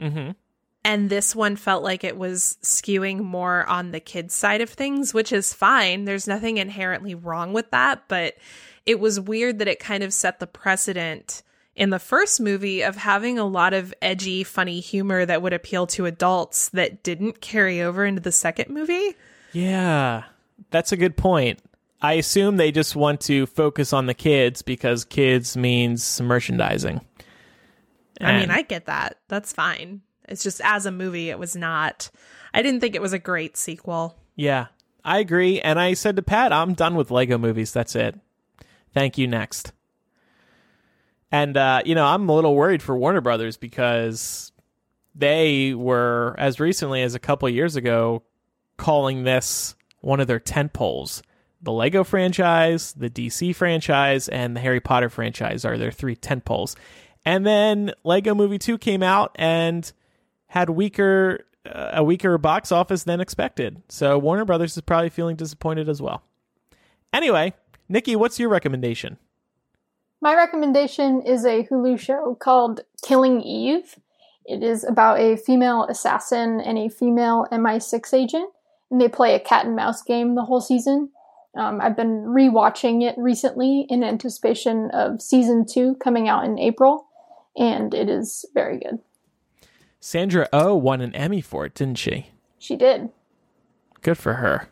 hmm 0.00 0.30
And 0.88 1.10
this 1.10 1.36
one 1.36 1.56
felt 1.56 1.84
like 1.84 2.02
it 2.02 2.16
was 2.16 2.56
skewing 2.62 3.18
more 3.18 3.66
on 3.66 3.90
the 3.90 4.00
kids' 4.00 4.32
side 4.32 4.62
of 4.62 4.70
things, 4.70 5.12
which 5.12 5.32
is 5.32 5.52
fine. 5.52 6.06
There's 6.06 6.26
nothing 6.26 6.56
inherently 6.56 7.14
wrong 7.14 7.52
with 7.52 7.70
that, 7.72 8.04
but 8.08 8.36
it 8.86 8.98
was 8.98 9.20
weird 9.20 9.58
that 9.58 9.68
it 9.68 9.80
kind 9.80 10.02
of 10.02 10.14
set 10.14 10.40
the 10.40 10.46
precedent 10.46 11.42
in 11.76 11.90
the 11.90 11.98
first 11.98 12.40
movie 12.40 12.80
of 12.80 12.96
having 12.96 13.38
a 13.38 13.44
lot 13.44 13.74
of 13.74 13.92
edgy, 14.00 14.42
funny 14.42 14.80
humor 14.80 15.26
that 15.26 15.42
would 15.42 15.52
appeal 15.52 15.86
to 15.88 16.06
adults 16.06 16.70
that 16.70 17.02
didn't 17.02 17.42
carry 17.42 17.82
over 17.82 18.06
into 18.06 18.22
the 18.22 18.32
second 18.32 18.70
movie. 18.70 19.14
yeah, 19.52 20.22
that's 20.70 20.90
a 20.90 20.96
good 20.96 21.18
point. 21.18 21.58
I 22.00 22.14
assume 22.14 22.56
they 22.56 22.72
just 22.72 22.96
want 22.96 23.20
to 23.22 23.44
focus 23.44 23.92
on 23.92 24.06
the 24.06 24.14
kids 24.14 24.62
because 24.62 25.04
kids 25.04 25.54
means 25.54 26.18
merchandising. 26.18 27.02
I 28.22 28.40
mean, 28.40 28.50
I 28.50 28.62
get 28.62 28.86
that. 28.86 29.18
That's 29.28 29.52
fine. 29.52 30.00
It's 30.28 30.42
just 30.42 30.60
as 30.62 30.86
a 30.86 30.90
movie, 30.90 31.30
it 31.30 31.38
was 31.38 31.56
not. 31.56 32.10
I 32.52 32.62
didn't 32.62 32.80
think 32.80 32.94
it 32.94 33.02
was 33.02 33.12
a 33.12 33.18
great 33.18 33.56
sequel. 33.56 34.16
Yeah, 34.36 34.66
I 35.04 35.18
agree. 35.18 35.60
And 35.60 35.78
I 35.78 35.94
said 35.94 36.16
to 36.16 36.22
Pat, 36.22 36.52
I'm 36.52 36.74
done 36.74 36.94
with 36.94 37.10
Lego 37.10 37.38
movies. 37.38 37.72
That's 37.72 37.96
it. 37.96 38.18
Thank 38.92 39.18
you. 39.18 39.26
Next. 39.26 39.72
And, 41.30 41.56
uh, 41.56 41.82
you 41.84 41.94
know, 41.94 42.06
I'm 42.06 42.28
a 42.28 42.34
little 42.34 42.54
worried 42.54 42.82
for 42.82 42.96
Warner 42.96 43.20
Brothers 43.20 43.56
because 43.56 44.50
they 45.14 45.74
were, 45.74 46.34
as 46.38 46.58
recently 46.58 47.02
as 47.02 47.14
a 47.14 47.18
couple 47.18 47.48
years 47.48 47.76
ago, 47.76 48.22
calling 48.76 49.24
this 49.24 49.74
one 50.00 50.20
of 50.20 50.26
their 50.26 50.40
tent 50.40 50.72
poles. 50.72 51.22
The 51.60 51.72
Lego 51.72 52.04
franchise, 52.04 52.94
the 52.94 53.10
DC 53.10 53.54
franchise, 53.54 54.28
and 54.28 54.56
the 54.56 54.60
Harry 54.60 54.80
Potter 54.80 55.08
franchise 55.08 55.64
are 55.64 55.76
their 55.76 55.90
three 55.90 56.14
tent 56.14 56.44
poles. 56.44 56.76
And 57.24 57.44
then 57.44 57.92
Lego 58.04 58.34
Movie 58.34 58.58
2 58.58 58.78
came 58.78 59.02
out 59.02 59.32
and 59.34 59.92
had 60.48 60.70
weaker 60.70 61.46
uh, 61.66 61.90
a 61.94 62.04
weaker 62.04 62.38
box 62.38 62.72
office 62.72 63.04
than 63.04 63.20
expected. 63.20 63.82
So 63.88 64.18
Warner 64.18 64.44
Brothers 64.44 64.76
is 64.76 64.82
probably 64.82 65.10
feeling 65.10 65.36
disappointed 65.36 65.88
as 65.88 66.00
well. 66.00 66.22
Anyway, 67.12 67.54
Nicki, 67.88 68.16
what's 68.16 68.38
your 68.38 68.48
recommendation? 68.48 69.18
My 70.20 70.34
recommendation 70.34 71.22
is 71.22 71.44
a 71.44 71.64
Hulu 71.64 71.98
show 71.98 72.36
called 72.40 72.80
Killing 73.02 73.40
Eve. 73.40 73.96
It 74.44 74.62
is 74.62 74.82
about 74.82 75.20
a 75.20 75.36
female 75.36 75.84
assassin 75.84 76.60
and 76.60 76.78
a 76.78 76.88
female 76.88 77.46
MI6 77.52 78.14
agent, 78.14 78.50
and 78.90 79.00
they 79.00 79.08
play 79.08 79.34
a 79.34 79.40
cat 79.40 79.66
and 79.66 79.76
mouse 79.76 80.02
game 80.02 80.34
the 80.34 80.44
whole 80.44 80.60
season. 80.60 81.10
Um, 81.56 81.80
I've 81.80 81.96
been 81.96 82.24
rewatching 82.24 83.02
it 83.02 83.14
recently 83.18 83.86
in 83.88 84.02
anticipation 84.02 84.90
of 84.92 85.22
season 85.22 85.66
two 85.66 85.96
coming 85.96 86.28
out 86.28 86.44
in 86.44 86.58
April, 86.58 87.06
and 87.56 87.94
it 87.94 88.08
is 88.08 88.44
very 88.54 88.78
good. 88.78 88.98
Sandra 90.00 90.48
Oh 90.52 90.74
won 90.74 91.00
an 91.00 91.14
Emmy 91.14 91.40
for 91.40 91.66
it, 91.66 91.74
didn't 91.74 91.98
she? 91.98 92.30
She 92.58 92.76
did. 92.76 93.10
Good 94.02 94.18
for 94.18 94.34
her. 94.34 94.68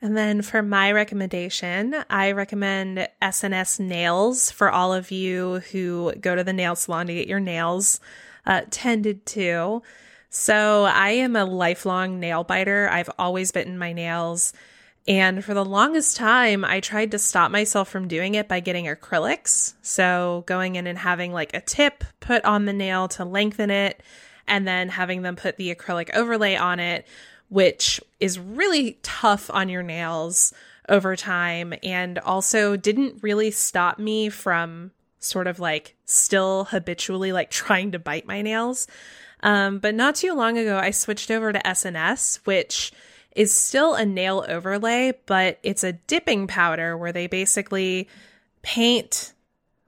And 0.00 0.16
then 0.16 0.42
for 0.42 0.62
my 0.62 0.92
recommendation, 0.92 1.94
I 2.08 2.30
recommend 2.30 3.08
SNS 3.20 3.80
Nails 3.80 4.50
for 4.50 4.70
all 4.70 4.94
of 4.94 5.10
you 5.10 5.60
who 5.72 6.12
go 6.20 6.36
to 6.36 6.44
the 6.44 6.52
nail 6.52 6.76
salon 6.76 7.08
to 7.08 7.14
get 7.14 7.26
your 7.26 7.40
nails 7.40 7.98
uh, 8.46 8.62
tended 8.70 9.26
to. 9.26 9.82
So 10.30 10.84
I 10.84 11.10
am 11.10 11.34
a 11.34 11.44
lifelong 11.44 12.20
nail 12.20 12.44
biter. 12.44 12.88
I've 12.88 13.10
always 13.18 13.50
bitten 13.50 13.76
my 13.76 13.92
nails. 13.92 14.52
And 15.08 15.42
for 15.42 15.54
the 15.54 15.64
longest 15.64 16.18
time, 16.18 16.66
I 16.66 16.80
tried 16.80 17.12
to 17.12 17.18
stop 17.18 17.50
myself 17.50 17.88
from 17.88 18.08
doing 18.08 18.34
it 18.34 18.46
by 18.46 18.60
getting 18.60 18.84
acrylics. 18.84 19.72
So 19.80 20.44
going 20.46 20.76
in 20.76 20.86
and 20.86 20.98
having 20.98 21.32
like 21.32 21.54
a 21.54 21.62
tip 21.62 22.04
put 22.20 22.44
on 22.44 22.66
the 22.66 22.74
nail 22.74 23.08
to 23.08 23.24
lengthen 23.24 23.70
it, 23.70 24.02
and 24.46 24.68
then 24.68 24.90
having 24.90 25.22
them 25.22 25.34
put 25.34 25.56
the 25.56 25.74
acrylic 25.74 26.10
overlay 26.14 26.56
on 26.56 26.78
it, 26.78 27.06
which 27.48 28.00
is 28.20 28.38
really 28.38 28.98
tough 29.02 29.50
on 29.50 29.70
your 29.70 29.82
nails 29.82 30.52
over 30.88 31.16
time 31.16 31.74
and 31.82 32.18
also 32.18 32.76
didn't 32.76 33.22
really 33.22 33.50
stop 33.50 33.98
me 33.98 34.28
from 34.28 34.90
sort 35.18 35.46
of 35.46 35.58
like 35.58 35.94
still 36.04 36.64
habitually 36.64 37.32
like 37.32 37.50
trying 37.50 37.92
to 37.92 37.98
bite 37.98 38.26
my 38.26 38.42
nails. 38.42 38.86
Um, 39.42 39.78
but 39.78 39.94
not 39.94 40.16
too 40.16 40.34
long 40.34 40.58
ago, 40.58 40.78
I 40.78 40.90
switched 40.90 41.30
over 41.30 41.52
to 41.52 41.60
SNS, 41.60 42.40
which 42.44 42.92
is 43.38 43.54
still 43.54 43.94
a 43.94 44.04
nail 44.04 44.44
overlay, 44.48 45.12
but 45.26 45.60
it's 45.62 45.84
a 45.84 45.92
dipping 45.92 46.48
powder 46.48 46.98
where 46.98 47.12
they 47.12 47.28
basically 47.28 48.08
paint 48.62 49.32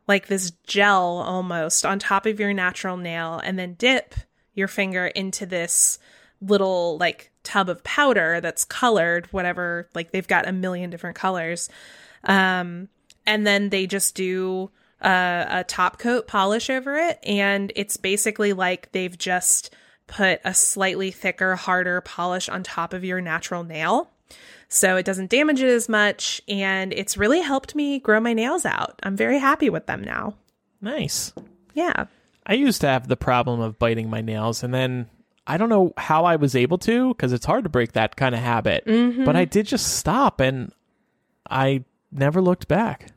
like 0.07 0.29
this 0.29 0.53
gel 0.69 1.19
almost 1.19 1.85
on 1.85 1.99
top 1.99 2.27
of 2.27 2.39
your 2.39 2.55
natural 2.55 2.97
nail 2.97 3.41
and 3.43 3.59
then 3.59 3.75
dip 3.75 4.15
your 4.55 4.69
finger 4.69 5.09
into 5.09 5.47
this 5.47 5.99
little 6.41 6.97
like 6.99 7.33
tub 7.43 7.69
of 7.69 7.83
powder 7.83 8.41
that's 8.41 8.65
colored 8.65 9.27
whatever 9.33 9.89
like 9.97 10.13
they've 10.13 10.29
got 10.29 10.47
a 10.47 10.53
million 10.53 10.89
different 10.89 11.17
colors. 11.17 11.69
Um 12.23 12.89
and 13.27 13.45
then 13.45 13.71
they 13.71 13.89
just 13.89 14.15
do 14.15 14.71
uh, 15.03 15.45
a 15.49 15.65
top 15.65 15.99
coat 15.99 16.29
polish 16.29 16.71
over 16.71 16.97
it. 16.97 17.19
And 17.25 17.73
it's 17.75 17.97
basically 17.97 18.53
like 18.53 18.93
they've 18.93 19.19
just 19.19 19.75
put 20.11 20.41
a 20.45 20.53
slightly 20.53 21.11
thicker 21.11 21.57
harder 21.57 22.01
polish 22.03 22.49
on 22.49 22.63
top 22.63 22.93
of 22.93 23.05
your 23.05 23.21
natural 23.21 23.65
nail 23.65 24.11
so 24.69 24.97
it 24.97 25.05
doesn't 25.07 25.31
damage 25.31 25.61
it 25.63 25.69
as 25.71 25.89
much 25.89 26.43
and 26.49 26.93
it's 26.93 27.17
really 27.17 27.41
helped 27.41 27.75
me 27.75 27.99
grow 27.99 28.21
my 28.21 28.33
nails 28.35 28.65
out 28.67 28.99
i'm 29.03 29.17
very 29.17 29.39
happy 29.39 29.71
with 29.71 29.87
them 29.87 30.03
now 30.05 30.35
Nice. 30.83 31.33
yeah 31.75 32.07
I 32.47 32.55
used 32.55 32.81
to 32.81 32.89
have 32.89 33.07
the 33.07 33.17
problem 33.17 33.61
of 33.61 33.79
biting 33.79 34.09
my 34.11 34.23
nails, 34.23 34.65
and 34.65 34.73
then 34.75 35.09
I 35.47 35.57
don't 35.57 35.69
know 35.69 35.93
how 35.97 36.25
I 36.25 36.37
was 36.37 36.57
able 36.57 36.79
to 36.79 37.15
because 37.15 37.33
it's 37.33 37.45
hard 37.45 37.63
to 37.65 37.71
break 37.71 37.93
that 37.93 38.17
kind 38.17 38.35
of 38.35 38.41
habit. 38.41 38.87
Mm-hmm. 38.87 39.25
But 39.25 39.37
I 39.37 39.45
did 39.45 39.67
just 39.67 39.99
stop, 39.99 40.41
and 40.41 40.73
I 41.49 41.85
never 42.11 42.41
looked 42.41 42.67
back. 42.67 43.13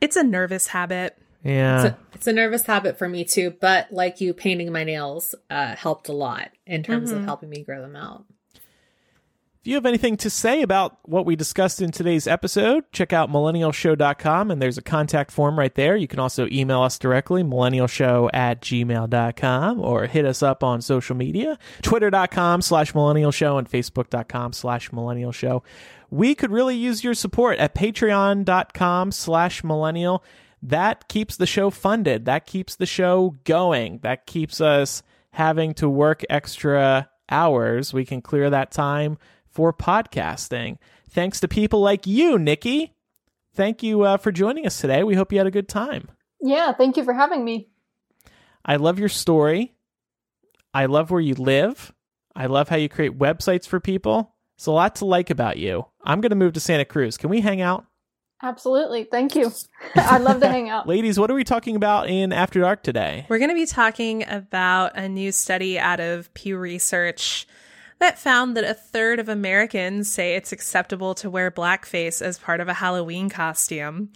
it's 0.00 0.14
a 0.16 0.22
nervous 0.22 0.68
habit 0.68 1.18
Yeah. 1.46 1.76
It's 1.76 1.84
a, 1.84 1.98
it's 2.14 2.26
a 2.26 2.32
nervous 2.32 2.62
habit 2.62 2.98
for 2.98 3.08
me 3.08 3.24
too, 3.24 3.54
but 3.60 3.92
like 3.92 4.20
you, 4.20 4.34
painting 4.34 4.72
my 4.72 4.84
nails 4.84 5.34
uh, 5.48 5.76
helped 5.76 6.08
a 6.08 6.12
lot 6.12 6.50
in 6.66 6.82
terms 6.82 7.12
of 7.12 7.24
helping 7.24 7.48
me 7.48 7.62
grow 7.62 7.80
them 7.80 7.94
out. 7.94 8.24
If 8.54 9.70
you 9.70 9.74
have 9.74 9.86
anything 9.86 10.16
to 10.18 10.30
say 10.30 10.62
about 10.62 10.98
what 11.02 11.26
we 11.26 11.34
discussed 11.34 11.82
in 11.82 11.90
today's 11.90 12.28
episode, 12.28 12.84
check 12.92 13.12
out 13.12 13.30
millennialshow.com 13.30 14.52
and 14.52 14.62
there's 14.62 14.78
a 14.78 14.82
contact 14.82 15.32
form 15.32 15.58
right 15.58 15.74
there. 15.74 15.96
You 15.96 16.06
can 16.06 16.20
also 16.20 16.46
email 16.52 16.82
us 16.82 17.00
directly, 17.00 17.42
millennialshow 17.42 18.30
at 18.32 18.60
gmail.com, 18.60 19.80
or 19.80 20.06
hit 20.06 20.24
us 20.24 20.40
up 20.40 20.62
on 20.62 20.80
social 20.82 21.16
media, 21.16 21.58
twitter.com 21.82 22.62
slash 22.62 22.92
millennialshow 22.92 23.58
and 23.58 23.68
facebook.com 23.68 24.52
slash 24.52 24.90
millennialshow. 24.90 25.62
We 26.10 26.36
could 26.36 26.52
really 26.52 26.76
use 26.76 27.02
your 27.02 27.14
support 27.14 27.58
at 27.58 27.74
patreon.com 27.74 29.10
slash 29.10 29.64
millennial. 29.64 30.22
That 30.62 31.08
keeps 31.08 31.36
the 31.36 31.46
show 31.46 31.70
funded. 31.70 32.24
That 32.24 32.46
keeps 32.46 32.76
the 32.76 32.86
show 32.86 33.36
going. 33.44 33.98
That 34.02 34.26
keeps 34.26 34.60
us 34.60 35.02
having 35.32 35.74
to 35.74 35.88
work 35.88 36.22
extra 36.30 37.08
hours. 37.28 37.92
We 37.92 38.04
can 38.04 38.22
clear 38.22 38.50
that 38.50 38.70
time 38.70 39.18
for 39.46 39.72
podcasting. 39.72 40.78
Thanks 41.10 41.40
to 41.40 41.48
people 41.48 41.80
like 41.80 42.06
you, 42.06 42.38
Nicki. 42.38 42.94
Thank 43.54 43.82
you 43.82 44.02
uh, 44.02 44.16
for 44.16 44.32
joining 44.32 44.66
us 44.66 44.80
today. 44.80 45.02
We 45.02 45.14
hope 45.14 45.32
you 45.32 45.38
had 45.38 45.46
a 45.46 45.52
good 45.52 45.68
time. 45.68 46.08
Yeah, 46.40 46.72
thank 46.72 46.96
you 46.96 47.04
for 47.04 47.14
having 47.14 47.44
me. 47.44 47.68
I 48.64 48.76
love 48.76 48.98
your 48.98 49.08
story. 49.08 49.74
I 50.74 50.86
love 50.86 51.10
where 51.10 51.20
you 51.20 51.34
live. 51.34 51.92
I 52.34 52.46
love 52.46 52.68
how 52.68 52.76
you 52.76 52.88
create 52.88 53.18
websites 53.18 53.66
for 53.66 53.80
people. 53.80 54.34
It's 54.56 54.66
a 54.66 54.72
lot 54.72 54.96
to 54.96 55.04
like 55.06 55.30
about 55.30 55.56
you. 55.56 55.86
I'm 56.02 56.20
going 56.20 56.30
to 56.30 56.36
move 56.36 56.52
to 56.54 56.60
Santa 56.60 56.84
Cruz. 56.84 57.16
Can 57.16 57.30
we 57.30 57.40
hang 57.40 57.60
out? 57.60 57.86
Absolutely. 58.42 59.04
Thank 59.04 59.34
you. 59.34 59.50
I'd 59.94 60.22
love 60.22 60.40
to 60.40 60.48
hang 60.48 60.68
out. 60.68 60.86
Ladies, 60.86 61.18
what 61.18 61.30
are 61.30 61.34
we 61.34 61.44
talking 61.44 61.74
about 61.76 62.08
in 62.08 62.32
After 62.32 62.60
Dark 62.60 62.82
today? 62.82 63.26
We're 63.28 63.38
going 63.38 63.50
to 63.50 63.54
be 63.54 63.66
talking 63.66 64.28
about 64.28 64.96
a 64.96 65.08
new 65.08 65.32
study 65.32 65.78
out 65.78 66.00
of 66.00 66.32
Pew 66.34 66.58
Research 66.58 67.46
that 67.98 68.18
found 68.18 68.56
that 68.56 68.64
a 68.64 68.74
third 68.74 69.20
of 69.20 69.30
Americans 69.30 70.10
say 70.10 70.34
it's 70.34 70.52
acceptable 70.52 71.14
to 71.14 71.30
wear 71.30 71.50
blackface 71.50 72.20
as 72.20 72.38
part 72.38 72.60
of 72.60 72.68
a 72.68 72.74
Halloween 72.74 73.30
costume. 73.30 74.10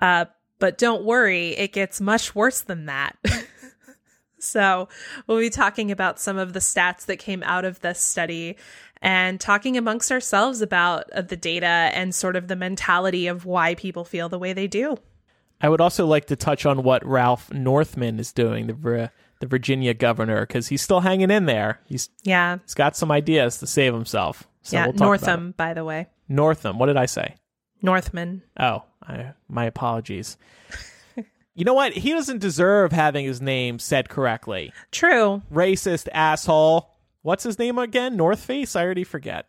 Uh, 0.00 0.26
but 0.60 0.78
don't 0.78 1.04
worry, 1.04 1.50
it 1.50 1.72
gets 1.72 2.00
much 2.00 2.36
worse 2.36 2.60
than 2.60 2.86
that. 2.86 3.16
so, 4.38 4.88
we'll 5.26 5.40
be 5.40 5.50
talking 5.50 5.90
about 5.90 6.20
some 6.20 6.36
of 6.36 6.52
the 6.52 6.60
stats 6.60 7.06
that 7.06 7.18
came 7.18 7.42
out 7.42 7.64
of 7.64 7.80
this 7.80 8.00
study 8.00 8.56
and 9.02 9.40
talking 9.40 9.76
amongst 9.76 10.10
ourselves 10.10 10.60
about 10.60 11.10
uh, 11.12 11.22
the 11.22 11.36
data 11.36 11.66
and 11.66 12.14
sort 12.14 12.36
of 12.36 12.48
the 12.48 12.56
mentality 12.56 13.26
of 13.26 13.44
why 13.44 13.74
people 13.74 14.04
feel 14.04 14.28
the 14.28 14.38
way 14.38 14.52
they 14.52 14.66
do. 14.66 14.96
I 15.60 15.68
would 15.68 15.80
also 15.80 16.06
like 16.06 16.26
to 16.26 16.36
touch 16.36 16.66
on 16.66 16.82
what 16.82 17.04
Ralph 17.04 17.52
Northman 17.52 18.18
is 18.20 18.32
doing, 18.32 18.66
the 18.66 19.10
the 19.40 19.46
Virginia 19.46 19.94
governor, 19.94 20.42
because 20.46 20.68
he's 20.68 20.82
still 20.82 21.00
hanging 21.00 21.30
in 21.30 21.46
there. 21.46 21.80
He's 21.86 22.10
Yeah. 22.22 22.58
he's 22.64 22.74
got 22.74 22.96
some 22.96 23.10
ideas 23.10 23.58
to 23.58 23.66
save 23.66 23.94
himself. 23.94 24.48
So 24.62 24.76
yeah. 24.76 24.84
we'll 24.84 24.92
talk 24.92 24.98
about 24.98 25.06
Northam, 25.06 25.54
by 25.56 25.74
the 25.74 25.84
way. 25.84 26.08
Northam. 26.28 26.78
What 26.78 26.86
did 26.86 26.96
I 26.96 27.06
say? 27.06 27.36
Northman. 27.80 28.42
Oh, 28.58 28.82
I, 29.06 29.32
my 29.48 29.64
apologies. 29.64 30.36
you 31.54 31.64
know 31.64 31.74
what? 31.74 31.92
He 31.92 32.10
doesn't 32.12 32.38
deserve 32.40 32.92
having 32.92 33.24
his 33.24 33.40
name 33.40 33.78
said 33.78 34.08
correctly. 34.08 34.72
True. 34.90 35.42
Racist 35.52 36.08
asshole. 36.12 36.90
What's 37.22 37.44
his 37.44 37.58
name 37.58 37.78
again? 37.78 38.16
North 38.16 38.40
Face? 38.40 38.76
I 38.76 38.84
already 38.84 39.04
forget. 39.04 39.46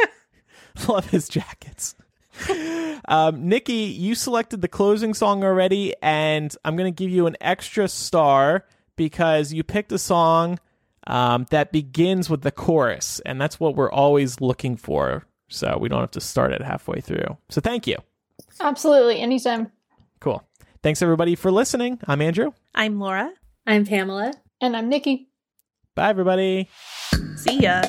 Love 0.88 1.10
his 1.10 1.28
jackets. 1.28 1.94
Um, 3.08 3.48
Nicki, 3.48 3.72
you 3.74 4.14
selected 4.14 4.62
the 4.62 4.68
closing 4.68 5.14
song 5.14 5.44
already, 5.44 5.94
and 6.02 6.54
I'm 6.64 6.76
going 6.76 6.92
to 6.92 6.96
give 6.96 7.10
you 7.10 7.26
an 7.26 7.36
extra 7.40 7.88
star 7.88 8.64
because 8.96 9.52
you 9.52 9.62
picked 9.62 9.92
a 9.92 9.98
song 9.98 10.58
um, 11.06 11.46
that 11.50 11.72
begins 11.72 12.30
with 12.30 12.42
the 12.42 12.52
chorus, 12.52 13.20
and 13.26 13.40
that's 13.40 13.60
what 13.60 13.74
we're 13.76 13.90
always 13.90 14.40
looking 14.40 14.76
for. 14.76 15.24
So 15.48 15.76
we 15.78 15.88
don't 15.88 16.00
have 16.00 16.12
to 16.12 16.20
start 16.20 16.52
it 16.52 16.62
halfway 16.62 17.00
through. 17.00 17.36
So 17.50 17.60
thank 17.60 17.86
you. 17.86 17.96
Absolutely. 18.60 19.20
Anytime. 19.20 19.70
Cool. 20.20 20.42
Thanks 20.82 21.02
everybody 21.02 21.34
for 21.34 21.50
listening. 21.50 21.98
I'm 22.06 22.22
Andrew. 22.22 22.52
I'm 22.74 22.98
Laura. 22.98 23.32
I'm 23.66 23.84
Pamela. 23.84 24.32
And 24.60 24.76
I'm 24.76 24.88
Nicki. 24.88 25.28
Bye 25.94 26.08
everybody. 26.08 26.68
See 27.36 27.60
ya. 27.60 27.82